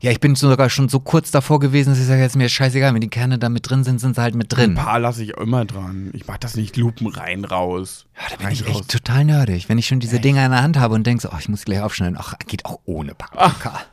ja, 0.00 0.10
ich 0.10 0.18
bin 0.20 0.34
sogar 0.34 0.68
schon 0.70 0.88
so 0.88 0.98
kurz 0.98 1.30
davor 1.30 1.60
gewesen, 1.60 1.90
dass 1.90 2.00
ich 2.00 2.06
sage, 2.06 2.20
jetzt 2.22 2.34
mir 2.36 2.48
scheißegal, 2.48 2.92
wenn 2.94 3.00
die 3.00 3.08
Kerne 3.10 3.38
da 3.38 3.48
mit 3.48 3.68
drin 3.70 3.84
sind, 3.84 4.00
sind 4.00 4.16
sie 4.16 4.22
halt 4.22 4.34
mit 4.34 4.52
Ein 4.52 4.56
drin. 4.56 4.74
paar 4.74 4.98
lasse 4.98 5.22
ich 5.22 5.30
immer 5.36 5.64
dran. 5.64 6.10
Ich 6.14 6.26
mach 6.26 6.38
das 6.38 6.56
nicht 6.56 6.76
lupenrein 6.76 7.44
raus. 7.44 8.06
Ja, 8.16 8.22
da 8.30 8.36
bin 8.36 8.46
Rein 8.46 8.52
ich 8.54 8.66
raus. 8.66 8.80
echt 8.80 8.90
total 8.90 9.24
nerdig, 9.24 9.68
wenn 9.68 9.78
ich 9.78 9.86
schon 9.86 10.00
diese 10.00 10.18
Dinger 10.18 10.44
in 10.44 10.50
der 10.50 10.62
Hand 10.62 10.78
habe 10.80 10.94
und 10.96 11.06
denke 11.06 11.22
so, 11.22 11.28
oh, 11.32 11.36
ich 11.38 11.48
muss 11.48 11.64
gleich 11.64 11.80
aufschneiden. 11.80 12.16
Ach, 12.20 12.34
geht 12.48 12.64
auch 12.66 12.80
ohne 12.84 13.14
Paprika. 13.14 13.70
Ey, 13.78 13.84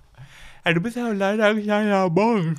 du 0.73 0.81
bist 0.81 0.95
ja 0.95 1.07
leider 1.09 1.45
ein 1.47 1.61
kleiner 1.63 2.09
Monk. 2.09 2.57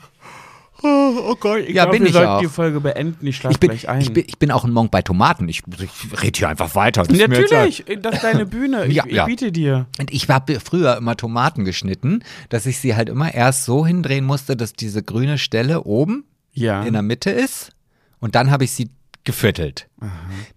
Oh, 0.83 1.15
oh 1.33 1.37
Gott, 1.39 1.61
ich 1.61 1.75
Ja, 1.75 1.83
glaub, 1.85 1.93
bin 1.93 2.03
wir 2.03 2.07
ich 2.09 2.15
sollten 2.15 2.29
auch. 2.31 2.41
die 2.41 2.49
Folge 2.49 2.81
beenden. 2.81 3.27
Ich 3.27 3.37
schlaf 3.37 3.53
Ich 3.53 3.61
bin, 3.61 3.69
gleich 3.69 3.87
ein. 3.91 4.01
ich, 4.01 4.13
bin, 4.15 4.25
ich 4.27 4.39
bin 4.39 4.51
auch 4.51 4.65
ein 4.65 4.73
Monk 4.73 4.91
bei 4.91 5.03
Tomaten. 5.03 5.47
Ich, 5.49 5.63
ich 5.79 6.23
rede 6.23 6.39
hier 6.39 6.49
einfach 6.49 6.75
weiter. 6.75 7.03
Das 7.03 7.13
ist 7.15 7.29
Natürlich, 7.29 7.85
das 8.01 8.15
ist 8.15 8.25
deine 8.25 8.47
Bühne. 8.47 8.85
Ich, 8.87 8.95
Ja, 8.95 9.05
ich 9.07 9.13
ja. 9.13 9.27
biete 9.27 9.53
dir. 9.53 9.87
Und 9.99 10.11
ich 10.11 10.27
habe 10.31 10.59
früher 10.59 10.97
immer 10.97 11.17
Tomaten 11.17 11.67
geschnitten, 11.67 12.25
dass 12.49 12.65
ich 12.65 12.79
sie 12.79 12.97
halt 12.97 13.11
immer 13.11 13.35
erst 13.35 13.67
so 13.67 13.87
hindrehen 13.87 14.25
musste, 14.25 14.57
dass 14.57 14.73
diese 14.73 15.03
grüne 15.03 15.37
Stelle 15.37 15.83
oben 15.85 16.25
Ja. 16.55 16.83
in 16.85 16.95
der 16.95 17.03
Mitte 17.03 17.31
ist. 17.31 17.73
Und 18.19 18.35
dann 18.35 18.51
habe 18.51 18.65
ich 18.65 18.71
sie 18.71 18.89
geviertelt. 19.25 19.87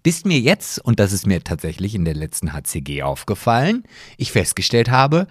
Bis 0.02 0.24
mir 0.24 0.40
jetzt, 0.40 0.78
und 0.82 0.98
das 1.00 1.12
ist 1.12 1.26
mir 1.26 1.44
tatsächlich 1.44 1.94
in 1.94 2.06
der 2.06 2.14
letzten 2.14 2.54
HCG 2.54 3.02
aufgefallen, 3.02 3.84
ich 4.16 4.32
festgestellt 4.32 4.90
habe, 4.90 5.26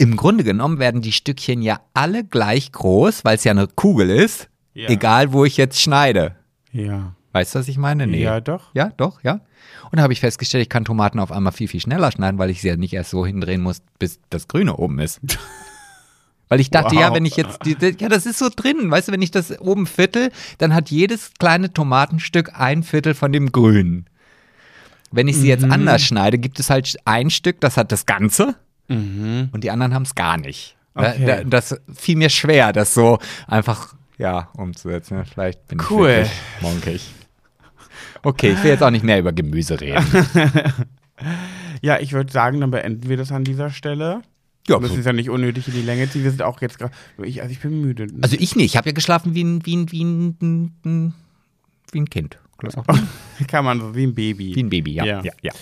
im 0.00 0.16
Grunde 0.16 0.44
genommen 0.44 0.78
werden 0.78 1.02
die 1.02 1.12
Stückchen 1.12 1.60
ja 1.62 1.80
alle 1.94 2.24
gleich 2.24 2.72
groß, 2.72 3.24
weil 3.24 3.36
es 3.36 3.44
ja 3.44 3.50
eine 3.52 3.66
Kugel 3.68 4.08
ist, 4.10 4.48
Ja. 4.72 4.88
egal 4.88 5.32
wo 5.32 5.44
ich 5.44 5.56
jetzt 5.58 5.80
schneide. 5.80 6.36
Ja. 6.72 7.14
Weißt 7.32 7.54
du, 7.54 7.58
was 7.60 7.68
ich 7.68 7.76
meine? 7.78 8.06
Nee. 8.06 8.22
Ja, 8.22 8.40
doch. 8.40 8.70
Ja, 8.74 8.92
doch, 8.96 9.22
ja. 9.22 9.40
Und 9.92 9.96
da 9.98 10.02
habe 10.02 10.12
ich 10.12 10.20
festgestellt, 10.20 10.62
ich 10.62 10.68
kann 10.68 10.84
Tomaten 10.84 11.20
auf 11.20 11.30
einmal 11.30 11.52
viel, 11.52 11.68
viel 11.68 11.80
schneller 11.80 12.10
schneiden, 12.10 12.38
weil 12.38 12.50
ich 12.50 12.60
sie 12.62 12.68
ja 12.68 12.76
nicht 12.76 12.92
erst 12.94 13.10
so 13.10 13.26
hindrehen 13.26 13.60
muss, 13.60 13.82
bis 13.98 14.20
das 14.30 14.48
Grüne 14.48 14.76
oben 14.76 14.98
ist. 15.00 15.20
Weil 16.48 16.58
ich 16.58 16.70
dachte, 16.70 16.96
Wow. 16.96 17.00
ja, 17.00 17.14
wenn 17.14 17.24
ich 17.24 17.36
jetzt, 17.36 17.60
die, 17.64 17.76
die, 17.76 17.94
ja, 18.00 18.08
das 18.08 18.26
ist 18.26 18.38
so 18.38 18.48
drin, 18.54 18.90
weißt 18.90 19.06
du, 19.06 19.12
wenn 19.12 19.22
ich 19.22 19.30
das 19.30 19.56
oben 19.60 19.86
viertel, 19.86 20.32
dann 20.58 20.74
hat 20.74 20.90
jedes 20.90 21.30
kleine 21.38 21.72
Tomatenstück 21.72 22.58
ein 22.58 22.82
Viertel 22.82 23.14
von 23.14 23.30
dem 23.32 23.52
Grünen. 23.52 24.06
Wenn 25.12 25.28
ich 25.28 25.36
sie 25.36 25.46
jetzt 25.46 25.64
Mhm. 25.64 25.70
anders 25.72 26.02
schneide, 26.02 26.38
gibt 26.38 26.58
es 26.58 26.68
halt 26.70 26.96
ein 27.04 27.30
Stück, 27.30 27.60
das 27.60 27.76
hat 27.76 27.92
das 27.92 28.04
Ganze 28.06 28.56
Mhm. 28.90 29.48
und 29.52 29.64
die 29.64 29.70
anderen 29.70 29.94
haben 29.94 30.02
es 30.02 30.14
gar 30.14 30.36
nicht. 30.36 30.76
Da- 30.94 31.12
Okay. 31.12 31.24
Da, 31.26 31.44
das 31.44 31.80
fiel 31.94 32.16
mir 32.16 32.28
schwer, 32.30 32.72
das 32.72 32.92
so 32.94 33.18
einfach, 33.46 33.94
ja, 34.18 34.48
umzusetzen. 34.54 35.24
Vielleicht 35.24 35.66
bin 35.68 35.80
Cool. 35.88 36.08
ich 36.24 36.30
wirklich 36.30 36.30
monkig. 36.62 37.10
Okay, 38.22 38.50
ich 38.52 38.62
will 38.62 38.70
jetzt 38.72 38.82
auch 38.82 38.90
nicht 38.90 39.04
mehr 39.04 39.18
über 39.18 39.32
Gemüse 39.32 39.80
reden. 39.80 40.04
Ja, 41.82 41.98
ich 41.98 42.12
würde 42.12 42.32
sagen, 42.32 42.60
dann 42.60 42.70
beenden 42.70 43.08
wir 43.08 43.16
das 43.16 43.32
an 43.32 43.44
dieser 43.44 43.70
Stelle. 43.70 44.20
Ja, 44.68 44.76
Wir 44.76 44.80
müssen 44.80 45.00
es 45.00 45.06
ja 45.06 45.12
nicht 45.14 45.30
unnötig 45.30 45.66
in 45.68 45.74
die 45.74 45.82
Länge 45.82 46.08
ziehen. 46.10 46.22
Wir 46.24 46.30
sind 46.30 46.42
auch 46.42 46.60
jetzt 46.60 46.78
gerade. 46.78 46.92
Ich, 47.22 47.40
also 47.40 47.52
ich 47.52 47.60
bin 47.60 47.80
müde. 47.80 48.06
Also 48.20 48.36
ich 48.38 48.54
nicht. 48.56 48.66
Ich 48.66 48.76
habe 48.76 48.88
ja 48.90 48.92
geschlafen 48.94 49.34
wie 49.34 49.42
ein, 49.44 49.64
wie 49.64 49.76
ein, 49.76 49.90
wie 49.90 50.02
ein- 50.04 51.14
wie 51.92 51.98
ein 52.00 52.10
Kind. 52.10 52.38
Kann 53.48 53.64
man 53.64 53.80
so 53.80 53.94
wie 53.94 54.04
ein 54.06 54.14
Baby. 54.14 54.54
Wie 54.54 54.62
ein 54.62 54.68
Baby, 54.70 54.92
ja. 54.92 55.04
Ja. 55.06 55.22
ja. 55.22 55.32
ja, 55.42 55.52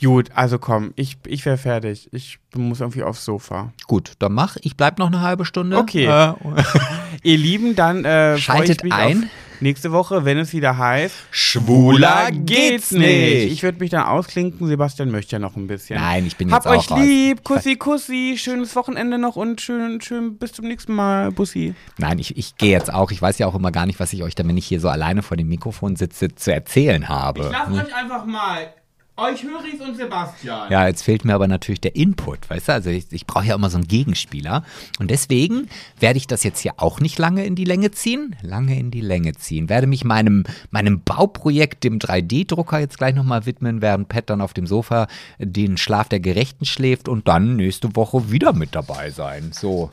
Gut, 0.00 0.30
also 0.34 0.58
komm, 0.58 0.92
ich, 0.96 1.18
ich 1.26 1.44
wäre 1.44 1.58
fertig. 1.58 2.08
Ich 2.12 2.38
muss 2.54 2.80
irgendwie 2.80 3.02
aufs 3.02 3.24
Sofa. 3.24 3.72
Gut, 3.86 4.12
dann 4.18 4.32
mach. 4.32 4.56
Ich 4.62 4.76
bleib 4.76 4.98
noch 4.98 5.08
eine 5.08 5.20
halbe 5.20 5.44
Stunde. 5.44 5.76
Okay. 5.78 6.06
Äh, 6.06 6.34
Ihr 7.22 7.38
Lieben, 7.38 7.74
dann 7.74 8.04
äh, 8.04 8.38
Schaltet 8.38 8.78
ich 8.78 8.84
mich 8.84 8.92
ein. 8.92 9.24
Auf 9.24 9.30
nächste 9.60 9.92
Woche, 9.92 10.24
wenn 10.24 10.38
es 10.38 10.52
wieder 10.52 10.78
heißt. 10.78 11.14
Schwuler 11.30 12.30
geht's 12.30 12.92
nicht. 12.92 13.52
Ich 13.52 13.62
würde 13.62 13.78
mich 13.80 13.90
dann 13.90 14.04
ausklinken. 14.04 14.66
Sebastian 14.66 15.10
möchte 15.10 15.32
ja 15.32 15.38
noch 15.38 15.56
ein 15.56 15.66
bisschen. 15.66 16.00
Nein, 16.00 16.26
ich 16.26 16.36
bin 16.36 16.52
Hab 16.52 16.64
jetzt 16.64 16.72
auch 16.72 16.78
euch 16.78 16.90
raus. 16.90 17.00
lieb. 17.00 17.44
Kussi, 17.44 17.76
Kussi. 17.76 18.36
Schönes 18.38 18.74
Wochenende 18.76 19.18
noch 19.18 19.36
und 19.36 19.60
schön, 19.60 20.00
schön 20.00 20.36
bis 20.36 20.52
zum 20.52 20.66
nächsten 20.66 20.94
Mal. 20.94 21.32
Bussi. 21.32 21.74
Nein, 21.98 22.18
ich, 22.18 22.36
ich 22.36 22.56
gehe 22.56 22.70
jetzt 22.70 22.92
auch. 22.92 23.10
Ich 23.10 23.20
weiß 23.20 23.38
ja 23.38 23.46
auch 23.46 23.54
immer 23.54 23.72
gar 23.72 23.86
nicht, 23.86 24.00
was 24.00 24.12
ich 24.12 24.22
euch, 24.22 24.34
dann, 24.34 24.48
wenn 24.48 24.56
ich 24.56 24.66
hier 24.66 24.80
so 24.80 24.88
alleine 24.88 25.22
vor 25.22 25.36
dem 25.36 25.48
Mikrofon 25.48 25.96
sitze, 25.96 26.34
zu 26.34 26.52
erzählen 26.52 27.08
habe. 27.08 27.48
euch 27.48 27.94
einfach 27.94 28.24
mal. 28.24 28.72
Euch 29.18 29.42
Höris 29.42 29.80
und 29.80 29.96
Sebastian. 29.96 30.70
Ja, 30.70 30.86
jetzt 30.86 31.02
fehlt 31.02 31.24
mir 31.24 31.34
aber 31.34 31.48
natürlich 31.48 31.80
der 31.80 31.96
Input, 31.96 32.48
weißt 32.48 32.68
du? 32.68 32.72
Also 32.72 32.90
ich, 32.90 33.06
ich 33.10 33.26
brauche 33.26 33.46
ja 33.46 33.56
immer 33.56 33.68
so 33.68 33.76
einen 33.76 33.88
Gegenspieler. 33.88 34.62
Und 35.00 35.10
deswegen 35.10 35.68
werde 35.98 36.18
ich 36.18 36.28
das 36.28 36.44
jetzt 36.44 36.60
hier 36.60 36.74
auch 36.76 37.00
nicht 37.00 37.18
lange 37.18 37.44
in 37.44 37.56
die 37.56 37.64
Länge 37.64 37.90
ziehen. 37.90 38.36
Lange 38.42 38.78
in 38.78 38.92
die 38.92 39.00
Länge 39.00 39.32
ziehen. 39.32 39.68
Werde 39.68 39.88
mich 39.88 40.04
meinem, 40.04 40.44
meinem 40.70 41.00
Bauprojekt, 41.00 41.82
dem 41.82 41.98
3D-Drucker, 41.98 42.78
jetzt 42.78 42.96
gleich 42.96 43.16
nochmal 43.16 43.44
widmen, 43.44 43.82
während 43.82 44.08
Pat 44.08 44.30
dann 44.30 44.40
auf 44.40 44.54
dem 44.54 44.68
Sofa 44.68 45.08
den 45.40 45.78
Schlaf 45.78 46.08
der 46.08 46.20
Gerechten 46.20 46.64
schläft 46.64 47.08
und 47.08 47.26
dann 47.26 47.56
nächste 47.56 47.96
Woche 47.96 48.30
wieder 48.30 48.52
mit 48.52 48.76
dabei 48.76 49.10
sein. 49.10 49.50
So. 49.52 49.90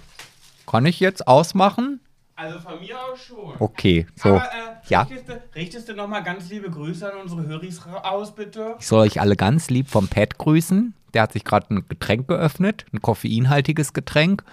Kann 0.68 0.86
ich 0.86 1.00
jetzt 1.00 1.28
ausmachen? 1.28 2.00
Also 2.38 2.60
von 2.60 2.80
mir 2.82 2.96
aus 3.02 3.20
schon. 3.22 3.54
Okay, 3.60 4.06
so. 4.16 4.30
Aber 4.30 4.44
äh, 4.44 4.90
Ja. 4.90 5.04
richtest, 5.04 5.30
du, 5.30 5.42
richtest 5.56 5.90
du 5.90 5.94
nochmal 5.94 6.22
ganz 6.22 6.50
liebe 6.50 6.70
Grüße 6.70 7.10
an 7.12 7.22
unsere 7.22 7.48
Höris 7.48 7.82
aus, 8.04 8.36
bitte? 8.36 8.76
Ich 8.80 8.88
soll 8.88 9.08
euch 9.08 9.22
alle 9.22 9.38
ganz 9.38 9.70
lieb 9.70 9.90
vom 9.90 10.10
Pat 10.10 10.38
grüßen. 10.38 10.94
Der 11.14 11.22
hat 11.22 11.32
sich 11.32 11.46
gerade 11.46 11.74
ein 11.74 11.88
Getränk 11.88 12.28
geöffnet, 12.28 12.86
ein 12.92 13.02
koffeinhaltiges 13.02 13.94
Getränk. 13.94 14.44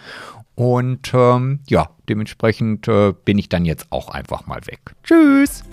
Und 0.55 1.11
ähm, 1.13 1.59
ja, 1.69 1.91
dementsprechend 2.09 2.87
äh, 2.87 3.15
bin 3.25 3.39
ich 3.39 3.49
dann 3.49 3.65
jetzt 3.65 3.87
auch 3.91 4.11
einfach 4.11 4.47
mal 4.47 4.61
weg. 4.67 4.95
Tschüss. 5.03 5.65